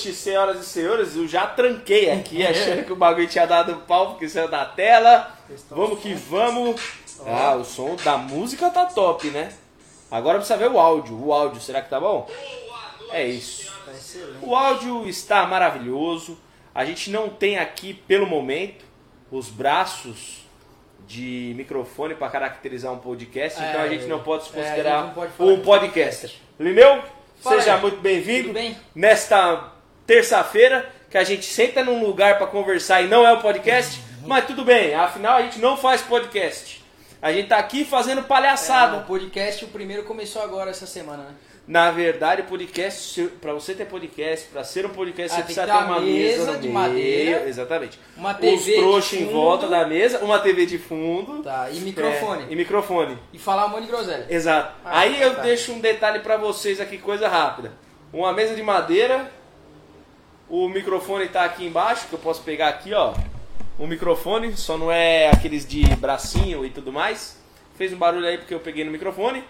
Noite, 0.00 0.14
senhoras 0.14 0.60
e 0.60 0.64
senhores. 0.64 1.14
Eu 1.14 1.28
já 1.28 1.46
tranquei 1.46 2.10
aqui, 2.10 2.46
achando 2.46 2.84
que 2.84 2.92
o 2.92 2.96
bagulho 2.96 3.28
tinha 3.28 3.46
dado 3.46 3.76
pau 3.86 4.10
porque 4.12 4.28
saiu 4.30 4.48
da 4.48 4.64
tela. 4.64 5.36
Vamos 5.68 6.00
que 6.00 6.14
vamos. 6.14 6.80
Ah, 7.26 7.54
o 7.54 7.64
som 7.64 7.96
da 7.96 8.16
música 8.16 8.70
tá 8.70 8.86
top, 8.86 9.28
né? 9.28 9.52
Agora 10.10 10.38
precisa 10.38 10.58
ver 10.58 10.70
o 10.70 10.78
áudio. 10.80 11.22
O 11.22 11.34
áudio, 11.34 11.60
será 11.60 11.82
que 11.82 11.90
tá 11.90 12.00
bom? 12.00 12.26
É 13.12 13.26
isso. 13.26 13.70
Tá. 13.84 13.92
O 14.40 14.56
áudio 14.56 15.06
está 15.06 15.44
maravilhoso. 15.46 16.38
A 16.74 16.82
gente 16.86 17.10
não 17.10 17.28
tem 17.28 17.58
aqui, 17.58 17.92
pelo 17.92 18.26
momento, 18.26 18.82
os 19.30 19.48
braços 19.48 20.46
de 21.06 21.52
microfone 21.56 22.14
para 22.14 22.30
caracterizar 22.30 22.90
um 22.92 22.98
podcast, 22.98 23.60
então 23.60 23.82
a 23.82 23.86
É, 23.86 23.90
gente 23.90 24.06
não 24.06 24.22
pode 24.22 24.44
se 24.44 24.50
é, 24.58 24.62
considerar 24.62 25.02
não 25.04 25.10
pode 25.12 25.32
um 25.40 25.60
podcaster. 25.60 26.32
Lineu, 26.58 27.02
Fala 27.42 27.60
seja 27.60 27.76
muito 27.78 27.98
bem-vindo. 28.00 28.52
Bem? 28.52 28.76
Nesta 28.94 29.72
terça-feira, 30.10 30.90
que 31.08 31.16
a 31.16 31.22
gente 31.22 31.44
senta 31.44 31.84
num 31.84 32.04
lugar 32.04 32.36
para 32.36 32.48
conversar 32.48 33.00
e 33.00 33.06
não 33.06 33.24
é 33.24 33.32
o 33.32 33.40
podcast, 33.40 34.02
mas 34.26 34.44
tudo 34.44 34.64
bem, 34.64 34.92
afinal 34.92 35.36
a 35.36 35.42
gente 35.42 35.60
não 35.60 35.76
faz 35.76 36.02
podcast. 36.02 36.84
A 37.22 37.32
gente 37.32 37.48
tá 37.48 37.58
aqui 37.58 37.84
fazendo 37.84 38.24
palhaçada. 38.24 38.96
É, 38.96 39.00
o 39.00 39.04
podcast, 39.04 39.64
o 39.64 39.68
primeiro 39.68 40.02
começou 40.02 40.42
agora 40.42 40.68
essa 40.70 40.84
semana, 40.84 41.22
né? 41.22 41.34
Na 41.68 41.92
verdade, 41.92 42.42
podcast, 42.42 43.22
para 43.40 43.52
você 43.52 43.72
ter 43.72 43.84
podcast, 43.84 44.48
para 44.48 44.64
ser 44.64 44.84
um 44.84 44.88
podcast, 44.88 45.32
Ah, 45.32 45.36
você 45.36 45.42
precisa 45.44 45.66
ter 45.66 45.72
uma 45.84 46.00
mesa, 46.00 46.46
mesa 46.46 46.52
de 46.58 46.68
meio, 46.68 46.74
madeira, 46.74 47.48
Exatamente. 47.48 48.00
uma 48.16 48.32
Os 48.32 48.38
TV 48.38 48.56
de 48.56 48.74
trouxas 48.78 49.20
em 49.20 49.26
volta 49.26 49.68
da 49.68 49.86
mesa, 49.86 50.18
uma 50.24 50.40
TV 50.40 50.66
de 50.66 50.78
fundo. 50.78 51.40
Tá, 51.44 51.68
e 51.70 51.78
microfone. 51.78 52.46
é, 52.48 52.52
e 52.52 52.56
microfone. 52.56 53.18
E 53.32 53.38
falar 53.38 53.66
um 53.66 53.68
monte 53.68 53.82
de 53.82 53.92
groselha. 53.92 54.26
Exato. 54.28 54.74
Ah, 54.84 54.98
Aí 55.00 55.14
tá, 55.14 55.24
eu 55.24 55.34
tá. 55.36 55.42
deixo 55.42 55.72
um 55.72 55.78
detalhe 55.78 56.18
para 56.18 56.36
vocês 56.36 56.80
aqui, 56.80 56.98
coisa 56.98 57.28
rápida. 57.28 57.70
Uma 58.12 58.32
mesa 58.32 58.56
de 58.56 58.62
madeira. 58.62 59.30
O 60.50 60.68
microfone 60.68 61.28
tá 61.28 61.44
aqui 61.44 61.64
embaixo, 61.64 62.08
que 62.08 62.12
eu 62.12 62.18
posso 62.18 62.42
pegar 62.42 62.68
aqui, 62.68 62.92
ó. 62.92 63.14
O 63.78 63.86
microfone, 63.86 64.56
só 64.56 64.76
não 64.76 64.90
é 64.90 65.30
aqueles 65.30 65.64
de 65.64 65.84
bracinho 65.96 66.66
e 66.66 66.70
tudo 66.70 66.92
mais. 66.92 67.38
Fez 67.78 67.92
um 67.92 67.96
barulho 67.96 68.26
aí 68.26 68.36
porque 68.36 68.52
eu 68.52 68.58
peguei 68.58 68.84
no 68.84 68.90
microfone. 68.90 69.44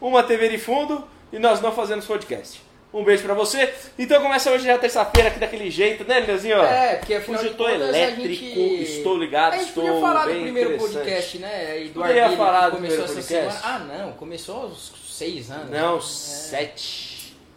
Uma 0.00 0.22
TV 0.22 0.48
de 0.48 0.58
fundo 0.58 1.04
e 1.32 1.40
nós 1.40 1.60
não 1.60 1.72
fazemos 1.72 2.06
podcast. 2.06 2.62
Um 2.94 3.02
beijo 3.02 3.24
pra 3.24 3.34
você. 3.34 3.74
Então 3.98 4.22
começa 4.22 4.52
hoje 4.52 4.64
já 4.64 4.78
terça-feira 4.78 5.28
aqui 5.28 5.40
daquele 5.40 5.68
jeito, 5.68 6.04
né, 6.04 6.20
Leozinho? 6.20 6.62
É, 6.62 6.94
porque 6.94 7.14
afinal 7.14 7.40
Hoje 7.40 7.48
de 7.48 7.54
eu 7.54 7.58
tô 7.58 7.68
elétrico, 7.68 8.28
gente... 8.28 8.82
estou 8.82 9.18
ligado, 9.18 9.54
a 9.54 9.56
gente 9.56 9.68
estou 9.70 9.84
podia 9.84 10.00
falar 10.00 10.26
bem 10.26 10.36
do 10.36 10.42
primeiro 10.42 10.78
podcast, 10.78 11.38
né? 11.38 11.82
E 11.82 11.88
do 11.88 12.04
Arguile, 12.04 12.36
falar 12.36 12.68
do 12.68 12.76
começou 12.76 13.04
primeiro 13.04 13.26
podcast? 13.26 13.58
semana. 13.58 13.60
Ah, 13.64 13.78
não, 13.80 14.12
começou 14.12 14.62
aos 14.62 14.92
seis 15.08 15.50
anos. 15.50 15.70
Não, 15.70 15.96
né? 15.96 16.02
sete. 16.02 17.13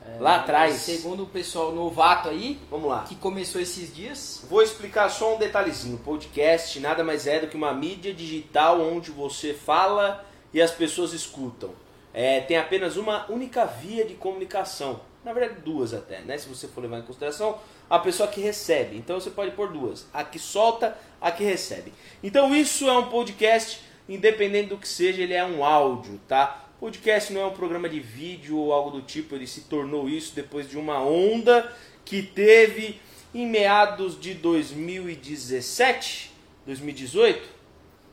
É, 0.07 0.19
Lá 0.19 0.37
atrás. 0.37 0.75
Segundo 0.75 1.23
o 1.23 1.27
pessoal 1.27 1.71
novato 1.71 2.29
aí, 2.29 2.59
Vamos 2.69 2.89
lá. 2.89 3.03
que 3.03 3.15
começou 3.15 3.59
esses 3.59 3.93
dias. 3.93 4.45
Vou 4.49 4.61
explicar 4.61 5.09
só 5.09 5.35
um 5.35 5.37
detalhezinho. 5.37 5.97
Podcast 5.97 6.79
nada 6.79 7.03
mais 7.03 7.27
é 7.27 7.39
do 7.39 7.47
que 7.47 7.57
uma 7.57 7.73
mídia 7.73 8.13
digital 8.13 8.81
onde 8.81 9.11
você 9.11 9.53
fala 9.53 10.25
e 10.53 10.61
as 10.61 10.71
pessoas 10.71 11.13
escutam. 11.13 11.71
É, 12.13 12.39
tem 12.41 12.57
apenas 12.57 12.97
uma 12.97 13.29
única 13.29 13.65
via 13.65 14.05
de 14.05 14.15
comunicação. 14.15 15.01
Na 15.23 15.33
verdade, 15.33 15.61
duas 15.61 15.93
até, 15.93 16.21
né? 16.21 16.37
Se 16.37 16.47
você 16.47 16.67
for 16.67 16.81
levar 16.81 16.99
em 16.99 17.03
consideração 17.03 17.59
a 17.89 17.99
pessoa 17.99 18.29
que 18.29 18.39
recebe. 18.41 18.97
Então 18.97 19.19
você 19.19 19.29
pode 19.29 19.51
pôr 19.51 19.71
duas: 19.71 20.07
a 20.13 20.23
que 20.23 20.39
solta, 20.39 20.97
a 21.19 21.31
que 21.31 21.43
recebe. 21.43 21.93
Então 22.23 22.55
isso 22.55 22.87
é 22.87 22.97
um 22.97 23.09
podcast, 23.09 23.81
independente 24.07 24.69
do 24.69 24.77
que 24.77 24.87
seja, 24.87 25.21
ele 25.21 25.33
é 25.33 25.43
um 25.43 25.63
áudio, 25.65 26.19
tá? 26.27 26.63
Podcast 26.79 27.33
não 27.33 27.41
é 27.41 27.45
um 27.47 27.51
programa 27.53 27.89
de 27.89 27.99
vídeo 27.99 28.57
ou 28.57 28.71
algo 28.71 28.91
do 28.91 29.01
tipo, 29.01 29.33
ele 29.35 29.47
se 29.47 29.61
tornou 29.61 30.07
isso 30.07 30.35
depois 30.35 30.69
de 30.69 30.77
uma 30.77 31.01
onda 31.01 31.71
que 32.05 32.21
teve 32.21 32.99
em 33.33 33.47
meados 33.47 34.19
de 34.19 34.33
2017, 34.35 36.31
2018. 36.65 37.57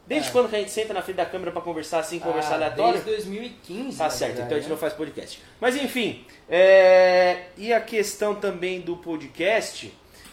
Desde 0.06 0.28
É. 0.28 0.32
quando 0.32 0.48
que 0.50 0.56
a 0.56 0.58
gente 0.58 0.70
senta 0.70 0.92
na 0.92 1.00
frente 1.02 1.16
da 1.16 1.24
câmera 1.26 1.50
para 1.50 1.62
conversar 1.62 1.98
assim, 2.00 2.18
conversar 2.18 2.52
Ah, 2.52 2.54
aleatório? 2.56 2.92
Desde 3.00 3.10
2015. 3.10 3.96
Tá 3.98 4.10
certo, 4.10 4.36
verdade, 4.36 4.46
então 4.46 4.56
a 4.56 4.60
gente 4.60 4.68
né? 4.68 4.74
não 4.74 4.80
faz 4.80 4.92
podcast. 4.92 5.42
Mas 5.60 5.76
enfim, 5.76 6.24
é, 6.48 7.44
e 7.56 7.72
a 7.72 7.80
questão 7.80 8.34
também 8.34 8.80
do 8.80 8.96
podcast 8.96 9.92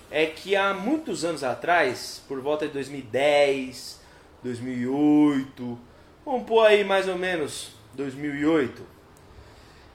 é 0.10 0.26
que 0.26 0.56
há 0.58 0.74
muitos 0.74 1.24
anos 1.24 1.42
atrás, 1.44 2.22
por 2.28 2.42
volta 2.42 2.68
de 2.68 2.74
2010, 2.74 4.02
2008, 4.44 5.80
vamos 6.26 6.44
pôr 6.46 6.66
aí 6.66 6.84
mais 6.84 7.08
ou 7.08 7.18
menos 7.18 7.70
2008, 7.94 8.82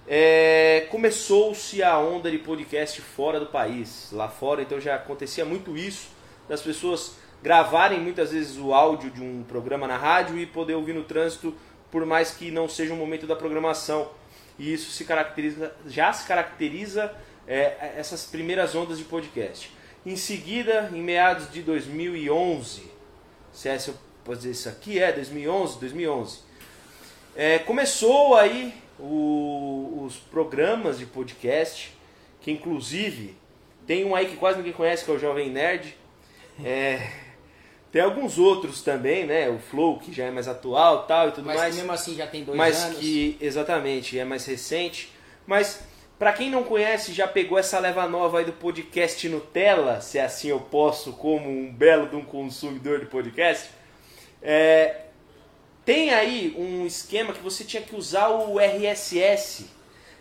é, 0.09 0.87
começou-se 0.91 1.83
a 1.83 1.99
onda 1.99 2.31
de 2.31 2.39
podcast 2.39 3.01
fora 3.01 3.41
do 3.41 3.47
país. 3.47 4.11
Lá 4.13 4.29
fora, 4.29 4.63
então 4.63 4.81
já 4.81 4.95
acontecia 4.95 5.45
muito 5.45 5.77
isso, 5.77 6.09
das 6.49 6.63
pessoas 6.63 7.17
gravarem 7.43 8.01
muitas 8.01 8.33
vezes 8.33 8.57
o 8.57 8.73
áudio 8.73 9.11
de 9.11 9.23
um 9.23 9.43
programa 9.43 9.87
na 9.87 9.97
rádio 9.97 10.39
e 10.39 10.47
poder 10.47 10.75
ouvir 10.75 10.93
no 10.93 11.05
trânsito, 11.05 11.55
por 11.91 12.07
mais 12.07 12.31
que 12.31 12.51
não 12.51 12.69
seja 12.69 12.95
o 12.95 12.97
momento 12.97 13.27
da 13.27 13.35
programação. 13.35 14.11
E 14.59 14.73
isso 14.73 14.91
se 14.91 15.05
caracteriza, 15.05 15.75
já 15.87 16.13
se 16.13 16.27
caracteriza 16.27 17.15
é, 17.47 17.95
essas 17.97 18.27
primeiras 18.27 18.75
ondas 18.75 18.99
de 18.99 19.05
podcast. 19.05 19.73
Em 20.05 20.17
seguida, 20.17 20.91
em 20.93 21.03
meados 21.03 21.51
de 21.51 21.63
2011, 21.63 22.91
se 23.53 23.69
é 23.69 23.79
se 23.79 23.89
eu 23.89 23.95
posso 24.25 24.39
dizer 24.39 24.53
isso 24.53 24.69
aqui, 24.69 24.99
é 24.99 25.13
2011, 25.13 25.81
2011. 25.81 26.46
É, 27.37 27.59
começou 27.61 28.35
aí 28.35 28.73
o- 28.99 30.03
os 30.07 30.17
programas 30.17 30.99
de 30.99 31.07
podcast, 31.07 31.93
que 32.41 32.51
inclusive 32.51 33.37
tem 33.87 34.05
um 34.05 34.15
aí 34.15 34.27
que 34.27 34.37
quase 34.37 34.59
ninguém 34.59 34.73
conhece, 34.73 35.05
que 35.05 35.11
é 35.11 35.15
o 35.15 35.19
Jovem 35.19 35.51
Nerd. 35.51 35.95
É, 36.65 37.11
tem 37.93 38.01
alguns 38.01 38.39
outros 38.39 38.83
também, 38.83 39.27
né? 39.27 39.49
O 39.51 39.59
Flow, 39.59 39.99
que 39.99 40.13
já 40.13 40.25
é 40.25 40.31
mais 40.31 40.49
atual 40.49 41.05
tal 41.07 41.29
e 41.29 41.33
tudo 41.33 41.47
Mas 41.47 41.57
mais. 41.57 41.75
que 41.75 41.81
mesmo 41.81 41.93
assim 41.93 42.15
já 42.15 42.27
tem 42.27 42.43
dois 42.43 42.57
mas 42.57 42.83
anos. 42.85 42.99
que, 42.99 43.37
exatamente, 43.41 44.19
é 44.19 44.25
mais 44.25 44.47
recente. 44.47 45.13
Mas, 45.47 45.81
pra 46.19 46.33
quem 46.33 46.51
não 46.51 46.65
conhece, 46.65 47.13
já 47.13 47.29
pegou 47.29 47.59
essa 47.59 47.79
leva 47.79 48.09
nova 48.09 48.39
aí 48.39 48.45
do 48.47 48.53
podcast 48.53 49.29
Nutella, 49.29 50.01
se 50.01 50.19
assim 50.19 50.49
eu 50.49 50.59
posso, 50.61 51.13
como 51.13 51.49
um 51.51 51.71
belo 51.73 52.09
de 52.09 52.17
um 52.17 52.25
consumidor 52.25 52.99
de 53.01 53.07
podcast. 53.07 53.69
É, 54.43 55.03
tem 55.87 56.11
aí 56.13 56.53
um 56.59 56.85
esquema 56.85 57.33
que 57.33 57.41
você 57.41 57.63
tinha 57.63 57.81
que 57.81 57.95
usar 57.95 58.29
o 58.29 58.59
RSS, 58.59 59.67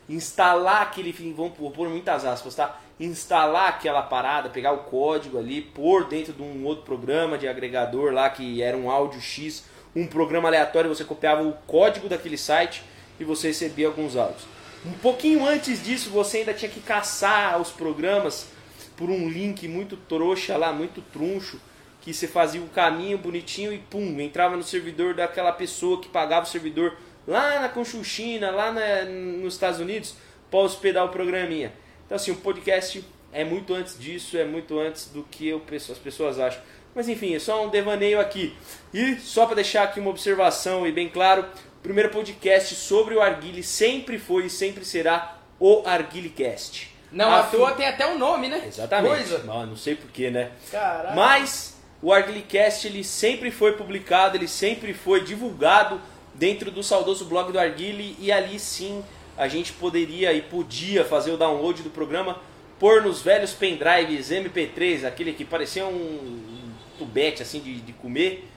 instalar 0.08 0.84
aquele, 0.84 1.12
vamos 1.36 1.58
pôr, 1.58 1.90
muitas 1.90 2.24
aspas, 2.24 2.54
tá? 2.54 2.80
Instalar 3.00 3.70
aquela 3.70 4.04
parada, 4.04 4.48
pegar 4.48 4.74
o 4.74 4.84
código 4.84 5.40
ali, 5.40 5.64
pôr 5.64 6.08
dentro 6.08 6.34
de 6.34 6.42
um 6.44 6.64
outro 6.64 6.86
programa 6.86 7.36
de 7.36 7.48
agregador 7.48 8.14
lá 8.14 8.30
que 8.30 8.62
era 8.62 8.78
um 8.78 8.92
áudio 8.92 9.20
X, 9.20 9.64
um 9.96 10.06
programa 10.06 10.50
aleatório, 10.50 10.88
você 10.88 11.04
copiava 11.04 11.42
o 11.42 11.54
código 11.66 12.08
daquele 12.08 12.38
site 12.38 12.84
e 13.20 13.24
você 13.24 13.48
recebia 13.48 13.88
alguns 13.88 14.16
áudios. 14.16 14.44
Um 14.86 14.94
pouquinho 14.94 15.44
antes 15.44 15.84
disso, 15.84 16.12
você 16.12 16.40
ainda 16.40 16.54
tinha 16.54 16.70
que 16.70 16.80
caçar 16.80 17.60
os 17.60 17.72
programas 17.72 18.50
por 18.96 19.10
um 19.10 19.28
link 19.28 19.68
muito 19.68 19.98
trouxa 19.98 20.56
lá, 20.58 20.72
muito 20.72 21.02
truncho, 21.02 21.60
que 22.06 22.14
você 22.14 22.28
fazia 22.28 22.62
o 22.62 22.68
caminho 22.70 23.18
bonitinho 23.18 23.74
e 23.74 23.80
pum, 23.80 24.22
entrava 24.22 24.56
no 24.56 24.64
servidor 24.64 25.14
daquela 25.16 25.52
pessoa 25.52 26.00
que 26.00 26.08
pagava 26.08 26.46
o 26.46 26.50
servidor 26.50 26.96
lá 27.28 27.60
na 27.60 27.68
Conchuchina, 27.68 28.52
lá 28.52 28.72
na- 28.72 29.04
nos 29.06 29.56
Estados 29.56 29.80
Unidos, 29.82 30.14
para 30.50 30.60
hospedar 30.60 31.04
o 31.04 31.10
programinha. 31.10 31.74
Então 32.06 32.16
assim, 32.16 32.30
o 32.32 32.36
podcast 32.36 33.04
é 33.34 33.44
muito 33.44 33.74
antes 33.74 34.00
disso, 34.00 34.38
é 34.38 34.46
muito 34.46 34.80
antes 34.80 35.08
do 35.08 35.24
que 35.24 35.48
eu, 35.48 35.62
as 35.92 35.98
pessoas 35.98 36.40
acham. 36.40 36.62
Mas 36.94 37.10
enfim, 37.10 37.36
é 37.36 37.40
só 37.40 37.66
um 37.66 37.70
devaneio 37.70 38.20
aqui. 38.22 38.56
E 38.94 39.16
só 39.16 39.46
para 39.48 39.56
deixar 39.56 39.84
aqui 39.84 40.00
uma 40.00 40.12
observação 40.12 40.88
e 40.88 40.92
bem 40.94 41.10
claro, 41.10 41.42
o 41.44 41.82
primeiro 41.84 42.10
podcast 42.10 42.74
sobre 42.76 43.16
o 43.16 43.22
Arguile 43.22 43.64
sempre 43.64 44.18
foi 44.18 44.46
e 44.46 44.50
sempre 44.50 44.86
será 44.86 45.40
o 45.60 45.82
ArguileCast. 45.86 46.94
Não, 47.12 47.34
à 47.34 47.44
toa 47.44 47.72
tem 47.74 47.88
até 47.88 48.06
um 48.08 48.18
nome, 48.18 48.48
né? 48.50 48.64
Exatamente. 48.68 49.16
Coisa. 49.30 49.40
Não, 49.44 49.66
não 49.66 49.76
sei 49.76 49.96
porquê, 49.96 50.30
né? 50.30 50.52
Caralho. 50.72 51.16
Mas 51.16 51.75
o 52.06 52.14
Arguilecast 52.14 52.86
ele 52.86 53.04
sempre 53.04 53.50
foi 53.50 53.72
publicado, 53.72 54.38
ele 54.38 54.48
sempre 54.48 54.94
foi 54.94 55.24
divulgado 55.24 56.00
dentro 56.36 56.70
do 56.70 56.84
saudoso 56.84 57.26
blog 57.26 57.52
do 57.52 57.58
Arguile 57.58 58.16
e 58.20 58.32
ali 58.32 58.60
sim 58.60 59.04
a 59.36 59.48
gente 59.48 59.74
poderia 59.74 60.32
e 60.32 60.40
podia 60.40 61.04
fazer 61.04 61.32
o 61.32 61.38
download 61.38 61.82
do 61.82 61.90
programa, 61.90 62.40
pôr 62.80 63.02
nos 63.02 63.24
velhos 63.24 63.54
pendrives 63.54 64.30
MP3, 64.30 65.04
aquele 65.04 65.34
que 65.34 65.44
parecia 65.44 65.84
um, 65.88 66.72
tubete 67.00 67.42
assim 67.42 67.60
de, 67.60 67.82
de 67.82 67.94
comer. 67.94 68.48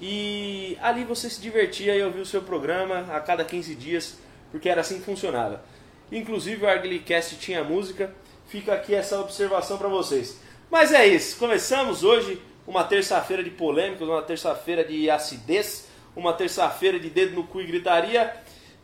E 0.00 0.78
ali 0.80 1.04
você 1.04 1.28
se 1.28 1.38
divertia 1.38 1.94
e 1.94 2.02
ouvia 2.02 2.22
o 2.22 2.26
seu 2.26 2.40
programa 2.40 3.14
a 3.14 3.20
cada 3.20 3.44
15 3.44 3.74
dias, 3.74 4.16
porque 4.50 4.70
era 4.70 4.80
assim 4.80 5.00
que 5.00 5.04
funcionava. 5.04 5.62
Inclusive 6.10 6.64
o 6.64 6.66
Arguilecast 6.66 7.36
tinha 7.36 7.62
música, 7.62 8.10
fica 8.48 8.72
aqui 8.72 8.94
essa 8.94 9.20
observação 9.20 9.76
para 9.76 9.88
vocês. 9.88 10.40
Mas 10.70 10.94
é 10.94 11.06
isso, 11.06 11.36
começamos 11.36 12.02
hoje 12.02 12.40
uma 12.66 12.84
terça-feira 12.84 13.42
de 13.42 13.50
polêmicas, 13.50 14.08
uma 14.08 14.22
terça-feira 14.22 14.84
de 14.84 15.08
acidez, 15.08 15.88
uma 16.14 16.32
terça-feira 16.32 16.98
de 16.98 17.08
dedo 17.08 17.34
no 17.34 17.44
cu 17.44 17.60
e 17.60 17.66
gritaria. 17.66 18.34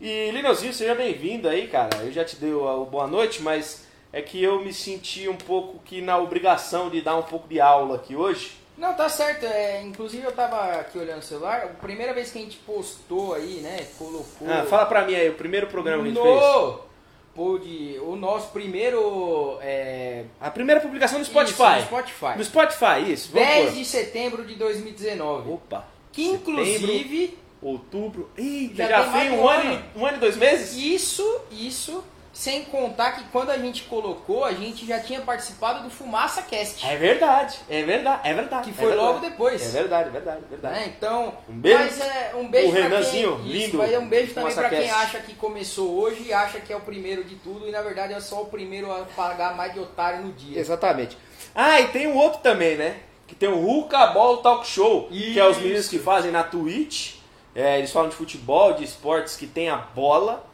E 0.00 0.31
Lineuzinho, 0.31 0.73
seja 0.73 0.94
bem-vindo 0.94 1.49
aí, 1.49 1.69
cara. 1.69 1.96
Eu 2.02 2.12
já 2.12 2.25
te 2.25 2.37
dei 2.37 2.52
o, 2.52 2.64
o 2.64 2.84
boa 2.84 3.06
noite, 3.06 3.43
mas 3.43 3.87
é 4.12 4.20
que 4.20 4.43
eu 4.43 4.61
me 4.61 4.73
senti 4.73 5.29
um 5.29 5.37
pouco 5.37 5.79
que 5.84 6.00
na 6.00 6.19
obrigação 6.19 6.90
de 6.90 7.00
dar 7.00 7.17
um 7.17 7.23
pouco 7.23 7.49
de 7.49 7.61
aula 7.61 7.96
aqui 7.96 8.14
hoje. 8.14 8.62
Não, 8.76 8.94
tá 8.94 9.08
certo. 9.08 9.46
É, 9.46 9.82
inclusive 9.82 10.25
eu 10.25 10.32
tava 10.32 10.81
aqui 10.81 10.99
olhando 10.99 11.20
o 11.20 11.23
celular, 11.23 11.64
a 11.64 11.69
primeira 11.69 12.12
vez 12.12 12.31
que 12.31 12.38
a 12.38 12.43
gente 12.43 12.56
postou 12.58 13.34
aí, 13.34 13.61
né? 13.61 13.87
Colocou. 13.99 14.49
Ah, 14.50 14.64
fala 14.64 14.87
pra 14.87 15.05
mim 15.05 15.14
aí, 15.14 15.29
o 15.29 15.34
primeiro 15.34 15.67
programa 15.69 16.02
que 16.02 16.11
a 16.11 16.12
gente 16.12 16.23
fez. 16.23 16.92
Pod, 17.34 17.99
o 18.00 18.17
nosso 18.17 18.49
primeiro. 18.50 19.58
É, 19.61 20.25
A 20.40 20.50
primeira 20.50 20.81
publicação 20.81 21.19
no 21.19 21.23
isso, 21.23 21.31
Spotify. 21.31 21.81
no 21.81 21.82
Spotify. 21.87 22.38
No 22.38 22.44
Spotify, 22.44 23.12
isso. 23.12 23.31
Vamos 23.32 23.49
10 23.49 23.64
pôr. 23.67 23.75
de 23.79 23.84
setembro 23.84 24.44
de 24.44 24.55
2019. 24.55 25.50
Opa. 25.52 25.87
que 26.12 26.25
setembro. 26.31 26.50
inclusive. 26.52 27.38
Outubro. 27.62 28.29
Eita, 28.37 28.75
Já 28.75 28.88
já, 28.88 29.02
tem 29.05 29.12
foi 29.12 29.31
um 29.31 29.43
um 29.43 29.49
ano, 29.49 29.70
ano. 29.73 29.84
um 29.96 30.06
ano 30.06 30.17
e 30.17 30.20
dois 30.20 30.37
meses? 30.37 30.76
Isso, 30.76 31.40
isso. 31.52 32.02
Sem 32.32 32.64
contar 32.64 33.12
que 33.12 33.25
quando 33.25 33.50
a 33.50 33.58
gente 33.58 33.82
colocou, 33.82 34.43
a 34.43 34.52
gente 34.52 34.87
já 34.87 34.99
tinha 34.99 35.20
participado 35.20 35.82
do 35.84 35.90
Fumaça 35.90 36.40
Cast. 36.43 36.87
É 36.87 36.96
verdade, 36.96 37.58
é 37.69 37.82
verdade, 37.82 38.20
é 38.26 38.32
verdade. 38.32 38.64
Que 38.64 38.70
é 38.70 38.73
foi 38.73 38.87
verdade. 38.87 39.06
logo 39.06 39.19
depois. 39.20 39.62
É 39.62 39.79
verdade, 39.81 40.08
é 40.08 40.12
verdade, 40.12 40.40
é 40.46 40.49
verdade. 40.49 40.75
né? 40.81 40.94
Então, 40.96 41.34
Um 41.46 41.58
beijo 41.58 41.79
mas 41.79 42.00
é 42.00 42.32
um 42.34 42.49
beijo 42.49 42.73
pra 42.73 42.82
Renanzinho, 42.82 43.37
quem, 43.37 43.44
lindo, 43.52 43.64
Isso, 43.67 43.76
mas 43.76 43.93
é 43.93 43.99
um 43.99 44.08
beijo 44.08 44.32
também 44.32 44.55
pra 44.55 44.69
quem 44.70 44.90
acha 44.90 45.19
que 45.20 45.34
começou 45.34 45.90
hoje 45.94 46.23
e 46.25 46.32
acha 46.32 46.58
que 46.58 46.73
é 46.73 46.76
o 46.76 46.81
primeiro 46.81 47.23
de 47.23 47.34
tudo 47.37 47.69
e 47.69 47.70
na 47.70 47.82
verdade 47.82 48.14
é 48.14 48.20
só 48.20 48.40
o 48.43 48.46
primeiro 48.46 48.90
a 48.90 49.05
pagar 49.14 49.55
mais 49.55 49.75
de 49.75 49.81
otário 49.81 50.23
no 50.23 50.32
dia. 50.32 50.58
Exatamente. 50.58 51.19
Ah, 51.55 51.81
e 51.82 51.88
tem 51.88 52.06
um 52.06 52.17
outro 52.17 52.40
também, 52.40 52.76
né? 52.76 52.96
Que 53.26 53.34
tem 53.34 53.49
o 53.50 53.61
Ruka 53.61 54.06
Ball 54.06 54.38
Talk 54.38 54.67
Show, 54.67 55.08
que 55.08 55.38
é 55.38 55.44
os 55.44 55.56
Isso. 55.56 55.61
meninos 55.67 55.88
que 55.88 55.99
fazem 55.99 56.31
na 56.31 56.43
Twitch. 56.43 57.17
É, 57.55 57.76
eles 57.79 57.93
falam 57.93 58.08
de 58.08 58.17
futebol, 58.17 58.73
de 58.73 58.84
esportes 58.84 59.37
que 59.37 59.46
tem 59.46 59.69
a 59.69 59.76
bola. 59.76 60.50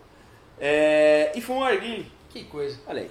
É, 0.61 1.33
e 1.35 1.41
foi 1.41 1.57
um 1.57 1.63
arguilho. 1.63 2.07
Que 2.31 2.45
coisa. 2.45 2.79
Olha 2.87 3.03
aí. 3.03 3.11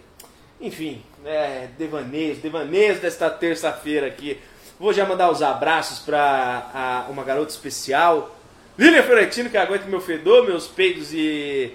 Enfim, 0.60 1.04
é, 1.26 1.68
devaneios, 1.78 2.40
devaneios 2.40 3.00
desta 3.00 3.30
terça-feira 3.30 4.08
aqui. 4.08 4.40
Vou 4.80 4.94
já 4.94 5.06
mandar 5.06 5.32
os 5.32 5.42
abraços 5.42 6.00
para 6.00 7.08
uma 7.10 7.24
garota 7.24 7.52
especial, 7.52 8.36
Lilian 8.78 9.02
Fiorentino, 9.02 9.50
que 9.50 9.58
aguenta 9.58 9.88
meu 9.88 10.00
fedor, 10.00 10.46
meus 10.46 10.68
peidos 10.68 11.12
e 11.12 11.74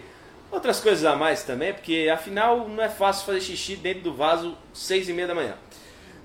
outras 0.52 0.78
coisas 0.78 1.04
a 1.04 1.16
mais 1.16 1.42
também, 1.42 1.72
porque 1.72 2.08
afinal 2.12 2.68
não 2.68 2.80
é 2.80 2.88
fácil 2.88 3.26
fazer 3.26 3.40
xixi 3.40 3.74
dentro 3.74 4.02
do 4.02 4.14
vaso 4.14 4.56
seis 4.72 5.08
e 5.08 5.12
meia 5.12 5.26
da 5.26 5.34
manhã. 5.34 5.54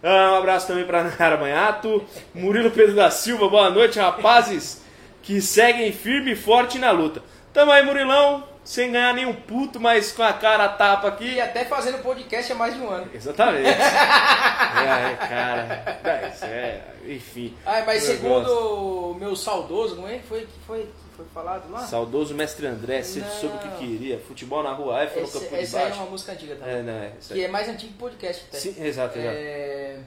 Ah, 0.03 0.33
um 0.33 0.35
abraço 0.35 0.67
também 0.67 0.85
para 0.85 1.03
Nara 1.03 1.37
Manhato, 1.37 2.05
Murilo 2.31 2.69
Pedro 2.69 2.95
da 2.95 3.09
Silva, 3.09 3.49
boa 3.49 3.71
noite, 3.71 3.97
rapazes 3.97 4.83
que 5.23 5.41
seguem 5.41 5.91
firme 5.91 6.33
e 6.33 6.35
forte 6.35 6.77
na 6.77 6.91
luta. 6.91 7.23
Tamo 7.51 7.71
aí, 7.71 7.83
Murilão, 7.83 8.43
sem 8.67 8.91
ganhar 8.91 9.13
nenhum 9.13 9.33
puto, 9.33 9.79
mas 9.79 10.11
com 10.11 10.21
a 10.21 10.33
cara 10.33 10.65
a 10.65 10.69
tapa 10.69 11.07
aqui. 11.07 11.35
E 11.35 11.39
até 11.39 11.63
fazendo 11.63 12.03
podcast 12.03 12.51
há 12.51 12.55
mais 12.55 12.73
de 12.73 12.81
um 12.81 12.89
ano. 12.89 13.09
Exatamente. 13.13 13.63
é, 13.69 15.15
cara. 15.15 15.99
É, 16.03 16.45
é, 16.45 16.95
enfim. 17.07 17.55
Ah, 17.65 17.81
mas 17.85 18.03
segundo 18.03 19.11
o 19.11 19.13
meu 19.13 19.37
saudoso, 19.37 19.95
como 19.95 20.09
é 20.09 20.17
que 20.17 20.27
foi 20.27 20.41
que 20.41 20.59
foi, 20.67 20.89
foi 21.15 21.25
falado 21.33 21.71
lá? 21.71 21.79
Saudoso 21.79 22.35
mestre 22.35 22.67
André, 22.67 23.01
sempre 23.03 23.29
Não. 23.29 23.37
soube 23.37 23.55
o 23.55 23.59
que 23.59 23.77
queria. 23.77 24.19
Futebol 24.19 24.61
na 24.61 24.73
rua, 24.73 24.99
F 25.03 25.17
no 25.17 25.23
Esse, 25.23 25.39
campo 25.39 25.47
de 25.47 25.61
essa 25.63 25.77
aí 25.77 25.83
é 25.83 25.87
baixo. 25.87 26.01
uma 26.01 26.11
música 26.11 26.31
antiga 26.33 26.55
também. 26.57 26.75
É, 26.75 26.81
não, 26.83 26.93
é. 26.93 27.11
Que 27.25 27.33
aí. 27.35 27.43
é 27.45 27.47
mais 27.47 27.69
antigo 27.69 27.93
que 27.93 27.99
podcast 27.99 28.45
até. 28.49 28.57
Sim, 28.57 28.75
exato, 28.85 29.17
exato. 29.17 29.33
É... 29.33 29.99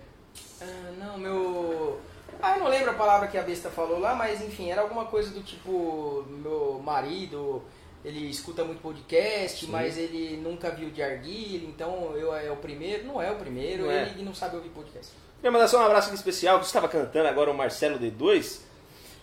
ah, 0.60 0.92
não, 0.98 1.16
meu. 1.16 1.98
Ah, 2.42 2.58
eu 2.58 2.64
não 2.64 2.68
lembro 2.68 2.90
a 2.90 2.94
palavra 2.94 3.26
que 3.26 3.38
a 3.38 3.42
besta 3.42 3.70
falou 3.70 3.98
lá, 3.98 4.14
mas 4.14 4.42
enfim, 4.42 4.70
era 4.70 4.82
alguma 4.82 5.06
coisa 5.06 5.30
do 5.30 5.42
tipo: 5.42 6.26
meu 6.28 6.78
marido, 6.84 7.62
ele 8.04 8.30
escuta 8.30 8.64
muito 8.64 8.80
podcast, 8.80 9.66
Sim. 9.66 9.70
mas 9.70 9.98
ele 9.98 10.36
nunca 10.42 10.70
viu 10.70 10.90
de 10.90 11.02
arguilha, 11.02 11.66
então 11.66 12.16
eu 12.16 12.34
é 12.34 12.50
o 12.50 12.56
primeiro. 12.56 13.04
Não 13.04 13.20
é 13.20 13.30
o 13.30 13.36
primeiro, 13.36 13.84
Não 13.84 13.90
é. 13.90 14.08
ele 14.08 14.24
não 14.24 14.34
sabe 14.34 14.56
ouvir 14.56 14.70
podcast. 14.70 15.12
Queria 15.36 15.50
mandar 15.50 15.68
só 15.68 15.78
um 15.80 15.86
abraço 15.86 16.08
aqui 16.08 16.16
especial, 16.16 16.58
que 16.58 16.66
estava 16.66 16.88
cantando 16.88 17.28
agora 17.28 17.50
o 17.50 17.54
Marcelo 17.54 17.98
D2. 17.98 18.60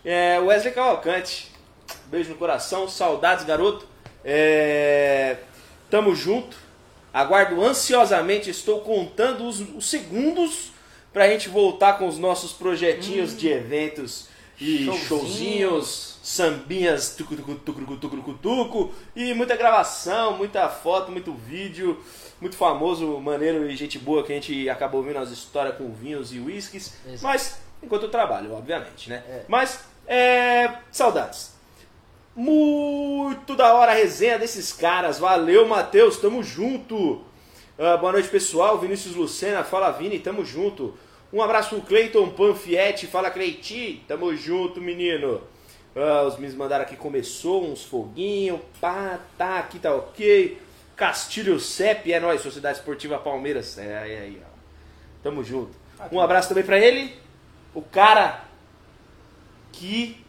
É, 0.06 0.40
Wesley 0.40 0.74
Cavalcante. 0.74 1.52
Beijo 2.08 2.32
no 2.32 2.36
coração, 2.38 2.88
saudades, 2.88 3.46
garoto. 3.46 3.88
É, 4.24 5.38
tamo 5.90 6.16
junto. 6.16 6.58
Aguardo 7.14 7.64
ansiosamente, 7.64 8.50
estou 8.50 8.82
contando 8.82 9.48
os, 9.48 9.60
os 9.60 9.90
segundos 9.90 10.72
pra 11.12 11.28
gente 11.28 11.50
voltar 11.50 11.98
com 11.98 12.08
os 12.08 12.18
nossos 12.20 12.52
projetinhos 12.54 13.36
de 13.36 13.48
eventos 13.48 14.28
e 14.60 14.86
showzinhos, 15.08 16.17
sambinhas, 16.28 17.16
tucu, 17.16 17.38
tucu, 17.38 17.56
tucu, 17.56 17.96
tucu, 17.96 18.18
tucu, 18.18 18.34
tucu, 18.34 18.94
e 19.16 19.34
muita 19.34 19.56
gravação, 19.56 20.36
muita 20.36 20.68
foto, 20.68 21.10
muito 21.10 21.32
vídeo, 21.32 22.04
muito 22.42 22.58
famoso, 22.58 23.18
maneiro 23.22 23.66
e 23.66 23.78
gente 23.78 23.98
boa 23.98 24.22
que 24.24 24.34
a 24.34 24.36
gente 24.36 24.70
acabou 24.70 25.00
ouvindo 25.00 25.20
as 25.20 25.32
histórias 25.32 25.78
com 25.78 25.90
vinhos 25.94 26.34
e 26.34 26.40
whiskies, 26.40 26.98
Exato. 27.08 27.24
mas 27.24 27.62
enquanto 27.82 28.04
eu 28.04 28.10
trabalho, 28.10 28.54
obviamente, 28.54 29.10
né? 29.10 29.24
É. 29.26 29.46
Mas, 29.48 29.80
é, 30.06 30.80
saudades. 30.92 31.56
Muito 32.36 33.56
da 33.56 33.74
hora 33.74 33.94
a 33.94 33.96
resenha 33.96 34.38
desses 34.38 34.74
caras. 34.74 35.18
Valeu, 35.18 35.66
Matheus. 35.66 36.18
Tamo 36.18 36.44
junto. 36.44 37.24
Ah, 37.80 37.98
boa 37.98 38.12
noite, 38.12 38.28
pessoal. 38.28 38.78
Vinícius 38.78 39.16
Lucena. 39.16 39.64
Fala, 39.64 39.90
Vini. 39.90 40.20
Tamo 40.20 40.46
junto. 40.46 40.96
Um 41.34 41.42
abraço 41.42 41.70
pro 41.70 41.82
Cleiton 41.82 42.30
Panfietti. 42.30 43.08
Fala, 43.08 43.32
Cleiti. 43.32 44.04
Tamo 44.08 44.36
junto, 44.36 44.80
menino. 44.80 45.42
Ah, 45.98 46.24
os 46.24 46.36
meninos 46.36 46.56
mandaram 46.56 46.84
aqui. 46.84 46.96
Começou 46.96 47.66
uns 47.66 47.84
foguinhos. 47.84 48.60
Pá, 48.80 49.20
tá. 49.38 49.60
Aqui 49.60 49.80
tá 49.80 49.94
ok. 49.94 50.62
Castilho 50.96 51.60
Cep. 51.60 52.12
É 52.12 52.20
nóis. 52.20 52.42
Sociedade 52.42 52.78
Esportiva 52.78 53.18
Palmeiras. 53.18 53.78
É 53.78 53.98
aí, 53.98 54.16
aí, 54.18 54.42
ó. 54.44 54.48
Tamo 55.24 55.44
junto. 55.44 55.72
Um 56.12 56.22
abraço 56.22 56.50
também 56.50 56.64
pra 56.64 56.78
ele. 56.78 57.16
O 57.74 57.82
cara 57.82 58.42
que 59.72 60.24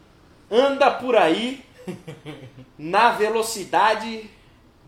anda 0.50 0.90
por 0.90 1.14
aí 1.16 1.64
na 2.78 3.10
velocidade 3.10 4.30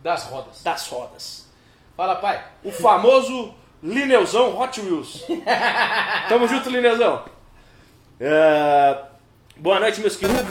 Das 0.02 0.24
rodas. 0.24 0.62
das 0.62 0.86
rodas. 0.86 1.48
Fala, 1.96 2.16
pai. 2.16 2.42
O 2.64 2.72
famoso 2.72 3.54
Lineuzão 3.82 4.58
Hot 4.58 4.80
Wheels. 4.80 5.24
Tamo 6.28 6.46
junto, 6.48 6.70
Lineuzão. 6.70 7.24
É, 8.18 9.02
boa 9.60 9.78
noite, 9.80 10.00
meus 10.00 10.16
queridos. 10.16 10.42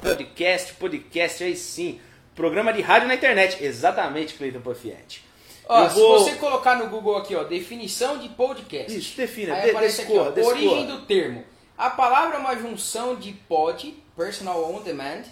Podcast, 0.00 0.74
podcast, 0.74 1.44
aí 1.44 1.56
sim. 1.56 2.00
Programa 2.34 2.72
de 2.72 2.80
rádio 2.82 3.08
na 3.08 3.14
internet. 3.14 3.62
Exatamente, 3.64 4.34
Cleiton 4.34 4.60
Panfietti. 4.60 5.24
Ó, 5.68 5.84
Eu 5.84 5.90
se 5.90 5.96
vou- 5.96 6.18
você 6.20 6.34
colocar 6.36 6.76
no 6.76 6.86
Google 6.88 7.16
aqui, 7.16 7.34
ó, 7.34 7.44
definição 7.44 8.18
de 8.18 8.28
podcast. 8.30 8.96
Isso, 8.96 9.16
defina, 9.16 9.54
Aí 9.54 9.64
de- 9.64 9.70
aparece 9.70 10.02
aqui, 10.02 10.12
ó, 10.16 10.32
origem 10.46 10.86
do 10.86 11.02
termo. 11.02 11.44
A 11.76 11.90
palavra 11.90 12.36
é 12.36 12.40
uma 12.40 12.56
junção 12.56 13.16
de 13.16 13.32
pod, 13.32 13.94
personal 14.16 14.64
on 14.74 14.80
demand, 14.80 15.22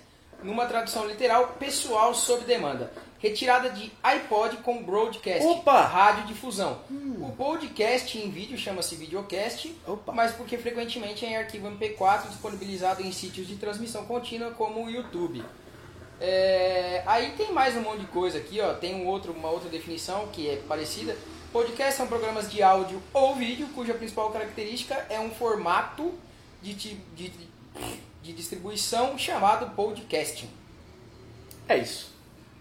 numa 0.42 0.66
tradução 0.66 1.06
literal, 1.06 1.56
pessoal 1.58 2.14
sob 2.14 2.44
demanda. 2.44 2.92
Retirada 3.28 3.70
de 3.70 3.92
iPod 4.02 4.58
com 4.58 4.82
broadcast, 4.82 5.44
Opa! 5.46 5.80
Hum. 5.82 5.86
rádio 5.88 6.26
difusão. 6.26 6.78
O 7.20 7.32
podcast 7.36 8.16
em 8.18 8.30
vídeo 8.30 8.56
chama-se 8.56 8.94
videocast, 8.94 9.74
Opa. 9.86 10.12
mas 10.12 10.32
porque 10.32 10.56
frequentemente 10.56 11.24
é 11.26 11.30
em 11.30 11.36
arquivo 11.36 11.66
MP4 11.68 12.28
disponibilizado 12.28 13.02
em 13.02 13.10
sítios 13.10 13.48
de 13.48 13.56
transmissão 13.56 14.04
contínua 14.06 14.52
como 14.52 14.84
o 14.84 14.90
YouTube. 14.90 15.42
É, 16.20 17.02
aí 17.04 17.32
tem 17.32 17.52
mais 17.52 17.76
um 17.76 17.80
monte 17.82 18.00
de 18.00 18.06
coisa 18.06 18.38
aqui, 18.38 18.60
ó. 18.60 18.74
Tem 18.74 18.94
um 18.94 19.06
outro, 19.06 19.32
uma 19.32 19.50
outra 19.50 19.68
definição 19.68 20.28
que 20.28 20.48
é 20.48 20.56
parecida. 20.68 21.16
Podcast 21.52 21.96
são 21.96 22.06
programas 22.06 22.50
de 22.50 22.62
áudio 22.62 23.02
ou 23.12 23.34
vídeo 23.34 23.66
cuja 23.74 23.92
principal 23.94 24.30
característica 24.30 24.94
é 25.10 25.18
um 25.18 25.30
formato 25.30 26.14
de, 26.62 26.74
ti- 26.74 27.00
de, 27.14 27.32
de 28.22 28.32
distribuição 28.32 29.18
chamado 29.18 29.74
podcasting. 29.74 30.48
É 31.68 31.76
isso. 31.78 32.14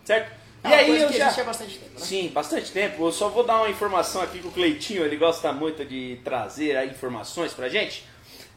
Certo? 0.04 0.45
É 0.66 0.70
e 0.70 0.74
aí 0.74 1.02
eu 1.02 1.12
já... 1.14 1.30
há 1.30 1.44
bastante 1.44 1.78
tempo, 1.78 2.00
né? 2.00 2.06
Sim, 2.06 2.30
bastante 2.30 2.72
tempo. 2.72 3.06
Eu 3.06 3.12
só 3.12 3.30
vou 3.30 3.44
dar 3.44 3.58
uma 3.58 3.70
informação 3.70 4.22
aqui 4.22 4.40
que 4.40 4.48
o 4.48 4.52
Cleitinho, 4.52 5.04
ele 5.06 5.16
gosta 5.16 5.54
muito 5.54 5.86
de 5.86 6.20
trazer 6.24 6.76
aí 6.76 6.90
informações 6.90 7.54
pra 7.54 7.70
gente. 7.70 8.04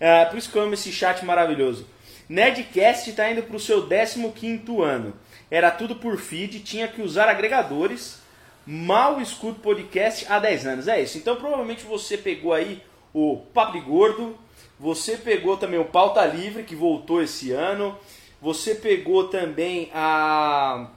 É, 0.01 0.25
por 0.25 0.39
isso 0.39 0.51
que 0.51 0.57
eu 0.57 0.63
amo 0.63 0.75
esse 0.75 0.91
chat 0.91 1.25
maravilhoso. 1.25 1.87
Nerdcast 2.29 3.11
está 3.11 3.31
indo 3.31 3.43
pro 3.43 3.59
seu 3.61 3.87
15º 3.87 4.83
ano. 4.83 5.15
Era 5.51 5.71
tudo 5.71 5.97
por 5.97 6.19
feed, 6.19 6.61
tinha 6.61 6.89
que 6.89 7.03
usar 7.03 7.29
agregadores. 7.29 8.21
Mal 8.67 9.21
escuto 9.21 9.61
podcast 9.61 10.27
há 10.29 10.39
10 10.39 10.67
anos. 10.67 10.89
É 10.89 11.01
isso. 11.01 11.19
Então 11.19 11.37
provavelmente 11.37 11.85
você 11.85 12.17
pegou 12.17 12.53
aí 12.53 12.83
o 13.15 13.39
Papo 13.55 13.73
de 13.73 13.81
Gordo, 13.81 14.39
você 14.79 15.17
pegou 15.17 15.57
também 15.57 15.81
o 15.81 15.85
Pauta 15.85 16.25
Livre, 16.25 16.63
que 16.63 16.77
voltou 16.77 17.23
esse 17.23 17.51
ano. 17.51 17.99
Você 18.41 18.75
pegou 18.75 19.29
também 19.29 19.91
a 19.93 20.89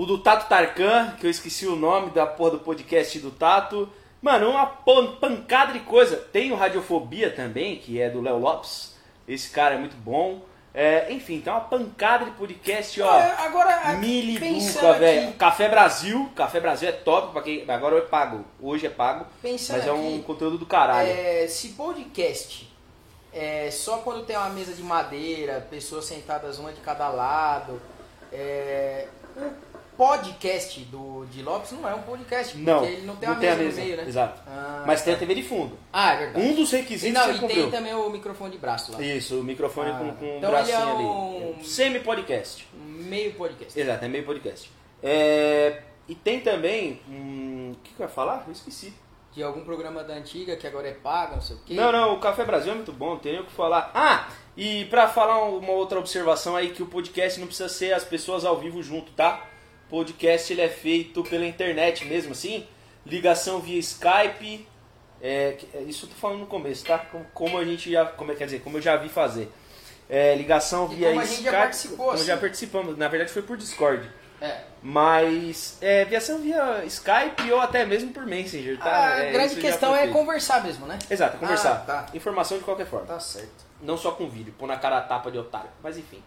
o 0.00 0.06
do 0.06 0.16
Tato 0.16 0.48
Tarkan, 0.48 1.14
que 1.20 1.26
eu 1.26 1.30
esqueci 1.30 1.66
o 1.66 1.76
nome 1.76 2.08
da 2.10 2.24
porra 2.26 2.52
do 2.52 2.58
podcast 2.60 3.18
do 3.18 3.30
Tato. 3.30 3.86
Mano, 4.22 4.48
uma 4.48 4.64
pan- 4.64 5.16
pancada 5.16 5.74
de 5.74 5.80
coisa. 5.80 6.16
Tem 6.16 6.50
o 6.50 6.56
Radiofobia 6.56 7.30
também, 7.30 7.76
que 7.76 8.00
é 8.00 8.08
do 8.08 8.22
Léo 8.22 8.38
Lopes. 8.38 8.94
Esse 9.28 9.50
cara 9.50 9.74
é 9.74 9.78
muito 9.78 9.96
bom. 9.96 10.40
É, 10.72 11.12
enfim, 11.12 11.42
tem 11.42 11.52
uma 11.52 11.60
pancada 11.60 12.24
de 12.24 12.30
podcast, 12.30 13.02
ó. 13.02 13.14
É, 13.20 13.34
Agora, 13.44 13.94
Mili 13.98 14.40
pensando 14.40 14.86
Duca, 14.86 14.98
velho. 15.00 15.32
Café 15.34 15.68
Brasil. 15.68 16.30
Café 16.34 16.60
Brasil 16.60 16.88
é 16.88 16.92
top 16.92 17.32
pra 17.34 17.42
quem. 17.42 17.70
Agora 17.70 17.98
é 17.98 18.00
pago. 18.00 18.42
Hoje 18.58 18.86
é 18.86 18.90
pago. 18.90 19.26
Pensando 19.42 19.76
mas 19.80 19.86
é 19.86 19.92
um 19.92 20.14
aqui, 20.14 20.22
conteúdo 20.22 20.56
do 20.56 20.64
caralho. 20.64 21.10
É, 21.10 21.46
se 21.46 21.70
podcast 21.70 22.72
é 23.34 23.70
só 23.70 23.98
quando 23.98 24.24
tem 24.24 24.34
uma 24.34 24.48
mesa 24.48 24.72
de 24.72 24.82
madeira, 24.82 25.66
pessoas 25.70 26.06
sentadas 26.06 26.58
uma 26.58 26.72
de 26.72 26.80
cada 26.80 27.08
lado, 27.10 27.78
é, 28.32 29.06
o 29.36 29.69
podcast 30.00 30.80
do 30.86 31.26
de 31.26 31.42
Lopes 31.42 31.72
não 31.72 31.86
é 31.86 31.94
um 31.94 32.00
podcast, 32.00 32.54
porque 32.54 32.70
não, 32.70 32.84
ele 32.86 33.02
não 33.02 33.16
tem 33.16 33.28
não 33.28 33.34
uma 33.34 33.40
tem 33.40 33.50
mesa, 33.50 33.60
a 33.60 33.64
mesa. 33.64 33.78
no 33.80 33.84
meio, 33.86 33.96
né? 33.98 34.04
Exato. 34.08 34.40
Ah, 34.46 34.84
mas 34.86 35.02
tem 35.02 35.12
a 35.12 35.16
tá. 35.16 35.20
TV 35.20 35.34
de 35.34 35.42
fundo. 35.42 35.76
Ah, 35.92 36.14
é 36.14 36.16
verdade. 36.16 36.46
Um 36.46 36.54
dos 36.54 36.72
E, 36.72 36.76
requisitos 36.76 37.12
não, 37.14 37.24
que 37.24 37.30
e 37.30 37.34
você 37.34 37.38
tem 37.40 37.48
cumpriu. 37.64 37.70
também 37.70 37.94
o 37.94 38.08
microfone 38.08 38.50
de 38.52 38.56
braço 38.58 38.92
lá. 38.92 39.02
Isso, 39.02 39.38
o 39.38 39.44
microfone 39.44 39.90
Ah, 39.90 39.98
com, 39.98 40.12
com 40.16 40.24
um 40.24 40.36
então 40.38 40.50
ele 40.50 40.58
é 40.58 40.64
bracinho 40.64 40.96
um- 40.96 41.54
ali. 41.58 41.64
Semi-podcast. 41.66 42.66
Meio 42.74 43.34
podcast. 43.34 43.78
Exato, 43.78 44.04
é 44.04 44.08
meio 44.08 44.24
podcast. 44.24 44.70
É, 45.02 45.82
e 46.08 46.14
tem 46.14 46.40
também. 46.40 47.00
hum, 47.06 47.72
O 47.74 47.76
que, 47.84 47.92
que 47.94 48.00
eu 48.02 48.06
ia 48.06 48.10
falar? 48.12 48.44
Eu 48.46 48.52
esqueci. 48.52 48.94
De 49.32 49.42
algum 49.44 49.60
programa 49.64 50.02
da 50.02 50.14
antiga 50.14 50.56
que 50.56 50.66
agora 50.66 50.88
é 50.88 50.92
pago, 50.92 51.34
não 51.36 51.42
sei 51.42 51.54
o 51.56 51.58
quê. 51.60 51.74
Não, 51.74 51.92
não, 51.92 52.14
o 52.14 52.18
Café 52.18 52.44
Brasil 52.44 52.72
é 52.72 52.74
muito 52.74 52.92
bom, 52.92 53.16
tem 53.16 53.38
o 53.38 53.44
que 53.44 53.52
falar. 53.52 53.90
Ah, 53.94 54.28
e 54.56 54.86
pra 54.86 55.06
falar 55.08 55.44
uma 55.44 55.70
outra 55.72 55.98
observação 56.00 56.56
aí, 56.56 56.70
que 56.70 56.82
o 56.82 56.86
podcast 56.86 57.38
não 57.38 57.46
precisa 57.46 57.68
ser 57.68 57.92
as 57.92 58.02
pessoas 58.02 58.44
ao 58.44 58.58
vivo 58.58 58.82
junto, 58.82 59.12
tá? 59.12 59.44
Podcast 59.90 60.52
ele 60.52 60.62
é 60.62 60.68
feito 60.68 61.22
pela 61.24 61.44
internet 61.44 62.04
mesmo, 62.04 62.32
assim, 62.32 62.66
ligação 63.04 63.60
via 63.60 63.78
Skype, 63.78 64.66
é, 65.20 65.56
é, 65.74 65.80
isso 65.82 66.06
eu 66.06 66.10
tô 66.10 66.14
falando 66.16 66.40
no 66.40 66.46
começo, 66.46 66.84
tá? 66.84 66.98
Como, 67.34 67.58
a 67.58 67.64
gente 67.64 67.90
já, 67.90 68.06
como, 68.06 68.32
é- 68.32 68.34
quer 68.34 68.44
dizer, 68.46 68.60
como 68.60 68.78
eu 68.78 68.82
já 68.82 68.96
vi 68.96 69.08
fazer. 69.08 69.50
É, 70.08 70.34
ligação 70.34 70.90
E 70.92 70.96
via 70.96 71.08
como 71.08 71.20
a 71.20 71.24
gente 71.24 71.34
já 71.42 71.50
Skype, 71.50 71.56
participou, 71.62 71.96
como 71.98 72.10
assim. 72.12 72.24
já 72.24 72.36
participamos, 72.36 72.96
na 72.98 73.08
verdade 73.08 73.30
foi 73.32 73.42
por 73.42 73.56
Discord. 73.56 74.08
É. 74.40 74.62
Mas 74.82 75.76
é, 75.82 76.04
viação 76.06 76.38
via 76.38 76.82
Skype 76.86 77.52
ou 77.52 77.60
até 77.60 77.84
mesmo 77.84 78.10
por 78.10 78.24
Messenger, 78.24 78.78
tá? 78.78 79.06
A 79.16 79.18
É, 79.24 79.32
grande 79.32 79.56
questão 79.56 79.94
é 79.94 80.06
conversar 80.08 80.64
mesmo, 80.64 80.86
né? 80.86 80.98
Exato, 81.10 81.36
conversar. 81.36 81.72
Ah, 81.72 81.76
tá. 81.86 82.06
Informação 82.14 82.56
de 82.56 82.64
qualquer 82.64 82.86
forma. 82.86 83.06
Tá 83.06 83.20
certo. 83.20 83.66
Não 83.82 83.96
só 83.98 84.12
com 84.12 84.28
vídeo, 84.30 84.54
pôr 84.58 84.66
na 84.66 84.76
cara 84.78 84.96
a 84.98 85.00
tapa 85.02 85.30
de 85.30 85.38
otário. 85.38 85.68
Mas 85.82 85.98
enfim. 85.98 86.22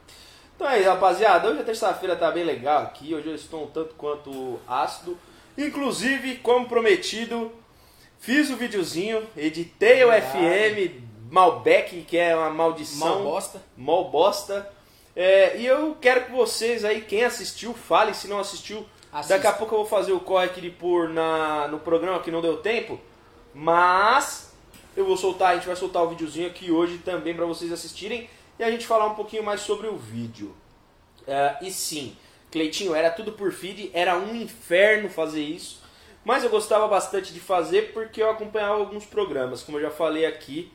Então 0.56 0.70
é 0.70 0.80
isso, 0.80 0.90
rapaziada. 0.90 1.50
Hoje 1.50 1.62
a 1.62 1.64
terça-feira 1.64 2.16
tá 2.16 2.32
bem 2.32 2.44
legal 2.44 2.84
aqui. 2.84 3.14
Hoje 3.14 3.28
eu 3.28 3.36
estou 3.36 3.64
um 3.64 3.68
tanto 3.68 3.96
quanto 3.96 4.60
ácido. 4.68 5.18
Inclusive, 5.58 6.38
como 6.38 6.68
prometido, 6.68 7.52
fiz 8.20 8.50
o 8.50 8.56
videozinho, 8.56 9.28
editei 9.36 10.04
o 10.04 10.10
Verdade. 10.10 10.90
FM 10.90 11.04
Malbec, 11.30 12.02
que 12.04 12.18
é 12.18 12.36
uma 12.36 12.50
maldição. 12.50 13.08
Mal 13.08 13.24
bosta. 13.24 13.62
Mó 13.76 14.04
bosta. 14.04 14.72
É, 15.16 15.58
e 15.58 15.66
eu 15.66 15.98
quero 16.00 16.26
que 16.26 16.32
vocês 16.32 16.86
aí, 16.86 17.02
quem 17.02 17.24
assistiu, 17.24 17.74
fale. 17.74 18.14
Se 18.14 18.28
não 18.28 18.40
assistiu, 18.40 18.86
Assista. 19.12 19.36
daqui 19.36 19.48
a 19.48 19.54
pouco 19.54 19.74
eu 19.74 19.80
vou 19.80 19.88
fazer 19.88 20.12
o 20.12 20.20
corre 20.20 20.46
aqui 20.46 20.62
de 20.62 20.70
pôr 20.70 21.10
na, 21.10 21.68
no 21.68 21.80
programa 21.80 22.20
que 22.20 22.32
não 22.32 22.42
deu 22.42 22.58
tempo. 22.58 23.00
Mas 23.54 24.54
eu 24.96 25.06
vou 25.06 25.18
soltar, 25.18 25.52
a 25.52 25.56
gente 25.56 25.68
vai 25.68 25.76
soltar 25.76 26.04
o 26.04 26.10
videozinho 26.10 26.48
aqui 26.48 26.72
hoje 26.72 27.00
também 27.00 27.36
para 27.36 27.46
vocês 27.46 27.72
assistirem 27.72 28.30
e 28.58 28.64
a 28.64 28.72
gente 28.72 28.86
falar 28.86 29.08
um 29.08 29.16
pouquinho 29.16 29.44
mais 29.44 29.62
sobre 29.62 29.88
o 29.88 29.98
vídeo. 29.98 30.56
É, 31.28 31.58
e 31.62 31.72
sim, 31.72 32.16
Cleitinho, 32.52 32.94
era 32.94 33.10
tudo 33.10 33.32
por 33.32 33.52
feed, 33.52 33.90
era 33.94 34.18
um 34.18 34.36
inferno 34.36 35.10
fazer 35.10 35.42
isso. 35.42 35.82
Mas 36.24 36.44
eu 36.44 36.50
gostava 36.50 36.88
bastante 36.88 37.34
de 37.34 37.40
fazer 37.40 37.92
porque 37.94 38.22
eu 38.22 38.30
acompanhava 38.30 38.76
alguns 38.76 39.06
programas, 39.06 39.62
como 39.62 39.78
eu 39.78 39.82
já 39.82 39.92
falei 39.92 40.26
aqui, 40.26 40.72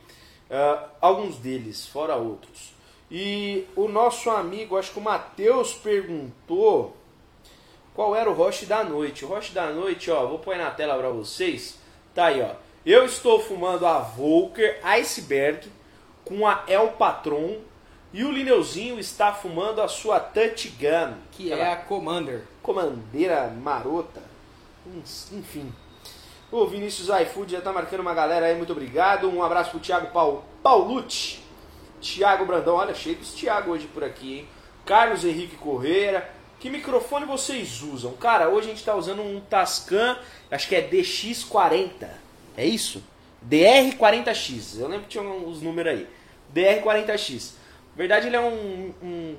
ah, 0.49 0.89
alguns 1.01 1.37
deles, 1.37 1.87
fora 1.87 2.15
outros. 2.15 2.73
E 3.09 3.65
o 3.75 3.87
nosso 3.87 4.29
amigo, 4.29 4.77
acho 4.77 4.91
que 4.91 4.99
o 4.99 5.01
Matheus 5.01 5.73
perguntou 5.73 6.95
qual 7.95 8.15
era 8.15 8.29
o 8.29 8.33
roche 8.33 8.65
da 8.65 8.83
noite. 8.83 9.25
O 9.25 9.27
roche 9.27 9.51
da 9.51 9.71
noite, 9.71 10.11
ó, 10.11 10.25
vou 10.27 10.39
pôr 10.39 10.55
na 10.57 10.69
tela 10.69 10.97
pra 10.97 11.09
vocês. 11.09 11.79
Tá 12.13 12.25
aí, 12.25 12.41
ó. 12.41 12.51
Eu 12.85 13.05
estou 13.05 13.39
fumando 13.39 13.85
a 13.85 13.99
Volker 13.99 14.79
Iceberg 14.83 15.67
com 16.23 16.47
a 16.47 16.63
El 16.67 16.89
Patron 16.89 17.57
e 18.13 18.23
o 18.23 18.31
Lineuzinho 18.31 18.99
está 18.99 19.31
fumando 19.33 19.81
a 19.81 19.87
sua 19.87 20.19
Touch 20.19 20.69
Gun, 20.79 21.13
Que 21.31 21.51
é 21.53 21.71
a 21.71 21.75
Commander. 21.75 22.43
comandeira 22.61 23.47
marota. 23.49 24.21
Ens- 24.95 25.31
Enfim. 25.31 25.71
O 26.51 26.65
Vinícius 26.65 27.09
iFood 27.21 27.51
já 27.51 27.61
tá 27.61 27.71
marcando 27.71 27.99
uma 27.99 28.13
galera 28.13 28.47
aí, 28.47 28.55
muito 28.55 28.71
obrigado. 28.71 29.29
Um 29.29 29.43
abraço 29.43 29.69
pro 29.71 29.79
Thiago 29.79 30.07
Paul, 30.07 30.43
Paulucci. 30.63 31.39
Thiago 32.01 32.45
Brandão, 32.45 32.75
olha, 32.75 32.95
cheio 32.95 33.17
dos 33.17 33.33
Thiago 33.33 33.71
hoje 33.71 33.85
por 33.87 34.03
aqui, 34.03 34.39
hein? 34.39 34.47
Carlos 34.85 35.23
Henrique 35.25 35.57
Correira. 35.57 36.27
Que 36.59 36.69
microfone 36.69 37.25
vocês 37.25 37.81
usam? 37.83 38.13
Cara, 38.13 38.49
hoje 38.49 38.67
a 38.67 38.71
gente 38.71 38.83
tá 38.83 38.95
usando 38.95 39.21
um 39.21 39.39
Tascam, 39.41 40.17
acho 40.49 40.67
que 40.67 40.75
é 40.75 40.81
DX40. 40.81 42.07
É 42.57 42.65
isso? 42.65 43.01
DR40X. 43.47 44.79
Eu 44.79 44.87
lembro 44.87 45.03
que 45.03 45.09
tinha 45.11 45.23
os 45.23 45.61
números 45.61 45.93
aí. 45.93 46.07
DR40X. 46.53 47.51
Na 47.91 47.97
verdade, 47.97 48.27
ele 48.27 48.35
é 48.35 48.39
um, 48.41 48.93
um, 49.03 49.35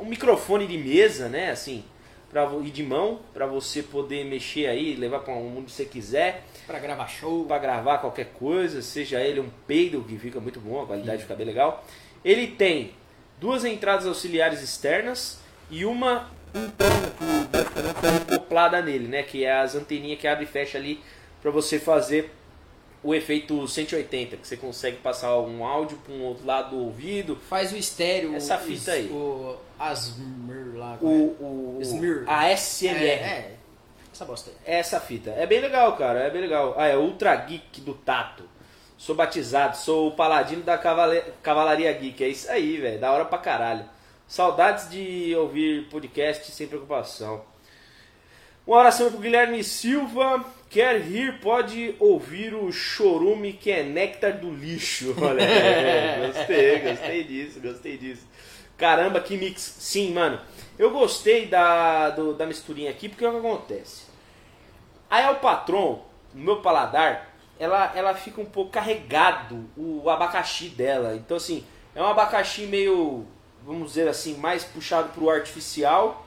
um 0.00 0.04
microfone 0.04 0.66
de 0.66 0.78
mesa, 0.78 1.28
né? 1.28 1.50
Assim, 1.50 1.84
pra, 2.30 2.48
e 2.62 2.70
de 2.70 2.82
mão, 2.82 3.20
para 3.32 3.46
você 3.46 3.82
poder 3.82 4.24
mexer 4.24 4.66
aí, 4.66 4.94
levar 4.96 5.20
para 5.20 5.34
onde 5.34 5.70
você 5.72 5.84
quiser, 5.84 6.44
Pra 6.66 6.78
gravar 6.78 7.06
show. 7.08 7.44
para 7.46 7.58
gravar 7.58 7.98
qualquer 7.98 8.26
coisa, 8.32 8.80
seja 8.80 9.20
ele 9.20 9.40
um 9.40 9.50
peido, 9.66 10.02
que 10.02 10.18
fica 10.18 10.40
muito 10.40 10.60
bom, 10.60 10.82
a 10.82 10.86
qualidade 10.86 11.22
fica 11.22 11.34
bem 11.34 11.46
legal. 11.46 11.84
Ele 12.24 12.46
tem 12.46 12.92
duas 13.40 13.64
entradas 13.64 14.06
auxiliares 14.06 14.62
externas 14.62 15.40
e 15.70 15.84
uma 15.84 16.30
acoplada 18.32 18.80
nele, 18.80 19.08
né? 19.08 19.22
Que 19.22 19.44
é 19.44 19.52
as 19.52 19.74
anteninhas 19.74 20.18
que 20.20 20.26
abre 20.26 20.44
e 20.44 20.46
fecha 20.46 20.78
ali 20.78 21.00
para 21.42 21.50
você 21.50 21.78
fazer 21.78 22.32
o 23.04 23.14
efeito 23.14 23.68
180, 23.68 24.38
que 24.38 24.48
você 24.48 24.56
consegue 24.56 24.96
passar 24.96 25.38
um 25.38 25.64
áudio 25.64 25.98
para 25.98 26.14
um 26.14 26.22
outro 26.24 26.46
lado 26.46 26.70
do 26.70 26.82
ouvido. 26.82 27.36
Faz 27.48 27.70
o 27.72 27.76
estéreo. 27.76 28.34
Essa 28.34 28.56
os- 28.56 28.64
fita 28.64 28.92
aí. 28.92 29.06
O 29.10 29.56
Asmr 29.78 30.74
lá. 30.76 30.94
O, 31.02 31.34
como 31.38 31.76
o, 31.76 31.78
Smear. 31.82 32.24
a 32.26 32.48
é? 32.48 32.56
SMR. 32.56 33.04
É, 33.04 33.12
é. 33.12 33.56
Essa 34.12 34.24
bosta 34.24 34.50
aí. 34.50 34.56
Essa 34.64 34.98
fita. 35.00 35.30
É 35.32 35.46
bem 35.46 35.60
legal, 35.60 35.96
cara. 35.96 36.20
É 36.20 36.30
bem 36.30 36.40
legal. 36.40 36.74
Ah, 36.78 36.86
é 36.86 36.96
Ultra 36.96 37.36
Geek 37.36 37.82
do 37.82 37.92
Tato. 37.94 38.44
Sou 38.96 39.14
batizado, 39.14 39.76
sou 39.76 40.08
o 40.08 40.12
paladino 40.12 40.62
da 40.62 40.78
cavale... 40.78 41.22
Cavalaria 41.42 41.92
Geek. 41.92 42.24
É 42.24 42.28
isso 42.28 42.50
aí, 42.50 42.78
velho. 42.78 42.98
Da 42.98 43.12
hora 43.12 43.24
pra 43.26 43.36
caralho. 43.38 43.84
Saudades 44.26 44.88
de 44.88 45.34
ouvir 45.36 45.88
podcast 45.90 46.50
sem 46.50 46.66
preocupação. 46.66 47.42
Um 48.66 48.72
abração 48.74 49.10
pro 49.10 49.20
Guilherme 49.20 49.62
Silva. 49.62 50.42
Quer 50.74 51.00
rir, 51.02 51.38
pode 51.40 51.94
ouvir 52.00 52.52
o 52.52 52.72
chorume 52.72 53.52
que 53.52 53.70
é 53.70 53.84
néctar 53.84 54.38
do 54.40 54.50
lixo. 54.50 55.14
Olha, 55.22 55.46
gostei, 56.26 56.78
gostei 56.80 57.22
disso, 57.22 57.60
gostei 57.60 57.96
disso. 57.96 58.26
Caramba, 58.76 59.20
que 59.20 59.36
mix. 59.36 59.60
Sim, 59.78 60.12
mano. 60.12 60.40
Eu 60.76 60.90
gostei 60.90 61.46
da, 61.46 62.10
do- 62.10 62.34
da 62.34 62.44
misturinha 62.44 62.90
aqui, 62.90 63.08
porque 63.08 63.24
é 63.24 63.28
o 63.28 63.30
que 63.30 63.38
acontece. 63.38 64.06
A 65.08 65.22
El 65.22 65.36
Patron, 65.36 66.04
no 66.34 66.42
meu 66.44 66.56
paladar, 66.56 67.32
ela, 67.56 67.92
ela 67.94 68.12
fica 68.16 68.40
um 68.40 68.44
pouco 68.44 68.72
carregado 68.72 69.70
o 69.76 70.10
abacaxi 70.10 70.70
dela. 70.70 71.14
Então, 71.14 71.36
assim, 71.36 71.64
é 71.94 72.02
um 72.02 72.06
abacaxi 72.06 72.62
meio, 72.62 73.24
vamos 73.64 73.90
dizer 73.90 74.08
assim, 74.08 74.34
mais 74.38 74.64
puxado 74.64 75.10
pro 75.10 75.30
artificial, 75.30 76.23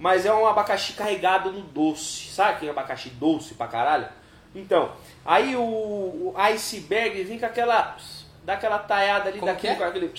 mas 0.00 0.24
é 0.24 0.32
um 0.32 0.46
abacaxi 0.46 0.94
carregado 0.94 1.52
no 1.52 1.60
doce. 1.60 2.30
Sabe 2.30 2.52
aquele 2.52 2.70
abacaxi 2.70 3.10
doce 3.10 3.52
pra 3.52 3.68
caralho? 3.68 4.08
Então, 4.54 4.92
aí 5.26 5.54
o, 5.54 5.60
o 5.60 6.34
iceberg 6.38 7.22
vem 7.22 7.38
com 7.38 7.44
aquela. 7.44 7.98
dá 8.42 8.54
aquela 8.54 8.78
taiada 8.78 9.28
ali, 9.28 9.38
Como 9.38 9.52
aquele, 9.52 9.74
é? 9.74 9.76
com 9.76 9.84
aquele 9.84 10.12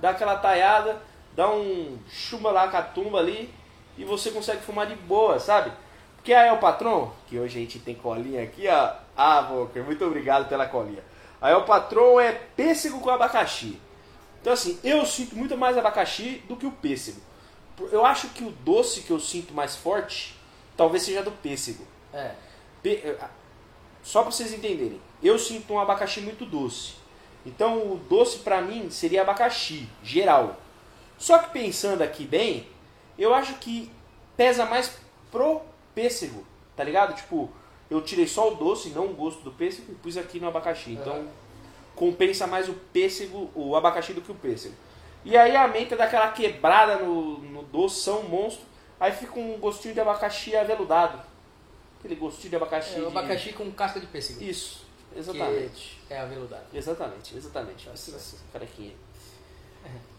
dá 0.00 0.10
aquela 0.10 0.36
taiada, 0.36 1.02
dá 1.36 1.50
um 1.50 1.98
chumba 2.10 2.50
lá 2.50 2.68
com 2.68 2.78
a 2.78 2.82
tumba 2.82 3.18
ali 3.18 3.52
e 3.98 4.04
você 4.04 4.30
consegue 4.30 4.62
fumar 4.62 4.86
de 4.86 4.94
boa, 4.94 5.38
sabe? 5.38 5.70
Porque 6.16 6.32
aí 6.32 6.48
é 6.48 6.52
o 6.52 6.58
patrão, 6.58 7.12
que 7.26 7.38
hoje 7.38 7.58
a 7.58 7.60
gente 7.60 7.78
tem 7.78 7.94
colinha 7.94 8.42
aqui, 8.42 8.66
ó. 8.68 8.92
Ah, 9.14 9.42
Volker, 9.42 9.84
muito 9.84 10.02
obrigado 10.02 10.48
pela 10.48 10.66
colinha. 10.66 11.02
Aí 11.42 11.52
o 11.52 11.64
patrão 11.64 12.18
é 12.18 12.32
pêssego 12.32 13.00
com 13.00 13.10
abacaxi. 13.10 13.78
Então 14.40 14.54
assim, 14.54 14.80
eu 14.82 15.04
sinto 15.04 15.36
muito 15.36 15.58
mais 15.58 15.76
abacaxi 15.76 16.42
do 16.48 16.56
que 16.56 16.64
o 16.64 16.72
pêssego. 16.72 17.20
Eu 17.92 18.04
acho 18.04 18.28
que 18.30 18.44
o 18.44 18.50
doce 18.50 19.02
que 19.02 19.10
eu 19.10 19.20
sinto 19.20 19.52
mais 19.54 19.76
forte, 19.76 20.36
talvez 20.76 21.02
seja 21.02 21.22
do 21.22 21.30
pêssego. 21.30 21.84
É. 22.12 22.34
Eh, 22.84 23.16
Só 24.02 24.22
para 24.22 24.30
vocês 24.30 24.52
entenderem, 24.52 25.00
eu 25.22 25.38
sinto 25.38 25.72
um 25.72 25.78
abacaxi 25.78 26.20
muito 26.20 26.44
doce. 26.46 26.94
Então 27.44 27.92
o 27.92 27.96
doce 28.08 28.38
pra 28.40 28.60
mim 28.60 28.90
seria 28.90 29.22
abacaxi, 29.22 29.88
geral. 30.02 30.56
Só 31.18 31.38
que 31.38 31.50
pensando 31.50 32.02
aqui 32.02 32.24
bem, 32.24 32.66
eu 33.18 33.34
acho 33.34 33.54
que 33.54 33.90
pesa 34.36 34.64
mais 34.64 34.96
pro 35.30 35.60
pêssego, 35.94 36.46
tá 36.74 36.82
ligado? 36.82 37.14
Tipo, 37.14 37.50
eu 37.90 38.00
tirei 38.00 38.26
só 38.26 38.50
o 38.50 38.54
doce, 38.54 38.90
não 38.90 39.06
o 39.06 39.14
gosto 39.14 39.42
do 39.42 39.50
pêssego, 39.52 39.92
e 39.92 39.94
pus 39.94 40.16
aqui 40.16 40.40
no 40.40 40.48
abacaxi. 40.48 40.92
Então 40.92 41.12
Aham. 41.14 41.28
compensa 41.94 42.46
mais 42.46 42.68
o 42.68 42.72
pêssego, 42.72 43.50
o 43.54 43.76
abacaxi 43.76 44.12
do 44.14 44.22
que 44.22 44.32
o 44.32 44.34
pêssego. 44.34 44.74
E 45.24 45.36
aí 45.36 45.54
a 45.54 45.68
menta 45.68 45.96
dá 45.96 46.04
aquela 46.04 46.28
quebrada 46.32 46.96
no, 46.96 47.38
no 47.38 47.62
um 47.62 48.22
monstro. 48.28 48.64
Aí 48.98 49.12
fica 49.12 49.38
um 49.38 49.58
gostinho 49.58 49.94
de 49.94 50.00
abacaxi 50.00 50.54
aveludado. 50.56 51.20
Aquele 51.98 52.14
gostinho 52.14 52.50
de 52.50 52.56
abacaxi. 52.56 52.94
É, 52.96 53.00
de- 53.00 53.06
abacaxi 53.06 53.52
com 53.52 53.70
casca 53.72 54.00
de 54.00 54.06
pêssego. 54.06 54.42
Isso, 54.42 54.84
exatamente. 55.14 56.00
Que 56.06 56.14
é 56.14 56.20
aveludado. 56.20 56.64
Exatamente, 56.72 57.36
exatamente. 57.36 57.88
Essa, 57.88 58.16
essa 58.16 58.36
carequinha. 58.52 58.94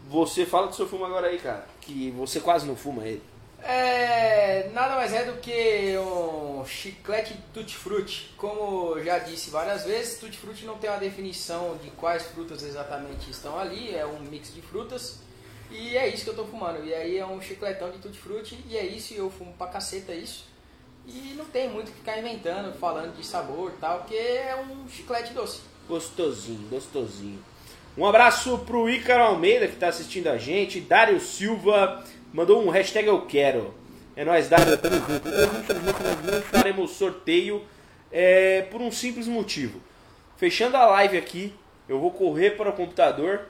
Você 0.08 0.44
fala 0.44 0.66
do 0.66 0.74
seu 0.74 0.88
fumo 0.88 1.04
agora 1.04 1.28
aí, 1.28 1.38
cara. 1.38 1.66
Que 1.80 2.10
você 2.10 2.40
quase 2.40 2.66
não 2.66 2.76
fuma 2.76 3.06
ele. 3.06 3.22
É, 3.64 4.70
nada 4.72 4.96
mais 4.96 5.12
é 5.12 5.24
do 5.24 5.40
que 5.40 5.96
um 5.98 6.64
chiclete 6.66 7.36
tutti-frutti. 7.54 8.34
Como 8.36 9.00
já 9.02 9.18
disse 9.18 9.50
várias 9.50 9.84
vezes, 9.84 10.18
tutti-frutti 10.18 10.64
não 10.64 10.78
tem 10.78 10.90
uma 10.90 10.98
definição 10.98 11.76
de 11.82 11.90
quais 11.90 12.24
frutas 12.24 12.62
exatamente 12.62 13.30
estão 13.30 13.58
ali, 13.58 13.94
é 13.94 14.04
um 14.04 14.18
mix 14.20 14.52
de 14.52 14.60
frutas. 14.60 15.20
E 15.70 15.96
é 15.96 16.08
isso 16.08 16.24
que 16.24 16.30
eu 16.30 16.36
tô 16.36 16.44
fumando. 16.44 16.84
E 16.84 16.92
aí 16.92 17.16
é 17.16 17.24
um 17.24 17.40
chicletão 17.40 17.90
de 17.90 17.98
tutti-frutti 17.98 18.58
e 18.68 18.76
é 18.76 18.84
isso, 18.84 19.14
e 19.14 19.16
eu 19.16 19.30
fumo 19.30 19.52
pra 19.54 19.68
caceta 19.68 20.12
isso. 20.12 20.44
E 21.06 21.34
não 21.36 21.44
tem 21.44 21.68
muito 21.68 21.90
que 21.90 21.98
ficar 21.98 22.18
inventando, 22.18 22.76
falando 22.78 23.16
de 23.16 23.24
sabor 23.24 23.72
e 23.72 23.80
tal, 23.80 24.00
porque 24.00 24.14
é 24.14 24.56
um 24.56 24.88
chiclete 24.88 25.32
doce. 25.32 25.60
Gostosinho, 25.88 26.68
gostosinho. 26.68 27.42
Um 27.96 28.06
abraço 28.06 28.58
pro 28.58 28.88
Ícaro 28.88 29.22
Almeida 29.22 29.68
que 29.68 29.76
tá 29.76 29.88
assistindo 29.88 30.28
a 30.28 30.38
gente. 30.38 30.80
Dário 30.80 31.20
Silva 31.20 32.02
mandou 32.32 32.64
um 32.64 32.70
hashtag 32.70 33.08
eu 33.08 33.22
quero. 33.22 33.74
É 34.14 34.24
nóis, 34.24 34.48
Dário. 34.48 34.76
Tamo 34.78 34.96
junto. 34.96 36.30
Nós 36.30 36.44
faremos 36.46 36.90
sorteio 36.92 37.62
é, 38.10 38.62
por 38.70 38.80
um 38.80 38.90
simples 38.90 39.26
motivo. 39.26 39.80
Fechando 40.36 40.76
a 40.76 40.86
live 40.86 41.16
aqui, 41.16 41.54
eu 41.88 41.98
vou 41.98 42.10
correr 42.10 42.52
para 42.52 42.70
o 42.70 42.72
computador 42.72 43.42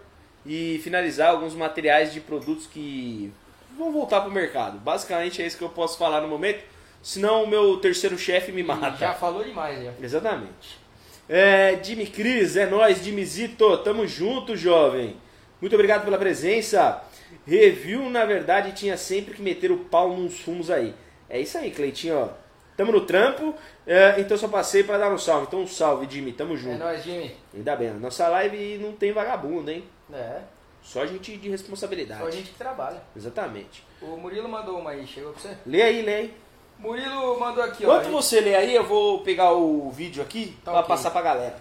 e 0.45 0.81
finalizar 0.83 1.31
alguns 1.31 1.55
materiais 1.55 2.13
de 2.13 2.21
produtos 2.21 2.67
que 2.67 3.33
vão 3.77 3.93
voltar 3.93 4.21
pro 4.21 4.31
mercado. 4.31 4.79
Basicamente 4.79 5.43
é 5.43 5.47
isso 5.47 5.57
que 5.57 5.65
eu 5.65 5.69
posso 5.69 5.99
falar 5.99 6.21
no 6.21 6.29
momento. 6.29 6.63
Senão 7.03 7.45
o 7.45 7.49
meu 7.49 7.79
terceiro 7.79 8.17
chefe 8.17 8.53
me 8.53 8.63
mata. 8.63 8.97
Já 8.97 9.15
falou 9.15 9.43
demais, 9.43 9.83
já. 9.83 9.93
Exatamente. 10.01 10.81
É, 11.29 11.79
Jimmy 11.83 12.07
Cris, 12.07 12.57
é 12.57 12.67
nóis, 12.67 13.03
Jimmyzito, 13.03 13.79
tamo 13.79 14.07
junto, 14.07 14.57
jovem. 14.57 15.17
Muito 15.61 15.75
obrigado 15.75 16.05
pela 16.05 16.19
presença. 16.19 17.03
Review, 17.47 18.09
na 18.11 18.25
verdade, 18.25 18.73
tinha 18.73 18.97
sempre 18.97 19.35
que 19.35 19.43
meter 19.43 19.71
o 19.73 19.79
pau 19.79 20.17
nos 20.17 20.39
fumos 20.41 20.71
aí. 20.71 20.95
É 21.29 21.41
isso 21.41 21.59
aí, 21.59 21.71
Cleitinho, 21.71 22.17
ó. 22.19 22.29
Tamo 22.77 22.91
no 22.93 23.03
trampo, 23.03 23.55
é, 23.87 24.15
então 24.19 24.37
só 24.37 24.49
passei 24.49 24.83
pra 24.83 24.97
dar 24.97 25.11
um 25.13 25.19
salve. 25.19 25.47
Então, 25.47 25.61
um 25.61 25.67
salve, 25.67 26.07
Jimmy, 26.11 26.33
tamo 26.33 26.55
É 26.55 26.57
junto. 26.57 26.79
nóis, 26.79 27.03
Jimmy. 27.05 27.35
Ainda 27.55 27.77
bem, 27.77 27.91
nossa 27.95 28.29
live 28.29 28.79
não 28.79 28.93
tem 28.93 29.13
vagabundo, 29.13 29.71
hein? 29.71 29.85
É, 30.13 30.41
Só 30.83 31.05
gente 31.07 31.37
de 31.37 31.49
responsabilidade. 31.51 32.21
só 32.21 32.27
a 32.27 32.31
gente 32.31 32.51
que 32.51 32.59
trabalha. 32.59 33.03
Exatamente. 33.17 33.85
O 34.01 34.17
Murilo 34.17 34.49
mandou 34.49 34.79
uma 34.79 34.91
aí, 34.91 35.07
chegou 35.07 35.33
pra 35.33 35.43
você? 35.43 35.57
Lê 35.67 35.83
aí, 35.83 36.03
lê 36.03 36.15
aí. 36.15 36.35
Murilo 36.79 37.39
mandou 37.39 37.63
aqui, 37.63 37.85
ó. 37.87 37.89
Enquanto 37.99 38.11
você 38.11 38.41
lê 38.41 38.55
aí, 38.57 38.75
eu 38.75 38.85
vou 38.85 39.21
pegar 39.21 39.53
o 39.53 39.91
vídeo 39.91 40.23
aqui 40.23 40.57
Tá 40.65 40.73
pra 40.73 40.81
ok. 40.81 40.89
passar 40.89 41.11
pra 41.11 41.23
galera. 41.23 41.57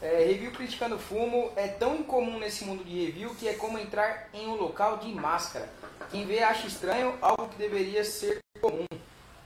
É, 0.00 0.24
review 0.24 0.52
criticando 0.52 0.96
fumo 0.96 1.50
é 1.56 1.66
tão 1.66 1.96
incomum 1.96 2.38
nesse 2.38 2.64
mundo 2.64 2.84
de 2.84 3.06
review 3.06 3.34
que 3.34 3.48
é 3.48 3.54
como 3.54 3.78
entrar 3.78 4.28
em 4.32 4.46
um 4.46 4.54
local 4.54 4.98
de 4.98 5.08
máscara. 5.08 5.68
Quem 6.10 6.24
vê 6.24 6.40
acha 6.40 6.68
estranho 6.68 7.18
algo 7.20 7.48
que 7.48 7.56
deveria 7.56 8.04
ser 8.04 8.38
comum. 8.60 8.86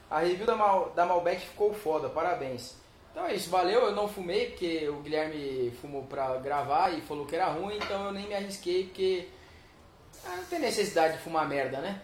A 0.09 0.19
review 0.19 0.45
da, 0.45 0.55
Mal, 0.55 0.91
da 0.95 1.05
Malbec 1.05 1.41
ficou 1.41 1.73
foda, 1.73 2.07
parabéns. 2.07 2.75
Então 3.11 3.25
é 3.25 3.33
isso, 3.33 3.49
valeu. 3.49 3.81
Eu 3.81 3.95
não 3.95 4.07
fumei 4.07 4.51
porque 4.51 4.87
o 4.89 4.97
Guilherme 4.97 5.71
fumou 5.81 6.03
pra 6.03 6.37
gravar 6.37 6.91
e 6.91 7.01
falou 7.01 7.25
que 7.25 7.35
era 7.35 7.47
ruim, 7.47 7.77
então 7.77 8.05
eu 8.05 8.11
nem 8.11 8.27
me 8.27 8.35
arrisquei 8.35 8.85
porque 8.85 9.27
ah, 10.25 10.35
não 10.37 10.45
tem 10.45 10.59
necessidade 10.59 11.17
de 11.17 11.23
fumar 11.23 11.47
merda, 11.49 11.79
né? 11.79 12.01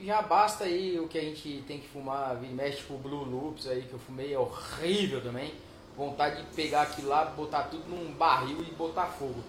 Já 0.00 0.20
basta 0.20 0.64
aí 0.64 0.98
o 0.98 1.08
que 1.08 1.18
a 1.18 1.22
gente 1.22 1.64
tem 1.66 1.80
que 1.80 1.88
fumar, 1.88 2.36
mexe, 2.40 2.78
tipo 2.78 2.94
o 2.94 2.98
Blue 2.98 3.24
Loops 3.24 3.66
aí 3.66 3.82
que 3.82 3.92
eu 3.92 3.98
fumei, 3.98 4.34
é 4.34 4.38
horrível 4.38 5.22
também. 5.22 5.54
Vontade 5.96 6.42
de 6.42 6.54
pegar 6.54 6.82
aquilo 6.82 7.08
lá, 7.08 7.24
botar 7.24 7.64
tudo 7.64 7.88
num 7.88 8.12
barril 8.12 8.60
e 8.60 8.74
botar 8.74 9.06
fogo. 9.06 9.42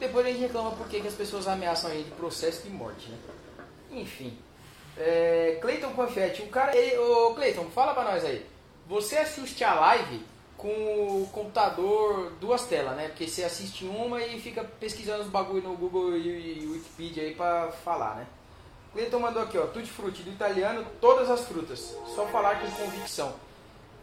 Depois 0.00 0.26
a 0.26 0.30
gente 0.30 0.40
reclama 0.40 0.72
porque 0.72 1.00
que 1.00 1.08
as 1.08 1.14
pessoas 1.14 1.46
ameaçam 1.46 1.90
gente 1.90 2.06
de 2.06 2.10
processo 2.12 2.62
de 2.62 2.70
morte, 2.70 3.08
né? 3.08 3.18
Enfim. 3.90 4.36
É, 4.96 5.58
Cleiton 5.60 5.92
Panfetti, 5.92 6.42
o 6.42 6.48
cara. 6.48 6.76
Ei, 6.76 6.98
ô 6.98 7.34
Cleiton, 7.34 7.66
fala 7.66 7.94
pra 7.94 8.04
nós 8.04 8.24
aí. 8.24 8.44
Você 8.88 9.16
assiste 9.16 9.62
a 9.62 9.74
live 9.74 10.24
com 10.56 10.68
o 10.68 11.28
computador, 11.32 12.32
duas 12.40 12.64
telas, 12.66 12.96
né? 12.96 13.08
Porque 13.08 13.28
você 13.28 13.44
assiste 13.44 13.84
uma 13.84 14.20
e 14.20 14.40
fica 14.40 14.64
pesquisando 14.64 15.22
os 15.22 15.28
bagulho 15.28 15.62
no 15.62 15.76
Google 15.76 16.16
e, 16.16 16.62
e 16.62 16.66
Wikipedia 16.66 17.22
aí 17.22 17.34
pra 17.34 17.70
falar, 17.84 18.16
né? 18.16 18.26
Cleiton 18.92 19.20
mandou 19.20 19.42
aqui, 19.42 19.56
ó, 19.56 19.66
tutti 19.66 19.88
frutti, 19.88 20.22
do 20.22 20.30
italiano, 20.30 20.84
todas 21.00 21.30
as 21.30 21.46
frutas. 21.46 21.96
Só 22.14 22.26
falar 22.26 22.60
com 22.60 22.70
convicção. 22.70 23.32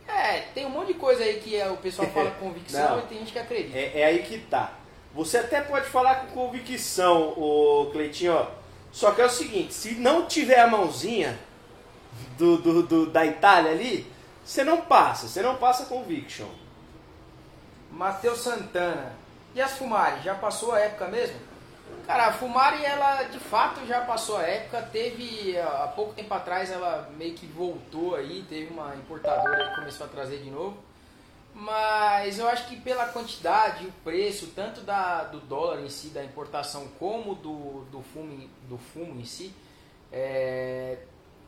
É, 0.07 0.41
tem 0.53 0.65
um 0.65 0.69
monte 0.69 0.87
de 0.87 0.93
coisa 0.95 1.23
aí 1.23 1.39
que 1.39 1.55
é, 1.55 1.67
o 1.69 1.77
pessoal 1.77 2.07
fala 2.09 2.31
com 2.31 2.45
convicção 2.49 2.97
Não. 2.97 2.99
e 2.99 3.07
tem 3.07 3.19
gente 3.19 3.31
que 3.33 3.39
acredita. 3.39 3.77
É, 3.77 4.01
é 4.01 4.05
aí 4.05 4.19
que 4.23 4.37
tá. 4.39 4.73
Você 5.13 5.37
até 5.37 5.61
pode 5.61 5.87
falar 5.87 6.15
com 6.15 6.27
convicção, 6.27 7.29
o 7.37 7.89
Cleitinho, 7.91 8.33
ó. 8.33 8.47
Só 8.91 9.11
que 9.11 9.21
é 9.21 9.25
o 9.25 9.29
seguinte, 9.29 9.73
se 9.73 9.95
não 9.95 10.25
tiver 10.25 10.59
a 10.59 10.67
mãozinha 10.67 11.37
do, 12.37 12.57
do- 12.57 12.83
do- 12.83 13.05
da 13.07 13.25
Itália 13.25 13.71
ali, 13.71 14.09
você 14.43 14.63
não 14.63 14.81
passa, 14.81 15.27
você 15.27 15.41
não 15.41 15.55
passa 15.55 15.85
conviction. 15.85 16.47
Matheus 17.91 18.39
Santana. 18.39 19.13
E 19.53 19.61
as 19.61 19.71
Fumari, 19.77 20.21
já 20.21 20.35
passou 20.35 20.73
a 20.73 20.79
época 20.81 21.07
mesmo? 21.07 21.37
Cara, 22.06 22.28
a 22.28 22.34
Fumari, 22.34 22.86
ela 22.86 23.24
de 23.24 23.39
fato 23.39 23.86
já 23.86 24.02
passou 24.02 24.38
a 24.38 24.43
época. 24.43 24.82
Teve, 24.91 25.60
há 25.60 25.91
pouco 25.95 26.13
tempo 26.13 26.34
atrás, 26.34 26.69
ela 26.69 27.10
meio 27.17 27.34
que 27.34 27.45
voltou 27.48 28.15
aí. 28.15 28.45
Teve 28.48 28.71
uma 28.71 28.95
importadora 28.95 29.69
que 29.69 29.76
começou 29.76 30.06
a 30.06 30.10
trazer 30.10 30.38
de 30.38 30.50
novo. 30.52 30.78
Mas 31.54 32.38
eu 32.38 32.48
acho 32.50 32.67
que 32.67 32.76
pela 32.76 33.08
quantidade, 33.08 33.88
o 33.88 33.91
preço, 34.04 34.52
tanto 34.54 34.82
da, 34.82 35.24
do 35.24 35.39
dólar 35.39 35.80
em 35.80 35.89
si, 35.89 36.10
da 36.10 36.21
importação, 36.21 36.89
como 37.00 37.34
do, 37.34 37.86
do, 37.86 38.02
fumo, 38.02 38.50
do 38.67 38.78
fumo 38.78 39.19
em 39.19 39.24
si, 39.24 39.54
é, 40.12 40.98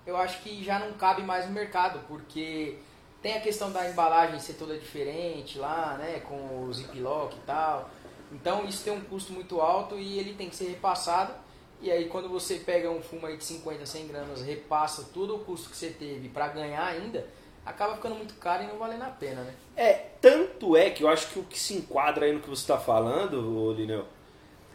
eu 0.06 0.16
acho 0.16 0.42
que 0.42 0.64
já 0.64 0.80
não 0.80 0.94
cabe 0.94 1.24
mais 1.24 1.46
no 1.46 1.52
mercado, 1.52 2.00
porque 2.08 2.80
tem 3.22 3.36
a 3.36 3.42
questão 3.42 3.70
da 3.70 3.90
embalagem 3.90 4.40
ser 4.40 4.54
toda 4.54 4.78
diferente 4.78 5.60
lá, 5.60 5.98
né, 5.98 6.22
com 6.22 6.64
o 6.64 6.74
ziplock 6.74 7.36
e 7.36 7.42
tal. 7.42 7.90
Então 8.32 8.66
isso 8.66 8.84
tem 8.84 8.94
um 8.94 9.02
custo 9.02 9.32
muito 9.34 9.62
alto 9.62 9.96
e 9.98 10.20
ele 10.20 10.34
tem 10.34 10.50
que 10.50 10.56
ser 10.56 10.68
repassado. 10.70 11.34
E 11.82 11.92
aí 11.92 12.06
quando 12.06 12.28
você 12.30 12.56
pega 12.56 12.90
um 12.90 13.02
fumo 13.02 13.26
aí 13.28 13.38
de 13.38 13.44
50, 13.44 13.86
100 13.86 14.08
gramas, 14.08 14.42
repassa 14.42 15.10
todo 15.14 15.36
o 15.36 15.40
custo 15.40 15.70
que 15.70 15.78
você 15.78 15.90
teve 15.90 16.28
para 16.30 16.48
ganhar 16.50 16.86
ainda, 16.86 17.26
acaba 17.66 17.96
ficando 17.96 18.16
muito 18.16 18.34
caro 18.36 18.64
e 18.64 18.68
não 18.68 18.78
valendo 18.78 19.04
a 19.04 19.10
pena, 19.10 19.42
né? 19.44 19.54
É, 19.76 19.94
tanto 20.22 20.76
é 20.76 20.90
que 20.90 21.04
eu 21.04 21.08
acho 21.08 21.28
que 21.28 21.40
o 21.40 21.44
que 21.44 21.60
se 21.60 21.76
enquadra 21.76 22.26
aí 22.26 22.34
no 22.34 22.40
que 22.40 22.50
você 22.50 22.62
está 22.64 22.78
falando, 22.80 23.74
Lineu, 23.74 24.06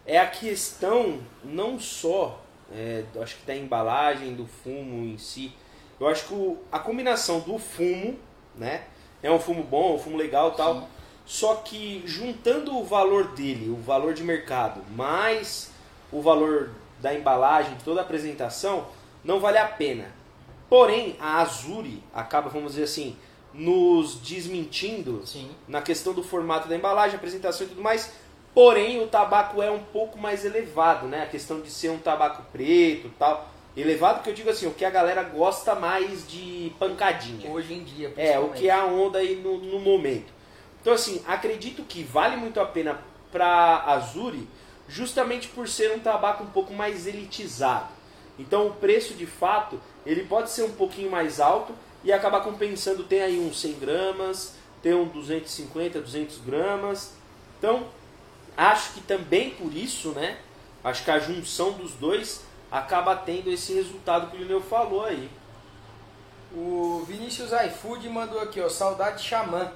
é 0.07 0.19
a 0.19 0.27
questão 0.29 1.21
não 1.45 1.79
só, 1.79 2.41
é, 2.73 3.05
acho 3.21 3.37
que 3.39 3.47
da 3.47 3.55
embalagem, 3.57 4.35
do 4.35 4.47
fumo 4.47 5.05
em 5.05 5.19
si. 5.19 5.53
Eu 5.99 6.09
acho 6.09 6.27
que 6.27 6.35
o- 6.35 6.59
a 6.71 6.79
combinação 6.79 7.41
do 7.41 7.59
fumo, 7.59 8.19
né, 8.57 8.85
é 9.23 9.31
um 9.31 9.39
fumo 9.39 9.63
bom, 9.63 9.95
um 9.95 9.99
fumo 9.99 10.17
legal 10.17 10.53
e 10.53 10.57
tal, 10.57 10.75
Sim. 10.81 10.87
Só 11.25 11.57
que 11.57 12.03
juntando 12.05 12.77
o 12.77 12.85
valor 12.85 13.29
dele, 13.29 13.71
o 13.71 13.77
valor 13.77 14.15
de 14.15 14.23
mercado, 14.23 14.83
mais 14.95 15.71
o 16.11 16.21
valor 16.21 16.71
da 17.01 17.15
embalagem, 17.15 17.75
de 17.77 17.85
toda 17.85 18.01
a 18.01 18.05
apresentação, 18.05 18.87
não 19.25 19.41
vale 19.41 19.59
a 19.59 19.67
pena. 19.67 20.07
Porém, 20.69 21.17
a 21.21 21.41
Azuri 21.41 22.03
acaba, 22.15 22.49
vamos 22.49 22.73
dizer 22.73 22.85
assim, 22.85 23.17
nos 23.53 24.17
desmentindo 24.17 25.23
Sim. 25.27 25.51
na 25.69 25.83
questão 25.83 26.15
do 26.15 26.23
formato 26.23 26.69
da 26.69 26.77
embalagem, 26.77 27.17
apresentação 27.17 27.67
e 27.67 27.71
tudo 27.71 27.83
mais. 27.83 28.13
Porém, 28.55 29.03
o 29.03 29.07
tabaco 29.07 29.63
é 29.63 29.71
um 29.71 29.83
pouco 29.83 30.19
mais 30.19 30.45
elevado, 30.45 31.07
né? 31.07 31.23
A 31.23 31.27
questão 31.27 31.61
de 31.61 31.71
ser 31.71 31.91
um 31.91 31.99
tabaco 31.99 32.43
preto 32.53 33.07
e 33.07 33.13
tal. 33.19 33.49
Elevado 33.75 34.23
que 34.23 34.29
eu 34.29 34.35
digo 34.35 34.51
assim, 34.51 34.67
o 34.67 34.73
que 34.73 34.85
a 34.85 34.91
galera 34.91 35.23
gosta 35.23 35.75
mais 35.75 36.29
de 36.29 36.73
pancadinha. 36.79 37.51
Hoje 37.51 37.73
em 37.73 37.83
dia, 37.83 38.13
É, 38.17 38.39
o 38.39 38.51
que 38.51 38.69
é 38.69 38.73
a 38.73 38.85
onda 38.85 39.19
aí 39.19 39.37
no, 39.37 39.59
no 39.59 39.79
momento. 39.79 40.33
Então, 40.83 40.93
assim, 40.93 41.23
acredito 41.27 41.85
que 41.85 42.03
vale 42.03 42.37
muito 42.37 42.61
a 42.61 42.67
pena 42.67 42.99
para 43.31 43.85
Azuri, 43.87 44.49
justamente 44.89 45.49
por 45.49 45.69
ser 45.69 45.95
um 45.95 46.01
tabaco 46.01 46.43
um 46.43 46.49
pouco 46.49 46.75
mais 46.75 47.07
elitizado. 47.07 47.89
Então, 48.39 48.67
o 48.67 48.75
preço, 48.75 49.15
de 49.15 49.25
fato, 49.25 49.81
ele 50.05 50.25
pode 50.25 50.51
ser 50.51 50.65
um 50.65 50.73
pouquinho 50.73 51.11
mais 51.11 51.41
alto 51.41 51.73
e 52.03 52.13
acabar 52.13 52.41
compensando. 52.41 53.05
Tem 53.05 53.23
aí 53.23 53.39
uns 53.39 53.61
100 53.61 53.73
gramas, 53.75 54.55
tem 54.83 54.93
um 54.93 55.07
250, 55.07 56.01
200 56.01 56.39
gramas. 56.39 57.13
Então, 57.59 57.87
acho 58.57 58.95
que 58.95 59.01
também 59.03 59.51
por 59.51 59.73
isso, 59.73 60.11
né? 60.11 60.39
Acho 60.83 61.05
que 61.05 61.11
a 61.13 61.21
junção 61.21 61.73
dos 61.73 61.93
dois 61.93 62.43
acaba 62.71 63.15
tendo 63.15 63.51
esse 63.51 63.73
resultado 63.75 64.31
que 64.31 64.37
o 64.37 64.41
Lineu 64.41 64.61
falou 64.61 65.05
aí. 65.05 65.31
O 66.55 67.05
Vinícius 67.07 67.51
iFood 67.53 68.09
mandou 68.09 68.41
aqui, 68.41 68.61
ó, 68.61 68.69
saudade 68.69 69.23
Xamã. 69.23 69.71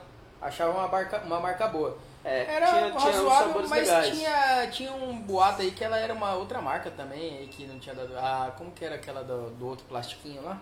Achava 0.46 0.72
uma 0.72 0.88
marca, 0.88 1.18
uma 1.24 1.40
marca 1.40 1.66
boa. 1.68 1.98
É, 2.24 2.54
Era 2.56 2.66
tinha, 2.66 2.90
tinha 2.90 3.12
razoável, 3.12 3.46
sabores 3.46 3.70
mas 3.70 3.88
legais. 3.88 4.16
tinha, 4.16 4.66
tinha 4.70 4.92
um 4.92 5.20
boato 5.20 5.62
aí 5.62 5.70
que 5.70 5.85
ela 5.85 5.96
era 5.98 6.12
uma 6.12 6.35
outra 6.35 6.61
marca 6.61 6.90
também, 6.90 7.38
aí 7.38 7.46
que 7.48 7.66
não 7.66 7.78
tinha 7.78 7.94
dado. 7.94 8.16
Ah, 8.16 8.52
como 8.56 8.70
que 8.70 8.85
era 8.85 8.96
aquela 8.96 9.22
do, 9.22 9.50
do 9.50 9.66
outro 9.66 9.85
plastiquinho 9.87 10.42
lá? 10.42 10.61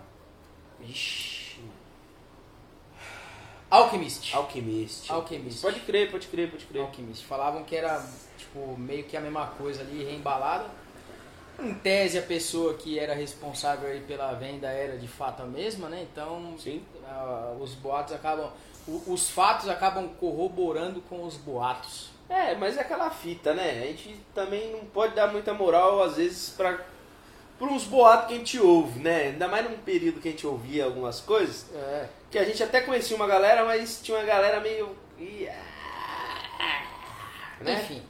Ixi, 0.81 1.61
Alchemist. 3.71 4.35
Alquimist. 4.35 5.11
Alquimist. 5.11 5.61
Pode 5.61 5.81
crer, 5.81 6.11
pode 6.11 6.27
crer, 6.29 6.51
pode 6.51 6.65
crer. 6.65 6.81
Alchemist. 6.83 7.25
Falavam 7.25 7.65
que 7.65 7.75
era, 7.75 8.05
tipo, 8.39 8.77
meio 8.79 9.05
que 9.05 9.17
a 9.17 9.21
mesma 9.21 9.49
coisa 9.49 9.81
ali, 9.81 10.05
reembalada. 10.05 10.67
Em 11.59 11.75
tese, 11.75 12.19
a 12.19 12.23
pessoa 12.23 12.75
que 12.75 12.99
era 12.99 13.15
responsável 13.15 13.89
aí 13.89 14.01
pela 14.01 14.33
venda 14.35 14.69
era 14.69 14.97
de 14.97 15.09
fato 15.09 15.43
a 15.43 15.47
mesma, 15.47 15.89
né? 15.89 16.07
Então, 16.11 16.55
Sim. 16.59 16.85
ah, 17.05 17.55
os 17.61 17.75
boatos 17.75 18.13
acabam... 18.13 18.51
o- 18.87 19.03
os 19.13 19.31
fatos 19.31 19.69
acabam 19.69 20.09
corroborando 20.21 21.01
com 21.03 21.25
os 21.25 21.37
boatos. 21.37 22.11
É, 22.29 22.55
mas 22.55 22.77
é 22.77 22.81
aquela 22.81 23.11
fita, 23.11 23.53
né? 23.55 23.83
A 23.83 23.87
gente 23.87 24.19
também 24.35 24.73
não 24.73 24.81
pode 24.87 25.15
dar 25.15 25.31
muita 25.31 25.53
moral, 25.53 26.03
às 26.03 26.17
vezes, 26.17 26.55
por 27.59 27.69
uns 27.69 27.85
boatos 27.85 28.29
que 28.29 28.35
a 28.35 28.39
gente 28.39 28.59
ouve, 28.61 28.99
né? 29.01 29.25
Ainda 29.29 29.47
mais 29.47 29.69
num 29.71 29.77
período 29.79 30.21
que 30.21 30.29
a 30.29 30.31
gente 30.31 30.47
ouvia 30.47 30.85
algumas 30.87 31.21
coisas, 31.21 31.67
É. 31.75 32.09
que 32.31 32.39
a 32.39 32.45
gente 32.45 32.63
até 32.63 32.81
conhecia 32.81 33.15
uma 33.17 33.27
galera, 33.27 33.65
mas 33.65 34.01
tinha 34.03 34.17
uma 34.19 34.25
galera 34.25 34.61
meio... 34.61 34.97
Ih, 35.19 35.49
Né? 37.61 37.75
Enfim. 37.81 38.03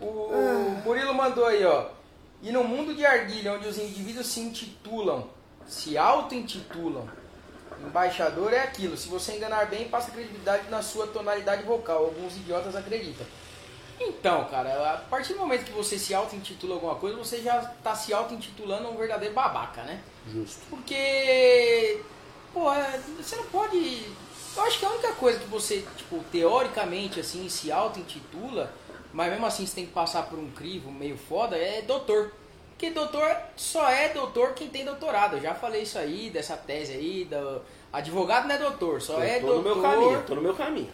O 0.00 0.80
Murilo 0.84 1.14
mandou 1.14 1.46
aí, 1.46 1.64
ó. 1.64 1.86
E 2.42 2.52
no 2.52 2.62
mundo 2.64 2.94
de 2.94 3.04
arguilha, 3.04 3.52
onde 3.54 3.66
os 3.66 3.78
indivíduos 3.78 4.26
se 4.26 4.40
intitulam, 4.40 5.28
se 5.66 5.96
auto-intitulam, 5.98 7.08
embaixador 7.86 8.52
é 8.52 8.60
aquilo. 8.60 8.96
Se 8.96 9.08
você 9.08 9.36
enganar 9.36 9.66
bem, 9.66 9.88
passa 9.88 10.10
credibilidade 10.10 10.68
na 10.70 10.82
sua 10.82 11.06
tonalidade 11.06 11.62
vocal. 11.62 12.04
Alguns 12.04 12.36
idiotas 12.36 12.74
acreditam. 12.74 13.26
Então, 14.00 14.44
cara, 14.44 14.94
a 14.94 14.96
partir 14.98 15.32
do 15.32 15.40
momento 15.40 15.64
que 15.64 15.72
você 15.72 15.98
se 15.98 16.14
auto-intitula 16.14 16.74
alguma 16.74 16.94
coisa, 16.94 17.16
você 17.16 17.40
já 17.42 17.60
tá 17.82 17.94
se 17.94 18.12
auto-intitulando 18.12 18.88
um 18.88 18.96
verdadeiro 18.96 19.34
babaca, 19.34 19.82
né? 19.82 20.00
Justo. 20.32 20.60
Porque, 20.70 22.00
porra, 22.52 23.00
você 23.20 23.36
não 23.36 23.44
pode. 23.44 24.06
Eu 24.56 24.62
acho 24.62 24.78
que 24.78 24.86
a 24.86 24.90
única 24.90 25.12
coisa 25.14 25.38
que 25.38 25.46
você, 25.46 25.84
tipo, 25.96 26.22
teoricamente, 26.30 27.18
assim, 27.20 27.48
se 27.48 27.72
auto-intitula, 27.72 28.72
mas 29.12 29.30
mesmo 29.30 29.46
assim 29.46 29.66
você 29.66 29.74
tem 29.74 29.86
que 29.86 29.92
passar 29.92 30.24
por 30.24 30.38
um 30.38 30.50
crivo 30.50 30.92
meio 30.92 31.16
foda, 31.16 31.56
é 31.56 31.82
doutor. 31.82 32.32
Porque 32.78 32.90
doutor 32.90 33.36
só 33.56 33.90
é 33.90 34.10
doutor 34.10 34.54
quem 34.54 34.68
tem 34.68 34.84
doutorado. 34.84 35.34
Eu 35.34 35.42
já 35.42 35.52
falei 35.52 35.82
isso 35.82 35.98
aí, 35.98 36.30
dessa 36.30 36.56
tese 36.56 36.92
aí, 36.92 37.24
do... 37.24 37.60
advogado 37.92 38.46
não 38.46 38.54
é 38.54 38.58
doutor, 38.58 39.02
só 39.02 39.20
é 39.20 39.40
tô 39.40 39.46
no 39.48 39.62
doutor. 39.62 39.74
meu 39.74 39.82
caminho, 39.82 40.22
tô 40.24 40.34
no 40.36 40.42
meu 40.42 40.54
caminho. 40.54 40.88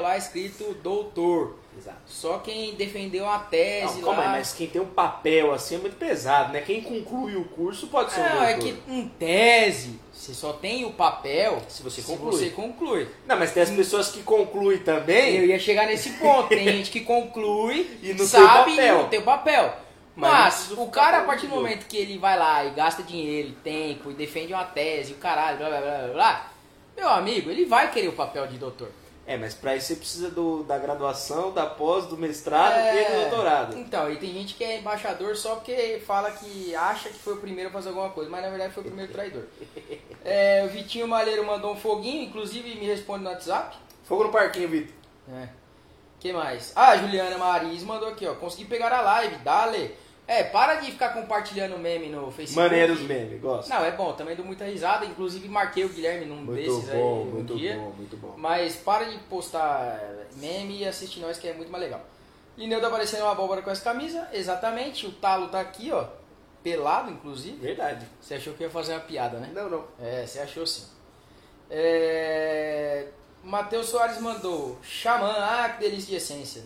Papel 0.00 0.02
lá 0.02 0.16
escrito 0.16 0.74
doutor. 0.82 1.56
Exato. 1.78 1.98
Só 2.06 2.38
quem 2.38 2.74
defendeu 2.74 3.28
a 3.28 3.38
tese 3.38 3.96
Não, 4.00 4.02
calma 4.08 4.18
lá. 4.22 4.32
aí, 4.32 4.38
mas 4.38 4.52
quem 4.52 4.66
tem 4.66 4.80
um 4.82 4.86
papel 4.86 5.52
assim 5.52 5.76
é 5.76 5.78
muito 5.78 5.96
pesado, 5.96 6.52
né? 6.52 6.60
Quem 6.62 6.82
conclui 6.82 7.36
o 7.36 7.44
curso 7.44 7.86
pode 7.86 8.12
ser 8.12 8.20
um 8.20 8.24
Não, 8.24 8.42
é 8.42 8.54
doutor. 8.56 8.74
que 8.86 8.92
em 8.92 9.08
tese, 9.08 9.98
você 10.12 10.34
só 10.34 10.52
tem 10.52 10.84
o 10.84 10.92
papel 10.92 11.62
Se 11.68 11.82
você 11.82 12.02
se 12.02 12.06
conclui. 12.08 12.32
você 12.32 12.50
conclui. 12.50 13.08
Não, 13.26 13.38
mas 13.38 13.52
tem 13.52 13.62
as 13.62 13.70
pessoas 13.70 14.08
que 14.10 14.22
concluem 14.22 14.78
também. 14.78 15.36
Eu 15.36 15.46
ia 15.46 15.58
chegar 15.58 15.86
nesse 15.86 16.10
ponto. 16.18 16.48
Tem 16.48 16.64
gente 16.66 16.90
que 16.90 17.00
conclui 17.00 17.98
E 18.02 18.08
não 18.08 18.16
tem 18.16 18.26
sabe 18.26 18.70
papel. 18.76 18.94
e 18.98 19.02
não 19.02 19.08
tem 19.08 19.18
o 19.20 19.24
papel. 19.24 19.74
Mas 20.16 20.30
não 20.70 20.76
Mas, 20.76 20.86
o 20.88 20.90
cara, 20.90 21.18
a 21.20 21.24
partir 21.24 21.46
do 21.46 21.54
momento 21.54 21.86
que 21.86 21.96
ele 21.96 22.18
vai 22.18 22.36
lá 22.38 22.64
e 22.64 22.70
gasta 22.70 23.02
dinheiro, 23.02 23.52
tempo, 23.62 24.10
e 24.10 24.14
defende 24.14 24.52
uma 24.52 24.64
tese, 24.64 25.12
o 25.12 25.16
caralho, 25.16 25.56
blá 25.58 25.68
blá 25.68 25.80
blá 25.80 25.98
blá 25.98 26.08
blá, 26.12 26.50
meu 26.96 27.08
amigo, 27.08 27.48
ele 27.48 27.64
vai 27.64 27.90
querer 27.90 28.08
o 28.08 28.12
papel 28.12 28.46
de 28.48 28.58
doutor. 28.58 28.90
É, 29.30 29.36
mas 29.36 29.54
pra 29.54 29.76
isso 29.76 29.86
você 29.86 29.94
precisa 29.94 30.28
do, 30.28 30.64
da 30.64 30.76
graduação, 30.76 31.52
da 31.52 31.64
pós, 31.64 32.04
do 32.06 32.16
mestrado 32.16 32.72
É, 32.72 33.00
e 33.00 33.04
do 33.04 33.30
doutorado. 33.30 33.78
Então, 33.78 34.10
e 34.10 34.16
tem 34.16 34.32
gente 34.32 34.54
que 34.54 34.64
é 34.64 34.80
embaixador 34.80 35.36
só 35.36 35.54
porque 35.54 36.02
fala 36.04 36.32
que 36.32 36.74
acha 36.74 37.10
que 37.10 37.18
foi 37.20 37.34
o 37.34 37.36
primeiro 37.36 37.70
a 37.70 37.72
fazer 37.72 37.90
alguma 37.90 38.10
coisa, 38.10 38.28
mas 38.28 38.42
na 38.42 38.48
verdade 38.48 38.74
foi 38.74 38.82
o 38.82 38.86
primeiro 38.86 39.12
traidor. 39.12 39.44
É, 40.22 40.62
o 40.66 40.68
Vitinho 40.68 41.08
Malheiro 41.08 41.46
mandou 41.46 41.72
um 41.72 41.76
foguinho, 41.76 42.24
inclusive 42.24 42.74
me 42.74 42.84
responde 42.84 43.24
no 43.24 43.30
WhatsApp. 43.30 43.74
Fogo 44.04 44.24
no 44.24 44.30
parquinho, 44.30 44.68
Vitor. 44.68 44.94
É. 45.32 45.48
que 46.18 46.30
mais? 46.30 46.72
Ah, 46.76 46.90
a 46.90 46.96
Juliana 46.98 47.38
Mariz 47.38 47.82
mandou 47.84 48.08
aqui, 48.10 48.26
ó. 48.26 48.34
Consegui 48.34 48.66
pegar 48.66 48.92
a 48.92 49.00
live, 49.00 49.36
dale. 49.36 49.96
É, 50.30 50.44
para 50.44 50.76
de 50.76 50.92
ficar 50.92 51.08
compartilhando 51.08 51.76
meme 51.76 52.08
no 52.08 52.30
Facebook. 52.30 52.70
Maneiros 52.70 53.00
meme, 53.00 53.36
gosto. 53.38 53.68
Não, 53.68 53.84
é 53.84 53.90
bom, 53.90 54.12
também 54.12 54.36
dou 54.36 54.46
muita 54.46 54.64
risada. 54.64 55.04
Inclusive 55.04 55.48
marquei 55.48 55.84
o 55.84 55.88
Guilherme 55.88 56.24
num 56.24 56.36
muito 56.36 56.54
desses 56.54 56.88
bom, 56.88 56.92
aí 56.92 57.28
um 57.28 57.34
muito 57.34 57.56
dia. 57.56 57.74
bom, 57.74 57.90
muito 57.96 58.16
bom. 58.16 58.34
Mas 58.36 58.76
para 58.76 59.06
de 59.06 59.18
postar 59.24 60.00
meme 60.36 60.82
e 60.82 60.86
assistir 60.86 61.18
nós, 61.18 61.36
que 61.36 61.48
é 61.48 61.52
muito 61.52 61.72
mais 61.72 61.82
legal. 61.82 62.06
Lineu 62.56 62.80
tá 62.80 62.88
parecendo 62.88 63.24
uma 63.24 63.32
abóbora 63.32 63.60
com 63.60 63.72
essa 63.72 63.82
camisa, 63.82 64.28
exatamente. 64.32 65.04
O 65.04 65.10
talo 65.10 65.48
tá 65.48 65.58
aqui, 65.58 65.90
ó. 65.90 66.06
Pelado, 66.62 67.10
inclusive. 67.10 67.56
Verdade. 67.56 68.06
Você 68.20 68.34
achou 68.34 68.54
que 68.54 68.62
eu 68.62 68.68
ia 68.68 68.72
fazer 68.72 68.92
uma 68.92 69.00
piada, 69.00 69.38
né? 69.38 69.50
Não, 69.52 69.68
não. 69.68 69.84
É, 70.00 70.24
você 70.24 70.38
achou 70.38 70.64
sim. 70.64 70.86
É... 71.68 73.08
Matheus 73.42 73.88
Soares 73.88 74.20
mandou. 74.20 74.78
Xamã, 74.80 75.34
ah, 75.36 75.70
que 75.70 75.80
delícia 75.80 76.10
de 76.10 76.14
essência. 76.14 76.62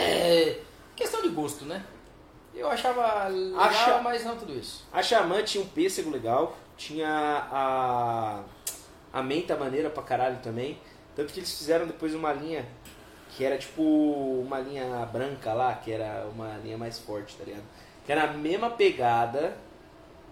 É. 0.00 0.60
Questão 0.96 1.20
de 1.20 1.28
gosto, 1.28 1.66
né? 1.66 1.84
Eu 2.56 2.68
achava 2.70 3.28
legal, 3.28 3.60
Acha- 3.60 3.98
mas 4.02 4.24
não 4.24 4.36
tudo 4.36 4.54
isso. 4.54 4.84
A 4.92 5.02
Xamã 5.02 5.42
tinha 5.42 5.62
um 5.62 5.66
pêssego 5.68 6.10
legal, 6.10 6.56
tinha 6.76 7.08
a, 7.52 8.40
a 9.12 9.22
menta 9.22 9.54
maneira 9.56 9.90
pra 9.90 10.02
caralho 10.02 10.38
também. 10.42 10.78
Tanto 11.14 11.32
que 11.32 11.40
eles 11.40 11.56
fizeram 11.56 11.86
depois 11.86 12.14
uma 12.14 12.32
linha 12.32 12.66
que 13.30 13.44
era 13.44 13.58
tipo 13.58 13.82
uma 13.82 14.58
linha 14.60 14.84
branca 15.12 15.52
lá, 15.52 15.74
que 15.74 15.92
era 15.92 16.26
uma 16.34 16.56
linha 16.64 16.78
mais 16.78 16.98
forte, 16.98 17.36
tá 17.36 17.44
ligado? 17.44 17.64
Que 18.06 18.12
era 18.12 18.24
a 18.24 18.32
mesma 18.32 18.70
pegada 18.70 19.56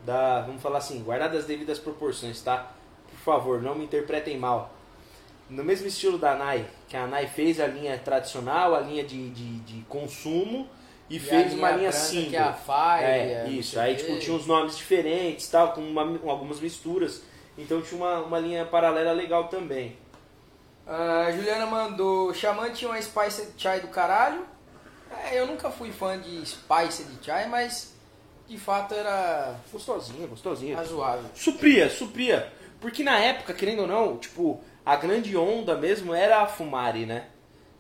da, 0.05 0.41
vamos 0.43 0.63
falar 0.63 0.79
assim, 0.79 1.03
guardadas 1.03 1.41
as 1.41 1.45
devidas 1.45 1.79
proporções, 1.79 2.41
tá? 2.43 2.71
Por 3.11 3.19
favor, 3.19 3.61
não 3.61 3.75
me 3.75 3.85
interpretem 3.85 4.39
mal. 4.39 4.71
No 5.51 5.63
mesmo 5.63 5.87
estilo 5.87 6.17
da 6.17 6.35
Nai, 6.35 6.67
que 6.89 6.97
a 6.97 7.07
Nai 7.07 7.27
fez 7.27 7.61
a 7.61 7.67
linha 7.67 7.99
tradicional, 7.99 8.75
a 8.75 8.81
linha 8.81 9.05
de, 9.05 9.29
de, 9.31 9.59
de 9.61 9.83
consumo, 9.83 10.67
e, 11.11 11.17
E 11.17 11.21
fez 11.21 11.53
uma 11.55 11.71
linha 11.73 11.93
single. 11.93 12.31
Que 12.31 12.37
é 12.37 12.41
a 12.41 12.53
Fire. 12.53 13.05
É, 13.05 13.47
isso. 13.51 13.79
Aí, 13.79 13.95
tipo, 13.97 14.19
tinha 14.19 14.35
uns 14.37 14.47
nomes 14.47 14.77
diferentes, 14.77 15.49
tal, 15.49 15.73
com, 15.73 15.81
uma- 15.83 16.19
com 16.19 16.31
algumas 16.31 16.61
misturas. 16.61 17.23
Então 17.59 17.81
tinha 17.83 18.01
uma, 18.01 18.19
uma 18.21 18.39
linha 18.39 18.65
paralela 18.65 19.13
legal 19.13 19.49
também. 19.49 19.97
A 20.87 21.31
Juliana 21.33 21.67
mandou. 21.67 22.33
Xamã 22.35 22.71
tinha 22.71 22.91
uma 22.91 23.01
Spice 23.01 23.49
Chai 23.57 23.81
do 23.81 23.89
caralho. 23.89 24.45
É, 25.31 25.39
eu 25.41 25.47
nunca 25.47 25.71
fui 25.71 25.93
fã 25.93 26.19
de 26.19 26.45
Spice 26.47 27.05
de 27.05 27.25
Chai, 27.25 27.49
mas 27.49 27.95
de 28.49 28.59
fato 28.59 28.93
era 28.95 29.55
Gostosinha, 29.73 30.27
gostosinha. 30.27 30.77
razoável. 30.77 31.25
Supria, 31.35 31.89
supria. 31.89 32.53
Porque 32.81 33.03
na 33.03 33.19
época, 33.19 33.55
querendo 33.55 33.83
ou 33.83 33.87
não, 33.87 34.19
tipo, 34.19 34.61
a 34.85 34.97
grande 34.97 35.35
onda 35.37 35.77
mesmo 35.77 36.13
era 36.13 36.43
a 36.43 36.47
Fumari, 36.47 37.07
né? 37.07 37.27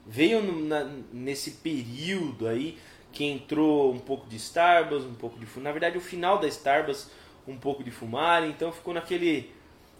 Veio 0.06 0.40
no- 0.42 0.64
na- 0.64 0.88
nesse 1.12 1.50
período 1.52 2.46
aí 2.46 2.78
que 3.14 3.24
entrou 3.24 3.92
um 3.92 3.98
pouco 3.98 4.28
de 4.28 4.36
Starbucks, 4.36 5.04
um 5.04 5.14
pouco 5.14 5.38
de 5.38 5.46
Na 5.60 5.70
verdade, 5.70 5.96
o 5.96 6.00
final 6.00 6.38
da 6.38 6.48
Starbucks, 6.48 7.10
um 7.46 7.56
pouco 7.56 7.84
de 7.84 7.90
Fumari. 7.90 8.48
Então 8.48 8.72
ficou 8.72 8.92
naquele 8.92 9.54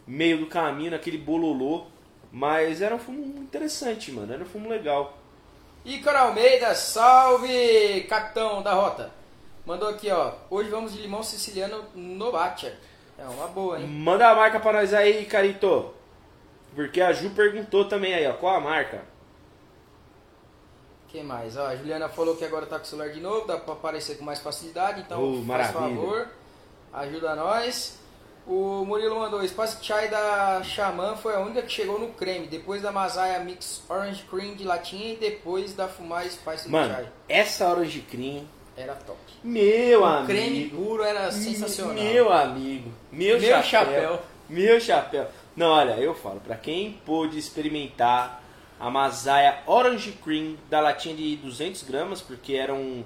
meio 0.07 0.39
do 0.39 0.47
caminho, 0.47 0.91
naquele 0.91 1.17
bololô. 1.17 1.87
Mas 2.33 2.83
era 2.83 2.95
um 2.95 2.99
fumo 2.99 3.23
interessante, 3.41 4.11
mano. 4.11 4.33
Era 4.33 4.43
um 4.43 4.47
fumo 4.47 4.69
legal. 4.69 5.17
Ícaro 5.85 6.19
Almeida, 6.19 6.75
salve! 6.75 8.05
Capitão 8.09 8.63
da 8.63 8.75
Rota. 8.75 9.13
Mandou 9.65 9.89
aqui, 9.89 10.11
ó. 10.11 10.33
Hoje 10.51 10.69
vamos 10.69 10.93
de 10.93 11.01
limão 11.01 11.23
siciliano 11.23 11.85
no 11.95 12.33
Batia. 12.33 12.77
É 13.17 13.25
uma 13.25 13.47
boa, 13.47 13.79
hein? 13.79 13.87
Manda 13.87 14.29
a 14.29 14.35
marca 14.35 14.59
pra 14.59 14.73
nós 14.73 14.93
aí, 14.93 15.25
Carito. 15.27 15.95
Porque 16.75 17.01
a 17.01 17.13
Ju 17.13 17.31
perguntou 17.31 17.85
também 17.85 18.13
aí, 18.13 18.27
ó. 18.27 18.33
Qual 18.33 18.55
a 18.55 18.61
marca? 18.61 19.03
Que 21.15 21.23
mais? 21.23 21.57
Ó, 21.57 21.67
a 21.67 21.77
Juliana 21.77 22.09
falou 22.09 22.35
que 22.37 22.45
agora 22.45 22.67
tá 22.67 22.77
com 22.79 22.85
o 22.85 22.87
celular 22.89 23.11
de 23.11 23.21
novo, 23.21 23.47
dá 23.47 23.57
pra 23.57 23.75
aparecer 23.75 24.19
com 24.19 24.25
mais 24.25 24.41
facilidade, 24.41 25.01
então 25.03 25.23
Oh, 25.23 25.35
faz 25.37 25.47
maravilha. 25.47 25.73
favor, 25.81 26.29
ajuda 26.93 27.37
nós. 27.37 27.99
O 28.47 28.85
Murilo 28.85 29.19
mandou, 29.21 29.41
o 29.41 29.49
Spice 29.49 29.79
Chai 29.83 30.09
da 30.09 30.61
Xamã 30.63 31.17
foi 31.17 31.35
a 31.35 31.39
única 31.41 31.63
que 31.63 31.73
chegou 31.73 31.99
no 31.99 32.09
creme, 32.09 32.47
depois 32.47 32.83
da 32.83 32.93
Masaya 32.93 33.39
Mix 33.41 33.83
Orange 33.89 34.23
Cream 34.31 34.55
de 34.55 34.65
latinha 34.65 35.15
e 35.15 35.17
depois 35.17 35.73
da 35.73 35.89
Fumar 35.89 36.29
Spice 36.29 36.69
Mano, 36.69 36.93
Chai. 36.93 37.09
essa 37.29 37.71
Orange 37.71 38.01
Cream, 38.03 38.45
Era 38.77 38.95
top. 38.97 39.17
meu 39.43 40.03
o 40.03 40.05
amigo. 40.05 40.27
creme 40.27 40.69
puro 40.69 41.03
era 41.05 41.31
sensacional. 41.33 41.95
Meu 41.95 42.31
amigo. 42.31 42.93
Meu, 43.11 43.39
Meu 43.41 43.63
chapéu, 43.63 43.63
chapéu. 43.63 44.21
Meu 44.49 44.79
chapéu. 44.81 45.27
Não, 45.57 45.69
olha, 45.71 45.93
eu 45.93 46.15
falo, 46.15 46.41
pra 46.41 46.57
quem 46.57 47.01
pôde 47.07 47.39
experimentar 47.39 48.44
a 48.79 48.91
Masaya 48.91 49.61
Orange 49.67 50.13
Cream 50.25 50.57
da 50.69 50.81
latinha 50.81 51.15
de 51.15 51.37
200 51.37 51.83
gramas, 51.85 52.21
porque 52.21 52.55
era 52.55 52.75
um, 52.75 53.05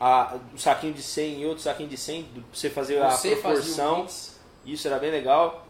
a, 0.00 0.36
um 0.52 0.58
saquinho 0.58 0.92
de 0.92 1.02
100 1.02 1.42
e 1.42 1.46
outro 1.46 1.62
saquinho 1.62 1.88
de 1.88 1.96
100, 1.96 2.22
pra 2.24 2.42
você 2.52 2.70
fazer 2.70 2.98
Você 3.00 3.28
a 3.28 3.36
proporção. 3.36 4.06
Isso 4.66 4.86
era 4.88 4.98
bem 4.98 5.10
legal. 5.10 5.66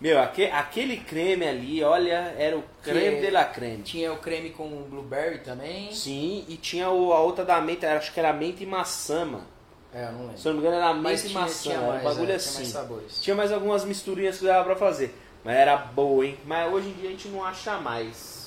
Meu, 0.00 0.20
aque- 0.20 0.44
aquele 0.44 0.98
creme 0.98 1.46
ali, 1.48 1.82
olha, 1.82 2.32
era 2.38 2.56
o 2.56 2.62
creme 2.84 3.16
Que- 3.16 3.22
de 3.26 3.30
la 3.32 3.44
creme. 3.44 3.82
Tinha 3.82 4.12
o 4.12 4.18
creme 4.18 4.50
com 4.50 4.68
blueberry 4.84 5.38
também. 5.38 5.92
Sim, 5.92 6.44
e 6.48 6.56
tinha 6.56 6.88
o- 6.88 7.12
a 7.12 7.18
outra 7.20 7.44
da 7.44 7.60
menta, 7.60 7.90
acho 7.96 8.12
que 8.12 8.20
era 8.20 8.32
menta 8.32 8.62
e 8.62 8.66
maçã, 8.66 9.24
mano. 9.24 9.44
É, 9.92 10.04
eu 10.04 10.12
não 10.12 10.20
lembro. 10.26 10.38
Se 10.38 10.46
eu 10.46 10.52
não 10.54 10.60
me 10.60 10.66
engano, 10.68 10.80
era 10.82 10.94
menta 10.94 11.26
e 11.26 11.30
maçã, 11.30 11.62
tinha 11.62 11.74
era 11.74 11.84
um 11.84 11.88
mais, 11.88 12.02
bagulho 12.04 12.30
é, 12.30 12.34
assim. 12.36 12.48
tinha 12.50 12.60
mais 12.60 12.68
sabores. 12.72 13.20
Tinha 13.20 13.36
mais 13.36 13.52
algumas 13.52 13.84
misturinhas 13.84 14.38
que 14.38 14.44
dava 14.44 14.64
pra 14.64 14.76
fazer. 14.76 15.12
Mas 15.42 15.56
era 15.56 15.76
boa, 15.76 16.24
hein? 16.26 16.38
Mas 16.44 16.72
hoje 16.72 16.88
em 16.90 16.92
dia 16.92 17.08
a 17.08 17.12
gente 17.12 17.26
não 17.28 17.42
acha 17.44 17.78
mais. 17.78 18.37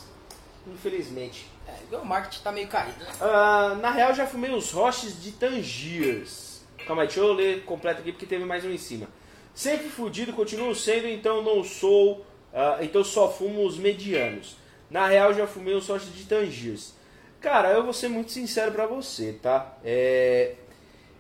Infelizmente. 0.68 1.46
É, 1.68 1.96
o 1.96 2.06
marketing 2.06 2.44
tá 2.44 2.52
meio 2.52 2.68
caído, 2.68 3.04
né? 3.04 3.12
Ah, 3.20 3.78
na 3.82 3.92
real, 3.92 4.14
já 4.14 4.28
fumei 4.28 4.52
os 4.52 4.72
roches 4.72 5.22
de 5.22 5.32
Tangiers. 5.32 6.62
Calma 6.86 7.04
aí, 7.04 7.08
deixa 7.08 7.22
eu 7.22 7.34
ler 7.34 7.64
completo 7.64 8.02
aqui 8.02 8.12
porque 8.12 8.26
teve 8.26 8.46
mais 8.46 8.66
um 8.66 8.72
em 8.72 8.78
cima. 8.78 9.08
Sempre 9.54 9.90
fudido, 9.90 10.34
continuo 10.34 10.74
sendo, 10.74 11.08
então 11.08 11.42
não 11.42 11.64
sou. 11.64 12.26
ah, 12.54 12.78
então 12.82 13.04
só 13.04 13.32
fumo 13.32 13.66
os 13.66 13.78
medianos. 13.78 14.56
Na 14.90 15.08
real, 15.08 15.34
já 15.34 15.48
fumei 15.48 15.74
os 15.74 15.88
roches 15.88 16.14
de 16.14 16.26
Tangiers. 16.26 16.94
Cara, 17.40 17.72
eu 17.72 17.84
vou 17.84 17.94
ser 17.94 18.08
muito 18.08 18.32
sincero 18.32 18.72
pra 18.72 18.86
você, 18.86 19.34
tá? 19.42 19.78
É, 19.84 20.56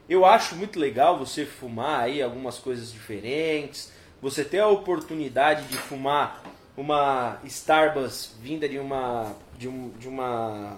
eu 0.08 0.26
acho 0.26 0.56
muito 0.56 0.80
legal 0.80 1.18
você 1.18 1.46
fumar 1.46 2.02
aí 2.02 2.22
algumas 2.22 2.60
coisas 2.60 2.92
diferentes. 2.92 3.92
Você 4.22 4.44
ter 4.44 4.60
a 4.60 4.68
oportunidade 4.68 5.64
de 5.68 5.78
fumar 5.78 6.44
uma 6.78 7.40
Starbucks 7.46 8.36
vinda 8.42 8.68
de 8.68 8.80
uma, 8.80 9.36
de, 9.58 9.68
um- 9.68 9.90
de 10.00 10.08
uma 10.08 10.78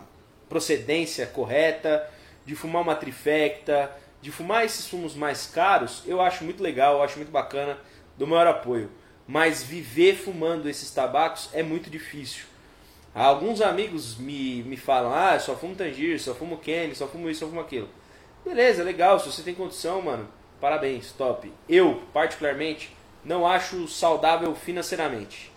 procedência 0.50 1.26
correta, 1.28 2.08
de 2.46 2.56
fumar 2.56 2.82
uma 2.82 2.96
trifecta, 2.96 3.92
de 4.22 4.32
fumar 4.32 4.66
esses 4.66 4.88
fumos 4.88 5.16
mais 5.16 5.48
caros, 5.48 6.04
eu 6.06 6.22
acho 6.22 6.44
muito 6.44 6.62
legal, 6.62 6.96
eu 6.96 7.04
acho 7.04 7.18
muito 7.18 7.32
bacana, 7.32 7.78
do 8.18 8.28
maior 8.28 8.48
apoio. 8.48 8.90
Mas 9.28 9.64
viver 9.64 10.16
fumando 10.16 10.68
esses 10.70 10.92
tabacos 10.92 11.50
é 11.54 11.64
muito 11.64 11.90
difícil. 11.90 12.46
Alguns 13.16 13.62
amigos 13.62 14.18
me, 14.18 14.64
me 14.64 14.76
falam, 14.76 15.14
ah, 15.14 15.40
só 15.40 15.56
fumo 15.56 15.76
Tangier, 15.76 16.20
só 16.20 16.34
fumo 16.34 16.58
Kenny, 16.58 16.96
só 16.96 17.08
fumo 17.08 17.30
isso, 17.30 17.42
só 17.42 17.48
fumo 17.48 17.62
aquilo. 17.62 17.88
Beleza, 18.44 18.84
legal, 18.84 19.20
se 19.20 19.28
você 19.32 19.42
tem 19.44 19.54
condição, 19.54 20.02
mano, 20.02 20.28
parabéns, 20.60 21.12
top. 21.14 21.52
Eu, 21.70 22.02
particularmente, 22.12 22.94
não 23.24 23.48
acho 23.48 23.88
saudável 23.88 24.54
financeiramente. 24.56 25.53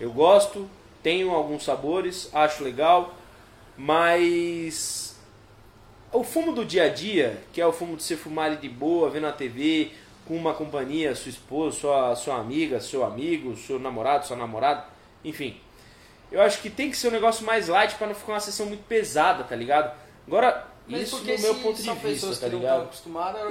Eu 0.00 0.10
gosto, 0.10 0.68
tenho 1.02 1.30
alguns 1.30 1.62
sabores, 1.62 2.30
acho 2.32 2.64
legal, 2.64 3.14
mas 3.76 5.16
o 6.12 6.24
fumo 6.24 6.52
do 6.52 6.64
dia 6.64 6.84
a 6.84 6.88
dia, 6.88 7.42
que 7.52 7.60
é 7.60 7.66
o 7.66 7.72
fumo 7.72 7.96
de 7.96 8.02
você 8.02 8.16
fumar 8.16 8.46
ali 8.46 8.56
de 8.56 8.68
boa, 8.68 9.10
vendo 9.10 9.26
a 9.26 9.32
TV, 9.32 9.92
com 10.26 10.34
uma 10.36 10.54
companhia, 10.54 11.14
sua 11.14 11.30
esposa, 11.30 11.76
sua, 11.76 12.16
sua 12.16 12.36
amiga, 12.36 12.80
seu 12.80 13.04
amigo, 13.04 13.56
seu 13.56 13.78
namorado, 13.78 14.26
sua 14.26 14.36
namorada, 14.36 14.84
enfim. 15.24 15.60
Eu 16.32 16.40
acho 16.40 16.60
que 16.62 16.70
tem 16.70 16.90
que 16.90 16.96
ser 16.96 17.08
um 17.08 17.12
negócio 17.12 17.44
mais 17.44 17.68
light 17.68 17.94
pra 17.96 18.06
não 18.06 18.14
ficar 18.14 18.32
uma 18.34 18.40
sessão 18.40 18.66
muito 18.66 18.84
pesada, 18.84 19.44
tá 19.44 19.56
ligado? 19.56 19.92
Agora, 20.26 20.66
Mas 20.86 21.02
isso 21.02 21.16
do 21.18 21.24
meu 21.24 21.54
ponto 21.56 21.82
de 21.82 21.90
vista, 21.90 22.36
tá 22.36 22.48
ligado? 22.48 22.88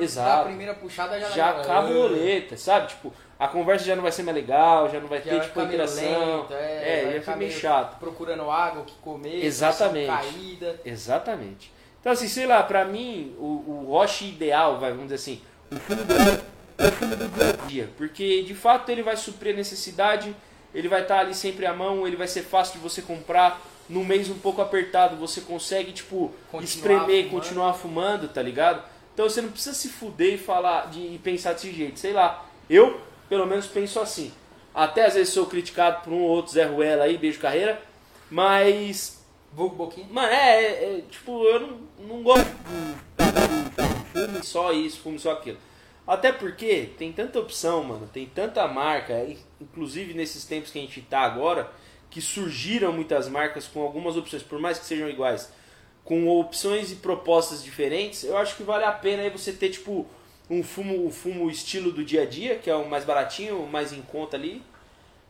Exato. 0.02 0.38
da 0.38 0.44
primeira 0.46 0.74
puxada 0.74 1.20
já, 1.20 1.30
Já 1.30 1.50
acaba 1.50 1.90
o 1.90 2.02
roleta, 2.02 2.56
sabe? 2.56 2.88
Tipo, 2.88 3.14
a 3.40 3.48
conversa 3.48 3.86
já 3.86 3.96
não 3.96 4.04
vai 4.04 4.12
ser 4.12 4.24
mais 4.24 4.36
legal, 4.36 4.90
já 4.92 5.00
não 5.00 5.08
vai 5.08 5.20
Já 5.20 5.24
ter, 5.24 5.38
vai 5.38 5.48
tipo, 5.48 5.62
interação. 5.62 6.42
lento, 6.42 6.54
é, 6.54 6.84
é, 6.84 7.14
ia 7.14 7.20
ficar 7.22 7.38
meio 7.38 7.52
chato. 7.52 7.98
procurando 7.98 8.52
água, 8.52 8.82
o 8.82 8.86
que 8.86 8.94
comer, 9.02 9.44
Exatamente. 9.46 10.08
caída. 10.08 10.80
Exatamente. 10.86 11.72
Então, 12.02 12.12
assim, 12.12 12.28
sei 12.28 12.46
lá, 12.46 12.62
pra 12.64 12.84
mim, 12.86 13.34
o, 13.40 13.46
o 13.68 13.86
Roche 13.90 14.26
ideal, 14.26 14.78
vai, 14.80 14.92
vamos 14.92 15.06
dizer 15.06 15.16
assim, 15.16 15.42
o 15.72 15.76
fumo 15.78 16.04
do, 16.04 16.14
o 16.14 16.92
fumo 16.92 17.16
do 17.16 17.68
dia. 17.68 17.90
Porque, 17.98 18.44
de 18.44 18.54
fato, 18.56 18.90
ele 18.90 19.04
vai 19.04 19.16
suprir 19.18 19.54
a 19.54 19.58
necessidade, 19.58 20.36
ele 20.74 20.88
vai 20.88 21.02
estar 21.02 21.20
ali 21.20 21.34
sempre 21.34 21.66
à 21.66 21.74
mão, 21.74 22.06
ele 22.06 22.16
vai 22.16 22.28
ser 22.28 22.44
fácil 22.44 22.74
de 22.76 22.80
você 22.80 23.02
comprar. 23.02 23.62
Num 23.90 24.06
mês 24.06 24.30
um 24.30 24.38
pouco 24.38 24.62
apertado, 24.62 25.16
você 25.16 25.42
consegue, 25.42 25.92
tipo, 25.92 26.32
Continuar 26.52 26.64
espremer, 26.64 27.24
fumando. 27.26 27.30
continuar 27.32 27.74
fumando, 27.74 28.28
tá 28.28 28.40
ligado? 28.42 28.84
Então 29.16 29.28
você 29.28 29.42
não 29.42 29.50
precisa 29.50 29.74
se 29.76 29.90
fuder 29.90 30.36
e 30.36 30.38
falar, 30.38 30.90
de, 30.92 31.00
e 31.00 31.18
pensar 31.24 31.54
desse 31.54 31.72
jeito. 31.74 32.00
Sei 32.00 32.14
lá, 32.14 32.46
eu, 32.70 33.02
pelo 33.30 33.46
menos, 33.46 33.68
penso 33.68 34.00
assim. 34.00 34.34
Até 34.74 35.06
às 35.06 35.14
vezes 35.14 35.34
sou 35.34 35.46
criticado 35.46 36.04
por 36.04 36.14
um 36.14 36.22
ou 36.22 36.30
outro 36.30 36.52
Zé 36.52 36.66
Ruela 36.66 37.06
aí, 37.06 37.18
beijo 37.18 37.40
carreira, 37.40 37.82
mas 38.30 39.24
Vulgo 39.54 39.76
Boquinha. 39.76 40.08
Mano, 40.10 40.28
é, 40.28 40.62
é, 40.62 40.98
é, 40.98 41.02
tipo, 41.10 41.44
eu 41.44 41.60
não, 41.60 41.80
não 42.00 42.24
gosto 42.24 42.46
do 42.46 44.28
fume 44.28 44.44
só 44.44 44.72
isso, 44.72 45.00
fume 45.00 45.20
só 45.20 45.32
aquilo. 45.32 45.58
Até 46.06 46.32
porque 46.32 46.90
tem 46.98 47.12
tanta 47.12 47.40
opção, 47.40 47.84
mano, 47.84 48.10
tem 48.12 48.26
tanta 48.26 48.68
marca, 48.68 49.14
inclusive 49.62 50.14
nesses 50.14 50.44
tempos 50.44 50.72
que 50.72 50.80
a 50.80 50.82
gente 50.82 51.02
tá 51.02 51.20
agora, 51.20 51.72
que 52.10 52.20
surgiram 52.20 52.92
muitas 52.92 53.28
marcas 53.28 53.68
com 53.68 53.82
algumas 53.82 54.18
opções, 54.18 54.42
por 54.42 54.60
mais 54.60 54.80
que 54.80 54.86
sejam 54.86 55.08
iguais, 55.08 55.52
com 56.04 56.28
opções 56.28 56.92
e 56.92 56.96
propostas 56.96 57.64
diferentes, 57.64 58.24
eu 58.24 58.38
acho 58.38 58.56
que 58.56 58.64
vale 58.64 58.86
a 58.86 58.92
pena 58.92 59.22
aí 59.22 59.30
você 59.30 59.54
ter, 59.54 59.70
tipo, 59.70 60.08
um 60.50 60.64
fumo, 60.64 61.06
um 61.06 61.12
fumo 61.12 61.50
estilo 61.50 61.92
do 61.92 62.04
dia 62.04 62.24
a 62.24 62.26
dia, 62.26 62.56
que 62.58 62.70
é 62.70 62.76
o 62.76 62.88
mais 62.90 63.06
baratinho, 63.06 63.64
o 63.64 63.70
mais 63.70 63.94
em 63.94 64.02
conta 64.02 64.36
ali, 64.38 64.64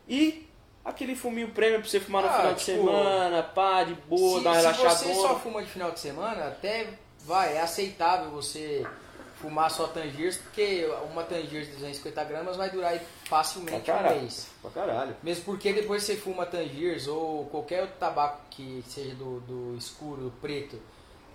e 0.07 0.47
aquele 0.83 1.15
fuminho 1.15 1.49
premium 1.49 1.81
pra 1.81 1.89
você 1.89 1.99
fumar 1.99 2.23
no 2.23 2.29
Ah, 2.29 2.33
final 2.37 2.53
de 2.53 2.59
tipo, 2.65 2.77
semana, 2.77 3.43
pá, 3.43 3.83
de 3.83 3.93
boa, 3.93 4.37
se, 4.39 4.43
dar 4.43 4.51
uma 4.51 4.59
se 4.59 4.65
relaxadona. 4.65 5.13
você 5.15 5.21
só 5.21 5.39
fuma 5.39 5.61
de 5.63 5.69
final 5.69 5.91
de 5.91 5.99
semana, 5.99 6.47
até 6.47 6.87
vai, 7.25 7.55
é 7.57 7.61
aceitável 7.61 8.31
você 8.31 8.85
fumar 9.41 9.71
só 9.71 9.87
Tangiers, 9.87 10.37
porque 10.37 10.85
uma 11.11 11.23
Tangiers 11.23 11.67
de 11.67 11.73
250 11.73 12.23
gramas 12.25 12.57
vai 12.57 12.69
durar 12.69 12.99
facilmente 13.25 13.83
Pra 13.85 13.93
um 13.93 13.97
caralho. 13.97 14.21
mês. 14.21 14.47
Pra 14.61 14.71
caralho. 14.71 15.15
Mesmo 15.23 15.45
porque 15.45 15.71
depois 15.71 16.03
você 16.03 16.15
fuma 16.17 16.45
Tangiers 16.45 17.07
ou 17.07 17.45
qualquer 17.45 17.81
outro 17.81 17.95
tabaco 17.97 18.41
que 18.49 18.83
seja 18.87 19.15
do, 19.15 19.39
do 19.41 19.77
escuro, 19.77 20.23
do 20.23 20.31
preto, 20.41 20.77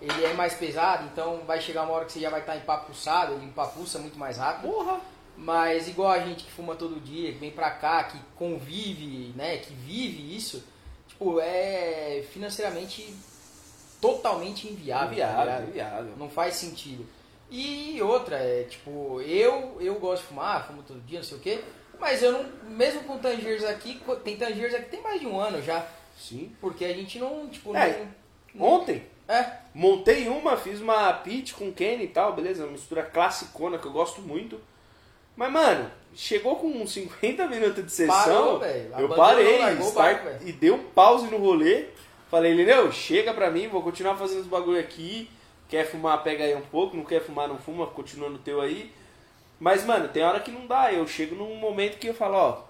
ele 0.00 0.24
é 0.24 0.33
mais 0.35 0.54
pesado, 0.54 1.04
então 1.12 1.40
vai 1.46 1.61
chegar 1.61 1.83
uma 1.85 1.92
hora 1.92 2.04
que 2.04 2.12
você 2.12 2.20
já 2.20 2.30
vai 2.30 2.40
estar 2.40 2.57
empapuçado, 2.57 3.35
ele 3.35 3.46
empapuça 3.46 3.98
muito 3.98 4.18
mais 4.18 4.38
rápido. 4.38 4.70
Porra! 4.70 5.00
Mas 5.37 5.88
igual 5.88 6.11
a 6.12 6.20
gente 6.20 6.44
que 6.44 6.50
fuma 6.52 6.76
todo 6.76 7.00
dia, 7.00 7.33
que 7.33 7.38
vem 7.38 7.50
pra 7.50 7.70
cá, 7.72 8.04
que 8.04 8.18
convive, 8.37 9.33
né, 9.37 9.57
que 9.59 9.72
vive 9.74 10.37
isso, 10.37 10.62
tipo, 11.09 11.40
é 11.40 12.24
financeiramente 12.33 13.14
totalmente 14.00 14.68
inviável. 14.68 15.07
tá 15.09 15.12
Inviável, 15.12 15.44
ligado? 15.44 15.68
inviável. 15.68 16.12
Não 16.16 16.28
faz 16.28 16.54
sentido. 16.54 17.07
E 17.50 18.00
outra, 18.02 18.37
é 18.37 18.64
tipo, 18.64 19.20
eu 19.22 19.76
eu 19.80 19.94
gosto 19.98 20.22
de 20.22 20.28
fumar, 20.28 20.66
fumo 20.66 20.83
todo 20.83 21.00
dia, 21.00 21.18
não 21.18 21.24
sei 21.24 21.37
o 21.37 21.40
quê, 21.40 21.62
mas 22.00 22.22
eu 22.22 22.33
não, 22.33 22.44
mesmo 22.70 23.04
com 23.04 23.18
Tangiers 23.18 23.64
aqui, 23.64 24.00
tem 24.24 24.37
Tangiers 24.37 24.74
aqui 24.74 24.90
tem 24.90 25.02
mais 25.02 25.20
de 25.20 25.26
um 25.26 25.38
ano 25.38 25.62
já, 25.62 25.87
Sim. 26.18 26.54
porque 26.61 26.85
a 26.85 26.92
gente 26.92 27.18
não, 27.18 27.48
tipo, 27.48 27.74
É, 27.76 28.07
não... 28.54 28.66
Ontem, 28.66 29.02
É, 29.28 29.63
montei 29.74 30.28
uma, 30.28 30.56
fiz 30.56 30.80
uma 30.80 31.12
pitch 31.12 31.52
com 31.54 31.72
Kenny 31.72 32.04
e 32.04 32.08
tal, 32.08 32.32
beleza? 32.32 32.62
Uma 32.64 32.72
mistura 32.72 33.02
classicona 33.02 33.78
que 33.78 33.87
eu 33.87 33.92
gosto 33.92 34.20
muito. 34.22 34.60
Mas, 35.37 35.50
mano, 35.50 35.90
chegou 36.14 36.56
com 36.56 36.68
uns 36.68 36.92
50 36.92 37.46
minutos 37.48 37.84
de 37.84 37.90
sessão, 37.92 38.60
Parou, 38.60 38.64
eu 38.98 39.08
parei 39.10 39.58
largou 39.58 39.88
start- 39.88 40.22
barco, 40.22 40.44
e 40.46 40.52
dei 40.52 40.70
um 40.70 40.84
pause 40.84 41.26
no 41.26 41.38
rolê. 41.38 41.87
Falei, 42.30 42.52
Lineu, 42.54 42.90
chega 42.92 43.34
pra 43.34 43.50
mim, 43.50 43.68
vou 43.68 43.82
continuar 43.82 44.16
fazendo 44.16 44.40
os 44.40 44.46
bagulho 44.46 44.78
aqui. 44.78 45.28
Quer 45.68 45.84
fumar, 45.87 46.22
pega 46.22 46.44
aí 46.44 46.54
um 46.54 46.60
pouco. 46.60 46.96
Não 46.96 47.04
quer 47.04 47.20
fumar, 47.20 47.48
não 47.48 47.58
fuma, 47.58 47.87
continua 47.87 48.28
no 48.28 48.38
teu 48.38 48.60
aí. 48.60 48.92
Mas, 49.58 49.84
mano, 49.84 50.08
tem 50.08 50.22
hora 50.22 50.38
que 50.40 50.50
não 50.52 50.66
dá. 50.66 50.92
Eu 50.92 51.06
chego 51.06 51.34
num 51.34 51.56
momento 51.56 51.98
que 51.98 52.06
eu 52.08 52.14
falo, 52.14 52.37
ó, 52.37 52.62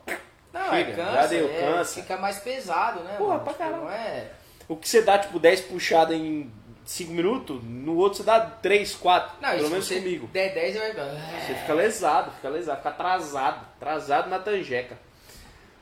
não, 0.52 0.70
Chega, 0.70 0.92
é 0.92 0.94
cansa, 0.94 1.12
já 1.12 1.26
deu, 1.26 1.48
é, 1.50 1.60
cansa. 1.60 2.00
fica 2.00 2.16
mais 2.16 2.38
pesado, 2.38 3.00
né? 3.00 3.16
Porra, 3.18 3.34
mano? 3.38 3.44
pra 3.44 3.52
Tipo, 3.52 3.64
caralho. 3.64 3.88
É... 3.88 4.30
o 4.68 4.76
que 4.76 4.88
você 4.88 5.02
dá, 5.02 5.18
tipo, 5.18 5.38
10 5.38 5.62
puxadas 5.62 6.16
em 6.16 6.50
5 6.84 7.12
minutos, 7.12 7.62
no 7.64 7.96
outro 7.96 8.18
você 8.18 8.22
dá 8.24 8.40
3, 8.40 8.94
4. 8.96 9.36
Não, 9.40 9.54
e 9.54 9.56
pelo 9.56 9.70
menos 9.70 9.88
comigo. 9.88 10.26
der 10.28 10.52
10, 10.54 10.76
vai... 10.76 10.92
Você 10.92 11.54
fica 11.54 11.74
lesado, 11.74 12.30
fica 12.32 12.48
lesado, 12.48 12.76
fica 12.78 12.88
atrasado, 12.90 13.66
atrasado 13.76 14.28
na 14.30 14.38
tanjeca. 14.38 14.98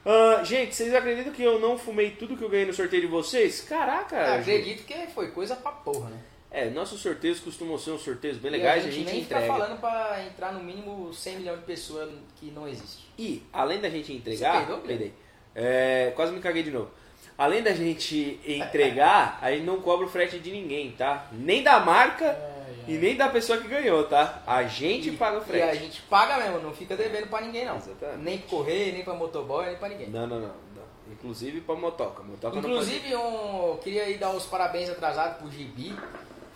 Ah, 0.04 0.42
gente, 0.42 0.74
vocês 0.74 0.92
acreditam 0.94 1.32
que 1.32 1.42
eu 1.42 1.60
não 1.60 1.78
fumei 1.78 2.10
tudo 2.12 2.36
que 2.36 2.42
eu 2.42 2.48
ganhei 2.48 2.66
no 2.66 2.72
sorteio 2.72 3.02
de 3.02 3.08
vocês? 3.08 3.60
Caraca! 3.62 4.16
Ah, 4.34 4.40
gente. 4.40 4.50
acredito 4.58 4.84
que 4.84 5.06
foi 5.08 5.30
coisa 5.30 5.54
pra 5.54 5.70
porra, 5.72 6.10
né? 6.10 6.18
É, 6.50 6.68
nossos 6.68 7.00
sorteios 7.00 7.40
costumam 7.40 7.78
ser 7.78 7.92
uns 7.92 8.02
sorteios 8.02 8.36
bem 8.36 8.50
E 8.50 8.56
legais 8.56 8.84
a 8.84 8.88
e 8.88 8.92
gente, 8.92 9.06
nem 9.06 9.20
entrega. 9.22 9.42
fica 9.46 9.54
falando 9.58 9.80
pra 9.80 10.22
entrar 10.26 10.52
no 10.52 10.62
mínimo 10.62 11.12
100 11.14 11.36
milhões 11.38 11.60
de 11.60 11.64
pessoas 11.64 12.10
que 12.36 12.50
não 12.50 12.68
existe. 12.68 13.08
E, 13.18 13.42
além 13.52 13.80
da 13.80 13.88
gente 13.88 14.12
entregar. 14.12 14.52
Você 14.52 14.66
peidou, 14.66 14.78
peidei. 14.82 15.14
É, 15.54 16.12
quase 16.14 16.32
me 16.32 16.40
caguei 16.40 16.62
de 16.62 16.70
novo. 16.70 16.90
Além 17.42 17.60
da 17.60 17.72
gente 17.74 18.38
entregar, 18.46 19.36
a 19.42 19.50
gente 19.50 19.64
não 19.64 19.80
cobra 19.80 20.06
o 20.06 20.08
frete 20.08 20.38
de 20.38 20.52
ninguém, 20.52 20.92
tá? 20.92 21.26
Nem 21.32 21.60
da 21.60 21.80
marca 21.80 22.38
e 22.86 22.92
nem 22.92 23.16
da 23.16 23.28
pessoa 23.28 23.58
que 23.58 23.66
ganhou, 23.66 24.04
tá? 24.04 24.40
A 24.46 24.62
gente 24.62 25.08
E- 25.08 25.16
paga 25.16 25.38
o 25.38 25.40
E 25.40 25.42
a 25.42 25.44
frete. 25.44 25.78
gente 25.82 26.02
paga 26.02 26.36
mesmo, 26.36 26.60
não 26.60 26.72
fica 26.72 26.96
devendo 26.96 27.26
pra 27.26 27.40
ninguém 27.40 27.64
não. 27.64 27.78
Exatamente. 27.78 28.18
Nem 28.22 28.38
pra 28.38 28.48
correr, 28.48 28.92
nem 28.92 29.02
pra 29.02 29.14
motoboy, 29.14 29.66
nem 29.66 29.74
pra 29.74 29.88
ninguém. 29.88 30.08
Não, 30.08 30.24
não, 30.24 30.38
não, 30.38 30.46
não. 30.76 30.82
Inclusive 31.10 31.60
pra 31.62 31.74
motoca. 31.74 32.22
motoca 32.22 32.56
Inclusive, 32.56 33.16
um, 33.16 33.66
eu 33.70 33.80
queria 33.82 34.04
aí 34.04 34.18
dar 34.18 34.30
os 34.30 34.46
parabéns 34.46 34.88
atrasados 34.88 35.38
pro 35.38 35.50
Gibi. 35.50 35.96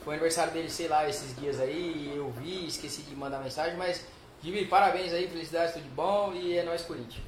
Foi 0.05 0.15
aniversário 0.15 0.53
dele, 0.53 0.71
sei 0.71 0.87
lá, 0.87 1.09
esses 1.09 1.35
dias 1.37 1.59
aí. 1.59 2.13
Eu 2.15 2.31
vi, 2.31 2.65
esqueci 2.69 3.03
de 3.03 3.17
mandar 3.17 3.41
mensagem, 3.41 3.77
mas 3.77 4.07
Gibi, 4.41 4.67
parabéns 4.67 5.13
aí, 5.13 5.27
felicidades, 5.27 5.73
tudo 5.75 5.83
de 5.83 5.89
bom 5.89 6.33
e 6.33 6.57
é 6.57 6.63
nóis 6.63 6.83
Corinthians. 6.83 7.26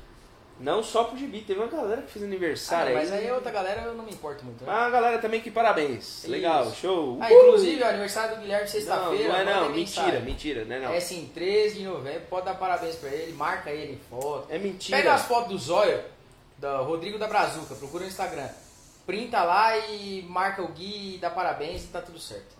Não 0.61 0.83
só 0.83 1.05
pro 1.05 1.16
gibi, 1.16 1.42
teve 1.42 1.61
uma 1.61 1.68
galera 1.68 2.03
que 2.03 2.11
fez 2.11 2.25
Ah, 2.25 2.27
aniversário 2.29 2.92
não, 2.92 3.01
mas 3.01 3.12
aí. 3.12 3.27
aí 3.27 3.33
outra 3.33 3.53
galera 3.53 3.83
eu 3.83 3.94
não 3.94 4.05
me 4.05 4.11
importo 4.11 4.44
muito. 4.44 4.64
Né? 4.64 4.71
Ah, 4.73 4.90
galera 4.90 5.18
também 5.18 5.40
que 5.40 5.51
parabéns. 5.53 6.05
Isso. 6.25 6.31
Legal, 6.31 6.73
show. 6.73 7.16
Ah, 7.21 7.33
inclusive, 7.33 7.81
o 7.81 7.87
aniversário 7.87 8.35
do 8.37 8.40
Guilherme 8.42 8.64
não, 8.64 8.68
sexta-feira. 8.73 9.29
não 9.29 9.37
é 9.37 9.44
não, 9.44 9.71
mentira, 9.71 10.03
mensagem. 10.07 10.23
mentira, 10.23 10.64
não 10.64 10.75
é 10.77 10.81
não. 10.81 10.92
É 10.92 10.99
sim, 11.01 11.31
13 11.33 11.79
de 11.79 11.85
novembro, 11.85 12.23
pode 12.29 12.47
dar 12.47 12.55
parabéns 12.55 12.97
pra 12.97 13.09
ele, 13.11 13.33
marca 13.35 13.71
ele 13.71 13.92
em 13.92 14.01
foto. 14.11 14.47
É 14.51 14.59
mentira. 14.59 14.99
Pega 14.99 15.14
as 15.14 15.23
fotos 15.27 15.49
do 15.51 15.59
Zóio, 15.59 16.03
do 16.59 16.83
Rodrigo 16.83 17.18
da 17.18 17.29
Brazuca, 17.29 17.77
procura 17.77 18.03
no 18.05 18.11
Instagram. 18.11 18.49
Printa 19.07 19.42
lá 19.44 19.79
e 19.79 20.23
marca 20.29 20.61
o 20.61 20.68
Gui 20.68 21.18
dá 21.21 21.31
parabéns 21.31 21.85
e 21.85 21.87
tá 21.87 22.01
tudo 22.03 22.18
certo. 22.18 22.58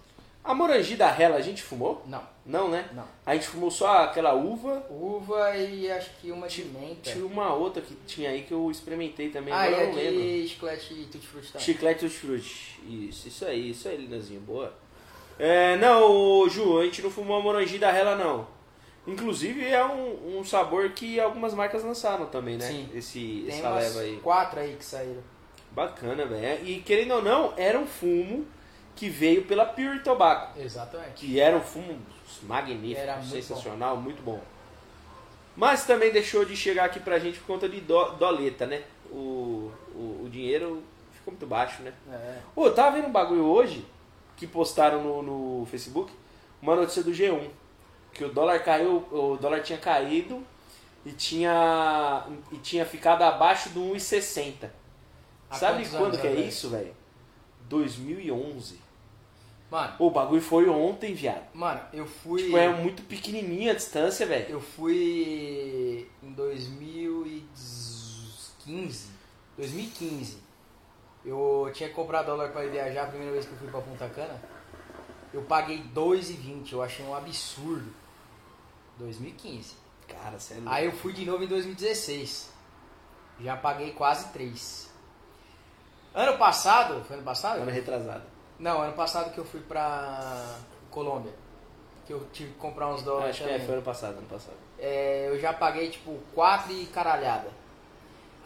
A 0.49 0.55
morangi 0.55 0.97
da 0.97 1.11
Rela 1.11 1.37
a 1.37 1.43
gente 1.43 1.63
fumou? 1.63 2.03
Não, 2.07 2.23
Não, 2.47 2.71
né? 2.71 2.89
não. 2.95 3.05
A 3.27 3.35
gente 3.35 3.47
fumou 3.49 3.71
só 3.71 4.05
aquela 4.05 4.33
uva. 4.33 4.83
Uva 4.89 5.55
e 5.55 5.91
acho 5.91 6.09
que 6.21 6.31
uma 6.33 6.49
de 6.49 6.65
menta. 6.65 7.11
Tinha 7.13 7.27
uma 7.27 7.53
outra 7.53 7.83
que 7.83 7.95
tinha 8.07 8.31
aí 8.31 8.43
que 8.45 8.53
eu 8.53 8.71
experimentei 8.71 9.29
também, 9.29 9.53
Ah, 9.53 9.65
agora 9.65 9.83
eu 9.83 9.89
é 9.91 9.93
não 9.93 9.95
lembro. 9.95 10.49
chiclete 10.49 10.95
tutti 11.13 11.27
frutti 11.27 11.53
também. 11.53 11.65
Chiclete 11.67 12.05
dos 12.07 12.15
frutti. 12.15 12.81
Isso, 12.89 13.29
isso 13.29 13.45
aí, 13.45 13.71
isso 13.73 13.87
aí, 13.89 13.99
Linazinho, 13.99 14.41
boa. 14.41 14.73
É, 15.39 15.77
não, 15.77 16.49
Ju, 16.49 16.79
a 16.81 16.85
gente 16.85 17.03
não 17.03 17.11
fumou 17.11 17.37
a 17.37 17.43
morangi 17.43 17.77
da 17.79 17.93
Rela, 17.93 18.17
não. 18.17 18.47
Inclusive 19.07 19.65
é 19.67 19.85
um, 19.85 20.39
um 20.39 20.45
sabor 20.45 20.89
que 20.91 21.21
algumas 21.21 21.53
marcas 21.53 21.85
lançaram 21.85 22.25
também, 22.27 22.57
né? 22.57 22.67
Sim. 22.67 22.89
Esse, 22.95 23.45
Tem 23.47 23.59
essa 23.59 23.69
leva 23.71 24.01
aí. 24.01 24.17
quatro 24.23 24.61
aí 24.61 24.75
que 24.77 24.85
saíram. 24.85 25.23
Bacana, 25.73 26.25
velho. 26.25 26.67
E 26.67 26.81
querendo 26.81 27.13
ou 27.17 27.23
não, 27.23 27.53
era 27.57 27.79
um 27.79 27.87
fumo 27.87 28.47
que 28.99 29.09
veio 29.09 29.45
pela 29.45 29.65
Pure 29.65 30.01
Tobacco. 30.01 30.59
Exatamente. 30.59 31.13
Que 31.15 31.39
era 31.39 31.57
um 31.57 31.61
fumo 31.61 31.97
magnífico, 32.43 33.01
Era 33.01 33.17
muito 33.17 33.31
sensacional, 33.31 33.97
muito 33.97 34.21
bom. 34.23 34.41
Mas 35.55 35.87
também 35.87 36.11
deixou 36.13 36.45
de 36.45 36.57
chegar 36.57 36.87
aqui 36.87 36.99
pra 36.99 37.17
gente 37.21 37.39
por 37.39 37.47
conta 37.47 37.69
de 37.69 37.81
doleta, 37.81 38.67
né? 38.67 38.83
O, 39.09 39.71
o, 39.95 40.23
o 40.25 40.29
dinheiro 40.29 40.83
ficou 41.13 41.33
muito 41.33 41.47
baixo, 41.47 41.81
né? 41.83 41.93
É. 42.11 42.39
Ô, 42.57 42.67
eu 42.67 42.75
tava 42.75 42.97
vendo 42.97 43.07
um 43.07 43.13
bagulho 43.13 43.45
hoje, 43.45 43.87
que 44.37 44.49
postaram 44.49 45.01
no, 45.01 45.23
no 45.61 45.67
Facebook, 45.67 46.13
uma 46.61 46.75
notícia 46.75 47.05
do 47.05 47.13
G1. 47.13 47.49
Que 48.13 48.25
o 48.25 48.33
dólar 48.33 48.65
caiu, 48.65 49.07
o 49.13 49.37
dólar 49.41 49.63
tinha 49.63 49.79
caído 49.79 50.45
e 51.07 51.13
tinha, 51.13 52.27
e 52.51 52.57
tinha 52.57 52.85
ficado 52.85 53.23
abaixo 53.23 53.69
do 53.69 53.81
1,60. 53.81 54.69
Há 55.49 55.55
Sabe 55.55 55.89
quando 55.89 56.21
que 56.21 56.27
é 56.27 56.31
atrás? 56.31 56.49
isso, 56.49 56.69
velho? 56.71 56.93
2011. 57.69 58.88
Mano, 59.71 59.95
O 59.99 60.11
bagulho 60.11 60.41
foi 60.41 60.67
ontem, 60.69 61.13
viado. 61.15 61.47
mano, 61.53 61.79
eu 61.93 62.07
fui. 62.07 62.45
Tipo, 62.45 62.57
é 62.57 62.69
muito 62.71 63.03
pequenininha 63.03 63.73
a 63.73 63.75
distância, 63.75 64.25
velho. 64.27 64.47
Eu 64.49 64.61
fui 64.63 66.09
em 66.23 66.33
2015. 66.33 69.09
2015. 69.57 70.39
Eu 71.25 71.69
tinha 71.75 71.89
comprado 71.91 72.27
dólar 72.27 72.51
para 72.51 72.67
viajar 72.67 73.05
a 73.05 73.09
primeira 73.09 73.33
vez 73.33 73.45
que 73.45 73.53
eu 73.53 73.59
fui 73.59 73.69
pra 73.69 73.81
Punta 73.83 74.09
Cana. 74.09 74.41
Eu 75.35 75.43
paguei 75.43 75.83
2,20. 75.95 76.73
Eu 76.73 76.83
achei 76.83 77.05
um 77.05 77.15
absurdo. 77.15 77.93
2015. 78.99 79.75
Cara, 80.07 80.39
sério. 80.39 80.63
Aí 80.67 80.87
eu 80.87 80.93
fui 80.93 81.13
de 81.13 81.27
novo 81.27 81.45
em 81.45 81.47
2016. 81.47 82.51
Já 83.41 83.55
paguei 83.57 83.93
quase 83.93 84.29
3. 84.33 84.89
Ano 86.15 86.39
passado, 86.39 87.05
foi 87.05 87.17
ano 87.17 87.25
passado? 87.25 87.61
Ano 87.61 87.71
retrasado. 87.71 88.23
Não, 88.59 88.83
ano 88.83 88.93
passado 88.95 89.33
que 89.33 89.39
eu 89.39 89.45
fui 89.45 89.61
pra 89.61 90.57
Colômbia. 90.91 91.33
Que 92.07 92.13
eu 92.13 92.27
tive 92.33 92.53
que 92.53 92.59
comprar 92.59 92.89
uns 92.89 93.03
dólares 93.03 93.31
Acho 93.37 93.45
que 93.45 93.51
é, 93.51 93.53
também. 93.53 93.67
foi 93.67 93.75
ano 93.77 93.85
passado, 93.85 94.19
ano 94.19 94.27
passado. 94.27 94.57
É, 94.79 95.27
eu 95.29 95.39
já 95.39 95.53
paguei 95.53 95.91
tipo 95.91 96.19
4 96.35 96.73
e 96.73 96.87
caralhada. 96.87 97.49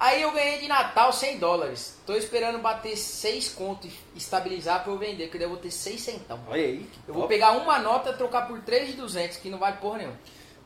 Aí 0.01 0.20
eu 0.20 0.33
ganhei 0.33 0.59
de 0.59 0.66
Natal 0.66 1.12
100 1.12 1.38
dólares. 1.38 1.96
Tô 2.05 2.14
esperando 2.14 2.59
bater 2.59 2.96
6 2.96 3.51
conto 3.51 3.87
e 3.87 3.92
estabilizar 4.16 4.83
pra 4.83 4.92
eu 4.92 4.98
vender, 4.98 5.25
porque 5.27 5.38
daí 5.38 5.46
eu 5.46 5.51
vou 5.53 5.59
ter 5.61 5.70
6 5.70 6.01
centão. 6.01 6.40
Olha 6.48 6.61
aí. 6.62 6.79
que 6.92 6.98
Eu 7.09 7.14
vou 7.14 7.22
top. 7.22 7.35
pegar 7.35 7.53
uma 7.53 7.79
nota 7.79 8.11
e 8.11 8.16
trocar 8.16 8.48
por 8.48 8.61
3 8.62 8.88
de 8.88 8.92
200, 8.94 9.37
que 9.37 9.48
não 9.48 9.59
vale 9.59 9.77
porra 9.77 9.98
nenhuma. 9.98 10.18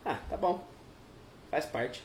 Ah, 0.05 0.19
tá 0.31 0.37
bom. 0.39 0.65
Faz 1.51 1.67
parte. 1.67 2.03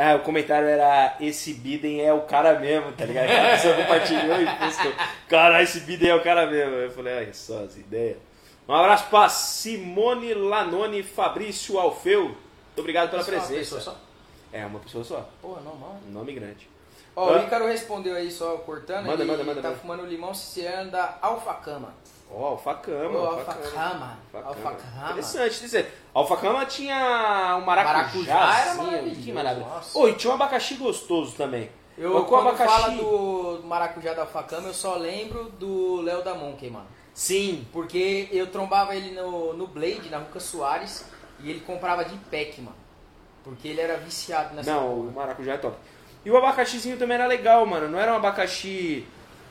Ah, 0.00 0.14
o 0.14 0.20
comentário 0.20 0.68
era 0.68 1.16
esse 1.20 1.52
Biden 1.54 2.00
é 2.04 2.12
o 2.12 2.20
cara 2.22 2.58
mesmo, 2.60 2.92
tá 2.92 3.04
ligado? 3.04 3.28
A 3.32 3.50
pessoa 3.56 3.74
compartilhou 3.74 4.40
e 4.40 4.46
postou. 4.46 4.92
Cara, 5.28 5.60
esse 5.62 5.80
Biden 5.80 6.10
é 6.10 6.14
o 6.14 6.22
cara 6.22 6.46
mesmo. 6.46 6.74
Eu 6.76 6.90
falei, 6.92 7.16
olha 7.16 7.34
só 7.34 7.64
as 7.64 7.76
ideias. 7.76 8.16
Um 8.68 8.74
abraço 8.74 9.06
pra 9.08 9.28
Simone 9.28 10.34
Lanoni 10.34 11.02
Fabrício 11.02 11.78
Alfeu. 11.78 12.24
Muito 12.26 12.36
obrigado 12.78 13.10
pela 13.10 13.22
Só 13.24 13.30
uma 13.32 13.38
presença. 13.40 13.58
pessoa 13.76 13.80
só? 13.80 13.96
É, 14.52 14.64
uma 14.66 14.78
pessoa 14.78 15.02
só. 15.02 15.28
Porra, 15.42 15.60
normal. 15.62 15.98
Um 16.06 16.12
nome 16.12 16.32
grande. 16.34 16.68
Ó, 17.16 17.30
Ah. 17.34 17.40
o 17.40 17.44
Ícaro 17.44 17.66
respondeu 17.66 18.14
aí 18.14 18.30
só 18.30 18.56
cortando. 18.58 19.06
Manda, 19.06 19.22
ele 19.24 19.30
manda, 19.32 19.42
manda, 19.44 19.60
tá 19.62 19.68
manda. 19.70 19.80
fumando 19.80 20.06
limão 20.06 20.32
siciliano 20.32 20.90
da 20.92 21.18
Alfacama. 21.20 21.92
Ó, 22.30 22.46
Alfacama. 22.48 23.18
Ô, 23.18 23.26
Alfacama. 23.26 24.18
Alfacama. 24.32 24.48
Alfacama. 24.48 25.10
Interessante 25.10 25.60
dizer. 25.60 25.92
Alfacama 26.14 26.66
tinha 26.66 27.56
um 27.60 27.64
maracujá. 27.64 27.92
Maracujá 28.34 28.60
era 28.60 28.70
assim, 28.72 28.82
maravilhoso, 28.82 29.20
que 29.22 29.32
maravilha. 29.32 29.66
nossa. 29.66 29.98
Ô, 29.98 30.08
e 30.08 30.14
tinha 30.14 30.30
um 30.30 30.34
abacaxi 30.34 30.74
gostoso 30.74 31.34
também. 31.36 31.70
Eu, 31.96 32.14
Mas 32.14 32.28
quando 32.28 32.48
abacaxi- 32.48 32.80
fala 32.80 32.92
do 32.94 33.60
maracujá 33.64 34.14
da 34.14 34.22
Alfacama, 34.22 34.68
eu 34.68 34.74
só 34.74 34.94
lembro 34.96 35.44
do 35.58 36.00
Léo 36.02 36.22
da 36.22 36.34
Monkey, 36.34 36.70
mano. 36.70 36.86
Sim, 37.12 37.66
Porque 37.72 38.28
eu 38.30 38.46
trombava 38.46 38.94
ele 38.94 39.10
no, 39.10 39.52
no 39.54 39.66
Blade, 39.66 40.08
na 40.08 40.18
Ruca 40.18 40.38
Soares, 40.38 41.04
e 41.40 41.50
ele 41.50 41.58
comprava 41.60 42.04
de 42.04 42.14
pack, 42.30 42.60
mano. 42.60 42.76
Porque 43.42 43.66
ele 43.66 43.80
era 43.80 43.96
viciado 43.96 44.54
nessa 44.54 44.70
Não, 44.70 44.92
o 44.94 45.12
maracujá 45.12 45.54
é 45.54 45.56
top. 45.56 45.76
E 46.24 46.30
o 46.30 46.36
abacaxizinho 46.36 46.96
também 46.96 47.16
era 47.16 47.26
legal, 47.26 47.64
mano. 47.66 47.88
Não 47.88 47.98
era 47.98 48.12
um 48.12 48.16
abacaxi 48.16 49.04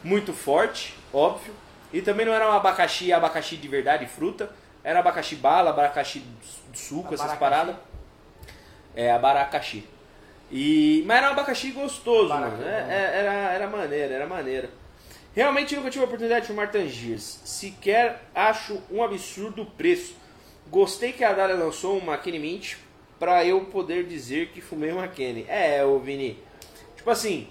muito 0.03 0.31
forte, 0.31 0.97
óbvio. 1.11 1.53
E 1.91 2.01
também 2.01 2.25
não 2.25 2.33
era 2.33 2.49
um 2.49 2.53
abacaxi, 2.53 3.13
abacaxi 3.13 3.57
de 3.57 3.67
verdade, 3.67 4.05
fruta. 4.05 4.51
Era 4.83 4.99
abacaxi 4.99 5.35
bala, 5.35 5.69
abacaxi 5.69 6.23
de 6.71 6.79
suco, 6.79 7.13
essas 7.13 7.33
paradas. 7.37 7.75
É, 8.95 9.11
abacaxi. 9.11 9.87
E, 10.51 11.03
mas 11.05 11.17
era 11.17 11.29
um 11.29 11.31
abacaxi 11.31 11.71
gostoso, 11.71 12.29
mano. 12.29 12.57
né? 12.57 12.87
É, 12.89 12.93
é, 12.93 13.19
era, 13.19 13.33
era 13.53 13.67
maneiro, 13.67 14.13
era 14.13 14.27
maneiro. 14.27 14.69
Realmente 15.35 15.75
nunca 15.75 15.89
tive 15.89 16.03
a 16.03 16.07
oportunidade 16.07 16.41
de 16.41 16.47
fumar 16.47 16.71
Tangiers. 16.71 17.41
Sequer 17.43 18.23
acho 18.33 18.81
um 18.89 19.03
absurdo 19.03 19.61
o 19.61 19.65
preço. 19.65 20.15
Gostei 20.69 21.13
que 21.13 21.23
a 21.23 21.31
Dália 21.31 21.55
lançou 21.55 21.97
uma 21.97 22.17
Kenny 22.17 22.39
Mint 22.39 22.75
pra 23.19 23.45
eu 23.45 23.65
poder 23.65 24.05
dizer 24.05 24.49
que 24.49 24.61
fumei 24.61 24.91
uma 24.91 25.07
Kenny. 25.07 25.45
É, 25.47 25.83
ô 25.85 25.99
Vini. 25.99 26.41
Tipo 26.95 27.09
assim, 27.11 27.47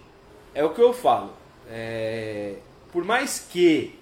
é 0.54 0.64
o 0.64 0.70
que 0.70 0.80
eu 0.80 0.92
falo. 0.92 1.32
É, 1.70 2.56
por 2.92 3.04
mais 3.04 3.46
que 3.50 3.95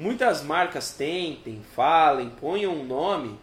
muitas 0.00 0.42
marcas 0.42 0.92
tentem, 0.94 1.62
falem, 1.74 2.30
ponham 2.30 2.72
um 2.72 2.84
nome, 2.84 3.38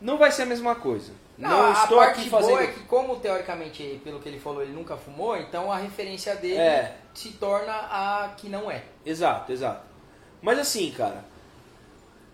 não 0.00 0.18
vai 0.18 0.30
ser 0.32 0.42
a 0.42 0.46
mesma 0.46 0.74
coisa. 0.74 1.12
Não, 1.38 1.48
Não, 1.50 1.66
a 1.70 1.72
estou 1.72 1.98
parte 1.98 2.20
aqui 2.20 2.30
boa 2.30 2.42
fazendo. 2.42 2.60
é 2.60 2.66
que 2.68 2.80
como 2.84 3.16
teoricamente, 3.16 4.00
pelo 4.04 4.20
que 4.20 4.28
ele 4.28 4.38
falou, 4.38 4.62
ele 4.62 4.72
nunca 4.72 4.96
fumou, 4.96 5.36
então 5.36 5.70
a 5.72 5.76
referência 5.78 6.34
dele 6.36 6.58
É. 6.58 6.96
se 7.12 7.32
torna 7.32 7.72
a 7.72 8.34
que 8.36 8.48
não 8.48 8.70
é. 8.70 8.82
Exato, 9.04 9.50
exato. 9.52 9.82
Mas 10.40 10.58
assim, 10.58 10.92
cara, 10.92 11.24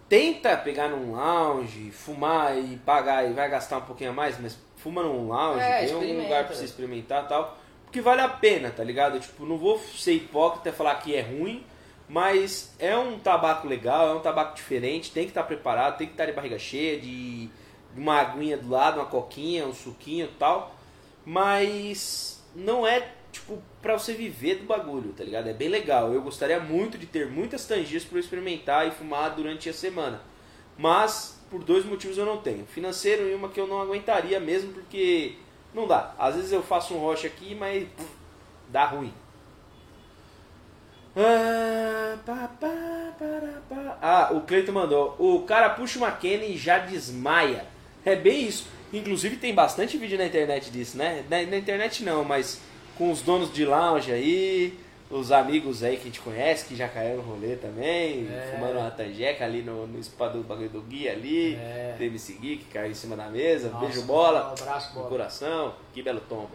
tenta 0.09 0.57
pegar 0.57 0.89
num 0.89 1.13
lounge, 1.13 1.91
fumar 1.91 2.59
e 2.59 2.77
pagar 2.79 3.29
e 3.29 3.33
vai 3.33 3.49
gastar 3.49 3.79
um 3.79 3.83
pouquinho 3.83 4.11
a 4.11 4.13
mais, 4.13 4.39
mas 4.41 4.59
fuma 4.77 5.03
num 5.03 5.29
lounge, 5.29 5.63
É, 5.65 5.87
tem 5.87 5.95
um 6.19 6.23
lugar 6.23 6.47
pra 6.47 6.55
você 6.55 6.65
experimentar 6.65 7.25
e 7.25 7.29
tal. 7.29 7.57
Porque 7.85 8.01
vale 8.01 8.21
a 8.21 8.29
pena, 8.29 8.71
tá 8.71 8.85
ligado? 8.85 9.19
Tipo, 9.19 9.45
não 9.47 9.57
vou 9.59 9.79
ser 9.79 10.13
hipócrita 10.13 10.69
e 10.69 10.73
falar 10.73 10.95
que 10.97 11.15
é 11.15 11.23
ruim, 11.23 11.65
mas 12.11 12.75
é 12.81 12.97
um 12.99 13.21
tabaco 13.21 13.69
legal, 13.69 14.09
é 14.09 14.15
um 14.15 14.21
tabaco 14.21 14.57
diferente, 14.57 15.13
tem 15.13 15.23
que 15.23 15.31
estar 15.31 15.45
preparado, 15.45 15.97
tem 15.97 16.09
que 16.09 16.15
estar 16.15 16.27
de 16.27 16.33
barriga 16.33 16.59
cheia, 16.59 17.01
de 17.01 17.49
uma 17.97 18.17
aguinha 18.17 18.57
do 18.57 18.69
lado, 18.69 18.99
uma 18.99 19.07
coquinha, 19.07 19.65
um 19.65 19.73
suquinho 19.73 20.25
e 20.25 20.37
tal. 20.37 20.75
Mas 21.25 22.45
não 22.53 22.85
é, 22.85 23.13
tipo, 23.31 23.63
pra 23.81 23.97
você 23.97 24.13
viver 24.13 24.57
do 24.57 24.65
bagulho, 24.65 25.13
tá 25.13 25.23
ligado? 25.23 25.49
É 25.49 25.53
bem 25.53 25.69
legal. 25.69 26.13
Eu 26.13 26.21
gostaria 26.21 26.59
muito 26.59 26.99
de 26.99 27.07
ter 27.07 27.31
muitas 27.31 27.65
tangias 27.65 28.05
eu 28.11 28.19
experimentar 28.19 28.89
e 28.89 28.91
fumar 28.91 29.37
durante 29.37 29.69
a 29.69 29.73
semana. 29.73 30.21
Mas, 30.77 31.41
por 31.49 31.63
dois 31.63 31.85
motivos 31.85 32.19
eu 32.19 32.27
não 32.27 32.39
tenho. 32.39 32.67
Financeiro 32.67 33.29
e 33.29 33.35
uma 33.37 33.49
que 33.49 33.61
eu 33.61 33.69
não 33.69 33.81
aguentaria 33.81 34.41
mesmo, 34.41 34.73
porque 34.73 35.37
não 35.73 35.87
dá. 35.87 36.13
Às 36.19 36.35
vezes 36.35 36.51
eu 36.51 36.61
faço 36.61 36.93
um 36.93 36.99
rocha 36.99 37.29
aqui, 37.29 37.55
mas 37.55 37.85
pff, 37.85 38.09
dá 38.69 38.85
ruim. 38.87 39.15
Ah, 41.17 42.17
pá, 42.25 42.51
pá, 42.61 43.13
para, 43.19 43.61
pá. 43.69 43.99
Ah, 44.01 44.29
o 44.33 44.43
Cleiton 44.43 44.73
mandou. 44.73 45.17
O 45.19 45.43
cara 45.43 45.71
puxa 45.71 45.99
uma 45.99 46.11
Kenny 46.13 46.55
e 46.55 46.57
já 46.59 46.79
desmaia. 46.79 47.65
É 48.05 48.15
bem 48.17 48.47
isso. 48.47 48.67
Inclusive 48.93 49.37
tem 49.37 49.55
bastante 49.55 49.97
vídeo 49.99 50.19
na 50.19 50.27
internet 50.27 50.71
disso, 50.71 50.97
né? 50.97 51.25
Na, 51.29 51.43
na 51.43 51.57
internet 51.57 52.03
não, 52.05 52.25
mas 52.25 52.61
com 52.97 53.11
os 53.11 53.23
donos 53.23 53.53
de 53.53 53.65
lounge 53.65 54.11
aí, 54.13 54.79
os 55.11 55.31
amigos 55.33 55.83
aí 55.83 55.97
que 55.97 56.03
a 56.03 56.07
gente 56.07 56.21
conhece, 56.21 56.67
que 56.67 56.75
já 56.77 56.89
caíram 56.89 57.17
no 57.17 57.23
rolê 57.23 57.57
também, 57.57 58.27
É. 58.29 58.53
fumando 58.55 58.79
uma 58.79 58.91
tanjeca 58.91 59.45
ali 59.45 59.63
no, 59.63 59.87
no 59.87 60.03
spa 60.03 60.29
do 60.29 60.43
bagulho 60.43 60.69
do 60.71 60.81
Gui 60.83 61.09
ali, 61.09 61.55
É. 61.55 61.95
teve 61.99 62.17
esse 62.17 62.33
Gui 62.35 62.57
que 62.59 62.65
caiu 62.73 62.91
em 62.91 62.95
cima 62.95 63.17
da 63.17 63.29
mesa, 63.29 63.69
Nossa, 63.71 63.85
beijo 63.87 64.03
bola, 64.03 64.51
um 64.51 64.53
abraço, 64.63 64.89
no 64.91 64.95
bola. 64.97 65.09
coração, 65.09 65.75
que 65.93 66.03
belo 66.03 66.21
tombo. 66.29 66.51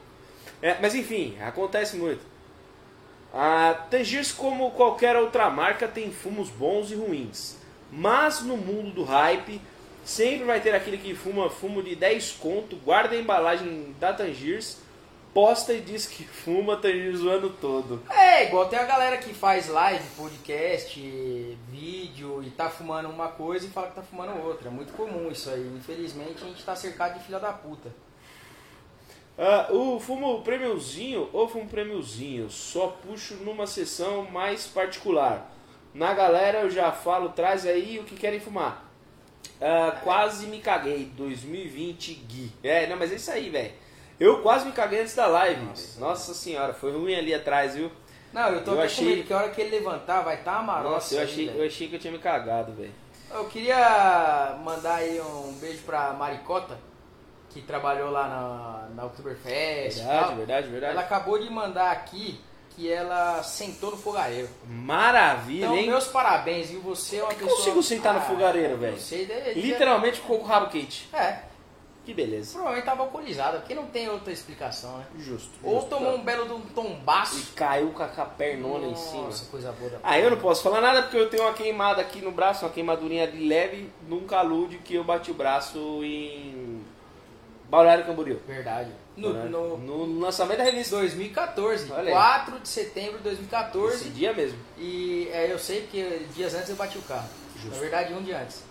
É, 0.61 0.75
mas 0.81 0.93
enfim, 0.95 1.35
acontece 1.41 1.95
muito. 1.97 2.21
A 3.37 3.73
Tangiers, 3.91 4.31
como 4.31 4.71
qualquer 4.71 5.17
outra 5.17 5.49
marca, 5.49 5.89
tem 5.89 6.09
fumos 6.09 6.49
bons 6.49 6.89
e 6.89 6.95
ruins. 6.95 7.57
Mas 7.91 8.41
no 8.41 8.55
mundo 8.55 8.91
do 8.91 9.03
hype, 9.03 9.59
sempre 10.05 10.45
vai 10.45 10.61
ter 10.61 10.73
aquele 10.73 10.97
que 10.97 11.13
fuma 11.13 11.49
fumo 11.49 11.83
de 11.83 11.97
10 11.97 12.37
conto, 12.39 12.77
guarda 12.77 13.13
a 13.13 13.19
embalagem 13.19 13.93
da 13.99 14.13
Tangiers, 14.13 14.77
posta 15.33 15.73
e 15.73 15.81
diz 15.81 16.05
que 16.05 16.23
fuma 16.25 16.77
Tangiers 16.77 17.19
o 17.23 17.29
ano 17.29 17.49
todo. 17.49 18.01
É, 18.09 18.47
igual 18.47 18.69
tem 18.69 18.79
a 18.79 18.85
galera 18.85 19.17
que 19.17 19.33
faz 19.33 19.67
live, 19.67 20.07
podcast, 20.15 20.97
vídeo 21.69 22.41
e 22.41 22.49
tá 22.51 22.69
fumando 22.69 23.09
uma 23.09 23.27
coisa 23.27 23.65
e 23.65 23.69
fala 23.69 23.87
que 23.87 23.95
tá 23.95 24.01
fumando 24.01 24.41
outra. 24.45 24.69
É 24.69 24.71
muito 24.71 24.93
comum 24.93 25.29
isso 25.29 25.49
aí. 25.49 25.75
Infelizmente 25.77 26.41
a 26.41 26.47
gente 26.47 26.63
tá 26.63 26.73
cercado 26.73 27.19
de 27.19 27.25
filha 27.25 27.39
da 27.39 27.51
puta. 27.51 27.89
Ah, 29.37 29.67
o 29.71 29.99
fumo 29.99 30.41
prêmiozinho 30.41 31.29
ou 31.33 31.47
fumo 31.47 31.67
prêmiozinho, 31.67 32.49
só 32.49 32.87
puxo 32.87 33.35
numa 33.35 33.67
sessão 33.67 34.23
mais 34.31 34.65
particular. 34.65 35.51
Na 35.93 36.13
galera 36.13 36.61
eu 36.61 36.69
já 36.69 36.91
falo, 36.91 37.29
traz 37.29 37.65
aí 37.65 37.99
o 37.99 38.03
que 38.03 38.15
querem 38.15 38.39
fumar. 38.39 38.89
Ah, 39.61 39.99
quase 40.03 40.47
me 40.47 40.59
caguei, 40.59 41.05
2020 41.17 42.13
Gui. 42.13 42.51
É, 42.63 42.87
não, 42.87 42.97
mas 42.97 43.11
é 43.11 43.15
isso 43.15 43.31
aí, 43.31 43.49
velho. 43.49 43.73
Eu 44.17 44.41
quase 44.41 44.65
me 44.65 44.71
caguei 44.71 45.01
antes 45.01 45.15
da 45.15 45.27
live. 45.27 45.65
Nossa, 45.99 46.33
senhora, 46.33 46.73
foi 46.73 46.93
ruim 46.93 47.15
ali 47.15 47.33
atrás, 47.33 47.75
viu? 47.75 47.91
Não, 48.31 48.49
eu 48.49 48.63
tô 48.63 48.71
Eu 48.73 48.81
achei- 48.81 49.03
com 49.05 49.11
medo 49.11 49.27
que 49.27 49.33
a 49.33 49.37
hora 49.37 49.49
que 49.49 49.61
ele 49.61 49.77
levantar 49.77 50.21
vai 50.21 50.35
estar 50.35 50.65
tá. 50.65 50.81
Nossa, 50.83 51.15
eu 51.15 51.23
achei, 51.23 51.49
eu 51.49 51.65
achei 51.65 51.87
que 51.87 51.95
eu 51.95 51.99
tinha 51.99 52.11
me 52.11 52.19
cagado, 52.19 52.73
velho. 52.73 52.93
Eu 53.33 53.45
queria 53.45 54.57
mandar 54.63 54.95
aí 54.95 55.19
um 55.19 55.53
beijo 55.53 55.79
pra 55.85 56.13
Maricota, 56.13 56.77
que 57.55 57.61
trabalhou 57.61 58.11
lá 58.11 58.27
na, 58.27 58.95
na 58.95 59.05
Oktoberfest. 59.05 59.97
e 59.97 60.01
Verdade, 60.01 60.25
tal. 60.27 60.35
verdade, 60.35 60.67
verdade. 60.67 60.91
Ela 60.91 61.01
acabou 61.01 61.39
de 61.39 61.49
mandar 61.49 61.89
aqui 61.89 62.37
que 62.71 62.91
ela 62.91 63.41
sentou 63.43 63.91
no 63.91 63.97
fogareiro. 63.97 64.49
Maravilha, 64.67 65.63
Então, 65.67 65.77
hein? 65.77 65.87
meus 65.87 66.07
parabéns, 66.07 66.69
viu? 66.69 66.81
Você 66.81 67.15
é 67.17 67.23
uma 67.23 67.31
é 67.31 67.35
eu 67.35 67.37
pessoa... 67.39 67.55
consigo 67.57 67.81
sentar 67.81 68.13
no 68.13 68.19
Ah, 68.19 68.23
fogareiro, 68.23 68.75
velho? 68.77 68.97
Você 68.99 69.23
de- 69.25 69.61
Literalmente 69.61 70.19
ficou 70.19 70.39
com 70.39 70.43
o 70.43 70.47
rabo 70.47 70.67
quente. 70.69 71.07
É, 71.13 71.39
Que 72.03 72.13
beleza. 72.13 72.51
provavelmente 72.51 72.85
tava 72.85 73.03
alcoolizada, 73.03 73.59
porque 73.59 73.73
não 73.73 73.85
tem 73.87 74.09
outra 74.09 74.33
explicação, 74.33 74.97
né? 74.97 75.05
Justo. 75.17 75.51
Ou 75.63 75.75
justo. 75.75 75.89
tomou 75.89 76.15
um 76.15 76.21
belo 76.23 76.45
de 76.45 76.51
um 76.53 76.59
E 76.59 76.73
tombaço. 76.73 77.53
caiu 77.55 77.91
com 77.91 78.03
a 78.03 78.07
com 78.09 78.21
a 78.21 78.25
pernona 78.25 78.87
em 78.87 78.91
Nossa, 78.91 79.31
cima. 79.31 79.49
coisa 79.49 79.71
boa. 79.71 79.91
da 79.91 79.99
Ah, 80.03 80.19
eu 80.19 80.29
não 80.29 80.37
posso 80.37 80.61
falar 80.61 80.81
nada 80.81 81.03
porque 81.03 81.15
eu 81.17 81.29
tenho 81.29 81.43
uma 81.43 81.53
queimada 81.53 82.01
aqui 82.01 82.19
no 82.19 82.31
braço, 82.31 82.65
uma 82.65 82.71
queimadurinha 82.73 83.25
de 83.25 83.39
leve 83.47 83.89
num 84.05 84.27
calude 84.27 84.79
que 84.79 84.95
eu 84.95 85.03
bati 85.05 85.31
o 85.31 85.33
braço 85.33 85.77
em 86.03 86.83
Balneário 87.69 88.05
Camboriú. 88.05 88.39
Verdade. 88.47 88.91
No, 89.17 89.33
no 89.49 89.77
no 89.77 90.19
lançamento 90.19 90.57
da 90.57 90.63
revista. 90.65 90.97
2014, 90.97 91.91
Olha 91.91 92.01
aí. 92.07 92.11
4 92.11 92.59
de 92.59 92.67
setembro 92.67 93.11
de 93.19 93.29
Esse 93.29 93.37
2014. 93.41 94.09
dia 94.09 94.33
mesmo. 94.33 94.57
E 94.77 95.29
é, 95.31 95.51
eu 95.51 95.57
sei 95.57 95.87
que 95.89 96.27
dias 96.35 96.53
antes 96.53 96.69
eu 96.69 96.75
bati 96.75 96.97
o 96.97 97.01
carro. 97.01 97.27
Justo. 97.55 97.69
Na 97.75 97.79
verdade, 97.79 98.13
um 98.13 98.21
dia 98.21 98.39
antes. 98.39 98.61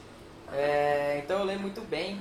É, 0.52 1.20
então 1.24 1.38
eu 1.38 1.44
lembro 1.44 1.62
muito 1.62 1.80
bem, 1.80 2.20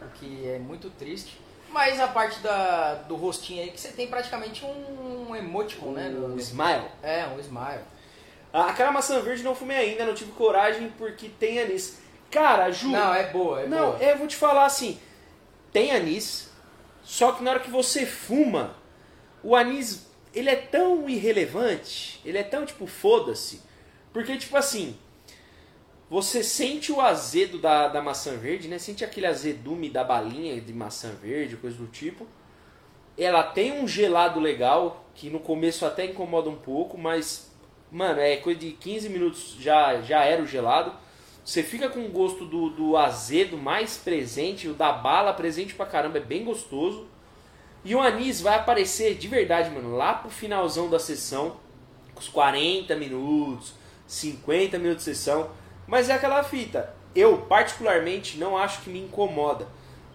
o 0.00 0.06
que 0.14 0.48
é 0.48 0.58
muito 0.58 0.88
triste. 0.90 1.38
Mas 1.70 2.00
a 2.00 2.08
parte 2.08 2.40
da, 2.40 2.94
do 2.94 3.14
rostinho 3.16 3.62
aí, 3.62 3.70
que 3.70 3.78
você 3.80 3.88
tem 3.88 4.06
praticamente 4.06 4.64
um 4.64 5.36
emoticon, 5.36 5.90
né? 5.90 6.08
Um 6.08 6.28
no- 6.28 6.38
smile. 6.40 6.84
É, 7.02 7.26
um 7.26 7.38
smile. 7.40 7.80
Ah, 8.50 8.70
Aquela 8.70 8.90
maçã 8.90 9.20
verde 9.20 9.42
não 9.42 9.54
fumei 9.54 9.76
ainda, 9.76 10.06
não 10.06 10.14
tive 10.14 10.32
coragem 10.32 10.90
porque 10.96 11.28
tem 11.28 11.60
anis. 11.60 11.98
Cara, 12.30 12.70
Ju. 12.70 12.88
Não, 12.88 13.12
é 13.12 13.24
boa, 13.30 13.62
é 13.62 13.66
não, 13.66 13.90
boa. 13.92 13.98
eu 14.02 14.16
vou 14.16 14.26
te 14.26 14.36
falar 14.36 14.64
assim: 14.64 14.98
tem 15.72 15.92
anis, 15.92 16.50
só 17.02 17.32
que 17.32 17.42
na 17.42 17.50
hora 17.50 17.60
que 17.60 17.70
você 17.70 18.04
fuma, 18.06 18.76
o 19.42 19.54
anis 19.56 20.08
ele 20.34 20.50
é 20.50 20.56
tão 20.56 21.08
irrelevante, 21.08 22.20
ele 22.24 22.38
é 22.38 22.42
tão 22.42 22.64
tipo, 22.64 22.86
foda-se. 22.86 23.62
Porque, 24.12 24.36
tipo 24.36 24.56
assim, 24.56 24.96
você 26.10 26.42
sente 26.42 26.90
o 26.90 27.00
azedo 27.00 27.58
da, 27.58 27.88
da 27.88 28.00
maçã 28.00 28.36
verde, 28.36 28.68
né? 28.68 28.78
Sente 28.78 29.04
aquele 29.04 29.26
azedume 29.26 29.90
da 29.90 30.02
balinha 30.02 30.60
de 30.60 30.72
maçã 30.72 31.10
verde, 31.12 31.56
coisa 31.56 31.76
do 31.76 31.86
tipo. 31.86 32.26
Ela 33.16 33.42
tem 33.42 33.72
um 33.72 33.86
gelado 33.86 34.40
legal, 34.40 35.04
que 35.14 35.28
no 35.28 35.40
começo 35.40 35.84
até 35.84 36.06
incomoda 36.06 36.48
um 36.48 36.56
pouco, 36.56 36.96
mas, 36.96 37.50
mano, 37.90 38.20
é 38.20 38.36
coisa 38.36 38.60
de 38.60 38.72
15 38.72 39.08
minutos 39.08 39.56
já, 39.58 40.00
já 40.00 40.24
era 40.24 40.42
o 40.42 40.46
gelado. 40.46 40.92
Você 41.48 41.62
fica 41.62 41.88
com 41.88 42.04
o 42.04 42.10
gosto 42.10 42.44
do, 42.44 42.68
do 42.68 42.94
azedo 42.94 43.56
mais 43.56 43.96
presente, 43.96 44.68
o 44.68 44.74
da 44.74 44.92
bala 44.92 45.32
presente 45.32 45.72
pra 45.72 45.86
caramba, 45.86 46.18
é 46.18 46.20
bem 46.20 46.44
gostoso. 46.44 47.06
E 47.82 47.94
o 47.94 48.02
anis 48.02 48.42
vai 48.42 48.56
aparecer 48.56 49.14
de 49.14 49.28
verdade, 49.28 49.70
mano, 49.70 49.96
lá 49.96 50.12
pro 50.12 50.28
finalzão 50.28 50.90
da 50.90 50.98
sessão, 50.98 51.56
os 52.14 52.28
40 52.28 52.94
minutos, 52.96 53.72
50 54.06 54.76
minutos 54.78 55.06
de 55.06 55.14
sessão. 55.14 55.48
Mas 55.86 56.10
é 56.10 56.12
aquela 56.12 56.44
fita. 56.44 56.94
Eu, 57.14 57.38
particularmente, 57.38 58.36
não 58.36 58.54
acho 58.54 58.82
que 58.82 58.90
me 58.90 59.00
incomoda. 59.00 59.66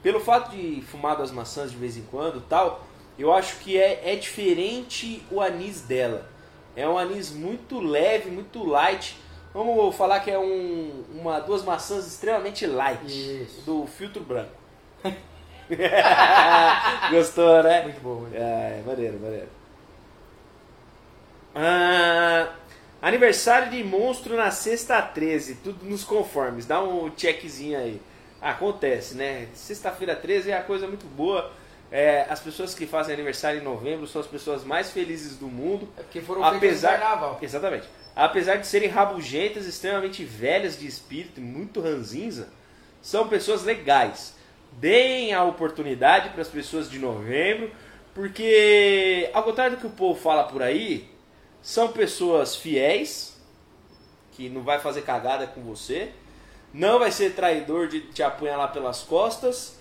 Pelo 0.03 0.19
fato 0.19 0.51
de 0.51 0.83
fumar 0.83 1.17
das 1.17 1.31
maçãs 1.31 1.71
de 1.71 1.77
vez 1.77 1.97
em 1.97 2.03
quando 2.03 2.41
tal, 2.47 2.85
eu 3.17 3.33
acho 3.33 3.57
que 3.57 3.75
é, 3.75 4.13
é 4.13 4.15
diferente 4.15 5.25
o 5.31 5.41
anis 5.41 5.81
dela. 5.81 6.29
É 6.75 6.87
um 6.87 6.95
anis 6.95 7.31
muito 7.31 7.79
leve, 7.79 8.29
muito 8.29 8.63
light. 8.63 9.17
Vamos 9.53 9.95
falar 9.95 10.19
que 10.21 10.31
é 10.31 10.39
um, 10.39 11.05
uma, 11.13 11.39
duas 11.39 11.63
maçãs 11.63 12.07
extremamente 12.07 12.65
light. 12.65 13.03
Isso. 13.05 13.61
Do 13.65 13.85
filtro 13.87 14.23
branco. 14.23 14.51
Gostou, 17.09 17.63
né? 17.63 17.81
Muito 17.83 18.01
boa. 18.01 18.19
muito 18.21 18.35
É, 18.35 18.81
maneiro, 18.85 19.19
maneiro. 19.19 19.49
Ah, 21.55 22.49
aniversário 23.01 23.69
de 23.71 23.83
monstro 23.83 24.35
na 24.35 24.49
sexta 24.51 25.01
13, 25.01 25.55
tudo 25.55 25.85
nos 25.85 26.03
conformes. 26.03 26.65
Dá 26.65 26.81
um 26.83 27.11
checkzinho 27.15 27.77
aí. 27.77 28.01
Acontece, 28.41 29.15
né? 29.15 29.47
Sexta-feira 29.53 30.15
13 30.15 30.51
é 30.51 30.57
a 30.57 30.63
coisa 30.63 30.87
muito 30.87 31.05
boa. 31.05 31.51
É, 31.91 32.25
as 32.29 32.39
pessoas 32.39 32.73
que 32.73 32.87
fazem 32.87 33.13
aniversário 33.13 33.59
em 33.61 33.63
novembro 33.63 34.07
são 34.07 34.19
as 34.19 34.27
pessoas 34.27 34.63
mais 34.63 34.91
felizes 34.91 35.37
do 35.37 35.47
mundo. 35.47 35.87
É 35.97 36.01
porque 36.01 36.21
foram 36.21 36.43
feitas 36.43 36.81
no 36.81 36.81
Apesar, 36.81 36.99
carnaval. 36.99 37.37
exatamente. 37.41 37.87
Apesar 38.15 38.57
de 38.57 38.67
serem 38.67 38.89
rabugentas, 38.89 39.65
extremamente 39.65 40.23
velhas 40.23 40.77
de 40.77 40.85
espírito 40.85 41.39
e 41.39 41.43
muito 41.43 41.81
ranzinza, 41.81 42.49
são 43.01 43.27
pessoas 43.27 43.63
legais. 43.63 44.35
Deem 44.73 45.33
a 45.33 45.43
oportunidade 45.43 46.29
para 46.29 46.41
as 46.41 46.47
pessoas 46.47 46.89
de 46.89 46.99
novembro, 46.99 47.71
porque, 48.13 49.29
ao 49.33 49.43
contrário 49.43 49.77
do 49.77 49.79
que 49.79 49.87
o 49.87 49.91
povo 49.91 50.19
fala 50.19 50.43
por 50.43 50.61
aí, 50.61 51.09
são 51.61 51.91
pessoas 51.91 52.55
fiéis, 52.55 53.39
que 54.31 54.49
não 54.49 54.61
vai 54.61 54.79
fazer 54.79 55.01
cagada 55.01 55.47
com 55.47 55.61
você, 55.61 56.11
não 56.73 56.99
vai 56.99 57.11
ser 57.11 57.33
traidor 57.33 57.87
de 57.87 58.01
te 58.01 58.21
apunhalar 58.21 58.71
pelas 58.71 59.01
costas, 59.01 59.77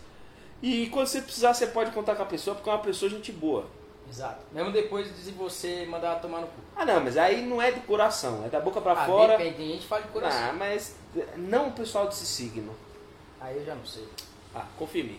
e 0.63 0.87
quando 0.89 1.09
você 1.09 1.21
precisar, 1.21 1.53
você 1.53 1.67
pode 1.67 1.91
contar 1.91 2.15
com 2.15 2.23
a 2.23 2.27
pessoa, 2.27 2.55
porque 2.55 2.71
é 2.71 2.73
uma 2.73 2.79
pessoa 2.79 3.11
gente 3.11 3.33
boa. 3.33 3.67
Exato. 4.13 4.41
Mesmo 4.53 4.71
depois 4.71 5.07
de 5.25 5.31
você 5.31 5.87
mandar 5.89 6.17
tomar 6.17 6.41
no 6.43 6.47
cu. 6.47 6.53
Ah, 6.77 6.85
não, 6.85 7.01
mas 7.03 7.17
aí 7.17 7.41
não 7.47 7.63
é 7.63 7.73
do 7.73 7.81
coração, 7.81 8.45
é 8.45 8.49
da 8.51 8.61
boca 8.61 8.79
pra 8.79 8.93
Ah, 8.93 9.07
fora. 9.07 9.39
depende, 9.39 9.57
tem 9.57 9.69
gente 9.71 9.81
que 9.81 9.89
fala 9.89 10.03
de 10.03 10.09
coração. 10.09 10.51
Ah, 10.51 10.53
mas 10.53 10.97
não 11.35 11.69
o 11.69 11.73
pessoal 11.73 12.07
desse 12.07 12.27
signo. 12.27 12.77
Aí 13.41 13.57
eu 13.57 13.65
já 13.65 13.75
não 13.75 13.87
sei. 13.87 14.07
Ah, 14.55 14.67
mim. 14.95 15.19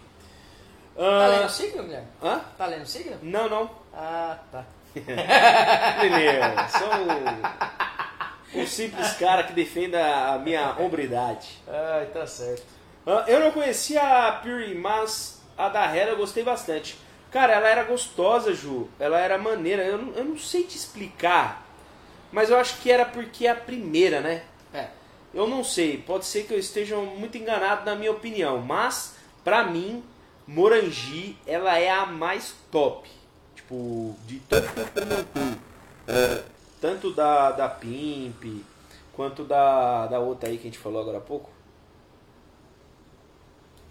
Tá 0.95 1.01
Ah, 1.03 1.27
lendo 1.27 1.49
signo, 1.49 1.83
Guilherme? 1.83 2.07
hã? 2.21 2.39
Tá 2.55 2.65
lendo 2.67 2.85
signo? 2.85 3.17
Não, 3.23 3.49
não. 3.49 3.69
Ah, 3.91 4.37
tá. 4.51 4.63
Beleza. 5.99 6.67
Sou 6.77 8.59
um, 8.59 8.61
um 8.61 8.67
simples 8.67 9.13
cara 9.13 9.43
que 9.43 9.53
defenda 9.53 10.33
a 10.33 10.37
minha 10.37 10.75
hombridade. 10.79 11.59
Ai, 11.67 12.05
tá 12.13 12.27
certo. 12.27 12.63
Ah, 13.07 13.23
eu 13.27 13.39
não 13.39 13.51
conhecia 13.51 14.01
a 14.27 14.31
Puri, 14.33 14.75
mas 14.75 15.41
a 15.57 15.67
da 15.69 15.83
Hera 15.95 16.11
eu 16.11 16.17
gostei 16.17 16.43
bastante. 16.43 16.95
Cara, 17.33 17.53
ela 17.53 17.67
era 17.67 17.83
gostosa, 17.83 18.53
Ju. 18.53 18.87
Ela 18.99 19.19
era 19.19 19.37
maneira. 19.37 19.83
Eu, 19.83 19.97
não- 19.97 20.13
eu 20.13 20.23
não 20.23 20.37
sei 20.37 20.63
te 20.63 20.77
explicar. 20.77 21.65
Mas 22.31 22.49
eu 22.49 22.57
acho 22.57 22.77
que 22.81 22.89
era 22.91 23.03
porque 23.05 23.45
é 23.47 23.51
a 23.51 23.55
primeira, 23.55 24.21
né? 24.21 24.43
É. 24.73 24.87
Eu 25.33 25.47
não 25.47 25.63
sei, 25.63 25.97
pode 25.97 26.25
ser 26.25 26.43
que 26.43 26.53
eu 26.53 26.59
esteja 26.59 26.95
muito 26.95 27.37
enganado 27.37 27.83
na 27.85 27.95
minha 27.95 28.11
opinião, 28.11 28.59
mas 28.59 29.15
pra 29.43 29.63
mim, 29.63 30.03
Morangi, 30.47 31.35
ela 31.47 31.75
é 31.79 31.89
a 31.89 32.05
mais 32.05 32.53
top. 32.71 33.09
Tipo, 33.55 34.15
de 34.27 34.39
tanto 36.79 37.11
da, 37.13 37.51
da 37.51 37.67
Pimp, 37.69 38.63
quanto 39.13 39.43
da, 39.43 40.05
da 40.07 40.19
outra 40.19 40.49
aí 40.49 40.57
que 40.57 40.63
a 40.63 40.65
gente 40.71 40.77
falou 40.77 41.01
agora 41.01 41.17
há 41.17 41.21
pouco. 41.21 41.49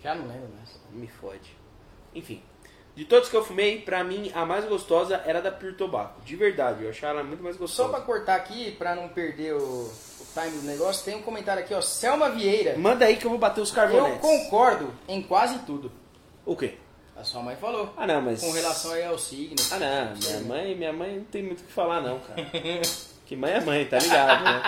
Já 0.03 0.15
não 0.15 0.27
lembro 0.29 0.49
mais. 0.57 0.79
Me 0.93 1.07
fode. 1.09 1.57
Enfim, 2.15 2.43
de 2.95 3.05
todos 3.05 3.29
que 3.29 3.37
eu 3.37 3.45
fumei, 3.45 3.81
pra 3.81 4.05
mim, 4.05 4.31
a 4.35 4.45
mais 4.45 4.65
gostosa 4.67 5.23
era 5.25 5.41
da 5.41 5.51
Pure 5.51 5.73
Tobacco. 5.75 6.21
De 6.25 6.37
verdade, 6.37 6.85
eu 6.85 6.91
achava 6.91 7.21
ela 7.21 7.25
muito 7.25 7.43
mais 7.43 7.57
Só 7.57 7.61
gostosa. 7.63 7.89
pra 7.91 8.01
cortar 8.01 8.35
aqui, 8.37 8.73
pra 8.73 8.95
não 8.95 9.09
perder 9.09 9.55
o, 9.55 9.59
o 9.61 10.27
time 10.35 10.61
do 10.61 10.67
negócio, 10.67 11.05
tem 11.05 11.15
um 11.15 11.23
comentário 11.23 11.63
aqui, 11.63 11.73
ó. 11.73 11.81
Selma 11.81 12.29
Vieira. 12.31 12.77
Manda 12.77 13.07
aí 13.07 13.17
que 13.17 13.25
eu 13.25 13.31
vou 13.31 13.39
bater 13.39 13.61
os 13.61 13.71
Eu 13.71 13.75
carbonetes. 13.75 14.21
concordo 14.21 14.93
em 15.09 15.23
quase 15.23 15.59
tudo. 15.61 15.91
O 16.45 16.55
quê? 16.55 16.75
A 17.17 17.25
sua 17.25 17.43
mãe 17.43 17.57
falou. 17.57 17.93
Ah, 17.97 18.07
não, 18.07 18.21
mas. 18.21 18.41
Com 18.41 18.51
relação 18.51 18.93
aí 18.93 19.05
ao 19.05 19.19
signo. 19.19 19.57
Ah, 19.71 19.79
não. 19.79 20.17
Minha 20.17 20.41
mãe, 20.41 20.75
minha 20.75 20.93
mãe 20.93 21.17
não 21.17 21.25
tem 21.25 21.43
muito 21.43 21.61
o 21.61 21.65
que 21.65 21.73
falar, 21.73 22.01
não, 22.01 22.19
cara. 22.21 22.43
que 23.27 23.37
mãe 23.37 23.53
é 23.53 23.61
mãe, 23.61 23.85
tá 23.87 23.99
ligado, 23.99 24.45
né? 24.45 24.63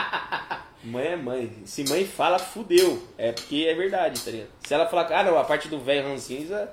Mãe 0.84 1.06
é 1.08 1.16
mãe. 1.16 1.52
Se 1.64 1.82
mãe 1.88 2.06
fala, 2.06 2.38
fudeu. 2.38 3.02
É 3.18 3.32
porque 3.32 3.66
é 3.68 3.74
verdade, 3.74 4.20
tá 4.20 4.30
ligado? 4.30 4.48
Se 4.66 4.72
ela 4.72 4.86
falar, 4.86 5.10
ah, 5.12 5.24
não, 5.24 5.38
a 5.38 5.44
parte 5.44 5.68
do 5.68 5.78
velho 5.80 6.06
rancinza, 6.08 6.70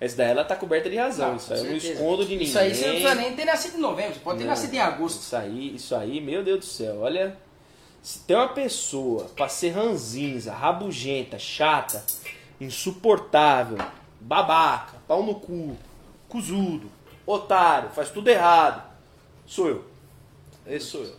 essa 0.00 0.16
daí 0.16 0.30
ela 0.30 0.44
tá 0.44 0.54
coberta 0.54 0.88
de 0.88 0.96
razão. 0.96 1.30
Não, 1.30 1.36
isso 1.36 1.52
aí 1.52 1.60
eu 1.60 1.64
não 1.64 1.76
escondo 1.76 2.24
de 2.24 2.30
ninguém. 2.32 2.46
Isso 2.46 2.58
aí 2.58 2.74
você 2.74 2.86
não 2.86 2.92
precisa 2.92 3.14
nem 3.14 3.34
ter 3.34 3.44
nascido 3.44 3.76
em 3.76 3.80
novembro, 3.80 4.14
você 4.14 4.20
pode 4.20 4.38
ter 4.38 4.44
Não. 4.44 4.50
nascido 4.50 4.74
em 4.74 4.78
agosto. 4.80 5.20
Isso 5.20 5.36
aí, 5.36 5.74
isso 5.74 5.94
aí, 5.96 6.20
meu 6.20 6.44
Deus 6.44 6.60
do 6.60 6.64
céu, 6.64 7.00
olha. 7.00 7.36
Se 8.00 8.20
tem 8.20 8.36
uma 8.36 8.48
pessoa 8.48 9.24
pra 9.34 9.48
ser 9.48 9.70
ranzinza, 9.70 10.52
rabugenta, 10.52 11.36
chata, 11.38 12.04
insuportável, 12.60 13.78
babaca, 14.20 14.94
pau 15.06 15.22
no 15.22 15.34
cu, 15.34 15.76
cuzudo, 16.28 16.88
otário, 17.26 17.90
faz 17.90 18.08
tudo 18.08 18.28
errado, 18.28 18.82
sou 19.44 19.68
eu. 19.68 19.84
Esse 20.64 20.86
sou 20.86 21.02
eu. 21.02 21.14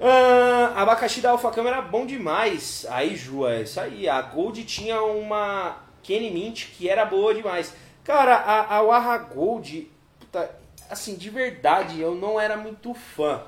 Ah, 0.00 0.72
abacaxi 0.76 1.20
da 1.20 1.30
Alpha 1.30 1.50
Câmara 1.50 1.82
bom 1.82 2.06
demais. 2.06 2.86
Aí, 2.88 3.16
Ju, 3.16 3.46
é 3.46 3.62
isso 3.62 3.78
aí. 3.78 4.08
A 4.08 4.22
Gold 4.22 4.64
tinha 4.64 5.02
uma 5.02 5.76
Kenny 6.10 6.30
Mint 6.32 6.66
que 6.76 6.88
era 6.88 7.04
boa 7.04 7.32
demais. 7.32 7.72
Cara, 8.02 8.34
a, 8.34 8.76
a 8.78 8.82
Warra 8.82 9.16
Gold, 9.18 9.88
puta, 10.18 10.50
assim, 10.90 11.14
de 11.14 11.30
verdade, 11.30 12.00
eu 12.00 12.16
não 12.16 12.40
era 12.40 12.56
muito 12.56 12.92
fã. 12.94 13.42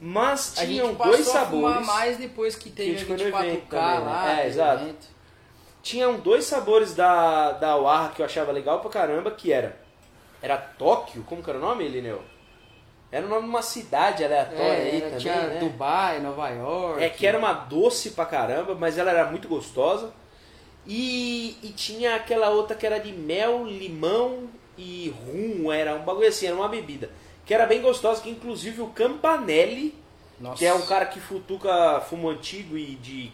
Mas 0.00 0.58
A 0.58 0.64
tinham 0.66 0.94
dois 0.94 1.26
sabores. 1.26 1.86
mais 1.86 2.16
depois 2.16 2.56
que 2.56 2.70
teve 2.70 2.96
Que 2.96 3.02
a 3.12 3.16
foi 3.16 3.16
no 3.16 3.36
24K 3.36 3.44
evento 3.46 3.66
também, 3.66 3.98
né? 4.00 4.00
lá. 4.00 4.40
É, 4.40 4.46
exato. 4.48 4.82
evento. 4.82 5.06
Tinham 5.82 6.14
dois 6.18 6.44
sabores 6.44 6.94
da, 6.94 7.52
da 7.52 7.76
Warra 7.76 8.08
que 8.14 8.20
eu 8.20 8.26
achava 8.26 8.50
legal 8.50 8.80
pra 8.80 8.90
caramba, 8.90 9.30
que 9.30 9.52
era. 9.52 9.78
Era 10.42 10.56
Tóquio, 10.56 11.22
como 11.24 11.42
que 11.42 11.48
era 11.50 11.58
o 11.58 11.62
nome, 11.62 11.86
Lineu? 11.88 12.20
Era 13.10 13.24
o 13.26 13.28
nome 13.28 13.42
de 13.44 13.48
uma 13.48 13.62
cidade 13.62 14.24
aleatória 14.24 14.62
É, 14.62 14.82
aí 14.82 14.96
era- 14.96 15.04
também, 15.06 15.18
tinha 15.18 15.34
né? 15.46 15.60
Dubai, 15.60 16.20
Nova 16.20 16.48
York. 16.50 17.02
É 17.02 17.08
que 17.08 17.26
era 17.26 17.38
uma 17.38 17.52
doce 17.52 18.10
pra 18.10 18.26
caramba, 18.26 18.74
mas 18.74 18.98
ela 18.98 19.10
era 19.10 19.24
muito 19.30 19.46
gostosa. 19.48 20.12
E, 20.88 21.54
e 21.62 21.68
tinha 21.68 22.16
aquela 22.16 22.48
outra 22.48 22.74
que 22.74 22.86
era 22.86 22.98
de 22.98 23.12
mel, 23.12 23.66
limão 23.66 24.48
e 24.78 25.14
rum, 25.26 25.70
era 25.70 25.94
um 25.94 26.02
bagulho 26.02 26.28
assim, 26.28 26.46
era 26.46 26.56
uma 26.56 26.68
bebida. 26.68 27.10
Que 27.44 27.52
era 27.52 27.66
bem 27.66 27.82
gostosa, 27.82 28.22
que 28.22 28.30
inclusive 28.30 28.80
o 28.80 28.86
Campanelli, 28.86 29.94
Nossa. 30.40 30.56
que 30.56 30.64
é 30.64 30.72
um 30.72 30.86
cara 30.86 31.04
que 31.04 31.20
futuca 31.20 32.00
fumo 32.08 32.30
antigo 32.30 32.78
e 32.78 32.94
de 32.96 33.30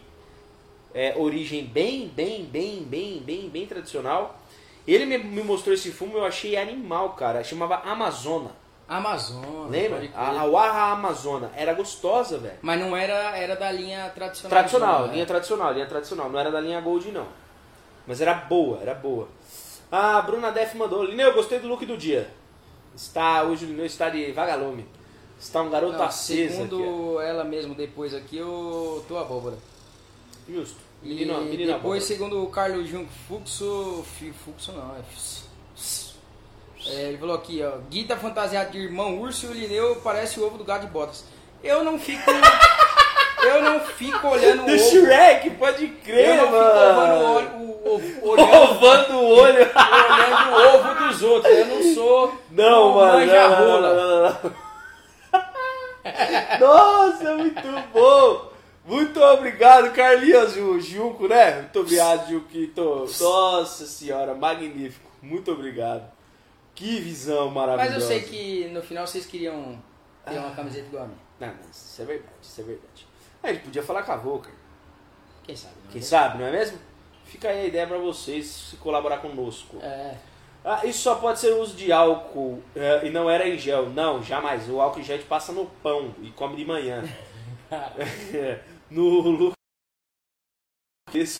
é, 0.92 1.14
origem 1.16 1.64
bem, 1.64 2.08
bem, 2.08 2.44
bem, 2.44 2.82
bem, 2.82 3.18
bem, 3.18 3.48
bem 3.48 3.66
tradicional. 3.66 4.36
Ele 4.86 5.06
me, 5.06 5.18
me 5.18 5.42
mostrou 5.42 5.74
esse 5.74 5.92
fumo, 5.92 6.18
eu 6.18 6.24
achei 6.24 6.56
animal, 6.56 7.10
cara. 7.10 7.44
Chamava 7.44 7.76
Amazona. 7.76 8.50
Amazônia. 8.88 9.70
Lembra? 9.70 10.10
A, 10.14 10.40
a 10.40 10.44
Warra 10.44 10.92
Amazona. 10.92 11.50
Era 11.56 11.72
gostosa, 11.72 12.36
velho. 12.36 12.58
Mas 12.60 12.80
não 12.80 12.96
era, 12.96 13.36
era 13.36 13.54
da 13.54 13.70
linha 13.70 14.10
tradicional. 14.10 14.50
Tradicional, 14.50 15.06
né? 15.06 15.12
linha 15.14 15.26
tradicional, 15.26 15.72
linha 15.72 15.86
tradicional. 15.86 16.28
Não 16.28 16.38
era 16.38 16.50
da 16.50 16.60
linha 16.60 16.80
Gold, 16.80 17.10
não. 17.12 17.43
Mas 18.06 18.20
era 18.20 18.34
boa, 18.34 18.80
era 18.80 18.94
boa. 18.94 19.28
A 19.90 20.20
Bruna 20.22 20.50
Def 20.50 20.74
mandou. 20.74 21.04
Lineu, 21.04 21.32
gostei 21.34 21.58
do 21.58 21.68
look 21.68 21.84
do 21.86 21.96
dia. 21.96 22.30
Está, 22.94 23.42
hoje 23.42 23.64
o 23.64 23.68
Lineu 23.68 23.86
está 23.86 24.08
de 24.10 24.32
vagalume. 24.32 24.86
Está 25.38 25.62
um 25.62 25.70
garoto 25.70 25.98
Não, 25.98 26.04
aceso 26.04 26.62
aqui. 26.62 26.70
segundo 26.70 27.20
ela 27.20 27.44
mesmo 27.44 27.74
depois 27.74 28.14
aqui, 28.14 28.36
eu 28.38 29.04
tô 29.08 29.18
abóbora. 29.18 29.56
Justo. 30.48 30.76
E 31.02 31.08
Menino, 31.08 31.40
menino 31.42 31.72
depois, 31.74 31.82
boa. 31.82 32.00
segundo 32.00 32.42
o 32.42 32.48
Carlos 32.48 32.88
Junco 32.88 33.10
Fuxo, 33.28 34.04
Fuxo 34.44 34.72
não, 34.72 34.96
é, 34.96 35.00
é, 36.86 37.08
ele 37.08 37.18
falou 37.18 37.34
aqui, 37.34 37.62
ó, 37.62 37.78
Gui 37.90 38.04
tá 38.04 38.16
fantasiado 38.16 38.70
de 38.72 38.78
irmão 38.78 39.18
urso 39.20 39.46
e 39.46 39.48
o 39.50 39.52
Lineu 39.52 39.96
parece 40.02 40.40
o 40.40 40.46
ovo 40.46 40.56
do 40.56 40.64
gato 40.64 40.86
de 40.86 40.92
botas. 40.92 41.24
Eu 41.62 41.84
não 41.84 41.98
fico, 41.98 42.22
eu 43.54 43.62
não 43.62 43.80
fico 43.80 44.28
olhando 44.28 44.62
o 44.62 44.66
Do 44.66 44.72
ovo, 44.74 44.78
Shrek, 44.90 45.50
pode 45.50 45.86
crer, 45.88 46.28
eu 46.28 46.36
não 46.36 46.44
fico 46.46 46.56
ovando 46.56 46.90
o, 46.90 46.96
mano. 46.96 47.34
olho- 47.34 47.48
o 47.58 47.94
ovo, 47.94 48.28
olhando, 48.30 48.54
Ovando 48.70 49.12
o 49.14 49.28
olho. 49.28 49.56
olhando 49.74 50.50
o 50.50 50.74
ovo 50.74 50.94
dos 51.08 51.22
outros, 51.22 51.52
eu 51.58 51.66
não 51.66 51.94
sou 51.94 52.34
Não, 52.50 52.90
o 52.90 52.94
mano. 52.96 53.26
não, 53.26 53.80
não, 53.80 53.80
não, 53.82 54.22
não. 54.42 54.54
Nossa, 56.60 57.34
muito 57.36 57.62
bom. 57.92 58.52
Muito 58.86 59.18
obrigado, 59.22 59.92
Carlinhos 59.94 60.52
Ju- 60.52 60.78
Junco, 60.80 61.26
né? 61.26 61.62
Muito 61.62 61.80
obrigado, 61.80 62.28
Juquito. 62.28 63.06
Nossa 63.20 63.86
senhora, 63.86 64.34
magnífico. 64.34 65.10
Muito 65.22 65.50
obrigado. 65.52 66.04
Que 66.74 67.00
visão 67.00 67.48
maravilhosa. 67.50 67.94
Mas 67.94 68.02
eu 68.02 68.06
sei 68.08 68.20
que 68.20 68.68
no 68.68 68.82
final 68.82 69.06
vocês 69.06 69.24
queriam 69.24 69.78
ter 70.26 70.36
Ah. 70.36 70.40
uma 70.40 70.50
camiseta 70.54 70.86
igual 70.86 71.04
a 71.04 71.06
minha. 71.06 71.18
Não, 71.40 71.54
mas 71.66 71.76
isso 71.76 72.02
é 72.02 72.04
verdade, 72.04 72.32
isso 72.42 72.60
é 72.60 72.64
verdade. 72.64 72.93
A 73.44 73.52
gente 73.52 73.64
podia 73.64 73.82
falar 73.82 74.02
com 74.02 74.12
a 74.12 74.16
Volker. 74.16 74.52
Quem 75.44 75.54
sabe, 75.56 75.74
não 75.84 75.90
Quem 75.92 76.00
é? 76.00 76.04
sabe, 76.04 76.38
não 76.38 76.46
é 76.46 76.50
mesmo? 76.52 76.78
Fica 77.26 77.48
aí 77.48 77.60
a 77.60 77.66
ideia 77.66 77.86
pra 77.86 77.98
vocês 77.98 78.46
se 78.46 78.76
colaborar 78.76 79.18
conosco. 79.18 79.78
É. 79.82 80.16
Ah, 80.64 80.80
isso 80.86 81.00
só 81.00 81.16
pode 81.16 81.38
ser 81.40 81.52
uso 81.52 81.76
de 81.76 81.92
álcool 81.92 82.62
eh, 82.74 83.02
e 83.06 83.10
não 83.10 83.28
era 83.28 83.46
em 83.46 83.58
gel. 83.58 83.90
Não, 83.90 84.22
jamais. 84.22 84.68
O 84.70 84.80
álcool 84.80 85.00
em 85.00 85.02
gel 85.04 85.16
a 85.16 85.18
gente 85.18 85.28
passa 85.28 85.52
no 85.52 85.66
pão 85.66 86.14
e 86.22 86.30
come 86.30 86.56
de 86.56 86.64
manhã. 86.64 87.02
no 88.90 89.02
lu- 89.20 89.52
Esse- 91.12 91.38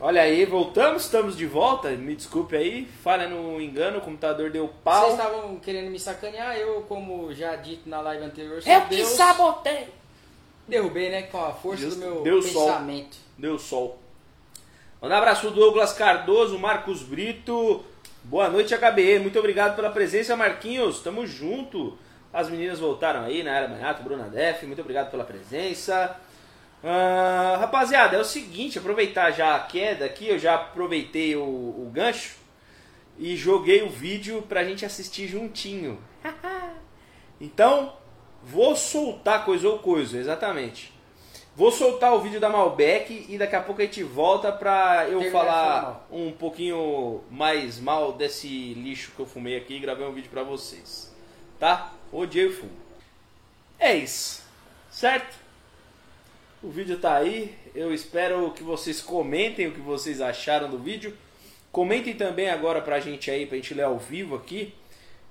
Olha 0.00 0.22
aí, 0.22 0.44
voltamos, 0.46 1.04
estamos 1.04 1.36
de 1.36 1.46
volta. 1.46 1.90
Me 1.90 2.16
desculpe 2.16 2.56
aí, 2.56 2.86
falha 2.86 3.28
no 3.28 3.60
engano, 3.60 3.98
o 3.98 4.00
computador 4.00 4.50
deu 4.50 4.66
pau. 4.82 5.02
Vocês 5.10 5.12
estavam 5.18 5.60
querendo 5.60 5.90
me 5.90 5.98
sacanear, 6.00 6.56
eu, 6.56 6.82
como 6.82 7.32
já 7.32 7.54
dito 7.56 7.88
na 7.88 8.00
live 8.00 8.24
anterior, 8.24 8.60
sou 8.62 8.72
Eu 8.72 8.80
que 8.82 8.96
Deus, 8.96 9.08
sabotei! 9.10 9.88
Derrubei, 10.66 11.10
né, 11.10 11.22
com 11.22 11.44
a 11.44 11.52
força 11.52 11.88
do 11.88 11.96
meu 11.96 12.22
Deus 12.22 12.46
sol. 12.46 12.66
pensamento. 12.66 13.16
Deu 13.36 13.58
sol. 13.58 13.98
Manda 15.00 15.14
um 15.14 15.18
abraço 15.18 15.40
pro 15.42 15.50
Douglas 15.50 15.92
Cardoso, 15.92 16.58
Marcos 16.58 17.02
Brito. 17.02 17.84
Boa 18.24 18.48
noite, 18.48 18.74
HBE. 18.76 19.18
Muito 19.18 19.38
obrigado 19.38 19.74
pela 19.74 19.90
presença, 19.90 20.36
Marquinhos. 20.36 21.00
Tamo 21.00 21.26
junto. 21.26 21.98
As 22.32 22.48
meninas 22.48 22.78
voltaram 22.78 23.24
aí, 23.24 23.42
Nayara 23.42 23.68
Manhato, 23.68 24.02
Bruna 24.02 24.28
Def. 24.28 24.62
Muito 24.62 24.80
obrigado 24.80 25.10
pela 25.10 25.24
presença. 25.24 26.16
Ah, 26.84 27.58
rapaziada, 27.60 28.16
é 28.16 28.20
o 28.20 28.24
seguinte, 28.24 28.78
aproveitar 28.78 29.30
já 29.30 29.54
a 29.54 29.60
queda 29.60 30.04
aqui, 30.04 30.28
eu 30.28 30.38
já 30.38 30.56
aproveitei 30.56 31.36
o, 31.36 31.42
o 31.42 31.90
gancho 31.92 32.36
e 33.16 33.36
joguei 33.36 33.82
o 33.82 33.88
vídeo 33.88 34.42
pra 34.42 34.64
gente 34.64 34.84
assistir 34.84 35.28
juntinho. 35.28 36.00
então, 37.40 37.92
vou 38.44 38.74
soltar 38.76 39.44
coisa 39.44 39.68
ou 39.68 39.78
coisa, 39.78 40.18
exatamente. 40.18 40.92
Vou 41.54 41.70
soltar 41.70 42.14
o 42.14 42.20
vídeo 42.20 42.40
da 42.40 42.48
Malbec 42.48 43.26
e 43.28 43.36
daqui 43.36 43.54
a 43.54 43.60
pouco 43.60 43.82
a 43.82 43.84
gente 43.84 44.02
volta 44.02 44.50
pra 44.50 45.06
eu 45.06 45.18
Terminar 45.20 45.30
falar 45.30 46.08
um 46.10 46.32
pouquinho 46.32 47.20
mais 47.30 47.78
mal 47.78 48.12
desse 48.12 48.72
lixo 48.72 49.12
que 49.14 49.20
eu 49.20 49.26
fumei 49.26 49.56
aqui 49.58 49.74
e 49.74 49.80
gravei 49.80 50.06
um 50.06 50.12
vídeo 50.12 50.30
pra 50.30 50.42
vocês. 50.42 51.14
Tá? 51.58 51.92
Odiei 52.10 52.46
o 52.46 52.52
fumo. 52.52 52.72
É 53.78 53.94
isso. 53.94 54.42
Certo? 54.90 55.36
O 56.62 56.70
vídeo 56.70 56.98
tá 56.98 57.16
aí. 57.16 57.54
Eu 57.74 57.92
espero 57.92 58.50
que 58.52 58.62
vocês 58.62 59.02
comentem 59.02 59.66
o 59.66 59.72
que 59.72 59.80
vocês 59.80 60.22
acharam 60.22 60.70
do 60.70 60.78
vídeo. 60.78 61.14
Comentem 61.70 62.14
também 62.14 62.48
agora 62.48 62.80
pra 62.80 62.98
gente 62.98 63.30
aí, 63.30 63.44
pra 63.44 63.56
gente 63.56 63.74
ler 63.74 63.82
ao 63.84 63.98
vivo 63.98 64.36
aqui. 64.36 64.74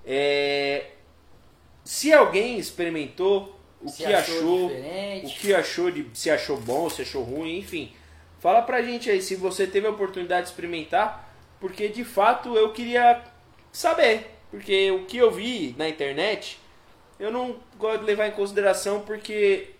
É, 0.06 0.86
Se 1.84 2.14
alguém 2.14 2.60
experimentou, 2.60 3.60
o 3.82 3.90
Se 3.90 3.98
que 3.98 4.14
achou 4.14 4.36
achou, 4.36 4.68
o 4.68 5.30
que 5.30 5.54
achou 5.54 5.92
de 5.92 6.06
se 6.14 6.30
achou 6.30 6.58
bom, 6.58 6.90
se 6.90 7.02
achou 7.02 7.24
ruim, 7.24 7.58
enfim. 7.58 7.92
Fala 8.40 8.62
pra 8.62 8.82
gente 8.82 9.10
aí 9.10 9.22
se 9.22 9.36
você 9.36 9.68
teve 9.68 9.88
a 9.88 9.92
oportunidade 9.92 10.44
de 10.44 10.50
experimentar, 10.50 11.32
porque 11.60 11.88
de 11.88 12.04
fato 12.04 12.56
eu 12.56 12.72
queria 12.72 13.24
saber, 13.72 14.32
porque 14.50 14.92
o 14.92 15.06
que 15.06 15.18
eu 15.18 15.32
vi 15.32 15.76
na 15.78 15.88
internet, 15.88 16.60
eu 17.20 17.32
não 17.32 17.58
gosto 17.78 18.00
de 18.00 18.06
levar 18.06 18.28
em 18.28 18.32
consideração 18.32 19.02
porque 19.02 19.72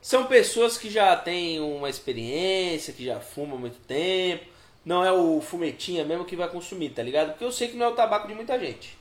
são 0.00 0.26
pessoas 0.26 0.76
que 0.76 0.90
já 0.90 1.16
têm 1.16 1.60
uma 1.60 1.88
experiência, 1.88 2.92
que 2.92 3.04
já 3.04 3.20
fumam 3.20 3.56
há 3.56 3.60
muito 3.60 3.78
tempo. 3.80 4.44
Não 4.84 5.02
é 5.02 5.10
o 5.10 5.40
fumetinha 5.40 6.04
mesmo 6.04 6.26
que 6.26 6.36
vai 6.36 6.46
consumir, 6.48 6.90
tá 6.90 7.02
ligado? 7.02 7.30
Porque 7.30 7.44
eu 7.44 7.50
sei 7.50 7.68
que 7.68 7.76
não 7.76 7.86
é 7.86 7.88
o 7.88 7.94
tabaco 7.94 8.28
de 8.28 8.34
muita 8.34 8.58
gente. 8.60 8.98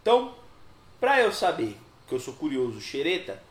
Então, 0.00 0.34
pra 1.00 1.20
eu 1.20 1.32
saber, 1.32 1.76
que 2.08 2.14
eu 2.14 2.20
sou 2.20 2.34
curioso, 2.34 2.80
xereta, 2.80 3.42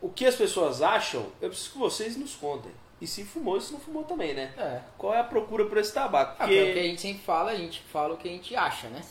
o 0.00 0.08
que 0.08 0.26
as 0.26 0.34
pessoas 0.34 0.82
acham, 0.82 1.26
eu 1.40 1.48
preciso 1.48 1.72
que 1.72 1.78
vocês 1.78 2.16
nos 2.16 2.34
contem. 2.34 2.72
E 3.00 3.06
se 3.06 3.24
fumou 3.24 3.56
e 3.56 3.60
se 3.62 3.72
não 3.72 3.80
fumou 3.80 4.04
também, 4.04 4.34
né? 4.34 4.52
É. 4.58 4.80
Qual 4.98 5.14
é 5.14 5.20
a 5.20 5.24
procura 5.24 5.64
por 5.64 5.78
esse 5.78 5.92
tabaco? 5.92 6.34
Ah, 6.38 6.44
Porque... 6.44 6.54
porque... 6.54 6.70
o 6.70 6.74
que 6.74 6.78
a 6.78 6.82
gente 6.82 7.00
sempre 7.00 7.22
fala, 7.22 7.50
a 7.50 7.56
gente 7.56 7.80
fala 7.90 8.14
o 8.14 8.16
que 8.18 8.28
a 8.28 8.32
gente 8.32 8.54
acha, 8.54 8.88
né? 8.88 9.02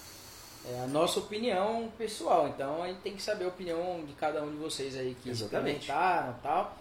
É 0.71 0.81
a 0.81 0.87
nossa 0.87 1.19
opinião 1.19 1.89
pessoal, 1.97 2.47
então 2.47 2.83
a 2.83 2.87
gente 2.87 2.99
tem 2.99 3.15
que 3.15 3.21
saber 3.21 3.45
a 3.45 3.47
opinião 3.47 4.03
de 4.05 4.13
cada 4.13 4.43
um 4.43 4.51
de 4.51 4.57
vocês 4.57 4.95
aí 4.95 5.15
que 5.23 5.31
experimentaram 5.31 6.31
e 6.31 6.43
tal. 6.43 6.77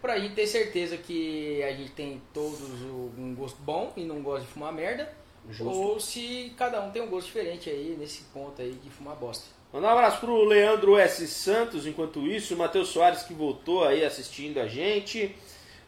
Pra 0.00 0.18
gente 0.18 0.34
ter 0.34 0.46
certeza 0.46 0.96
que 0.96 1.60
a 1.64 1.72
gente 1.72 1.90
tem 1.90 2.22
todos 2.32 2.60
um 2.60 3.34
gosto 3.34 3.60
bom 3.62 3.92
e 3.96 4.04
não 4.04 4.22
gosta 4.22 4.46
de 4.46 4.52
fumar 4.52 4.72
merda. 4.72 5.12
Justo. 5.50 5.72
ou 5.72 5.98
se 5.98 6.52
cada 6.56 6.80
um 6.82 6.90
tem 6.90 7.00
um 7.00 7.08
gosto 7.08 7.26
diferente 7.26 7.70
aí 7.70 7.96
nesse 7.98 8.22
ponto 8.24 8.60
aí 8.60 8.72
de 8.72 8.90
fumar 8.90 9.16
bosta. 9.16 9.46
Mandar 9.70 9.88
um 9.88 9.98
abraço 9.98 10.20
pro 10.20 10.44
Leandro 10.44 10.96
S. 10.96 11.28
Santos, 11.28 11.86
enquanto 11.86 12.26
isso, 12.26 12.54
o 12.54 12.58
Matheus 12.58 12.88
Soares 12.88 13.22
que 13.22 13.34
voltou 13.34 13.84
aí 13.84 14.02
assistindo 14.02 14.58
a 14.58 14.66
gente. 14.66 15.36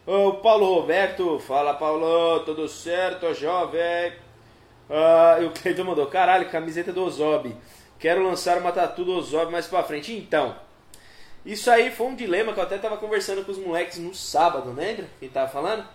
O 0.06 0.34
Paulo 0.34 0.74
Roberto, 0.74 1.38
fala 1.38 1.72
Paulo, 1.72 2.40
tudo 2.40 2.68
certo, 2.68 3.32
jovem? 3.32 4.12
Ah, 4.90 5.38
e 5.40 5.46
o 5.46 5.50
Cleiton 5.50 5.84
mandou, 5.84 6.06
caralho, 6.08 6.50
camiseta 6.50 6.92
do 6.92 7.02
Ozob. 7.02 7.56
Quero 7.98 8.22
lançar 8.22 8.58
uma 8.58 8.70
tatu 8.70 9.02
do 9.02 9.16
Ozob 9.16 9.50
mais 9.50 9.66
pra 9.66 9.82
frente. 9.82 10.12
Então, 10.12 10.56
isso 11.46 11.70
aí 11.70 11.90
foi 11.90 12.08
um 12.08 12.14
dilema 12.14 12.52
que 12.52 12.60
eu 12.60 12.64
até 12.64 12.76
tava 12.76 12.98
conversando 12.98 13.42
com 13.46 13.52
os 13.52 13.58
moleques 13.58 13.98
no 13.98 14.14
sábado, 14.14 14.74
lembra? 14.76 15.06
Quem 15.18 15.30
tava 15.30 15.48
falando? 15.48 15.86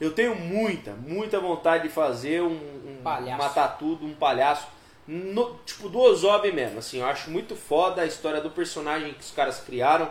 Eu 0.00 0.12
tenho 0.12 0.34
muita, 0.34 0.90
muita 0.90 1.38
vontade 1.38 1.84
de 1.84 1.88
fazer 1.88 2.42
um, 2.42 2.46
um 2.48 2.98
uma 3.00 3.48
tatu 3.48 3.94
de 3.94 4.06
um 4.06 4.14
palhaço. 4.14 4.66
No- 5.08 5.56
tipo, 5.66 5.88
do 5.88 5.98
Ozob 5.98 6.52
mesmo. 6.52 6.78
Assim, 6.78 6.98
eu 7.00 7.06
acho 7.06 7.30
muito 7.30 7.56
foda 7.56 8.02
a 8.02 8.06
história 8.06 8.40
do 8.40 8.50
personagem 8.50 9.12
que 9.14 9.20
os 9.20 9.30
caras 9.32 9.58
criaram. 9.58 10.08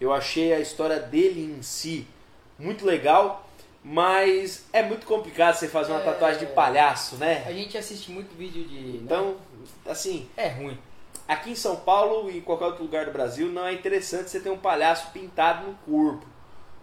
Eu 0.00 0.12
achei 0.12 0.52
a 0.52 0.58
história 0.58 0.98
dele 0.98 1.54
em 1.58 1.62
si 1.62 2.06
muito 2.58 2.84
legal. 2.84 3.46
Mas 3.84 4.64
é 4.72 4.80
muito 4.80 5.04
complicado 5.06 5.56
você 5.56 5.66
fazer 5.66 5.90
uma 5.90 6.00
É. 6.00 6.04
tatuagem 6.04 6.38
de 6.38 6.46
palhaço, 6.54 7.16
né? 7.16 7.42
A 7.44 7.52
gente 7.52 7.76
assiste 7.76 8.12
muito 8.12 8.32
vídeo 8.36 8.64
de. 8.64 8.74
né? 8.80 9.00
Então, 9.02 9.36
assim, 9.84 10.28
É 10.36 10.46
ruim. 10.48 10.78
aqui 11.26 11.50
em 11.50 11.56
São 11.56 11.74
Paulo 11.74 12.30
e 12.30 12.38
em 12.38 12.40
qualquer 12.40 12.66
outro 12.66 12.84
lugar 12.84 13.06
do 13.06 13.10
Brasil 13.10 13.48
não 13.48 13.66
é 13.66 13.72
interessante 13.72 14.30
você 14.30 14.38
ter 14.38 14.50
um 14.50 14.56
palhaço 14.56 15.10
pintado 15.10 15.66
no 15.66 15.74
corpo. 15.84 16.24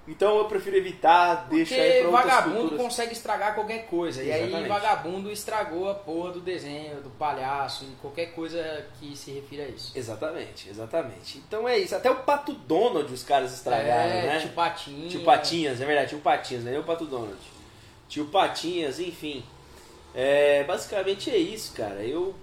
Então 0.10 0.39
eu 0.39 0.45
prefiro 0.45 0.76
evitar, 0.76 1.47
deixa 1.47 1.76
aí 1.76 1.82
Porque 1.82 1.99
pra 1.99 2.10
outras 2.10 2.26
vagabundo 2.26 2.60
culturas. 2.62 2.84
consegue 2.84 3.14
estragar 3.14 3.53
qualquer 3.53 3.86
coisa. 3.86 4.24
E 4.24 4.32
aí 4.32 4.41
Exatamente. 4.43 4.68
vagabundo 4.68 5.32
estragou 5.32 5.88
a 5.88 5.93
porra 5.93 6.32
do 6.32 6.41
desenho, 6.41 6.99
do 7.01 7.12
palhaço, 7.12 7.86
e 7.86 7.95
qualquer 8.01 8.34
coisa 8.34 8.88
que 8.99 9.16
se 9.16 9.30
refira 9.30 9.66
a 9.66 9.68
isso. 9.68 9.91
Exatamente, 9.95 10.68
exatamente. 10.68 11.38
Então 11.38 11.70
é 11.70 11.78
isso. 11.78 11.95
Até 11.95 12.10
o 12.10 12.16
Pato 12.24 12.53
Donald 12.53 13.14
os 13.14 13.22
caras 13.24 13.53
estragaram, 13.53 14.10
é, 14.12 14.26
né? 14.26 14.39
Tio 14.39 14.49
Patinho. 14.49 15.10
Tio 15.10 15.24
Patinhas, 15.24 15.80
é 15.80 15.86
verdade, 15.86 16.10
tio 16.10 16.20
Patinhas, 16.20 16.64
não 16.64 16.72
é 16.74 16.80
o 16.80 16.84
Pato 16.84 17.05
Donald. 17.05 17.38
Tio 18.07 18.26
Patinhas, 18.26 18.99
enfim. 18.99 19.45
É, 20.16 20.64
basicamente 20.64 21.30
é 21.30 21.38
isso, 21.38 21.72
cara. 21.74 22.03
Eu 22.03 22.34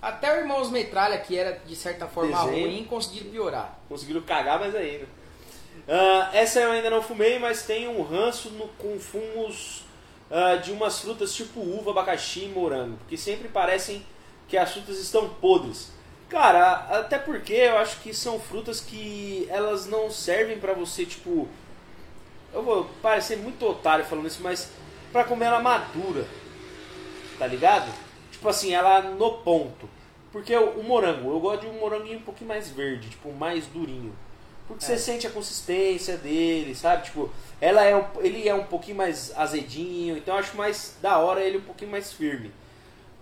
Até 0.00 0.32
o 0.32 0.38
Irmãos 0.38 0.70
Metralha, 0.70 1.18
que 1.18 1.36
era 1.36 1.58
de 1.66 1.74
certa 1.74 2.06
forma 2.06 2.44
Desenho. 2.44 2.68
ruim, 2.68 2.84
conseguiram 2.84 3.30
piorar. 3.32 3.78
conseguiram 3.88 4.20
cagar 4.22 4.60
mais 4.60 4.74
ainda. 4.76 5.06
Ah, 5.88 6.30
essa 6.32 6.60
eu 6.60 6.70
ainda 6.70 6.90
não 6.90 7.02
fumei, 7.02 7.38
mas 7.38 7.62
tem 7.64 7.88
um 7.88 8.02
ranço 8.02 8.50
no- 8.50 8.68
com 8.78 8.98
fumos 8.98 9.82
ah, 10.30 10.56
de 10.56 10.70
umas 10.72 11.00
frutas 11.00 11.34
tipo 11.34 11.60
uva, 11.60 11.90
abacaxi 11.90 12.44
e 12.44 12.48
morango, 12.48 12.96
porque 12.98 13.16
sempre 13.16 13.48
parecem 13.48 14.04
que 14.48 14.56
as 14.56 14.72
frutas 14.72 14.98
estão 14.98 15.28
podres. 15.28 15.90
Cara, 16.28 16.74
até 17.00 17.18
porque 17.18 17.52
eu 17.54 17.76
acho 17.78 17.98
que 18.00 18.14
são 18.14 18.38
frutas 18.38 18.80
que 18.80 19.46
elas 19.50 19.86
não 19.86 20.10
servem 20.10 20.58
pra 20.58 20.72
você, 20.72 21.04
tipo. 21.04 21.48
Eu 22.52 22.62
vou 22.62 22.84
parecer 23.02 23.36
muito 23.36 23.64
otário 23.66 24.04
falando 24.04 24.26
isso, 24.26 24.40
mas 24.42 24.70
pra 25.12 25.24
comer 25.24 25.46
ela 25.46 25.60
madura. 25.60 26.24
Tá 27.38 27.46
ligado? 27.46 27.92
Tipo 28.30 28.48
assim, 28.48 28.72
ela 28.74 29.00
no 29.02 29.38
ponto. 29.38 29.88
Porque 30.32 30.54
o, 30.54 30.70
o 30.80 30.84
morango, 30.84 31.30
eu 31.32 31.40
gosto 31.40 31.62
de 31.62 31.66
um 31.68 31.80
moranguinho 31.80 32.18
um 32.18 32.22
pouquinho 32.22 32.48
mais 32.48 32.68
verde, 32.70 33.08
tipo, 33.10 33.32
mais 33.32 33.66
durinho. 33.66 34.14
Porque 34.70 34.84
você 34.84 34.92
É. 34.94 34.98
sente 34.98 35.26
a 35.26 35.30
consistência 35.30 36.16
dele, 36.16 36.74
sabe? 36.74 37.04
Tipo, 37.04 37.30
ela 37.60 37.82
é 37.84 37.94
um, 37.96 38.04
ele 38.20 38.48
é 38.48 38.54
um 38.54 38.64
pouquinho 38.64 38.96
mais 38.96 39.36
azedinho, 39.36 40.16
então 40.16 40.34
eu 40.34 40.40
acho 40.40 40.56
mais 40.56 40.96
da 41.02 41.18
hora 41.18 41.40
ele 41.42 41.58
um 41.58 41.62
pouquinho 41.62 41.90
mais 41.90 42.12
firme. 42.12 42.52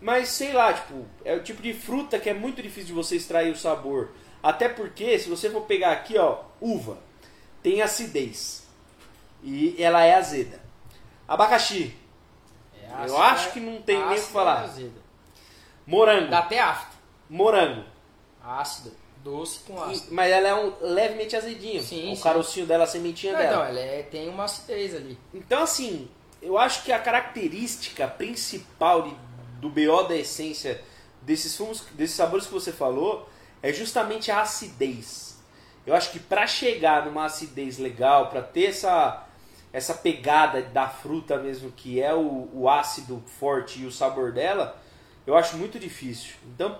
Mas 0.00 0.28
sei 0.28 0.52
lá, 0.52 0.72
tipo, 0.72 1.04
é 1.24 1.34
o 1.34 1.42
tipo 1.42 1.60
de 1.60 1.72
fruta 1.74 2.18
que 2.18 2.28
é 2.30 2.34
muito 2.34 2.62
difícil 2.62 2.86
de 2.88 2.92
você 2.92 3.16
extrair 3.16 3.50
o 3.52 3.56
sabor. 3.56 4.10
Até 4.42 4.68
porque, 4.68 5.18
se 5.18 5.28
você 5.28 5.50
for 5.50 5.62
pegar 5.62 5.90
aqui, 5.90 6.16
ó, 6.16 6.38
uva, 6.60 6.98
tem 7.62 7.82
acidez. 7.82 8.66
E 9.42 9.74
ela 9.82 10.04
é 10.04 10.14
azeda. 10.14 10.60
Abacaxi, 11.26 11.94
É 12.74 13.08
Eu 13.08 13.18
acho 13.18 13.48
é- 13.48 13.52
que 13.52 13.60
não 13.60 13.82
tem 13.82 13.96
nem 13.96 14.04
o 14.04 14.08
que 14.08 14.14
ácido 14.14 14.32
falar. 14.32 14.64
é 14.78 14.88
morango, 15.86 16.30
Dá 16.30 16.38
até 16.38 16.58
afta. 16.60 16.96
morango. 17.28 17.84
Ácido. 18.42 18.92
Doce 19.24 19.60
com 19.66 19.74
E- 19.74 19.90
ácido. 19.92 20.06
mas 20.14 20.30
ela 20.30 20.48
é 20.48 20.54
um 20.54 20.72
levemente 20.80 21.36
azedinho. 21.36 21.82
Sim, 21.82 22.12
o 22.12 22.16
sim. 22.16 22.22
carocinho 22.22 22.66
dela, 22.66 22.84
a 22.84 22.86
sementinha 22.86 23.32
Não, 23.32 23.40
então, 23.40 23.52
dela. 23.52 23.68
ela 23.68 23.80
é- 23.80 24.02
tem 24.02 24.28
uma 24.28 24.44
acidez 24.44 24.94
ali. 24.94 25.18
Então, 25.34 25.62
assim, 25.62 26.08
eu 26.40 26.56
acho 26.56 26.84
que 26.84 26.92
a 26.92 26.98
característica 26.98 28.06
principal 28.08 29.02
de- 29.02 29.16
do 29.60 29.68
BO 29.68 30.04
da 30.04 30.16
essência 30.16 30.80
desses 31.22 31.56
fumos, 31.56 31.82
desses 31.92 32.16
sabores 32.16 32.46
que 32.46 32.52
você 32.52 32.72
falou, 32.72 33.28
é 33.62 33.72
justamente 33.72 34.30
a 34.30 34.40
acidez. 34.42 35.36
Eu 35.86 35.94
acho 35.94 36.10
que 36.12 36.20
pra 36.20 36.46
chegar 36.46 37.06
numa 37.06 37.24
acidez 37.24 37.78
legal, 37.78 38.28
pra 38.28 38.40
ter 38.42 38.66
essa, 38.66 39.26
essa 39.72 39.94
pegada 39.94 40.62
da 40.62 40.88
fruta 40.88 41.36
mesmo, 41.38 41.72
que 41.72 42.00
é 42.00 42.14
o, 42.14 42.48
o 42.52 42.68
ácido 42.68 43.22
forte 43.38 43.80
e 43.82 43.86
o 43.86 43.90
sabor 43.90 44.32
dela, 44.32 44.78
eu 45.28 45.36
acho 45.36 45.56
muito 45.56 45.78
difícil. 45.78 46.34
Então, 46.54 46.78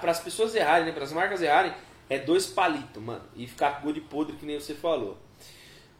para 0.00 0.10
as 0.10 0.18
pessoas 0.20 0.54
errarem, 0.54 0.86
né, 0.86 0.92
para 0.92 1.04
as 1.04 1.12
marcas 1.12 1.42
errarem, 1.42 1.72
é 2.08 2.18
dois 2.18 2.46
palitos, 2.46 3.02
mano. 3.02 3.22
E 3.36 3.46
ficar 3.46 3.80
com 3.80 3.82
gosto 3.88 3.94
de 3.94 4.00
podre, 4.00 4.36
que 4.36 4.46
nem 4.46 4.58
você 4.58 4.74
falou. 4.74 5.16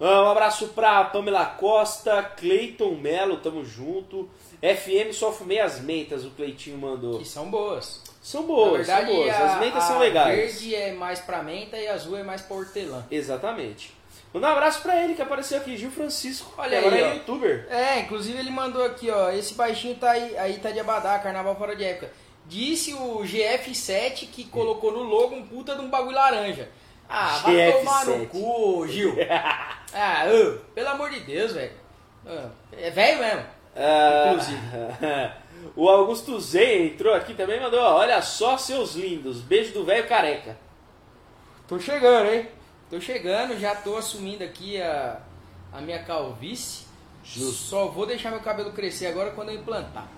Ah, 0.00 0.22
Um 0.22 0.30
abraço 0.30 0.68
pra 0.68 1.04
Pamela 1.04 1.44
Costa, 1.44 2.22
Cleiton 2.22 2.94
Melo, 2.96 3.36
tamo 3.36 3.64
junto. 3.64 4.28
FM 4.62 5.12
só 5.12 5.30
fumei 5.32 5.60
as 5.60 5.80
mentas, 5.80 6.24
o 6.24 6.30
Cleitinho 6.30 6.78
mandou. 6.78 7.18
Que 7.18 7.24
são 7.28 7.50
boas. 7.50 8.02
São 8.22 8.42
boas, 8.44 8.78
verdade, 8.86 9.06
são 9.06 9.14
boas. 9.16 9.34
a, 9.34 9.54
As 9.54 9.60
mentas 9.60 9.84
são 9.84 9.98
legais. 9.98 10.36
verde 10.36 10.74
é 10.74 10.92
mais 10.92 11.20
pra 11.20 11.42
menta 11.42 11.76
e 11.78 11.86
azul 11.88 12.16
é 12.16 12.22
mais 12.22 12.40
pra 12.42 12.56
hortelã. 12.56 13.06
Exatamente. 13.10 13.92
Manda 14.32 14.46
um 14.46 14.50
abraço 14.52 14.80
pra 14.82 15.02
ele 15.02 15.14
que 15.14 15.22
apareceu 15.22 15.58
aqui, 15.58 15.76
Gil 15.76 15.90
Francisco. 15.90 16.52
Olha 16.56 16.70
que 16.70 16.76
agora 16.86 16.94
aí, 16.94 17.02
é 17.02 17.06
ó. 17.08 17.14
youtuber. 17.14 17.66
É, 17.68 17.98
inclusive 18.00 18.38
ele 18.38 18.50
mandou 18.50 18.84
aqui, 18.84 19.10
ó. 19.10 19.30
Esse 19.30 19.54
baixinho 19.54 19.96
tá 19.96 20.12
aí, 20.12 20.36
aí 20.38 20.58
tá 20.58 20.70
de 20.70 20.78
abadá, 20.78 21.18
carnaval 21.18 21.56
fora 21.56 21.74
de 21.74 21.84
época. 21.84 22.10
Disse 22.46 22.94
o 22.94 23.20
GF7 23.22 24.28
que 24.30 24.44
colocou 24.44 24.92
no 24.92 25.02
logo 25.02 25.34
um 25.34 25.46
puta 25.46 25.74
de 25.74 25.80
um 25.80 25.90
bagulho 25.90 26.14
laranja. 26.14 26.68
Ah, 27.08 27.40
vai 27.42 27.54
GF7. 27.56 27.72
tomar 27.78 28.06
no 28.06 28.26
cu, 28.26 28.86
Gil. 28.86 29.16
ah, 29.92 30.22
pelo 30.74 30.88
amor 30.88 31.10
de 31.10 31.20
Deus, 31.20 31.52
velho. 31.52 31.72
Ah, 32.24 32.48
É 32.76 32.90
velho 32.90 33.18
mesmo. 33.18 33.42
Ah, 33.74 34.30
Inclusive. 34.30 34.60
o 35.74 35.88
Augusto 35.88 36.38
Z 36.38 36.86
entrou 36.86 37.14
aqui 37.14 37.34
também 37.34 37.56
e 37.58 37.60
mandou, 37.60 37.80
ó, 37.80 37.98
olha 37.98 38.22
só 38.22 38.56
seus 38.56 38.94
lindos, 38.94 39.40
beijo 39.40 39.72
do 39.72 39.84
velho 39.84 40.06
careca. 40.06 40.56
Tô 41.66 41.78
chegando, 41.80 42.30
hein? 42.30 42.48
Tô 42.90 43.00
chegando, 43.00 43.56
já 43.58 43.74
tô 43.74 43.96
assumindo 43.96 44.42
aqui 44.42 44.82
a, 44.82 45.20
a 45.72 45.80
minha 45.80 46.02
calvície. 46.02 46.84
Justo. 47.22 47.52
Só 47.52 47.86
vou 47.86 48.04
deixar 48.04 48.30
meu 48.30 48.40
cabelo 48.40 48.72
crescer 48.72 49.06
agora 49.06 49.30
quando 49.30 49.50
eu 49.50 49.54
implantar. 49.56 50.08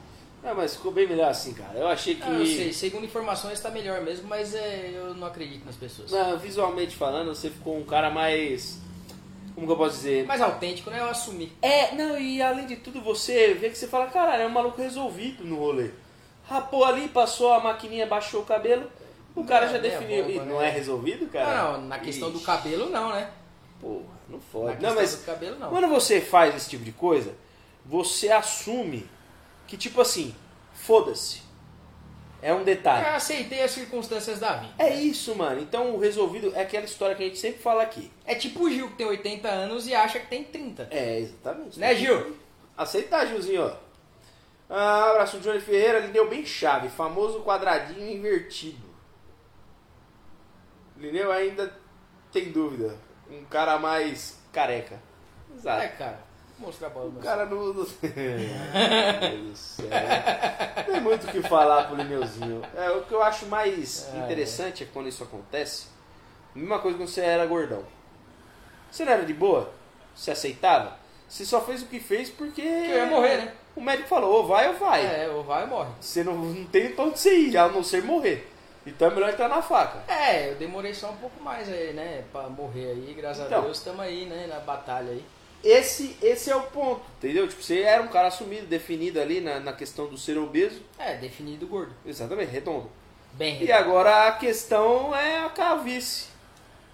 Ah, 0.43 0.55
mas 0.55 0.75
ficou 0.75 0.91
bem 0.91 1.07
melhor 1.07 1.31
assim, 1.31 1.53
cara. 1.53 1.79
Eu 1.79 1.87
achei 1.87 2.15
que... 2.15 2.23
Ah, 2.23 2.31
eu 2.31 2.47
sei, 2.47 2.73
segundo 2.73 3.05
informações 3.05 3.61
tá 3.61 3.71
melhor 3.71 4.01
mesmo, 4.01 4.27
mas 4.27 4.55
é, 4.55 4.91
eu 4.95 5.15
não 5.15 5.27
acredito 5.27 5.65
nas 5.67 5.77
pessoas. 5.77 6.11
Não, 6.11 6.39
visualmente 6.39 6.97
falando, 6.97 7.35
você 7.35 7.51
ficou 7.51 7.77
um 7.77 7.85
cara 7.85 8.11
mais... 8.11 8.81
Como 9.55 9.67
que 9.67 9.73
eu 9.73 9.77
posso 9.77 9.97
dizer? 9.97 10.25
Mais 10.25 10.41
autêntico, 10.41 10.91
né? 10.91 10.99
Eu 10.99 11.11
assumi. 11.11 11.53
É, 11.61 11.95
não, 11.95 12.19
e 12.19 12.41
além 12.41 12.67
de 12.67 12.77
tudo, 12.77 13.03
você 13.03 13.53
vê 13.53 13.69
que 13.69 13.77
você 13.77 13.87
fala, 13.87 14.07
caralho, 14.07 14.45
é 14.45 14.47
um 14.47 14.51
maluco 14.51 14.81
resolvido 14.81 15.45
no 15.45 15.59
rolê. 15.59 15.91
Rapou 16.49 16.85
ali, 16.87 17.09
passou 17.09 17.53
a 17.53 17.61
maquininha, 17.61 18.07
baixou 18.07 18.41
o 18.41 18.47
cabelo, 18.47 18.91
o 19.35 19.45
cara 19.45 19.67
já 19.69 19.77
É, 19.77 19.81
definiu. 19.81 20.23
bomba, 20.25 20.31
Ih, 20.35 20.39
né? 20.39 20.45
não 20.45 20.63
é 20.63 20.71
resolvido, 20.71 21.27
cara? 21.27 21.55
Não, 21.73 21.81
não, 21.81 21.89
na 21.89 21.99
questão 21.99 22.31
do 22.31 22.37
Ixi, 22.37 22.47
cabelo 22.47 22.91
não, 22.91 23.11
né? 23.13 23.31
Porra, 23.81 24.05
não 24.29 24.39
Na 24.39 24.45
fode. 24.53 24.73
questão 24.77 24.91
Não, 24.91 24.97
mas 25.01 25.17
do 25.17 25.25
cabelo 25.25 25.59
não. 25.59 25.69
quando 25.71 25.89
você 25.89 26.21
faz 26.21 26.55
esse 26.55 26.71
tipo 26.71 26.85
de 26.85 26.93
coisa, 26.93 27.35
você 27.85 28.31
assume 28.31 29.09
que, 29.67 29.77
tipo 29.77 30.01
assim, 30.01 30.35
foda-se. 30.73 31.43
É 32.45 32.53
um 32.53 32.59
Eu 32.59 32.65
detalhe. 32.65 33.07
aceitei 33.07 33.63
as 33.63 33.71
circunstâncias 33.71 34.41
da 34.41 34.55
vida. 34.57 34.75
É 34.77 34.93
isso, 34.97 35.33
mano. 35.37 35.61
Então 35.61 35.95
o 35.95 35.99
resolvido 36.01 36.53
é 36.57 36.63
aquela 36.63 36.85
história 36.85 37.15
que 37.15 37.23
a 37.23 37.27
gente 37.27 37.39
sempre 37.39 37.63
fala 37.63 37.85
aqui. 37.85 38.11
É 38.25 38.35
tipo 38.35 38.65
o 38.65 38.71
Gil 38.71 38.89
que 38.91 38.97
tem 38.97 39.07
80 39.07 39.49
anos 39.49 39.87
e 39.87 39.95
acha 39.95 40.19
que 40.19 40.27
tem 40.27 40.43
30. 40.43 40.89
É, 40.91 41.21
exatamente. 41.21 41.79
Né, 41.79 41.95
Gil? 41.95 42.37
Aceitar, 42.77 43.27
Gilzinho, 43.29 43.65
ó. 43.67 43.73
Ah, 44.69 45.11
abraço 45.11 45.37
do 45.37 45.43
Johnny 45.45 45.61
Ferreira, 45.61 46.01
Lineu 46.01 46.29
bem 46.29 46.45
chave, 46.45 46.89
famoso 46.89 47.41
quadradinho 47.43 48.11
invertido. 48.11 48.92
Lineu 51.03 51.33
ainda 51.33 51.73
tem 52.33 52.53
dúvida. 52.53 52.95
Um 53.29 53.45
cara 53.45 53.77
mais 53.79 54.39
careca. 54.53 54.95
É, 55.51 55.55
Exato. 55.59 55.97
cara. 55.99 56.21
Vou 56.59 56.69
mostrar 56.69 56.87
a 56.87 56.91
bola. 56.91 57.09
O 57.09 57.13
cara 57.21 57.45
não. 57.47 57.75
não- 57.75 57.75
Meu 58.03 59.21
Deus 59.31 59.49
do 59.51 59.57
céu. 59.57 59.87
Tem 60.87 61.01
muito 61.01 61.27
o 61.27 61.31
que 61.31 61.43
falar 61.43 61.89
pro 61.89 61.97
Lineuzinho. 61.97 62.63
É, 62.77 62.89
o 62.91 63.03
que 63.03 63.13
eu 63.13 63.23
acho 63.23 63.47
mais 63.47 64.09
É, 64.15 64.19
interessante 64.19 64.85
é 64.85 64.89
quando 64.93 65.09
isso 65.09 65.25
acontece. 65.25 65.87
Mesma 66.55 66.79
coisa 66.79 66.97
quando 66.97 67.09
você 67.09 67.21
era 67.23 67.45
gordão. 67.47 67.83
Você 68.91 69.05
não 69.05 69.13
era 69.13 69.25
de 69.25 69.35
boa? 69.35 69.73
Você 70.15 70.31
aceitava? 70.31 70.97
Você 71.29 71.45
só 71.45 71.61
fez 71.63 71.83
o 71.83 71.87
que 71.87 71.99
fez 71.99 72.29
porque. 72.31 72.61
eu 72.63 72.97
ia 72.99 73.07
morrer, 73.07 73.37
né? 73.39 73.55
o 73.75 73.81
médico 73.81 74.09
falou, 74.09 74.31
ou 74.35 74.47
vai 74.47 74.69
ou 74.69 74.75
vai. 74.75 75.05
É, 75.05 75.29
ou 75.31 75.43
vai 75.43 75.63
ou 75.63 75.69
morre. 75.69 75.91
Você 75.99 76.23
não, 76.23 76.37
não 76.37 76.65
tem 76.67 76.93
pra 76.93 77.05
onde 77.07 77.19
você 77.19 77.35
ir, 77.35 77.57
a 77.57 77.69
não 77.69 77.83
ser 77.83 78.05
morrer. 78.05 78.52
Então 78.87 79.09
é 79.09 79.15
melhor 79.15 79.31
entrar 79.31 79.49
na 79.49 79.63
faca. 79.63 80.03
É, 80.13 80.51
eu 80.51 80.57
demorei 80.57 80.93
só 80.93 81.11
um 81.11 81.17
pouco 81.17 81.41
mais 81.43 81.69
aí, 81.69 81.93
né? 81.93 82.25
Pra 82.33 82.49
morrer 82.49 82.87
aí, 82.93 83.15
graças 83.17 83.47
Então. 83.47 83.59
a 83.59 83.63
Deus, 83.63 83.79
estamos 83.79 84.01
aí, 84.01 84.25
né? 84.27 84.47
Na 84.49 84.59
batalha 84.61 85.13
aí. 85.13 85.25
Esse, 85.63 86.17
esse 86.21 86.51
é 86.51 86.57
o 86.57 86.63
ponto, 86.63 87.03
entendeu? 87.19 87.47
Tipo, 87.47 87.63
você 87.63 87.83
era 87.83 88.03
um 88.03 88.09
cara 88.09 88.27
assumido, 88.27 88.67
definido 88.67 89.21
ali 89.21 89.41
na, 89.41 89.61
na 89.61 89.73
questão 89.73 90.09
do 90.09 90.19
ser 90.19 90.37
obeso. 90.37 90.83
É, 90.99 91.15
definido 91.15 91.69
gordo. 91.69 91.95
Exatamente, 92.05 92.51
redondo. 92.51 92.91
Bem 93.35 93.55
E 93.63 93.67
redondo. 93.67 93.73
agora 93.79 94.27
a 94.27 94.33
questão 94.33 95.15
é 95.15 95.45
a 95.45 95.49
calvície. 95.51 96.33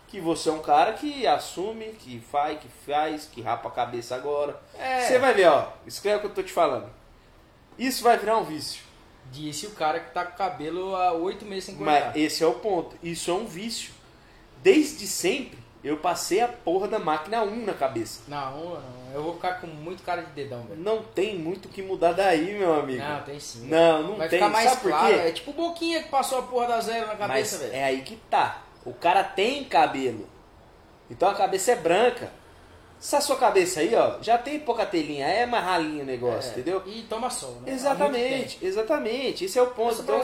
Que 0.09 0.21
você 0.21 0.51
é 0.51 0.53
um 0.53 0.61
cara 0.61 0.93
que 0.93 1.27
assume, 1.27 1.87
que 1.99 2.21
faz, 2.21 2.59
que 2.61 2.69
faz, 2.87 3.25
que 3.25 3.41
rapa 3.41 3.69
a 3.69 3.73
cabeça 3.73 4.15
agora. 4.15 4.61
É. 4.79 5.01
Você 5.01 5.19
vai 5.19 5.33
ver, 5.33 5.49
ó. 5.49 5.69
Escreve 5.87 6.19
o 6.19 6.21
que 6.21 6.27
eu 6.27 6.35
tô 6.35 6.43
te 6.43 6.53
falando. 6.53 6.91
Isso 7.79 8.03
vai 8.03 8.19
virar 8.19 8.37
um 8.37 8.45
vício. 8.45 8.83
Disse 9.31 9.67
o 9.67 9.71
cara 9.71 10.01
que 10.01 10.13
tá 10.13 10.25
com 10.25 10.35
o 10.35 10.39
cabelo 10.39 10.97
há 10.97 11.13
oito 11.13 11.45
meses 11.45 11.65
sem 11.65 11.75
cortar. 11.77 12.07
Mas 12.07 12.17
esse 12.17 12.43
é 12.43 12.47
o 12.47 12.55
ponto. 12.55 12.97
Isso 13.03 13.31
é 13.31 13.35
um 13.35 13.45
vício. 13.47 13.93
Desde 14.63 15.07
sempre, 15.07 15.59
eu 15.85 15.99
passei 15.99 16.41
a 16.41 16.49
porra 16.49 16.89
da 16.89 16.99
máquina 16.99 17.43
1 17.43 17.65
na 17.67 17.75
cabeça. 17.75 18.23
Não, 18.27 18.75
não, 18.75 18.83
eu 19.15 19.23
vou 19.23 19.35
ficar 19.35 19.61
com 19.61 19.67
muito 19.67 20.03
cara 20.03 20.23
de 20.23 20.33
dedão, 20.33 20.63
velho. 20.63 20.81
Não 20.81 21.03
tem 21.03 21.39
muito 21.39 21.67
o 21.67 21.69
que 21.69 21.83
mudar 21.83 22.13
daí, 22.13 22.59
meu 22.59 22.75
amigo. 22.81 23.03
Não, 23.03 23.23
tem 23.23 23.39
sim. 23.39 23.67
Não, 23.69 24.03
não 24.03 24.17
Vai 24.17 24.29
tem. 24.29 24.39
ficar 24.39 24.51
mais 24.51 24.71
Sabe 24.71 24.83
por 24.83 24.91
claro. 24.91 25.07
quê? 25.15 25.21
É 25.21 25.31
tipo 25.33 25.51
o 25.51 25.55
Boquinha 25.55 26.03
que 26.03 26.09
passou 26.09 26.39
a 26.39 26.43
porra 26.43 26.67
da 26.69 26.81
zero 26.81 27.07
na 27.07 27.17
cabeça, 27.17 27.59
velho. 27.59 27.73
é 27.75 27.85
aí 27.85 28.03
que 28.03 28.17
tá. 28.31 28.63
O 28.85 28.93
cara 28.95 29.23
tem 29.23 29.63
cabelo. 29.65 30.27
Então 31.11 31.29
a 31.29 31.35
cabeça 31.35 31.73
é 31.73 31.77
branca. 31.77 32.33
Essa 33.01 33.21
sua 33.21 33.37
cabeça 33.37 33.79
aí, 33.81 33.95
ó, 33.95 34.17
já 34.21 34.37
tem 34.37 34.59
pouca 34.59 34.85
telinha, 34.85 35.27
é 35.27 35.47
mais 35.47 35.65
ralinho 35.65 36.03
o 36.03 36.07
negócio, 36.07 36.51
É, 36.51 36.53
entendeu? 36.53 36.83
E 36.85 37.03
toma 37.03 37.31
sol, 37.31 37.57
né? 37.65 37.73
Exatamente, 37.73 38.59
exatamente. 38.61 39.45
Esse 39.45 39.59
é 39.59 39.63
o 39.63 39.69
ponto. 39.69 40.01
Então, 40.01 40.21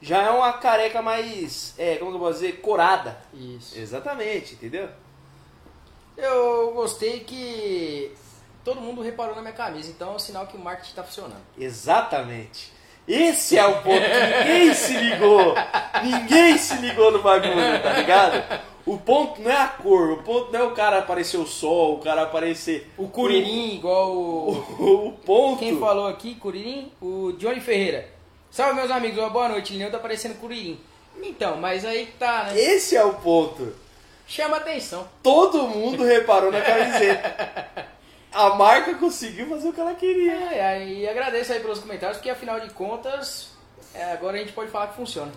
já 0.00 0.22
é 0.22 0.30
uma 0.30 0.52
careca 0.54 1.02
mais, 1.02 1.74
é, 1.76 1.96
como 1.96 2.12
que 2.12 2.16
eu 2.16 2.20
vou 2.20 2.32
dizer, 2.32 2.60
corada. 2.60 3.18
Isso. 3.34 3.76
Exatamente, 3.76 4.54
entendeu? 4.54 4.88
Eu 6.16 6.72
gostei 6.74 7.20
que 7.20 8.14
todo 8.64 8.80
mundo 8.80 9.02
reparou 9.02 9.34
na 9.34 9.42
minha 9.42 9.54
camisa, 9.54 9.90
então 9.90 10.12
é 10.12 10.14
um 10.14 10.18
sinal 10.18 10.46
que 10.46 10.56
o 10.56 10.60
marketing 10.60 10.94
tá 10.94 11.02
funcionando. 11.02 11.42
Exatamente. 11.58 12.72
Esse 13.06 13.58
é 13.58 13.66
o 13.66 13.82
ponto 13.82 14.00
que 14.00 14.38
ninguém 14.38 14.74
se 14.74 14.96
ligou. 14.96 15.54
Ninguém 16.04 16.56
se 16.56 16.76
ligou 16.76 17.10
no 17.10 17.20
bagulho, 17.22 17.82
tá 17.82 17.92
ligado? 17.94 18.62
O 18.84 18.98
ponto 18.98 19.40
não 19.40 19.50
é 19.50 19.56
a 19.56 19.68
cor, 19.68 20.10
o 20.10 20.22
ponto 20.22 20.52
não 20.52 20.60
é 20.60 20.62
o 20.64 20.72
cara 20.72 20.98
aparecer 20.98 21.36
o 21.36 21.46
sol, 21.46 21.96
o 21.96 21.98
cara 22.00 22.22
aparecer. 22.22 22.90
O 22.96 23.08
Curirim, 23.08 23.76
igual 23.76 24.12
o. 24.12 24.52
O, 24.78 25.08
o 25.08 25.12
ponto. 25.12 25.60
Quem 25.60 25.78
falou 25.78 26.08
aqui, 26.08 26.34
Curirim? 26.34 26.90
O 27.00 27.32
Johnny 27.38 27.60
Ferreira. 27.60 28.08
Salve, 28.50 28.74
meus 28.74 28.90
amigos, 28.90 29.18
uma 29.18 29.30
boa 29.30 29.48
noite. 29.48 29.72
Lineu 29.72 29.90
tá 29.90 29.98
parecendo 29.98 30.34
Curirim. 30.34 30.80
Então, 31.22 31.56
mas 31.56 31.84
aí 31.84 32.06
que 32.06 32.12
tá, 32.12 32.44
né? 32.44 32.60
Esse 32.60 32.96
é 32.96 33.04
o 33.04 33.14
ponto. 33.14 33.72
Chama 34.26 34.56
atenção. 34.56 35.06
Todo 35.22 35.68
mundo 35.68 36.04
reparou 36.04 36.50
na 36.50 36.60
camiseta. 36.60 37.86
A 38.32 38.50
marca 38.54 38.94
conseguiu 38.94 39.46
fazer 39.48 39.68
o 39.68 39.72
que 39.72 39.80
ela 39.80 39.94
queria. 39.94 40.32
É, 40.32 40.86
e 40.86 41.08
agradeço 41.08 41.52
aí 41.52 41.60
pelos 41.60 41.78
comentários, 41.78 42.16
porque 42.16 42.30
afinal 42.30 42.58
de 42.58 42.70
contas, 42.70 43.50
é, 43.94 44.12
agora 44.12 44.38
a 44.38 44.40
gente 44.40 44.52
pode 44.52 44.70
falar 44.70 44.88
que 44.88 44.96
funciona. 44.96 45.30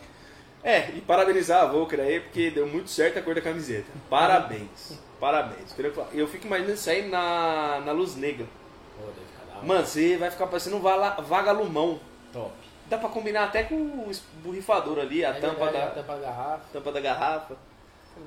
É, 0.65 0.89
e 0.95 1.01
parabenizar 1.01 1.61
a 1.61 1.65
Volker 1.67 1.99
aí, 1.99 2.19
porque 2.19 2.49
deu 2.49 2.65
muito 2.65 2.89
certo 2.89 3.19
a 3.19 3.21
cor 3.21 3.35
da 3.35 3.41
camiseta. 3.41 3.85
Parabéns. 4.09 4.99
Parabéns. 5.19 5.75
Eu 6.11 6.27
fico 6.27 6.47
imaginando 6.47 6.73
isso 6.73 6.89
aí 6.89 7.07
na, 7.07 7.81
na 7.85 7.91
luz 7.91 8.15
negra. 8.15 8.47
Mano, 9.63 9.85
você 9.85 10.17
vai 10.17 10.31
ficar 10.31 10.47
parecendo 10.47 10.77
um 10.77 10.81
vagalumão. 10.81 11.99
top. 12.33 12.51
Dá 12.87 12.97
pra 12.97 13.09
combinar 13.09 13.45
até 13.45 13.63
com 13.63 13.75
o 13.75 14.11
borrifador 14.43 14.99
ali, 14.99 15.23
a 15.25 15.29
É 15.29 15.33
tampa, 15.39 15.65
verdade, 15.65 15.85
da, 15.85 15.91
a 15.91 16.03
tampa 16.03 16.13
da 16.15 16.19
garrafa. 16.21 16.63
tampa 16.73 16.91
da 16.91 16.99
garrafa, 16.99 17.57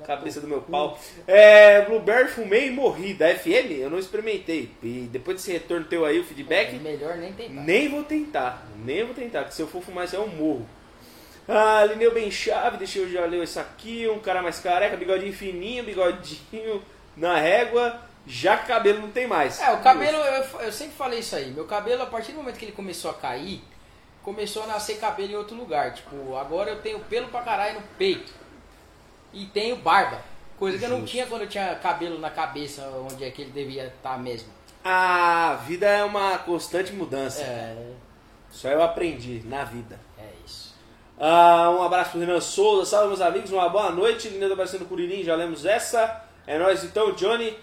cabeça 0.05 0.41
do 0.41 0.47
meu 0.47 0.61
pau. 0.61 0.99
É, 1.27 1.83
Blueberry 1.85 2.27
fumei 2.29 2.67
e 2.67 2.71
morri. 2.71 3.13
Da 3.13 3.33
FM 3.35 3.71
eu 3.79 3.89
não 3.89 3.99
experimentei. 3.99 4.71
E 4.83 5.07
depois 5.11 5.37
desse 5.37 5.51
retorno 5.51 5.85
teu 5.85 6.03
aí, 6.05 6.17
o 6.19 6.21
É 6.21 6.25
feedback, 6.25 6.73
melhor 6.79 7.15
nem 7.17 7.31
tentar. 7.31 7.61
nem 7.61 7.89
vou 7.89 8.03
tentar. 8.03 8.65
Nem 8.83 9.05
vou 9.05 9.13
tentar, 9.15 9.39
porque 9.41 9.55
se 9.55 9.61
eu 9.61 9.67
for 9.67 9.81
fumar 9.81 10.05
isso 10.05 10.15
aí 10.17 10.21
eu 10.21 10.27
morro. 10.27 10.67
Ah, 11.51 11.83
Lineu 11.83 12.13
bem 12.13 12.29
chave, 12.29 12.77
deixa 12.77 12.99
eu 12.99 13.09
já 13.09 13.25
ler 13.25 13.43
isso 13.43 13.59
aqui. 13.59 14.07
Um 14.07 14.19
cara 14.19 14.39
mais 14.41 14.59
careca, 14.59 14.95
bigodinho 14.95 15.33
fininho, 15.33 15.83
bigodinho 15.83 16.83
na 17.17 17.37
régua. 17.37 17.99
Já 18.27 18.57
que 18.57 18.67
cabelo 18.67 19.01
não 19.01 19.09
tem 19.09 19.25
mais. 19.25 19.59
É, 19.59 19.71
o 19.71 19.81
cabelo, 19.81 20.17
eu, 20.17 20.59
eu 20.59 20.71
sempre 20.71 20.93
falei 20.95 21.19
isso 21.19 21.35
aí. 21.35 21.49
Meu 21.49 21.65
cabelo, 21.65 22.03
a 22.03 22.05
partir 22.05 22.33
do 22.33 22.37
momento 22.37 22.57
que 22.59 22.65
ele 22.65 22.71
começou 22.71 23.09
a 23.09 23.15
cair, 23.15 23.63
começou 24.21 24.61
a 24.63 24.67
nascer 24.67 24.99
cabelo 24.99 25.31
em 25.31 25.35
outro 25.35 25.55
lugar. 25.55 25.93
Tipo, 25.95 26.35
agora 26.35 26.69
eu 26.69 26.81
tenho 26.81 26.99
pelo 26.99 27.29
pra 27.29 27.41
caralho 27.41 27.79
no 27.79 27.87
peito. 27.97 28.31
E 29.33 29.47
tenho 29.47 29.75
barba. 29.77 30.21
Coisa 30.59 30.77
que 30.77 30.83
eu 30.83 30.89
não 30.89 30.99
Justo. 30.99 31.11
tinha 31.11 31.25
quando 31.25 31.43
eu 31.43 31.49
tinha 31.49 31.73
cabelo 31.75 32.19
na 32.19 32.29
cabeça, 32.29 32.83
onde 33.09 33.23
é 33.23 33.31
que 33.31 33.41
ele 33.41 33.51
devia 33.51 33.87
estar 33.87 34.19
mesmo. 34.19 34.49
A 34.83 35.57
vida 35.65 35.87
é 35.87 36.03
uma 36.03 36.37
constante 36.39 36.91
mudança. 36.93 37.41
É, 37.41 37.93
Só 38.51 38.69
eu 38.69 38.83
aprendi 38.83 39.41
na 39.45 39.63
vida. 39.63 39.99
Ah, 41.19 41.69
um 41.77 41.83
abraço 41.83 42.11
pro 42.11 42.19
Renan 42.21 42.39
Souza, 42.39 42.85
salve 42.89 43.07
meus 43.09 43.21
amigos, 43.21 43.51
uma 43.51 43.67
boa 43.67 43.91
noite. 43.91 44.29
Linda 44.29 44.53
aparecendo 44.53 44.85
Curirim, 44.87 45.23
já 45.23 45.35
lemos 45.35 45.65
essa. 45.65 46.23
É 46.47 46.57
nóis 46.57 46.83
então, 46.83 47.11
Johnny. 47.13 47.57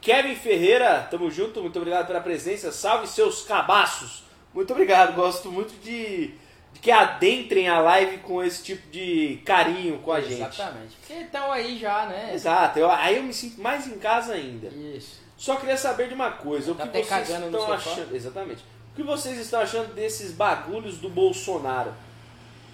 Kevin 0.00 0.34
Ferreira, 0.34 1.06
tamo 1.10 1.30
junto, 1.30 1.60
muito 1.60 1.76
obrigado 1.78 2.06
pela 2.06 2.20
presença. 2.20 2.72
Salve 2.72 3.06
seus 3.06 3.42
cabaços. 3.42 4.22
Muito 4.54 4.70
obrigado, 4.72 5.14
gosto 5.14 5.50
muito 5.50 5.72
de, 5.82 6.28
de 6.72 6.80
que 6.80 6.90
adentrem 6.90 7.68
a 7.68 7.78
live 7.80 8.18
com 8.18 8.42
esse 8.42 8.62
tipo 8.62 8.88
de 8.90 9.40
carinho 9.44 9.98
com 9.98 10.12
a 10.12 10.20
gente. 10.20 10.34
Exatamente. 10.42 10.96
Porque 10.96 11.12
estão 11.24 11.50
aí 11.50 11.78
já, 11.78 12.06
né? 12.06 12.30
Exato, 12.34 12.78
eu- 12.78 12.90
aí 12.90 13.16
eu 13.16 13.22
me 13.22 13.32
sinto 13.34 13.60
mais 13.60 13.86
em 13.86 13.98
casa 13.98 14.34
ainda. 14.34 14.68
Isso. 14.68 15.20
Só 15.36 15.56
queria 15.56 15.76
saber 15.76 16.08
de 16.08 16.14
uma 16.14 16.30
coisa, 16.30 16.70
o 16.72 16.74
Tá 16.74 16.86
que 16.86 17.02
vocês 17.02 17.28
estão 17.28 17.72
achando, 17.72 18.14
exatamente. 18.16 18.64
O 18.92 18.96
que 18.96 19.02
vocês 19.02 19.38
estão 19.38 19.60
achando 19.60 19.92
desses 19.94 20.30
bagulhos 20.32 20.98
do 20.98 21.08
Bolsonaro? 21.08 21.92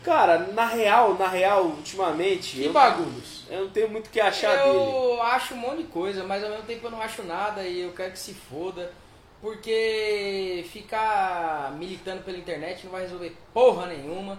Cara, 0.02 0.38
na 0.52 0.66
real, 0.66 1.14
na 1.14 1.28
real, 1.28 1.64
ultimamente, 1.64 2.56
Que 2.56 2.64
eu, 2.66 2.72
bagulhos. 2.72 3.44
eu 3.50 3.64
não 3.64 3.70
tenho 3.70 3.90
muito 3.90 4.06
o 4.06 4.10
que 4.10 4.20
achar 4.20 4.56
dele. 4.56 4.78
Eu 4.78 5.22
acho 5.22 5.54
um 5.54 5.58
monte 5.58 5.78
de 5.78 5.84
coisa, 5.84 6.24
mas 6.24 6.42
ao 6.42 6.50
mesmo 6.50 6.64
tempo 6.64 6.86
eu 6.86 6.90
não 6.90 7.02
acho 7.02 7.22
nada 7.22 7.62
e 7.62 7.82
eu 7.82 7.92
quero 7.92 8.12
que 8.12 8.18
se 8.18 8.32
foda. 8.32 8.92
Porque 9.40 10.66
ficar 10.70 11.72
militando 11.78 12.22
pela 12.22 12.36
internet 12.36 12.84
não 12.84 12.92
vai 12.92 13.02
resolver 13.02 13.34
porra 13.54 13.86
nenhuma. 13.86 14.38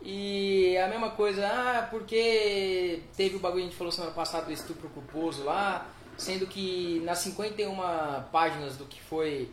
E 0.00 0.76
a 0.78 0.86
mesma 0.86 1.10
coisa, 1.10 1.46
ah, 1.46 1.88
porque 1.90 3.02
teve 3.16 3.36
o 3.36 3.40
bagulho 3.40 3.62
que 3.62 3.66
a 3.66 3.70
gente 3.70 3.78
falou 3.78 3.92
semana 3.92 4.12
passada 4.14 4.46
do 4.46 4.52
estupro 4.52 4.88
culposo 4.90 5.42
lá, 5.42 5.86
sendo 6.16 6.46
que 6.46 7.02
nas 7.04 7.18
51 7.18 7.76
páginas 8.30 8.76
do 8.76 8.84
que 8.84 9.00
foi 9.02 9.50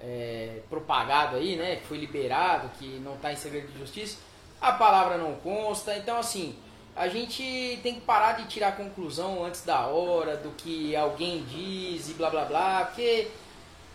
é, 0.00 0.60
propagado 0.70 1.36
aí, 1.36 1.56
né, 1.56 1.76
que 1.76 1.86
foi 1.86 1.98
liberado, 1.98 2.70
que 2.78 3.00
não 3.00 3.14
está 3.14 3.32
em 3.32 3.36
segredo 3.36 3.72
de 3.72 3.78
justiça, 3.78 4.18
a 4.60 4.72
palavra 4.72 5.16
não 5.18 5.34
consta. 5.36 5.96
Então, 5.96 6.18
assim, 6.18 6.54
a 6.96 7.08
gente 7.08 7.78
tem 7.82 7.94
que 7.94 8.00
parar 8.00 8.32
de 8.32 8.46
tirar 8.48 8.76
conclusão 8.76 9.44
antes 9.44 9.64
da 9.64 9.86
hora 9.86 10.36
do 10.36 10.50
que 10.50 10.94
alguém 10.96 11.44
diz 11.44 12.08
e 12.10 12.14
blá 12.14 12.28
blá 12.30 12.44
blá, 12.44 12.84
porque 12.86 13.28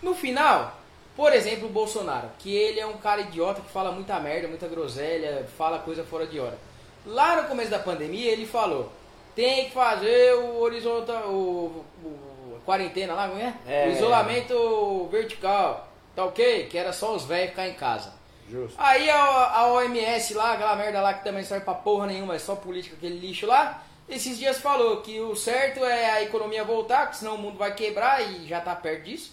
no 0.02 0.14
final, 0.16 0.78
por 1.16 1.34
exemplo, 1.34 1.68
o 1.68 1.72
Bolsonaro, 1.72 2.30
que 2.40 2.54
ele 2.56 2.80
é 2.80 2.86
um 2.86 2.98
cara 2.98 3.22
idiota 3.22 3.62
que 3.62 3.70
fala 3.72 3.92
muita 3.92 4.20
merda, 4.20 4.48
muita 4.48 4.68
groselha, 4.68 5.46
fala 5.58 5.80
coisa 5.80 6.04
fora 6.04 6.26
de 6.26 6.40
hora. 6.40 6.58
Lá 7.06 7.42
no 7.42 7.48
começo 7.50 7.70
da 7.70 7.80
pandemia, 7.80 8.32
ele 8.32 8.46
falou: 8.46 8.90
tem 9.36 9.66
que 9.66 9.72
fazer 9.72 10.34
o 10.36 10.60
horizontal, 10.62 11.24
o, 11.30 11.84
o- 12.04 12.56
a 12.58 12.66
quarentena 12.66 13.14
lá, 13.14 13.28
como 13.28 13.42
é? 13.42 13.54
É. 13.68 13.88
O 13.90 13.92
isolamento 13.92 15.10
vertical, 15.12 15.88
tá 16.16 16.24
ok? 16.24 16.68
Que 16.70 16.78
era 16.78 16.94
só 16.94 17.14
os 17.14 17.26
velhos 17.26 17.50
ficar 17.50 17.68
em 17.68 17.74
casa. 17.74 18.14
Justo. 18.50 18.76
Aí 18.78 19.10
a, 19.10 19.18
a 19.20 19.74
OMS 19.74 20.34
lá, 20.34 20.54
aquela 20.54 20.76
merda 20.76 21.02
lá 21.02 21.14
que 21.14 21.24
também 21.24 21.44
serve 21.44 21.66
pra 21.66 21.74
porra 21.74 22.08
nenhuma, 22.08 22.36
é 22.36 22.40
só 22.40 22.56
política, 22.56 22.96
aquele 22.96 23.20
lixo 23.20 23.46
lá, 23.46 23.84
esses 24.08 24.38
dias 24.38 24.60
falou 24.60 25.02
que 25.02 25.20
o 25.20 25.36
certo 25.36 25.84
é 25.84 26.12
a 26.12 26.24
economia 26.24 26.64
voltar, 26.64 27.08
porque 27.08 27.18
senão 27.18 27.36
o 27.36 27.38
mundo 27.38 27.58
vai 27.58 27.74
quebrar 27.74 28.22
e 28.22 28.48
já 28.48 28.60
tá 28.62 28.76
perto 28.76 29.04
disso, 29.04 29.32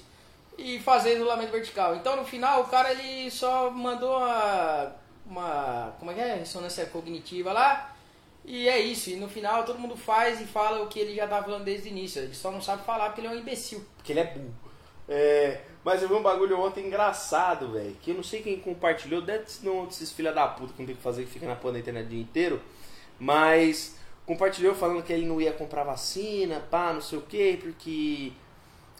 e 0.56 0.78
fazer 0.78 1.16
isolamento 1.16 1.50
vertical. 1.50 1.96
Então 1.96 2.16
no 2.16 2.24
final 2.24 2.62
o 2.62 2.66
cara 2.66 2.92
ele 2.92 3.30
só 3.30 3.70
mandou 3.70 4.16
uma, 4.16 4.92
uma 5.26 5.94
como 5.98 6.10
é 6.10 6.14
que 6.14 6.20
é? 6.20 6.34
Ressonância 6.36 6.86
cognitiva 6.86 7.52
lá, 7.52 7.94
e 8.44 8.68
é 8.68 8.78
isso. 8.78 9.10
E 9.10 9.16
no 9.16 9.28
final 9.28 9.64
todo 9.64 9.78
mundo 9.78 9.96
faz 9.96 10.40
e 10.40 10.44
fala 10.44 10.82
o 10.82 10.88
que 10.88 10.98
ele 10.98 11.14
já 11.14 11.26
tá 11.26 11.42
falando 11.42 11.64
desde 11.64 11.88
o 11.88 11.90
início. 11.90 12.22
Ele 12.22 12.34
só 12.34 12.50
não 12.50 12.60
sabe 12.60 12.84
falar 12.84 13.06
porque 13.06 13.20
ele 13.20 13.28
é 13.28 13.30
um 13.30 13.38
imbecil. 13.38 13.84
Porque 13.96 14.12
ele 14.12 14.20
é 14.20 14.24
burro. 14.24 14.54
É, 15.08 15.60
mas 15.84 16.02
eu 16.02 16.08
vi 16.08 16.14
um 16.14 16.22
bagulho 16.22 16.60
ontem 16.60 16.86
engraçado, 16.86 17.72
velho. 17.72 17.96
Que 18.02 18.10
eu 18.10 18.14
não 18.14 18.22
sei 18.22 18.42
quem 18.42 18.58
compartilhou. 18.60 19.22
Deve 19.22 19.50
ser 19.50 19.68
um 19.68 19.86
desses 19.86 20.12
filha 20.12 20.32
da 20.32 20.46
puta 20.46 20.72
que 20.72 20.80
não 20.80 20.86
tem 20.86 20.96
que 20.96 21.02
fazer, 21.02 21.24
que 21.24 21.30
fica 21.30 21.46
na 21.46 21.56
porra 21.56 21.74
da 21.74 21.78
internet 21.78 22.06
o 22.06 22.10
dia 22.10 22.20
inteiro. 22.20 22.60
Mas 23.18 23.96
compartilhou 24.26 24.74
falando 24.74 25.02
que 25.02 25.12
ele 25.12 25.26
não 25.26 25.40
ia 25.40 25.52
comprar 25.52 25.84
vacina, 25.84 26.60
pá, 26.70 26.92
não 26.92 27.00
sei 27.00 27.18
o 27.18 27.22
quê, 27.22 27.58
porque 27.60 28.32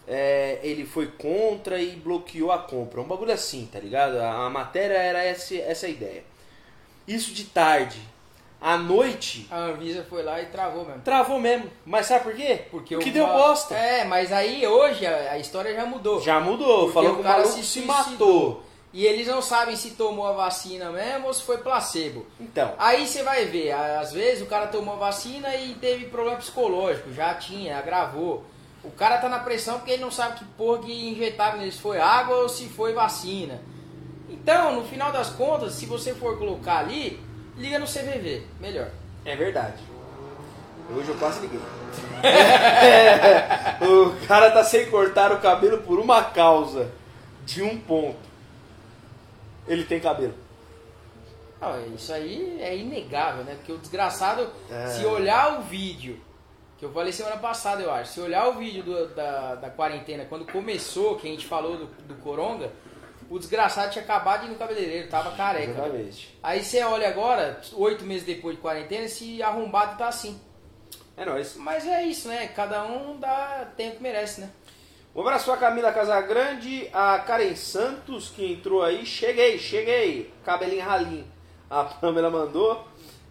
é, 0.09 0.59
ele 0.63 0.85
foi 0.85 1.07
contra 1.07 1.81
e 1.81 1.97
bloqueou 1.97 2.51
a 2.51 2.59
compra. 2.59 3.01
Um 3.01 3.05
bagulho 3.05 3.33
assim, 3.33 3.69
tá 3.71 3.79
ligado? 3.79 4.17
A, 4.19 4.47
a 4.47 4.51
matéria 4.51 4.97
era 4.97 5.23
essa, 5.23 5.55
essa 5.55 5.87
ideia. 5.87 6.25
Isso 7.07 7.33
de 7.33 7.45
tarde. 7.45 8.01
À 8.61 8.77
noite, 8.77 9.47
A 9.51 9.57
Anvisa 9.57 10.05
foi 10.09 10.23
lá 10.23 10.41
e 10.43 10.47
travou 10.47 10.85
mesmo. 10.85 11.01
travou 11.03 11.41
mesmo. 11.41 11.71
Mas 11.87 12.07
sabe 12.07 12.25
por 12.25 12.35
quê? 12.35 12.65
Porque 12.71 12.97
que 12.99 13.09
o 13.09 13.13
deu 13.13 13.27
ma- 13.27 13.33
bosta. 13.33 13.75
É, 13.75 14.05
mas 14.05 14.31
aí 14.33 14.67
hoje 14.67 15.07
a, 15.07 15.33
a 15.33 15.39
história 15.39 15.75
já 15.75 15.87
mudou. 15.87 16.21
Já 16.21 16.39
mudou. 16.41 16.81
Porque 16.81 16.93
Falou 16.93 17.15
que 17.15 17.21
o 17.21 17.25
cara 17.25 17.45
se 17.47 17.63
se, 17.63 17.81
matou. 17.83 18.63
E 18.93 19.07
eles 19.07 19.27
não 19.29 19.41
sabem 19.41 19.77
se 19.77 19.93
tomou 19.93 20.27
a 20.27 20.33
vacina 20.33 20.91
mesmo 20.91 21.29
ou 21.29 21.33
se 21.33 21.43
foi 21.43 21.59
placebo. 21.59 22.27
Então, 22.41 22.75
Aí 22.77 23.07
você 23.07 23.23
vai 23.23 23.45
ver, 23.47 23.71
às 23.73 24.13
vezes 24.13 24.43
o 24.43 24.47
cara 24.47 24.67
tomou 24.67 24.95
a 24.95 24.99
vacina 24.99 25.55
e 25.57 25.75
teve 25.77 26.07
problema 26.07 26.37
psicológico, 26.39 27.13
já 27.13 27.33
tinha, 27.35 27.79
agravou. 27.79 28.45
O 28.83 28.91
cara 28.91 29.19
tá 29.19 29.29
na 29.29 29.39
pressão 29.39 29.79
porque 29.79 29.93
ele 29.93 30.03
não 30.03 30.11
sabe 30.11 30.39
que 30.41 30.45
porra 30.45 30.81
que 30.81 31.09
injetaram 31.11 31.59
nele, 31.59 31.71
se 31.73 31.79
foi 31.81 31.99
água 32.01 32.37
ou 32.39 32.49
se 32.49 32.67
foi 32.69 32.93
vacina. 32.93 33.63
Então, 34.29 34.75
no 34.75 34.85
final 34.89 35.13
das 35.13 35.31
contas, 35.31 35.75
se 35.75 35.87
você 35.87 36.15
for 36.15 36.37
colocar 36.39 36.79
ali, 36.79 37.21
liga 37.61 37.79
no 37.79 37.87
CVV, 37.87 38.43
melhor. 38.61 38.89
é 39.25 39.37
verdade. 39.37 39.83
Hoje 40.97 41.09
eu 41.09 41.15
quase 41.17 41.41
liguei. 41.41 41.61
o 43.87 44.27
cara 44.27 44.51
tá 44.51 44.65
sem 44.65 44.91
cortar 44.91 45.33
o 45.33 45.41
cabelo 45.41 45.79
por 45.83 45.99
uma 45.99 46.25
causa. 46.25 46.91
De 47.45 47.63
um 47.63 47.79
ponto. 47.81 48.19
Ele 49.67 49.85
tem 49.85 50.01
cabelo. 50.01 50.35
Não, 51.61 51.95
isso 51.95 52.13
aí 52.13 52.59
é 52.61 52.77
inegável, 52.77 53.45
né? 53.45 53.55
Porque 53.57 53.73
o 53.73 53.79
desgraçado, 53.79 54.49
É. 54.71 54.87
se 54.89 55.05
olhar 55.05 55.59
o 55.59 55.63
vídeo, 55.63 56.19
que 56.79 56.85
eu 56.85 56.93
falei 56.93 57.13
semana 57.13 57.37
passada, 57.37 57.83
eu 57.83 57.93
acho, 57.93 58.13
se 58.13 58.21
olhar 58.21 58.49
o 58.49 58.55
vídeo 58.55 58.83
do- 58.83 59.09
da, 59.15 59.55
da 59.57 59.71
quarentena, 59.71 60.25
quando 60.29 60.51
começou, 60.51 61.17
que 61.17 61.29
a 61.29 61.31
gente 61.31 61.47
falou 61.47 61.77
do, 61.77 61.87
do 62.07 62.15
Coronga, 62.23 62.71
o 63.31 63.39
desgraçado 63.39 63.93
tinha 63.93 64.03
acabado 64.03 64.41
de 64.41 64.47
ir 64.47 64.51
no 64.51 64.57
cabeleireiro, 64.57 65.09
tava 65.09 65.31
careca. 65.37 65.71
Exatamente. 65.71 66.39
Aí 66.43 66.65
você 66.65 66.83
olha 66.83 67.09
agora, 67.09 67.61
oito 67.75 68.05
meses 68.05 68.27
depois 68.27 68.57
de 68.57 68.61
quarentena, 68.61 69.05
esse 69.05 69.41
arrombado 69.41 69.97
tá 69.97 70.09
assim. 70.09 70.39
É 71.17 71.25
nóis. 71.25 71.55
Mas 71.57 71.87
é 71.87 72.03
isso, 72.03 72.29
né? 72.29 72.49
Cada 72.49 72.83
um 72.85 73.19
dá, 73.21 73.69
tem 73.77 73.91
o 73.91 73.93
que 73.93 74.03
merece, 74.03 74.41
né? 74.41 74.51
Um 75.15 75.21
abraço 75.21 75.45
pra 75.45 75.57
Camila 75.57 75.93
Casagrande, 75.93 76.89
a 76.93 77.19
Karen 77.21 77.55
Santos 77.55 78.31
que 78.31 78.53
entrou 78.53 78.83
aí. 78.83 79.07
Cheguei, 79.07 79.59
cheguei. 79.59 80.33
Cabelinho 80.45 80.85
ralinho. 80.85 81.27
A 81.69 81.85
Pamela 81.85 82.31
mandou. 82.31 82.85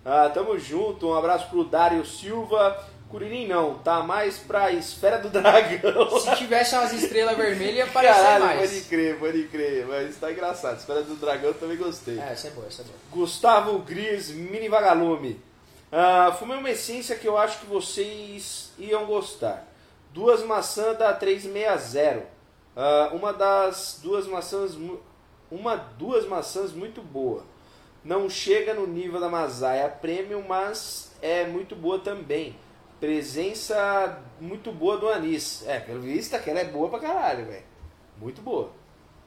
Ah, 0.06 0.30
tamo 0.34 0.58
junto. 0.58 1.08
Um 1.10 1.14
abraço 1.14 1.50
pro 1.50 1.64
Dário 1.64 2.06
Silva. 2.06 2.86
Curirim 3.10 3.48
não, 3.48 3.80
tá 3.80 4.04
mais 4.04 4.38
pra 4.38 4.72
Esfera 4.72 5.18
do 5.18 5.30
Dragão. 5.32 6.20
Se 6.20 6.36
tivesse 6.36 6.76
umas 6.76 6.94
estrelas 6.94 7.36
vermelhas, 7.36 7.76
ia 7.78 7.84
aparecer 7.86 8.16
Caralho, 8.22 8.46
mais. 8.46 8.70
pode 8.72 8.82
crer, 8.82 9.20
pode 9.20 9.44
crer. 9.46 9.86
Mas 9.88 10.16
tá 10.18 10.32
engraçado. 10.32 10.78
Esfera 10.78 11.02
do 11.02 11.16
Dragão 11.16 11.54
também 11.54 11.78
gostei. 11.78 12.20
É, 12.20 12.32
essa 12.34 12.48
é 12.48 12.52
boa, 12.52 12.68
essa 12.68 12.82
é 12.84 12.86
boa. 12.86 12.96
Gustavo 13.12 13.80
Gris, 13.80 14.30
Mini 14.30 14.70
Vagalume. 14.70 15.42
Ah, 15.92 16.36
fumei 16.38 16.56
uma 16.58 16.70
essência 16.70 17.16
que 17.16 17.28
eu 17.28 17.36
acho 17.38 17.60
que 17.62 17.66
vocês 17.66 18.72
iam 18.78 19.06
gostar. 19.08 19.66
Duas 20.14 20.44
maçãs 20.44 20.98
da 20.98 21.12
360. 21.14 22.24
Ah, 22.78 23.10
uma 23.14 23.34
das 23.34 24.00
duas 24.04 24.28
maçãs. 24.28 24.78
Uma 25.50 25.76
duas 25.76 26.28
maçãs 26.28 26.72
muito 26.72 27.02
boa. 27.02 27.44
Não 28.06 28.30
chega 28.30 28.74
no 28.76 28.86
nível 28.86 29.20
da 29.20 29.28
Masaia 29.30 29.90
Premium, 29.90 30.44
mas 30.48 31.12
é 31.24 31.46
muito 31.46 31.76
boa 31.76 31.98
também. 31.98 32.56
Presença 33.00 34.20
muito 34.40 34.72
boa 34.72 34.98
do 34.98 35.08
anis. 35.08 35.64
É, 35.68 35.80
pelo 35.80 36.02
visto 36.02 36.36
aquela 36.36 36.60
é 36.60 36.66
boa 36.66 36.90
pra 36.90 37.00
caralho, 37.00 37.46
velho. 37.46 37.64
Muito 38.18 38.42
boa. 38.42 38.72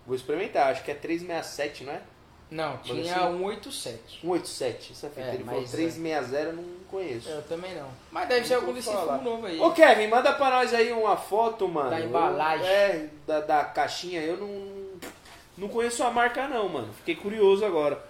Vou 0.07 0.14
experimentar, 0.14 0.70
acho 0.73 0.83
que 0.83 0.91
é 0.91 0.95
367, 0.95 1.85
não 1.85 1.93
é? 1.93 2.03
Não, 2.51 2.77
tinha 2.79 3.01
assim? 3.01 3.39
187. 3.39 4.20
187, 4.20 4.93
essa 4.93 5.09
fita. 5.09 5.23
É, 5.23 5.35
Ele 5.35 5.45
falou 5.45 5.61
mas, 5.62 5.70
360, 5.70 6.49
eu 6.49 6.53
não 6.53 6.64
conheço. 6.91 7.29
Eu 7.31 7.43
também 7.43 7.75
não. 7.75 7.89
Mas 8.11 8.29
deve 8.29 8.47
ser 8.47 8.55
algum 8.55 8.75
desse 8.75 8.93
fumo 8.93 9.23
novo 9.23 9.47
aí. 9.47 9.59
Ô 9.59 9.70
Kevin, 9.70 10.09
manda 10.09 10.35
pra 10.35 10.51
nós 10.51 10.75
aí 10.75 10.93
uma 10.93 11.16
foto, 11.16 11.66
mano. 11.66 11.89
Da 11.89 12.01
embalagem. 12.01 12.66
É, 12.66 13.09
da, 13.27 13.41
da 13.41 13.64
caixinha. 13.64 14.20
Eu 14.20 14.37
não, 14.37 15.09
não 15.57 15.68
conheço 15.68 16.03
a 16.03 16.11
marca 16.11 16.47
não, 16.47 16.68
mano. 16.68 16.93
Fiquei 16.93 17.16
curioso 17.16 17.64
agora. 17.64 18.05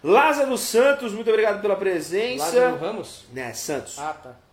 Lázaro 0.00 0.56
Santos, 0.56 1.12
muito 1.12 1.28
obrigado 1.28 1.60
pela 1.60 1.74
presença. 1.74 2.44
Lázaro 2.44 2.76
Ramos? 2.76 3.24
Né, 3.32 3.52
Santos. 3.52 3.98
Ah, 3.98 4.12
tá. 4.12 4.43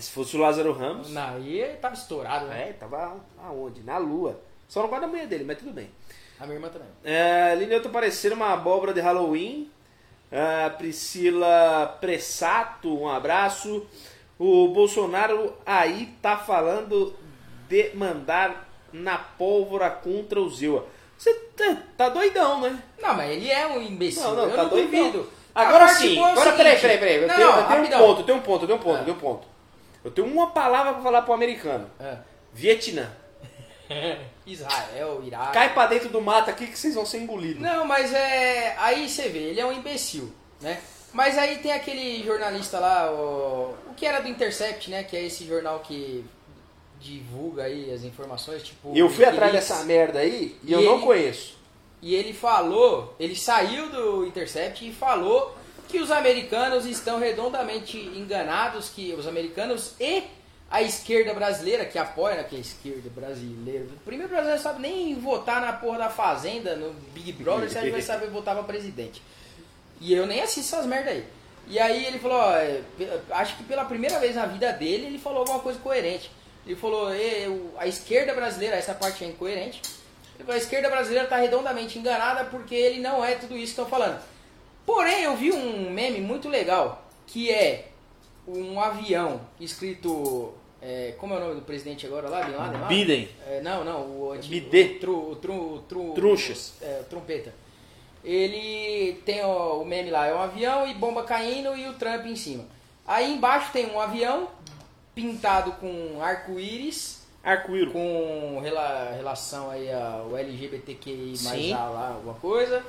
Se 0.00 0.10
fosse 0.10 0.36
o 0.36 0.40
Lázaro 0.40 0.72
Ramos. 0.72 1.10
Não, 1.10 1.36
aí 1.36 1.60
ele 1.60 1.76
tava 1.76 1.94
estourado, 1.94 2.46
né? 2.46 2.70
É, 2.70 2.72
tava 2.72 3.16
aonde? 3.42 3.82
Na 3.82 3.98
lua. 3.98 4.40
Só 4.68 4.82
não 4.82 4.88
guarda 4.88 5.06
a 5.06 5.08
mulher 5.08 5.26
dele, 5.26 5.44
mas 5.44 5.58
tudo 5.58 5.72
bem. 5.72 5.90
A 6.38 6.44
minha 6.44 6.56
irmã 6.56 6.68
também. 6.68 6.88
É, 7.04 7.54
Lineuto 7.56 7.88
parecendo 7.88 8.34
uma 8.36 8.52
abóbora 8.52 8.92
de 8.92 9.00
Halloween. 9.00 9.70
É, 10.30 10.68
Priscila 10.70 11.96
Pressato, 12.00 12.96
um 12.96 13.08
abraço. 13.08 13.86
O 14.38 14.68
Bolsonaro 14.68 15.54
aí 15.66 16.14
tá 16.22 16.36
falando 16.36 17.14
de 17.68 17.90
mandar 17.94 18.68
na 18.92 19.18
pólvora 19.18 19.90
contra 19.90 20.40
o 20.40 20.48
Zewa. 20.48 20.86
Você 21.16 21.34
tá, 21.56 21.76
tá 21.96 22.08
doidão, 22.10 22.60
né? 22.60 22.80
Não, 23.00 23.14
mas 23.14 23.30
ele 23.32 23.50
é 23.50 23.66
um 23.66 23.82
imbecil. 23.82 24.22
Não, 24.22 24.36
não, 24.36 24.44
eu 24.44 24.56
tá 24.56 24.62
não 24.62 24.70
duvido. 24.70 25.28
Agora 25.54 25.88
sim. 25.88 26.16
é 26.16 26.22
Agora, 26.22 26.36
seguinte- 26.36 26.56
peraí, 26.56 26.80
peraí, 26.80 26.98
peraí. 26.98 27.14
Eu 27.16 27.28
tenho, 27.28 27.38
não, 27.40 27.58
eu 27.60 27.66
tenho 27.66 27.82
um 27.82 27.90
ponto, 27.98 28.20
eu 28.20 28.26
tenho 28.26 28.38
um 28.38 28.42
ponto, 28.42 28.62
eu 28.62 28.66
tenho 28.68 28.78
um 28.78 28.82
ponto, 28.82 28.98
eu 28.98 29.04
tenho 29.04 29.16
um 29.16 29.20
ponto. 29.20 29.46
Eu 30.04 30.10
tenho 30.10 30.26
uma 30.28 30.50
palavra 30.50 30.92
pra 30.94 31.02
falar 31.02 31.22
pro 31.22 31.32
americano. 31.34 31.90
É. 32.00 32.18
Vietnã. 32.52 33.10
Israel, 34.46 35.22
Iraque. 35.24 35.52
Cai 35.52 35.72
pra 35.74 35.86
dentro 35.86 36.08
do 36.08 36.20
mato 36.20 36.50
aqui 36.50 36.66
que 36.66 36.78
vocês 36.78 36.94
vão 36.94 37.06
ser 37.06 37.18
engolidos. 37.18 37.60
Não, 37.62 37.84
mas 37.84 38.12
é. 38.12 38.74
Aí 38.78 39.08
você 39.08 39.28
vê, 39.28 39.38
ele 39.50 39.60
é 39.60 39.66
um 39.66 39.72
imbecil, 39.72 40.32
né? 40.60 40.80
Mas 41.12 41.38
aí 41.38 41.58
tem 41.58 41.72
aquele 41.72 42.22
jornalista 42.22 42.78
lá, 42.78 43.10
o, 43.10 43.74
o 43.90 43.94
que 43.96 44.04
era 44.04 44.20
do 44.20 44.28
Intercept, 44.28 44.90
né? 44.90 45.02
Que 45.02 45.16
é 45.16 45.24
esse 45.24 45.46
jornal 45.46 45.80
que 45.80 46.24
divulga 47.00 47.64
aí 47.64 47.92
as 47.92 48.02
informações, 48.02 48.62
tipo. 48.62 48.92
Eu 48.94 49.08
fui 49.08 49.24
atrás 49.24 49.52
dessa 49.52 49.84
merda 49.84 50.18
aí 50.18 50.58
e, 50.62 50.70
E 50.70 50.72
eu 50.72 50.82
não 50.82 50.96
ele- 50.96 51.04
conheço. 51.06 51.58
E 52.00 52.14
ele 52.14 52.32
falou, 52.32 53.16
ele 53.18 53.34
saiu 53.34 53.88
do 53.90 54.24
Intercept 54.24 54.86
e 54.88 54.92
falou 54.92 55.56
que 55.88 55.98
os 56.00 56.10
americanos 56.10 56.84
estão 56.86 57.18
redondamente 57.18 57.96
enganados, 57.98 58.90
que 58.90 59.12
os 59.14 59.26
americanos 59.26 59.94
e 59.98 60.22
a 60.70 60.82
esquerda 60.82 61.32
brasileira, 61.32 61.84
que 61.86 61.98
apoia, 61.98 62.36
né, 62.36 62.44
que 62.44 62.54
é 62.54 62.58
a 62.58 62.60
esquerda 62.60 63.08
brasileira. 63.08 63.86
Primeiro 64.04 64.26
o 64.30 64.34
brasileiro 64.34 64.62
não 64.62 64.70
sabe 64.70 64.82
nem 64.82 65.14
votar 65.14 65.60
na 65.62 65.72
porra 65.72 65.98
da 65.98 66.10
Fazenda, 66.10 66.76
no 66.76 66.92
Big 67.14 67.32
Brother, 67.32 67.70
se 67.70 67.78
a 67.78 67.80
gente 67.80 67.92
vai 67.92 68.02
saber 68.02 68.28
votar 68.28 68.54
pra 68.54 68.64
presidente. 68.64 69.22
E 70.00 70.12
eu 70.12 70.26
nem 70.26 70.42
assisto 70.42 70.74
essas 70.74 70.86
merda 70.86 71.10
aí. 71.10 71.24
E 71.66 71.78
aí 71.78 72.04
ele 72.06 72.18
falou, 72.18 72.38
ó, 72.38 72.52
é, 72.56 72.82
acho 73.30 73.56
que 73.56 73.62
pela 73.64 73.84
primeira 73.84 74.18
vez 74.20 74.36
na 74.36 74.46
vida 74.46 74.70
dele, 74.72 75.06
ele 75.06 75.18
falou 75.18 75.40
alguma 75.40 75.58
coisa 75.60 75.78
coerente. 75.80 76.30
Ele 76.66 76.76
falou, 76.76 77.14
"E, 77.14 77.46
o- 77.48 77.72
a 77.78 77.86
esquerda 77.86 78.34
brasileira, 78.34 78.76
essa 78.76 78.94
parte 78.94 79.24
é 79.24 79.26
incoerente, 79.26 79.80
a 80.46 80.56
esquerda 80.56 80.88
brasileira 80.90 81.24
está 81.24 81.36
redondamente 81.38 81.98
enganada 81.98 82.44
porque 82.44 82.74
ele 82.74 83.00
não 83.00 83.24
é 83.24 83.34
tudo 83.36 83.54
isso 83.54 83.74
que 83.74 83.80
estão 83.80 83.86
falando. 83.86 84.20
Porém, 84.88 85.24
eu 85.24 85.36
vi 85.36 85.52
um 85.52 85.90
meme 85.90 86.18
muito 86.18 86.48
legal, 86.48 87.04
que 87.26 87.50
é 87.50 87.88
um 88.46 88.80
avião 88.80 89.38
escrito... 89.60 90.54
é, 90.80 91.14
como 91.18 91.34
é 91.34 91.36
o 91.36 91.40
nome 91.40 91.54
do 91.56 91.60
presidente 91.60 92.06
agora 92.06 92.26
lá? 92.30 92.40
Bin 92.42 92.52
Laden? 92.52 92.80
lá? 92.80 92.86
Biden. 92.88 93.28
É, 93.46 93.60
não, 93.60 93.84
não, 93.84 94.00
o 94.18 94.32
antigo. 94.32 94.48
Bidê. 94.54 94.82
O, 94.84 94.98
tru, 94.98 95.30
o, 95.32 95.36
tru, 95.36 95.78
tru- 95.86 96.12
Trunchas. 96.14 96.72
É, 96.80 97.02
trompeta. 97.10 97.52
Ele 98.24 99.20
tem 99.26 99.44
ó, 99.44 99.76
o 99.78 99.84
meme 99.84 100.10
lá, 100.10 100.26
é 100.26 100.34
um 100.34 100.40
avião 100.40 100.88
e 100.88 100.94
bomba 100.94 101.22
caindo 101.22 101.76
e 101.76 101.86
o 101.86 101.92
Trump 101.92 102.24
em 102.24 102.34
cima. 102.34 102.64
Aí 103.06 103.30
embaixo 103.32 103.70
tem 103.72 103.90
um 103.90 104.00
avião 104.00 104.48
pintado 105.14 105.72
com 105.72 106.18
arco-íris, 106.22 107.26
Arco-íris. 107.44 107.92
com 107.92 108.58
rela- 108.62 109.12
relação 109.14 109.70
aí 109.70 109.92
ao 109.92 110.34
LGBTQI 110.34 111.34
mais 111.44 111.70
lá, 111.70 112.08
alguma 112.14 112.34
coisa. 112.34 112.82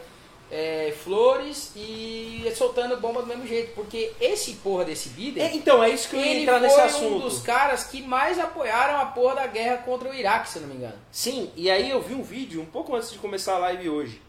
É, 0.52 0.93
flores 1.04 1.72
e 1.76 2.52
soltando 2.56 2.97
bomba 2.97 3.22
do 3.22 3.28
mesmo 3.28 3.45
jeito. 3.45 3.74
Porque 3.76 4.12
esse 4.20 4.54
porra 4.56 4.86
desse 4.86 5.10
Biden. 5.10 5.43
É, 5.43 5.56
então, 5.56 5.84
é 5.84 5.89
isso 5.89 6.10
que 6.10 6.16
eu 6.16 6.20
ia 6.20 6.32
Ele 6.32 6.41
entrar 6.41 6.60
foi 6.60 6.68
nesse 6.68 6.80
um 6.80 6.84
assunto. 6.84 7.20
dos 7.20 7.41
caras 7.41 7.84
que 7.84 8.02
mais 8.02 8.39
apoiaram 8.39 9.00
a 9.00 9.06
porra 9.06 9.36
da 9.36 9.47
guerra 9.47 9.78
contra 9.78 10.10
o 10.10 10.14
Iraque, 10.14 10.50
se 10.50 10.58
eu 10.58 10.64
não 10.64 10.70
me 10.70 10.76
engano. 10.76 10.97
Sim, 11.12 11.52
e 11.56 11.70
aí 11.70 11.89
eu 11.89 12.02
vi 12.02 12.16
um 12.16 12.24
vídeo, 12.24 12.62
um 12.62 12.66
pouco 12.66 12.95
antes 12.95 13.12
de 13.12 13.20
começar 13.20 13.56
a 13.56 13.60
live 13.60 13.89
hoje, 13.89 14.22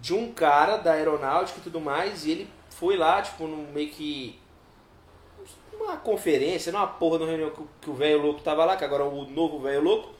de 0.00 0.14
um 0.14 0.32
cara 0.32 0.76
da 0.76 0.92
aeronáutica 0.92 1.58
e 1.58 1.62
tudo 1.62 1.80
mais, 1.80 2.24
e 2.24 2.30
ele 2.30 2.50
foi 2.70 2.96
lá, 2.96 3.22
tipo, 3.22 3.46
num 3.46 3.72
meio 3.72 3.88
que. 3.88 4.38
uma 5.72 5.96
conferência, 5.96 6.70
não 6.70 6.80
uma 6.80 6.86
porra 6.86 7.18
de 7.18 7.24
uma 7.24 7.30
reunião 7.30 7.52
que 7.80 7.90
o 7.90 7.94
velho 7.94 8.22
louco 8.22 8.40
tava 8.40 8.64
lá, 8.64 8.76
que 8.76 8.84
agora 8.84 9.02
é 9.02 9.06
o 9.06 9.24
novo 9.24 9.58
velho 9.58 9.82
louco. 9.82 10.10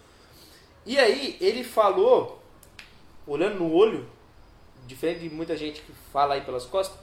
E 0.84 0.98
aí 0.98 1.36
ele 1.40 1.64
falou, 1.64 2.40
olhando 3.26 3.58
no 3.58 3.72
olho, 3.72 4.08
diferente 4.86 5.20
de 5.20 5.30
muita 5.30 5.56
gente 5.56 5.80
que 5.82 5.92
fala 6.12 6.34
aí 6.34 6.40
pelas 6.40 6.64
costas, 6.64 6.98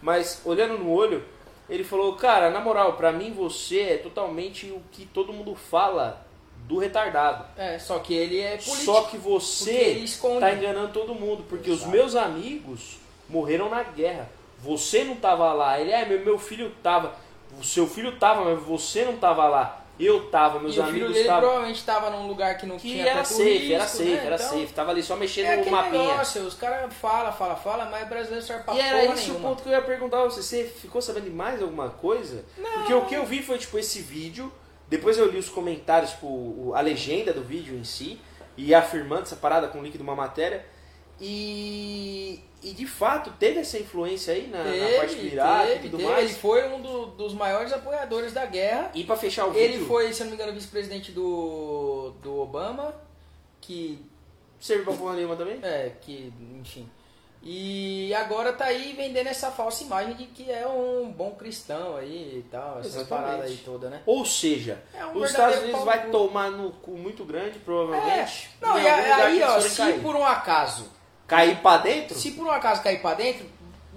mas 0.00 0.42
olhando 0.44 0.78
no 0.78 0.90
olho, 0.90 1.24
ele 1.68 1.84
falou, 1.84 2.14
cara, 2.14 2.50
na 2.50 2.60
moral, 2.60 2.94
pra 2.94 3.12
mim 3.12 3.32
você 3.32 3.80
é 3.80 3.96
totalmente 3.98 4.66
o 4.70 4.80
que 4.90 5.04
todo 5.06 5.32
mundo 5.32 5.54
fala 5.54 6.26
do 6.66 6.78
retardado. 6.78 7.44
É, 7.56 7.78
só 7.78 7.98
que 7.98 8.14
ele 8.14 8.40
é 8.40 8.56
político. 8.56 8.76
Só 8.76 9.02
que 9.02 9.16
você 9.16 10.04
tá 10.40 10.52
enganando 10.52 10.92
todo 10.92 11.14
mundo, 11.14 11.44
porque 11.48 11.70
os 11.70 11.78
Exato. 11.78 11.92
meus 11.92 12.14
amigos 12.14 12.98
morreram 13.28 13.68
na 13.68 13.82
guerra. 13.82 14.28
Você 14.58 15.04
não 15.04 15.16
tava 15.16 15.52
lá. 15.52 15.80
Ele 15.80 15.90
é, 15.90 16.04
meu, 16.04 16.20
meu 16.24 16.38
filho 16.38 16.72
tava. 16.82 17.14
O 17.58 17.64
seu 17.64 17.86
filho 17.86 18.18
tava, 18.18 18.44
mas 18.44 18.62
você 18.62 19.04
não 19.04 19.16
tava 19.16 19.46
lá. 19.48 19.77
Eu 19.98 20.30
tava, 20.30 20.60
meus 20.60 20.76
e 20.76 20.78
o 20.80 20.82
filho 20.84 20.88
amigos 20.96 21.08
dele 21.12 21.20
estavam. 21.20 21.40
provavelmente 21.42 21.76
estava 21.78 22.10
num 22.10 22.26
lugar 22.28 22.56
que 22.56 22.66
não 22.66 22.76
Que 22.76 22.90
tinha 22.92 23.06
era 23.08 23.24
safe, 23.24 23.42
risco, 23.58 23.72
era 23.74 23.86
safe, 23.88 24.04
né? 24.04 24.26
era 24.26 24.34
Então, 24.36 24.48
safe. 24.48 24.66
Tava 24.72 24.90
ali 24.92 25.02
só 25.02 25.16
mexendo 25.16 25.46
É 25.46 25.56
no 25.56 25.70
mapinha. 25.70 26.08
negócio, 26.08 26.42
os 26.42 26.54
caras 26.54 26.92
falam, 26.94 27.32
falam, 27.32 27.56
falam, 27.56 27.90
mas 27.90 28.08
brasileiro 28.08 28.44
serve 28.44 28.62
pra 28.62 28.74
E 28.74 28.80
era 28.80 29.04
esse 29.06 29.28
nenhuma. 29.30 29.38
o 29.38 29.42
ponto 29.50 29.62
que 29.64 29.68
eu 29.68 29.72
ia 29.72 29.82
perguntar 29.82 30.22
você. 30.24 30.40
Você 30.42 30.64
ficou 30.64 31.02
sabendo 31.02 31.24
de 31.24 31.30
mais 31.30 31.60
alguma 31.60 31.88
coisa? 31.90 32.44
Porque 32.74 32.94
o 32.94 33.04
que 33.06 33.14
eu 33.14 33.26
vi 33.26 33.42
foi, 33.42 33.58
tipo, 33.58 33.76
esse 33.78 34.00
vídeo. 34.00 34.52
Depois 34.88 35.18
eu 35.18 35.26
li 35.30 35.36
os 35.38 35.48
comentários, 35.48 36.12
tipo, 36.12 36.72
a 36.74 36.80
legenda 36.80 37.32
do 37.32 37.42
vídeo 37.42 37.76
em 37.76 37.84
si. 37.84 38.20
E 38.56 38.74
afirmando 38.74 39.22
essa 39.22 39.36
parada 39.36 39.68
com 39.68 39.78
o 39.78 39.82
link 39.82 39.96
de 39.96 40.02
uma 40.02 40.14
matéria. 40.14 40.64
E, 41.20 42.40
e 42.62 42.72
de 42.72 42.86
fato, 42.86 43.32
teve 43.38 43.60
essa 43.60 43.78
influência 43.78 44.34
aí 44.34 44.46
na, 44.48 44.62
na 44.64 44.98
parte 44.98 45.16
pirata 45.16 45.66
teve, 45.66 45.78
e 45.86 45.90
tudo 45.90 45.96
teve. 45.98 46.10
mais. 46.10 46.24
Ele 46.30 46.34
foi 46.38 46.68
um 46.72 46.80
do- 46.80 47.06
dos 47.06 47.34
maiores 47.34 47.72
apoiadores 47.72 48.32
da 48.32 48.46
guerra. 48.46 48.90
E 48.94 49.04
pra 49.04 49.16
fechar 49.16 49.46
o 49.46 49.54
Ele 49.56 49.74
vídeo, 49.74 49.86
foi, 49.86 50.12
se 50.12 50.20
não 50.22 50.28
me 50.30 50.34
engano, 50.36 50.52
vice-presidente 50.52 51.12
do, 51.12 52.12
do 52.22 52.40
Obama, 52.40 52.94
que, 53.60 54.04
serviu 54.60 54.84
pra 54.84 54.94
porra 54.94 55.14
nenhuma 55.14 55.36
também? 55.36 55.58
é, 55.62 55.92
que, 56.00 56.32
enfim. 56.60 56.88
E 57.40 58.12
agora 58.14 58.52
tá 58.52 58.64
aí 58.64 58.92
vendendo 58.94 59.28
essa 59.28 59.52
falsa 59.52 59.84
imagem 59.84 60.14
de 60.16 60.24
que 60.26 60.50
é 60.50 60.66
um 60.66 61.08
bom 61.08 61.30
cristão 61.36 61.94
aí 61.96 62.38
e 62.44 62.48
tal, 62.50 62.80
essas 62.80 62.96
Exatamente. 62.96 63.08
paradas 63.26 63.50
aí 63.52 63.56
todas, 63.64 63.90
né? 63.92 64.02
Ou 64.04 64.24
seja, 64.26 64.82
É 64.92 65.06
um 65.06 65.16
os 65.18 65.30
Estados 65.30 65.60
Unidos 65.60 65.84
vai 65.84 66.10
tomar 66.10 66.50
no 66.50 66.72
cu 66.72 66.90
muito 66.98 67.24
grande, 67.24 67.60
provavelmente. 67.60 68.50
É. 68.60 68.66
Não, 68.66 68.76
e 68.76 68.86
aí, 68.88 69.40
ó, 69.44 69.60
se 69.60 69.92
por 70.00 70.16
um 70.16 70.24
acaso 70.26 70.90
Cair 71.28 71.60
pra 71.62 71.76
dentro? 71.76 72.18
Se 72.18 72.32
por 72.32 72.46
um 72.46 72.50
acaso 72.50 72.82
cair 72.82 73.00
pra 73.00 73.14
dentro, 73.14 73.46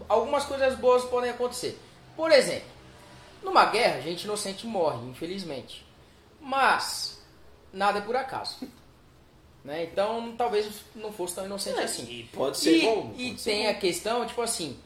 algumas 0.08 0.46
coisas 0.46 0.76
boas 0.76 1.04
podem 1.06 1.32
acontecer. 1.32 1.80
Por 2.16 2.32
exemplo, 2.32 2.70
numa 3.42 3.66
guerra, 3.66 4.02
gente 4.02 4.26
inocente 4.26 4.68
morre, 4.68 5.04
infelizmente. 5.10 5.84
Mas, 6.40 7.20
nada 7.74 8.00
é 8.00 8.02
por 8.02 8.16
acaso. 8.16 8.58
né? 9.64 9.84
Então, 9.84 10.34
talvez 10.38 10.82
não 10.96 11.12
fosse 11.14 11.36
tão 11.36 11.46
inocente 11.46 11.80
É, 11.80 11.84
assim. 11.84 12.04
E 12.04 12.24
pode 12.34 12.58
ser 12.58 12.78
e 12.78 12.82
bom. 12.82 13.14
e 13.16 13.28
pode 13.30 13.42
ser 13.42 13.52
tem 13.52 13.64
bom. 13.64 13.70
a 13.72 13.74
questão, 13.76 14.26
tipo 14.26 14.42
assim, 14.42 14.78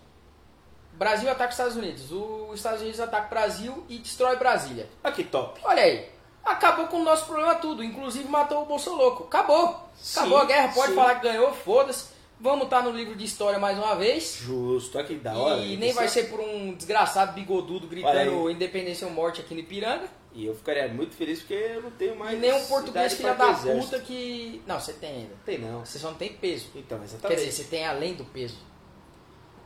Brasil 0.93 1.29
ataca 1.29 1.49
os 1.49 1.55
Estados 1.55 1.75
Unidos, 1.75 2.11
os 2.11 2.55
Estados 2.55 2.81
Unidos 2.81 2.99
atacam 2.99 3.27
o 3.27 3.29
Brasil 3.29 3.85
e 3.89 3.97
destrói 3.97 4.35
Brasília. 4.37 4.87
Ah, 5.03 5.11
que 5.11 5.23
top. 5.23 5.59
Olha 5.63 5.81
aí, 5.81 6.07
acabou 6.43 6.87
com 6.87 6.97
o 7.01 7.03
nosso 7.03 7.25
problema 7.25 7.55
tudo, 7.55 7.83
inclusive 7.83 8.27
matou 8.29 8.61
o 8.63 8.65
Bolsonaro. 8.65 9.23
Acabou. 9.27 9.89
Sim, 9.97 10.19
Acabou 10.19 10.37
a 10.37 10.45
guerra, 10.45 10.73
pode 10.73 10.89
sim. 10.89 10.95
falar 10.95 11.15
que 11.15 11.27
ganhou, 11.27 11.53
foda-se. 11.53 12.14
Vamos 12.45 12.65
estar 12.65 12.83
no 12.83 12.91
livro 12.91 13.15
de 13.15 13.25
história 13.25 13.57
mais 13.57 13.75
uma 13.75 13.95
vez. 13.95 14.37
Justo, 14.39 14.99
olha 14.99 15.07
que 15.07 15.15
da 15.15 15.35
hora. 15.35 15.61
E 15.61 15.77
nem 15.77 15.91
vai 15.93 16.07
ser 16.07 16.29
por 16.29 16.39
um 16.39 16.75
desgraçado 16.75 17.33
bigodudo 17.33 17.87
gritando 17.87 18.51
independência 18.51 19.07
ou 19.07 19.11
morte 19.11 19.41
aqui 19.41 19.55
no 19.55 19.61
Ipiranga. 19.61 20.07
E 20.31 20.45
eu 20.45 20.53
ficaria 20.53 20.87
muito 20.87 21.15
feliz 21.15 21.39
porque 21.39 21.55
eu 21.55 21.81
não 21.81 21.89
tenho 21.89 22.15
mais. 22.15 22.37
e 22.37 22.39
nem 22.39 22.53
um 22.53 22.63
português 22.67 23.15
filha 23.15 23.33
da 23.33 23.51
puta 23.51 23.99
que. 23.99 24.61
Não, 24.67 24.79
você 24.79 24.93
tem 24.93 25.21
ainda. 25.21 25.33
Tem 25.43 25.57
não. 25.57 25.83
Você 25.83 25.97
só 25.97 26.11
não 26.11 26.17
tem 26.17 26.33
peso. 26.33 26.67
Então, 26.75 26.99
Quer 26.99 27.05
exatamente. 27.05 27.39
dizer, 27.39 27.51
você 27.51 27.63
tem 27.63 27.83
além 27.83 28.13
do 28.13 28.23
peso. 28.25 28.57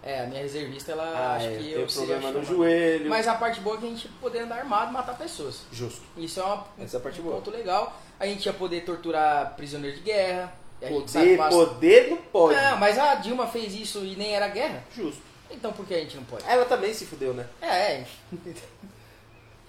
É, 0.02 0.22
a 0.22 0.28
minha 0.28 0.42
reservista, 0.42 0.94
ela 0.94 1.04
ah, 1.04 1.36
acho 1.36 1.48
é, 1.48 1.58
que 1.58 1.72
eu 1.74 1.90
seria 1.90 2.16
problema 2.16 2.40
no 2.40 2.46
joelho. 2.46 3.10
Mas 3.10 3.28
a 3.28 3.36
parte 3.36 3.60
boa 3.60 3.76
é 3.76 3.80
que 3.82 3.86
a 3.88 3.90
gente 3.90 4.06
ia 4.06 4.12
poder 4.22 4.40
andar 4.40 4.56
armado 4.56 4.92
e 4.92 4.94
matar 4.94 5.18
pessoas. 5.18 5.64
Justo. 5.70 6.02
Isso 6.16 6.40
é 6.40 6.44
uma, 6.44 6.66
Essa 6.80 6.96
é 6.96 7.00
a 7.02 7.04
parte 7.04 7.20
um 7.20 7.26
boa. 7.26 7.36
ponto 7.36 7.52
legal. 7.52 8.02
A 8.18 8.26
gente 8.26 8.46
ia 8.46 8.54
poder 8.54 8.86
torturar 8.86 9.58
prisioneiro 9.58 9.98
de 9.98 10.04
guerra. 10.04 10.58
E 10.82 10.86
a 10.86 10.90
gente 10.90 11.12
sabe 11.12 11.38
Poder, 11.38 11.50
poder 11.50 12.10
não 12.10 12.18
pode. 12.18 12.56
Não, 12.56 12.78
mas 12.78 12.98
a 12.98 13.16
Dilma 13.16 13.48
fez 13.48 13.74
isso 13.74 14.00
e 14.06 14.16
nem 14.16 14.34
era 14.34 14.48
guerra. 14.48 14.84
Justo. 14.96 15.22
Então 15.52 15.74
por 15.74 15.86
que 15.86 15.94
a 15.94 16.00
gente 16.00 16.16
não 16.16 16.24
pode? 16.24 16.44
Ela 16.48 16.66
também 16.66 16.94
se 16.94 17.06
fudeu, 17.06 17.34
né? 17.34 17.46
É. 17.62 18.04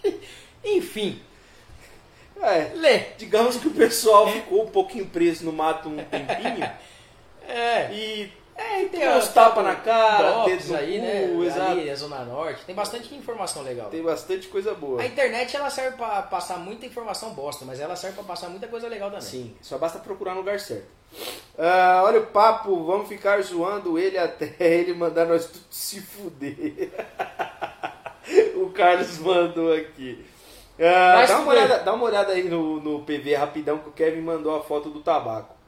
Enfim. 0.65 1.21
É. 2.41 2.73
Lê. 2.75 2.99
Digamos 3.19 3.57
que 3.57 3.69
o 3.69 3.73
pessoal 3.73 4.31
ficou 4.31 4.65
um 4.65 4.71
pouquinho 4.71 5.07
preso 5.07 5.45
no 5.45 5.53
mato 5.53 5.89
um 5.89 5.97
tempinho 5.97 6.71
É. 7.49 7.93
e 7.93 8.33
É, 8.61 8.85
tem 8.85 9.09
uns 9.09 9.29
tapas 9.29 9.65
na 9.65 9.75
cara, 9.77 10.33
DOPS 10.33 10.73
aí, 10.73 10.99
cu, 10.99 11.39
né? 11.39 11.47
exato. 11.47 11.71
Ali, 11.71 11.91
a 11.91 11.95
Zona 11.95 12.25
Norte. 12.25 12.65
Tem 12.67 12.75
bastante 12.75 13.15
informação 13.15 13.63
legal. 13.63 13.89
tem 13.89 14.03
bastante 14.03 14.49
coisa 14.49 14.75
boa. 14.75 15.01
A 15.01 15.07
internet 15.07 15.57
ela 15.57 15.71
serve 15.71 15.97
pra 15.97 16.21
passar 16.23 16.59
muita 16.59 16.85
informação 16.85 17.31
bosta, 17.31 17.65
mas 17.65 17.81
ela 17.81 17.97
serve 17.97 18.17
pra 18.17 18.25
passar 18.25 18.51
muita 18.51 18.69
coisa 18.69 18.87
legal 18.87 19.09
também. 19.09 19.25
Sim, 19.25 19.57
só 19.63 19.79
basta 19.79 19.99
procurar 19.99 20.33
no 20.33 20.41
lugar 20.41 20.61
certo. 20.61 20.85
Ah, 21.59 22.03
olha 22.05 22.21
o 22.21 22.27
papo, 22.27 22.85
vamos 22.85 23.09
ficar 23.09 23.43
zoando 23.43 23.99
ele 23.99 24.19
até 24.19 24.55
ele 24.61 24.93
mandar 24.93 25.25
nós 25.25 25.47
tudo 25.47 25.65
se 25.71 26.01
fuder. 26.03 26.91
o 28.57 28.69
Carlos 28.71 29.19
mandou 29.19 29.73
aqui. 29.73 30.23
Vai 30.79 31.27
dá, 31.27 31.39
uma 31.41 31.53
olhada, 31.53 31.79
dá 31.79 31.93
uma 31.95 32.05
olhada 32.05 32.33
aí 32.33 32.45
no, 32.45 32.81
no 32.81 33.03
PV 33.05 33.35
rapidão 33.35 33.79
que 33.79 33.89
o 33.89 33.93
Kevin 33.93 34.21
mandou 34.21 34.55
a 34.55 34.63
foto 34.63 34.91
do 34.91 35.01
tabaco. 35.01 35.60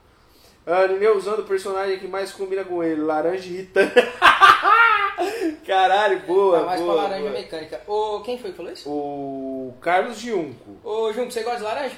Nineu 0.66 1.16
usando 1.16 1.40
o 1.40 1.44
personagem 1.44 1.98
que 1.98 2.06
mais 2.06 2.32
combina 2.32 2.64
com 2.64 2.82
ele, 2.84 3.00
laranja 3.02 3.48
irritante. 3.48 3.92
Caralho, 5.66 6.20
boa, 6.20 6.60
Tá 6.60 6.66
mais 6.66 6.80
boa. 6.80 6.94
pra 6.94 7.02
laranja 7.04 7.22
boa. 7.28 7.32
mecânica. 7.32 7.80
Ô, 7.86 8.20
quem 8.20 8.38
foi 8.38 8.50
que 8.50 8.56
falou 8.56 8.72
isso? 8.72 8.88
O 8.88 9.74
Carlos 9.80 10.18
Giunco. 10.18 10.76
Ô, 10.84 11.12
Junco, 11.12 11.30
você 11.30 11.42
gosta 11.42 11.58
de 11.58 11.64
laranja? 11.64 11.96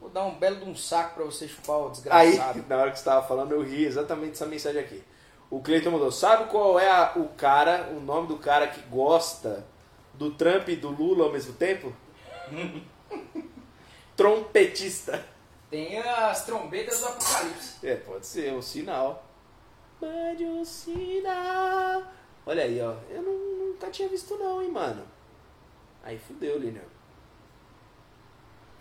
Vou 0.00 0.10
dar 0.10 0.24
um 0.24 0.34
belo 0.38 0.56
de 0.56 0.64
um 0.70 0.74
saco 0.76 1.14
pra 1.16 1.24
você 1.24 1.48
chupar 1.48 1.76
o 1.76 1.84
Aí, 1.86 1.90
desgraçado. 2.30 2.64
na 2.68 2.76
hora 2.76 2.90
que 2.90 2.96
você 2.98 3.02
estava 3.02 3.26
falando, 3.26 3.52
eu 3.52 3.62
ri 3.62 3.84
exatamente 3.84 4.32
essa 4.32 4.46
mensagem 4.46 4.80
aqui. 4.80 5.02
O 5.50 5.60
Cleiton 5.60 5.90
mandou, 5.90 6.12
sabe 6.12 6.50
qual 6.50 6.78
é 6.78 6.88
a- 6.90 7.12
o 7.16 7.28
cara, 7.30 7.88
o 7.96 8.00
nome 8.00 8.28
do 8.28 8.36
cara 8.36 8.66
que 8.68 8.80
gosta 8.82 9.66
do 10.14 10.30
Trump 10.30 10.68
e 10.68 10.76
do 10.76 10.90
Lula 10.90 11.24
ao 11.24 11.32
mesmo 11.32 11.54
tempo? 11.54 11.92
Trompetista. 14.16 15.24
Tem 15.70 15.98
as 15.98 16.44
trombetas 16.46 17.00
do 17.00 17.08
apocalipse. 17.08 17.86
É, 17.86 17.96
pode 17.96 18.26
ser, 18.26 18.52
um 18.54 18.62
sinal. 18.62 19.26
Mande 20.00 20.44
um 20.44 20.64
sinal. 20.64 22.04
Olha 22.46 22.62
aí, 22.64 22.80
ó. 22.80 22.96
Eu 23.10 23.22
não, 23.22 23.66
nunca 23.66 23.90
tinha 23.90 24.08
visto 24.08 24.36
não, 24.38 24.62
hein, 24.62 24.70
mano. 24.70 25.06
Aí 26.02 26.18
fudeu, 26.18 26.58
Lineu. 26.58 26.86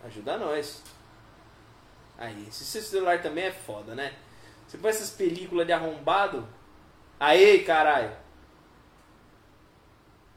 Ajuda 0.06 0.38
nós. 0.38 0.82
Aí, 2.18 2.48
esse 2.48 2.64
seu 2.64 2.82
celular 2.82 3.22
também 3.22 3.46
é 3.46 3.52
foda, 3.52 3.94
né? 3.94 4.16
Você 4.68 4.78
põe 4.78 4.90
essas 4.90 5.10
películas 5.10 5.66
de 5.68 5.74
arrombado. 5.74 6.48
Aí, 7.20 7.64
caralho. 7.64 8.16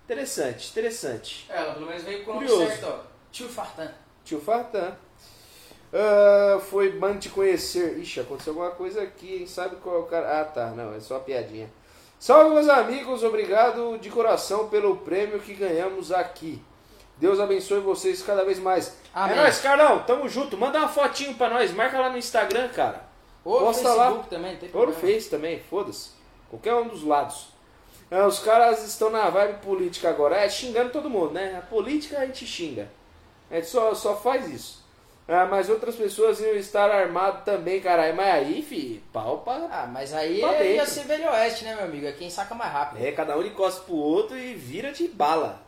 Interessante, 0.04 0.70
interessante. 0.70 1.46
É, 1.48 1.56
Ela 1.58 1.74
pelo 1.74 1.86
menos 1.86 2.02
veio 2.02 2.24
com 2.24 2.38
o 2.38 2.48
certo, 2.48 2.86
ó. 2.86 3.04
Tio 3.30 3.48
Fartan. 3.48 3.94
Tio 4.24 4.40
Fartan. 4.40 4.96
Ah, 5.92 6.60
foi 6.60 6.92
bom 6.92 7.16
te 7.16 7.28
conhecer. 7.28 7.98
Ixi, 7.98 8.20
aconteceu 8.20 8.52
alguma 8.52 8.70
coisa 8.70 9.02
aqui, 9.02 9.38
hein? 9.38 9.46
Sabe 9.46 9.76
qual 9.76 9.96
é 9.96 9.98
o 9.98 10.04
cara? 10.04 10.40
Ah, 10.40 10.44
tá, 10.44 10.66
não, 10.70 10.94
é 10.94 11.00
só 11.00 11.14
uma 11.14 11.20
piadinha. 11.20 11.70
Salve, 12.18 12.54
meus 12.54 12.68
amigos, 12.68 13.24
obrigado 13.24 13.98
de 13.98 14.10
coração 14.10 14.68
pelo 14.68 14.98
prêmio 14.98 15.40
que 15.40 15.54
ganhamos 15.54 16.12
aqui. 16.12 16.62
Deus 17.16 17.40
abençoe 17.40 17.80
vocês 17.80 18.22
cada 18.22 18.44
vez 18.44 18.58
mais. 18.58 18.96
Amém. 19.14 19.36
É 19.36 19.40
nóis, 19.40 19.60
Carlão, 19.60 20.02
tamo 20.04 20.28
junto. 20.28 20.56
Manda 20.56 20.78
uma 20.78 20.88
fotinho 20.88 21.34
pra 21.34 21.50
nós, 21.50 21.72
marca 21.72 21.98
lá 21.98 22.10
no 22.10 22.18
Instagram, 22.18 22.68
cara. 22.68 23.08
Ou 23.44 23.60
no 23.60 23.74
Facebook 23.74 23.96
lá. 23.96 24.24
também, 24.28 24.56
tem 24.56 24.70
Ou 24.72 24.86
no. 24.86 24.92
Face 24.92 25.28
também, 25.28 25.60
foda-se. 25.60 26.10
Qualquer 26.48 26.74
um 26.74 26.88
dos 26.88 27.02
lados. 27.02 27.48
Ah, 28.10 28.26
os 28.26 28.40
caras 28.40 28.84
estão 28.86 29.08
na 29.10 29.28
vibe 29.30 29.60
política 29.62 30.08
agora. 30.08 30.36
É, 30.36 30.48
xingando 30.48 30.90
todo 30.90 31.08
mundo, 31.08 31.32
né? 31.32 31.56
A 31.58 31.62
política 31.62 32.18
a 32.18 32.26
gente 32.26 32.46
xinga. 32.46 32.90
A 33.50 33.56
gente 33.56 33.68
só, 33.68 33.94
só 33.94 34.16
faz 34.16 34.48
isso. 34.48 34.79
Ah, 35.32 35.46
mas 35.46 35.68
outras 35.68 35.94
pessoas 35.94 36.40
iam 36.40 36.56
estar 36.56 36.90
armado 36.90 37.44
também, 37.44 37.80
caralho. 37.80 38.16
Mas 38.16 38.34
aí, 38.34 38.62
fi, 38.62 39.00
pau 39.12 39.38
pra... 39.38 39.68
Ah, 39.70 39.86
mas 39.86 40.12
aí 40.12 40.40
Pra 40.40 40.56
é, 40.56 40.72
ia 40.74 40.84
ser 40.84 41.04
Velho 41.04 41.30
Oeste, 41.30 41.64
né, 41.64 41.76
meu 41.76 41.84
amigo? 41.84 42.04
É 42.04 42.10
quem 42.10 42.28
saca 42.28 42.52
mais 42.52 42.72
rápido. 42.72 43.00
É, 43.00 43.12
cada 43.12 43.38
um 43.38 43.44
encosta 43.44 43.82
pro 43.82 43.94
outro 43.94 44.36
e 44.36 44.54
vira 44.54 44.90
de 44.90 45.06
bala. 45.06 45.62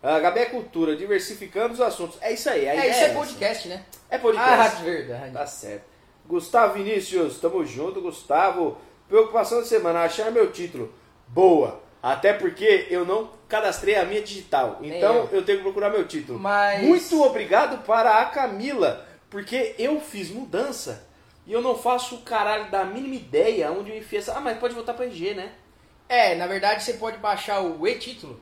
Ah, 0.00 0.20
Gabi 0.20 0.38
é 0.38 0.46
cultura, 0.46 0.94
diversificando 0.94 1.74
os 1.74 1.80
assuntos. 1.80 2.16
É 2.20 2.32
isso 2.32 2.48
aí. 2.48 2.64
É, 2.64 2.76
isso 2.76 3.00
é 3.00 3.04
essa. 3.06 3.14
podcast, 3.14 3.68
né? 3.68 3.84
É 4.08 4.18
podcast. 4.18 4.76
Ah, 4.76 4.78
de 4.78 4.84
verdade. 4.84 5.32
Tá 5.32 5.46
certo. 5.48 5.84
Gustavo 6.24 6.74
Vinícius, 6.74 7.40
tamo 7.40 7.64
junto, 7.64 8.00
Gustavo. 8.00 8.78
Preocupação 9.08 9.58
da 9.58 9.64
semana, 9.64 10.02
achar 10.04 10.30
meu 10.30 10.52
título. 10.52 10.94
Boa. 11.26 11.80
Até 12.00 12.32
porque 12.32 12.86
eu 12.88 13.04
não 13.04 13.30
cadastrei 13.52 13.94
a 13.96 14.04
minha 14.04 14.22
digital. 14.22 14.78
Nem 14.80 14.96
Então 14.98 15.28
eu. 15.30 15.44
tenho 15.44 15.58
que 15.58 15.64
procurar 15.64 15.90
meu 15.90 16.06
título. 16.08 16.38
Mas- 16.38 16.82
Muito 16.82 17.22
obrigado 17.22 17.84
para 17.84 18.20
a 18.20 18.24
Camila. 18.26 19.06
Porque 19.30 19.74
eu 19.78 20.00
fiz 20.00 20.28
mudança 20.30 21.06
e 21.46 21.52
eu 21.52 21.62
não 21.62 21.76
faço 21.76 22.16
o 22.16 22.18
caralho 22.22 22.70
da 22.70 22.84
mínima 22.84 23.14
ideia 23.14 23.70
onde 23.72 23.90
eu 23.90 23.96
enfiei 23.96 24.20
essa. 24.20 24.34
Ah, 24.36 24.40
mas 24.40 24.58
pode 24.58 24.74
voltar 24.74 24.92
pra 24.94 25.06
IG, 25.06 25.34
né? 25.34 25.52
É, 26.08 26.34
na 26.34 26.46
verdade 26.46 26.82
você 26.82 26.94
pode 26.94 27.16
baixar 27.18 27.60
o 27.62 27.86
e-título. 27.86 28.38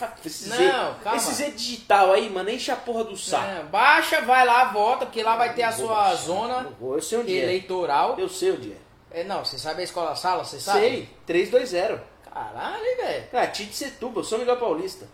Ah, 0.00 0.08
Esse 0.26 0.48
Não, 0.48 0.56
Z, 0.56 0.64
calma. 1.04 1.16
esse 1.16 1.32
Z 1.34 1.50
digital 1.52 2.12
aí, 2.12 2.28
mano, 2.28 2.50
enche 2.50 2.70
a 2.70 2.76
porra 2.76 3.04
do 3.04 3.16
saco. 3.16 3.46
É, 3.48 3.62
baixa, 3.62 4.20
vai 4.22 4.44
lá, 4.44 4.64
vota, 4.64 5.06
porque 5.06 5.22
lá 5.22 5.36
vai 5.36 5.54
ter 5.54 5.62
a 5.62 5.70
Não 5.70 5.76
sua 5.78 5.94
baixar, 5.94 6.14
zona 6.16 6.62
não 6.80 6.94
Eu 6.94 7.00
sei 7.00 7.18
onde 7.18 7.38
é. 7.38 7.42
eleitoral. 7.44 8.16
Eu 8.18 8.28
sei 8.28 8.52
onde 8.52 8.72
é. 8.72 9.20
É, 9.20 9.24
não, 9.24 9.44
você 9.44 9.56
sabe 9.56 9.80
a 9.80 9.84
escola 9.84 10.14
sala, 10.16 10.44
você 10.44 10.58
sabe? 10.58 10.80
Sei, 10.80 11.08
320. 11.24 12.00
Caralho, 12.34 12.96
velho. 12.96 13.24
Ah, 13.32 13.46
Tite 13.46 13.74
Setuba, 13.74 14.20
eu 14.20 14.24
sou 14.24 14.38
Miguel 14.38 14.56
Paulista. 14.56 15.06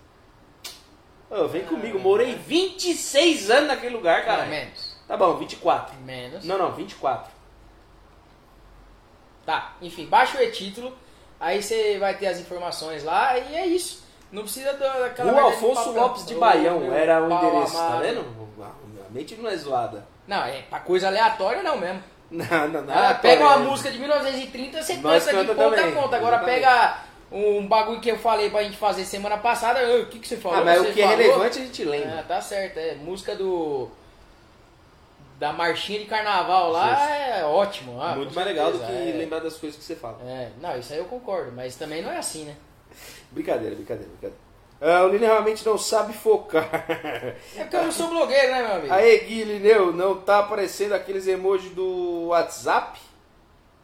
Ô, 1.30 1.46
vem 1.46 1.64
comigo, 1.64 1.98
morei 1.98 2.34
26 2.34 3.50
anos 3.50 3.68
naquele 3.68 3.94
lugar, 3.94 4.24
cara. 4.24 4.46
Menos. 4.46 4.96
Tá 5.06 5.16
bom, 5.16 5.36
24. 5.36 5.96
Menos. 6.00 6.44
Não, 6.44 6.56
não, 6.58 6.72
24. 6.72 7.30
Tá, 9.44 9.74
enfim, 9.82 10.06
baixa 10.06 10.38
o 10.38 10.42
e-título, 10.42 10.96
aí 11.38 11.62
você 11.62 11.98
vai 11.98 12.14
ter 12.16 12.26
as 12.26 12.38
informações 12.38 13.04
lá 13.04 13.36
e 13.38 13.54
é 13.54 13.66
isso. 13.66 14.02
Não 14.30 14.42
precisa 14.42 14.72
da- 14.74 15.00
daquela... 15.00 15.32
Rua 15.32 15.50
de 15.52 15.74
papel. 15.74 15.92
Lopes 15.92 16.26
de 16.26 16.34
Baião 16.36 16.92
era 16.92 17.20
o 17.22 17.26
endereço, 17.32 17.72
tá 17.74 17.86
amado. 17.86 18.02
vendo? 18.02 18.48
A 19.06 19.10
mente 19.10 19.34
não 19.36 19.50
é 19.50 19.56
zoada. 19.56 20.06
Não, 20.26 20.44
é 20.44 20.62
pra 20.62 20.78
coisa 20.80 21.08
aleatória 21.08 21.62
não 21.62 21.76
mesmo. 21.76 22.02
Não, 22.30 22.68
não, 22.68 22.82
não. 22.82 22.94
Ah, 22.94 23.10
é 23.10 23.14
pega 23.14 23.40
uma 23.42 23.46
aleatório. 23.54 23.70
música 23.72 23.90
de 23.90 23.98
1930, 23.98 24.80
você 24.84 24.96
Nós 24.98 25.24
canta 25.24 25.44
de 25.46 25.52
ponta 25.52 25.84
a 25.84 25.92
ponta. 25.92 26.16
Agora 26.16 26.36
exatamente. 26.36 26.60
pega 26.60 26.98
um 27.32 27.66
bagulho 27.66 28.00
que 28.00 28.10
eu 28.10 28.18
falei 28.18 28.50
pra 28.50 28.62
gente 28.62 28.76
fazer 28.76 29.04
semana 29.04 29.38
passada, 29.38 29.80
"Ô, 29.88 30.02
o 30.02 30.06
que, 30.06 30.18
que 30.18 30.26
você 30.28 30.36
falou? 30.36 30.58
Ah, 30.58 30.64
mas 30.64 30.80
Você 30.82 30.88
o 30.88 30.92
que 30.94 31.00
é 31.00 31.04
falou?" 31.06 31.18
relevante 31.18 31.58
a 31.58 31.62
gente 31.62 31.84
lembra. 31.84 32.20
Ah, 32.20 32.22
tá 32.22 32.40
certo, 32.40 32.78
é. 32.78 32.94
Música 32.96 33.34
do. 33.36 33.88
Da 35.38 35.52
marchinha 35.54 36.00
de 36.00 36.04
carnaval 36.04 36.70
lá 36.70 36.88
Justo. 36.94 37.12
é 37.12 37.44
ótimo. 37.46 38.02
ah, 38.02 38.14
Muito 38.14 38.34
mais 38.34 38.46
legal 38.46 38.70
do 38.72 38.78
que 38.78 38.84
é. 38.84 39.14
lembrar 39.16 39.38
das 39.38 39.56
coisas 39.56 39.78
que 39.78 39.84
você 39.84 39.96
fala. 39.96 40.18
É, 40.26 40.50
não, 40.60 40.78
isso 40.78 40.92
aí 40.92 40.98
eu 40.98 41.06
concordo, 41.06 41.50
mas 41.52 41.76
também 41.76 42.02
não 42.02 42.10
é 42.12 42.18
assim, 42.18 42.44
né? 42.44 42.54
Brincadeira, 43.30 43.74
brincadeira, 43.74 44.10
brincadeira. 44.10 44.36
Ah, 44.82 45.04
o 45.04 45.08
Lineu 45.08 45.28
realmente 45.28 45.64
não 45.64 45.78
sabe 45.78 46.12
focar. 46.12 46.68
É 47.56 47.62
porque 47.62 47.76
eu 47.76 47.84
não 47.84 47.92
sou 47.92 48.08
blogueiro, 48.08 48.50
né, 48.50 48.62
meu 48.62 48.76
amigo? 48.76 48.92
Aí, 48.92 49.18
Gui, 49.20 49.44
Lineu, 49.44 49.92
não 49.92 50.14
tá 50.20 50.40
aparecendo 50.40 50.92
aqueles 50.94 51.26
emojis 51.26 51.70
do 51.72 52.26
WhatsApp? 52.28 52.98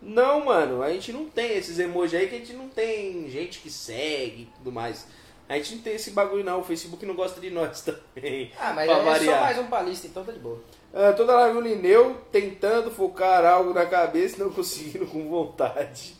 Não, 0.06 0.44
mano, 0.44 0.84
a 0.84 0.92
gente 0.92 1.12
não 1.12 1.24
tem 1.24 1.56
esses 1.58 1.80
emojis 1.80 2.14
aí 2.14 2.28
que 2.28 2.36
a 2.36 2.38
gente 2.38 2.52
não 2.52 2.68
tem 2.68 3.28
gente 3.28 3.58
que 3.58 3.68
segue 3.68 4.42
e 4.42 4.48
tudo 4.56 4.70
mais. 4.70 5.04
A 5.48 5.56
gente 5.56 5.74
não 5.74 5.82
tem 5.82 5.96
esse 5.96 6.12
bagulho 6.12 6.44
não, 6.44 6.60
o 6.60 6.64
Facebook 6.64 7.04
não 7.04 7.16
gosta 7.16 7.40
de 7.40 7.50
nós 7.50 7.80
também. 8.14 8.52
Ah, 8.56 8.72
mas 8.72 8.88
é 8.88 9.24
só 9.24 9.40
mais 9.40 9.58
um 9.58 9.66
palista, 9.66 10.06
então 10.06 10.24
tá 10.24 10.30
de 10.30 10.38
boa. 10.38 10.60
Ah, 10.94 11.12
toda 11.12 11.34
live 11.34 11.58
o 11.58 11.60
Lineu 11.60 12.20
tentando 12.30 12.88
focar 12.92 13.44
algo 13.44 13.74
na 13.74 13.84
cabeça 13.84 14.36
e 14.36 14.38
não 14.38 14.50
conseguindo 14.54 15.06
com 15.06 15.28
vontade. 15.28 16.14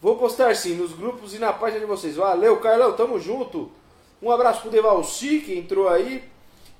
Vou 0.00 0.16
postar 0.16 0.54
sim 0.54 0.76
nos 0.76 0.92
grupos 0.92 1.34
e 1.34 1.38
na 1.40 1.52
página 1.52 1.80
de 1.80 1.86
vocês. 1.86 2.14
Valeu, 2.14 2.60
Carlão, 2.60 2.92
tamo 2.92 3.18
junto. 3.18 3.68
Um 4.22 4.30
abraço 4.30 4.60
pro 4.60 4.70
Devalci 4.70 5.40
que 5.40 5.58
entrou 5.58 5.88
aí. 5.88 6.22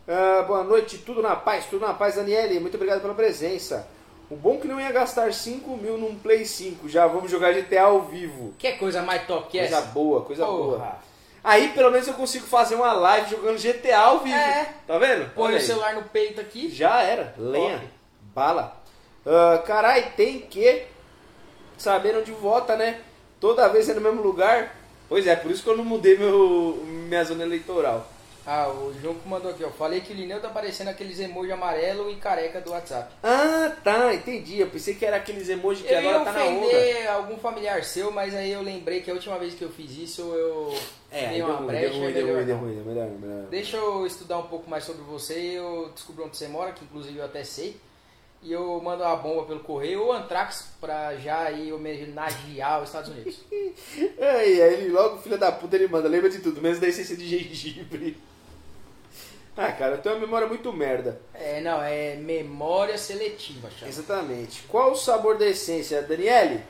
Ah, 0.07 0.45
boa 0.47 0.63
noite, 0.63 0.99
tudo 0.99 1.21
na 1.21 1.35
paz, 1.35 1.67
tudo 1.67 1.85
na 1.85 1.95
paz, 1.95 2.15
Daniele. 2.15 2.61
Muito 2.61 2.77
obrigado 2.77 3.01
pela 3.01 3.15
presença. 3.15 3.89
O 4.31 4.37
bom 4.37 4.59
que 4.59 4.67
não 4.67 4.81
ia 4.81 4.91
gastar 4.91 5.33
5 5.33 5.77
mil 5.77 5.99
num 5.99 6.17
Play 6.17 6.45
5. 6.45 6.89
Já 6.89 7.07
vamos 7.07 7.31
jogar 7.31 7.53
GTA 7.53 7.83
ao 7.83 8.03
vivo. 8.03 8.55
Que 8.59 8.73
coisa 8.73 9.03
mais 9.03 9.27
top 9.27 9.49
que 9.51 9.59
Coisa 9.59 9.77
essa? 9.79 9.87
boa, 9.89 10.23
coisa 10.23 10.47
boa. 10.47 10.79
Porra. 10.79 10.99
Aí 11.43 11.69
pelo 11.75 11.91
menos 11.91 12.09
eu 12.09 12.15
consigo 12.15 12.47
fazer 12.47 12.75
uma 12.75 12.93
live 12.95 13.31
jogando 13.31 13.59
GTA 13.61 13.99
ao 13.99 14.21
vivo. 14.21 14.35
É. 14.35 14.73
Tá 14.87 14.99
vendo? 14.99 15.31
Põe 15.35 15.55
o 15.57 15.61
celular 15.61 15.95
no 15.95 16.03
peito 16.05 16.41
aqui. 16.41 16.71
Já 16.71 17.03
era. 17.03 17.35
Lenha. 17.37 17.79
Top. 17.79 17.89
Bala. 18.35 18.83
Ah, 19.27 19.63
carai, 19.65 20.13
tem 20.17 20.41
que 20.41 20.85
saber 21.77 22.17
onde 22.17 22.33
vota, 22.33 22.77
né? 22.77 23.01
Toda 23.39 23.69
vez 23.69 23.89
é 23.89 23.95
no 23.95 24.01
mesmo 24.01 24.23
lugar. 24.23 24.75
Pois 25.09 25.27
é, 25.27 25.37
por 25.37 25.51
isso 25.51 25.63
que 25.63 25.69
eu 25.69 25.77
não 25.77 25.85
mudei 25.85 26.17
meu, 26.17 26.83
minha 26.87 27.23
zona 27.25 27.43
eleitoral. 27.45 28.07
Ah, 28.47 28.69
o 28.69 28.93
João 29.01 29.15
que 29.15 29.27
mandou 29.27 29.51
aqui, 29.51 29.65
ó. 29.65 29.71
Falei 29.71 30.03
que 30.03 30.13
o 30.13 30.17
Lineu 30.17 30.39
tá 30.39 30.51
parecendo 30.51 30.91
aqueles 30.91 31.19
emoji 31.19 31.51
amarelo 31.51 32.11
e 32.11 32.17
careca 32.17 32.61
do 32.61 32.73
WhatsApp. 32.73 33.15
Ah, 33.23 33.73
tá, 33.83 34.15
entendi. 34.15 34.61
Eu 34.61 34.69
pensei 34.69 34.95
que 34.95 35.07
era 35.07 35.17
aqueles 35.17 35.49
emojis 35.49 35.87
que 35.87 35.93
eu 35.93 36.03
ia 36.03 36.11
agora 36.11 36.25
tá 36.25 36.33
na 36.33 36.45
onda. 36.45 36.67
ofender 36.67 37.09
algum 37.09 37.39
familiar 37.39 37.83
seu, 37.85 38.11
mas 38.11 38.35
aí 38.35 38.53
eu 38.53 38.61
lembrei 38.61 39.01
que 39.01 39.11
a 39.11 39.15
última 39.15 39.39
vez 39.39 39.55
que 39.55 39.63
eu 39.63 39.71
fiz 39.71 39.97
isso 39.97 40.21
eu 40.21 40.75
É, 41.11 41.29
dei 41.29 41.43
uma 41.43 41.57
brecha. 41.63 41.95
Deixa 43.51 43.77
eu 43.79 44.07
estudar 44.07 44.39
um 44.39 44.47
pouco 44.47 44.69
mais 44.69 44.85
sobre 44.85 45.03
você 45.03 45.39
e 45.41 45.55
eu 45.55 45.91
descobri 45.95 46.23
onde 46.25 46.37
você 46.37 46.47
mora, 46.47 46.73
que 46.73 46.85
inclusive 46.85 47.19
eu 47.19 47.25
até 47.25 47.43
sei. 47.45 47.77
E 48.43 48.53
eu 48.53 48.79
mando 48.85 49.03
uma 49.03 49.17
bomba 49.17 49.45
pelo 49.47 49.61
correio 49.61 50.03
ou 50.03 50.13
Antrax 50.13 50.69
pra 50.79 51.17
já 51.17 51.45
aí 51.45 51.73
homenagear 51.73 52.83
os 52.83 52.91
Estados 52.91 53.09
Unidos. 53.11 53.39
Aí, 54.21 54.61
aí 54.63 54.75
ele 54.75 54.91
logo, 54.91 55.17
filho 55.19 55.39
da 55.39 55.51
puta, 55.51 55.77
ele 55.77 55.89
manda, 55.89 56.09
lembra 56.09 56.29
de 56.29 56.41
tudo, 56.41 56.61
menos 56.61 56.79
da 56.79 56.87
essência 56.87 57.17
de 57.17 57.27
gengibre. 57.27 58.17
Ah, 59.57 59.71
cara, 59.73 59.95
eu 59.95 59.99
tenho 60.03 60.17
uma 60.17 60.21
memória 60.23 60.49
muito 60.49 60.73
merda. 60.73 61.21
É, 61.33 61.61
não, 61.61 61.81
é 61.83 62.17
memória 62.17 62.99
seletiva, 62.99 63.71
chama. 63.71 63.89
Exatamente. 63.89 64.63
Qual 64.65 64.93
o 64.93 64.97
sabor 64.97 65.39
da 65.39 65.47
essência, 65.47 66.03
Daniele? 66.03 66.61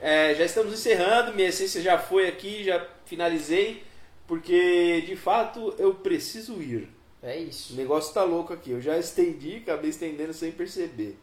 É, 0.00 0.34
já 0.34 0.44
estamos 0.44 0.72
encerrando, 0.72 1.34
minha 1.34 1.48
essência 1.48 1.82
já 1.82 1.98
foi 1.98 2.28
aqui, 2.28 2.64
já 2.64 2.86
finalizei, 3.04 3.82
porque 4.26 5.02
de 5.06 5.16
fato 5.16 5.74
eu 5.78 5.94
preciso 5.94 6.62
ir. 6.62 6.88
É 7.22 7.36
O 7.36 7.40
isso. 7.40 7.74
negócio 7.74 8.14
tá 8.14 8.22
louco 8.22 8.52
aqui, 8.52 8.70
eu 8.70 8.80
já 8.80 8.96
estendi, 8.96 9.56
acabei 9.56 9.90
estendendo 9.90 10.32
sem 10.32 10.50
perceber. 10.52 11.18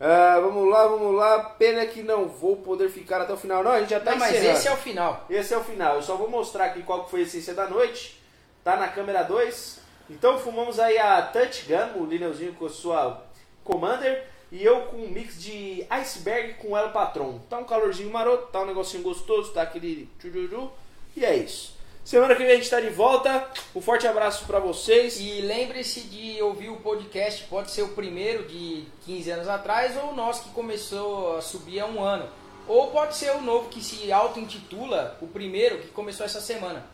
Ah, 0.00 0.38
vamos 0.40 0.68
lá, 0.70 0.86
vamos 0.86 1.14
lá. 1.14 1.40
Pena 1.58 1.84
que 1.86 2.02
não 2.02 2.28
vou 2.28 2.56
poder 2.56 2.88
ficar 2.90 3.20
até 3.20 3.32
o 3.32 3.36
final. 3.36 3.64
Não, 3.64 3.70
a 3.72 3.80
gente 3.80 3.90
já 3.90 3.98
tá 4.00 4.12
Não, 4.12 4.18
mas 4.18 4.30
encerrando. 4.32 4.58
esse 4.58 4.68
é 4.68 4.72
o 4.72 4.76
final. 4.76 5.26
Esse 5.30 5.54
é 5.54 5.56
o 5.56 5.64
final. 5.64 5.94
Eu 5.96 6.02
só 6.02 6.14
vou 6.16 6.28
mostrar 6.30 6.66
aqui 6.66 6.82
qual 6.82 7.08
foi 7.08 7.20
a 7.20 7.22
essência 7.24 7.54
da 7.54 7.66
noite. 7.68 8.20
Tá 8.62 8.76
na 8.76 8.86
câmera 8.88 9.22
2. 9.24 9.80
Então 10.10 10.38
fumamos 10.38 10.78
aí 10.78 10.98
a 10.98 11.20
Touch 11.22 11.66
Gun, 11.66 12.02
o 12.02 12.06
Lineuzinho 12.06 12.54
com 12.54 12.66
a 12.66 12.70
sua 12.70 13.22
Commander. 13.62 14.26
E 14.50 14.64
eu 14.64 14.82
com 14.86 14.96
um 14.96 15.08
mix 15.08 15.42
de 15.42 15.84
Iceberg 15.90 16.54
com 16.54 16.76
El 16.76 16.90
Patron. 16.90 17.38
Tá 17.50 17.58
um 17.58 17.64
calorzinho 17.64 18.10
maroto, 18.10 18.50
tá 18.50 18.62
um 18.62 18.66
negocinho 18.66 19.02
gostoso, 19.02 19.52
tá 19.52 19.62
aquele 19.62 20.08
tchururu. 20.18 20.72
E 21.14 21.24
é 21.24 21.36
isso. 21.36 21.76
Semana 22.02 22.34
que 22.34 22.42
vem 22.42 22.52
a 22.52 22.56
gente 22.56 22.70
tá 22.70 22.80
de 22.80 22.88
volta. 22.88 23.50
Um 23.74 23.82
forte 23.82 24.06
abraço 24.06 24.46
pra 24.46 24.58
vocês. 24.58 25.20
E 25.20 25.42
lembre-se 25.42 26.00
de 26.00 26.40
ouvir 26.40 26.70
o 26.70 26.76
podcast, 26.76 27.44
pode 27.44 27.70
ser 27.70 27.82
o 27.82 27.88
primeiro 27.88 28.48
de 28.48 28.86
15 29.04 29.30
anos 29.30 29.48
atrás 29.48 29.94
ou 29.98 30.12
o 30.12 30.16
nosso 30.16 30.44
que 30.44 30.50
começou 30.50 31.36
a 31.36 31.42
subir 31.42 31.80
há 31.80 31.86
um 31.86 32.02
ano. 32.02 32.26
Ou 32.66 32.90
pode 32.90 33.14
ser 33.14 33.32
o 33.32 33.42
novo 33.42 33.68
que 33.68 33.84
se 33.84 34.10
auto-intitula 34.10 35.18
o 35.20 35.26
primeiro 35.26 35.78
que 35.80 35.88
começou 35.88 36.24
essa 36.24 36.40
semana. 36.40 36.86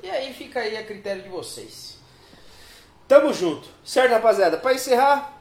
E 0.00 0.08
aí 0.08 0.32
fica 0.32 0.60
aí 0.60 0.76
a 0.76 0.84
critério 0.84 1.24
de 1.24 1.28
vocês. 1.28 1.99
Tamo 3.10 3.32
junto. 3.32 3.66
Certo, 3.84 4.12
rapaziada? 4.12 4.56
Pra 4.56 4.72
encerrar, 4.72 5.32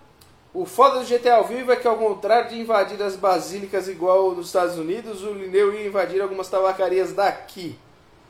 o 0.51 0.65
foda 0.65 0.99
do 0.99 1.05
GTA 1.05 1.35
ao 1.35 1.43
vivo 1.43 1.71
é 1.71 1.75
que 1.75 1.87
ao 1.87 1.97
contrário 1.97 2.49
de 2.49 2.59
invadir 2.59 2.99
as 2.99 3.15
basílicas 3.15 3.87
igual 3.87 4.31
nos 4.31 4.47
Estados 4.47 4.75
Unidos, 4.75 5.21
o 5.21 5.33
Lineu 5.33 5.71
ia 5.71 5.85
invadir 5.85 6.19
algumas 6.19 6.49
tabacarias 6.49 7.13
daqui. 7.13 7.77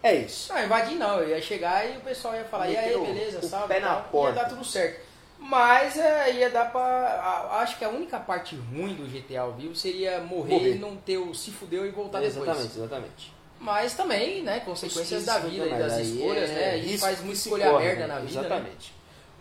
É 0.04 0.14
isso. 0.14 0.52
Não, 0.52 0.62
invadir 0.66 0.96
não, 0.98 1.22
eu 1.22 1.30
ia 1.30 1.42
chegar 1.42 1.90
e 1.90 1.96
o 1.96 2.02
pessoal 2.02 2.36
ia 2.36 2.44
falar, 2.44 2.70
e 2.70 2.76
aí, 2.76 2.88
Meteu 2.88 3.06
beleza, 3.06 3.40
o 3.40 3.48
salve, 3.48 3.68
pé 3.70 3.78
e 3.78 3.82
na 3.82 3.88
tal. 3.96 4.04
porta. 4.12 4.36
ia 4.40 4.44
dar 4.44 4.50
tudo 4.50 4.66
certo. 4.66 5.08
Mas 5.40 5.98
é, 5.98 6.34
ia 6.34 6.50
dar 6.50 6.70
pra. 6.70 6.82
a- 6.82 7.60
acho 7.62 7.78
que 7.78 7.86
a 7.86 7.90
única 7.90 8.20
parte 8.20 8.58
ruim 8.58 8.94
do 8.94 9.08
GTA 9.08 9.40
ao 9.44 9.54
vivo 9.54 9.74
seria 9.74 10.20
morrer, 10.20 10.54
Morrer. 10.56 10.76
e 10.76 10.80
não 10.80 10.98
ter 10.98 11.18
o 11.18 11.34
se 11.34 11.50
fudeu 11.52 11.86
e 11.86 11.92
voltar 11.92 12.20
depois. 12.20 12.36
exatamente, 12.46 12.78
exatamente. 12.78 13.34
Mas 13.58 13.94
também, 13.94 14.44
né, 14.44 14.60
consequências 14.60 15.24
da 15.24 15.38
vida 15.40 15.66
e 15.66 15.70
também, 15.70 15.80
das 15.80 15.94
aí 15.94 16.14
escolhas, 16.18 16.50
é 16.50 16.54
né? 16.54 16.72
A 16.72 16.76
gente 16.76 16.88
risco 16.88 17.06
faz 17.08 17.20
muita 17.22 17.38
escolha 17.38 17.72
corre, 17.72 17.86
merda 17.86 18.02
né? 18.08 18.14
na 18.14 18.20
vida, 18.20 18.42
né? 18.42 18.66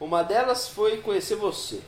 Uma 0.00 0.22
delas 0.22 0.68
foi 0.68 0.98
conhecer 0.98 1.36
você. 1.36 1.80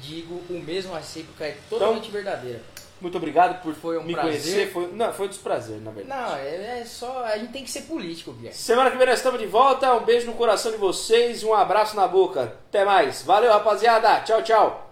Digo 0.00 0.42
o 0.50 0.62
mesmo 0.64 0.94
a 0.94 0.98
recíproca 0.98 1.44
é 1.46 1.56
totalmente 1.70 2.10
verdadeira. 2.10 2.60
Muito 3.00 3.16
obrigado 3.18 3.62
por 3.62 3.74
Foi 3.74 3.98
um 3.98 4.04
me 4.04 4.14
prazer. 4.14 4.32
conhecer. 4.32 4.72
Foi, 4.72 4.90
não, 4.92 5.12
foi 5.12 5.28
desprazer, 5.28 5.78
na 5.82 5.90
verdade. 5.90 6.20
Não, 6.20 6.36
é, 6.36 6.80
é 6.80 6.84
só. 6.84 7.24
A 7.24 7.36
gente 7.36 7.52
tem 7.52 7.62
que 7.62 7.70
ser 7.70 7.82
político, 7.82 8.32
Guilherme. 8.32 8.56
Semana 8.56 8.90
que 8.90 8.96
vem 8.96 9.06
nós 9.06 9.18
estamos 9.18 9.38
de 9.38 9.46
volta. 9.46 9.92
Um 9.94 10.04
beijo 10.04 10.26
no 10.26 10.32
coração 10.32 10.72
de 10.72 10.78
vocês 10.78 11.42
e 11.42 11.46
um 11.46 11.52
abraço 11.52 11.94
na 11.94 12.08
boca. 12.08 12.54
Até 12.68 12.84
mais. 12.84 13.22
Valeu, 13.22 13.52
rapaziada. 13.52 14.20
Tchau, 14.20 14.42
tchau. 14.42 14.85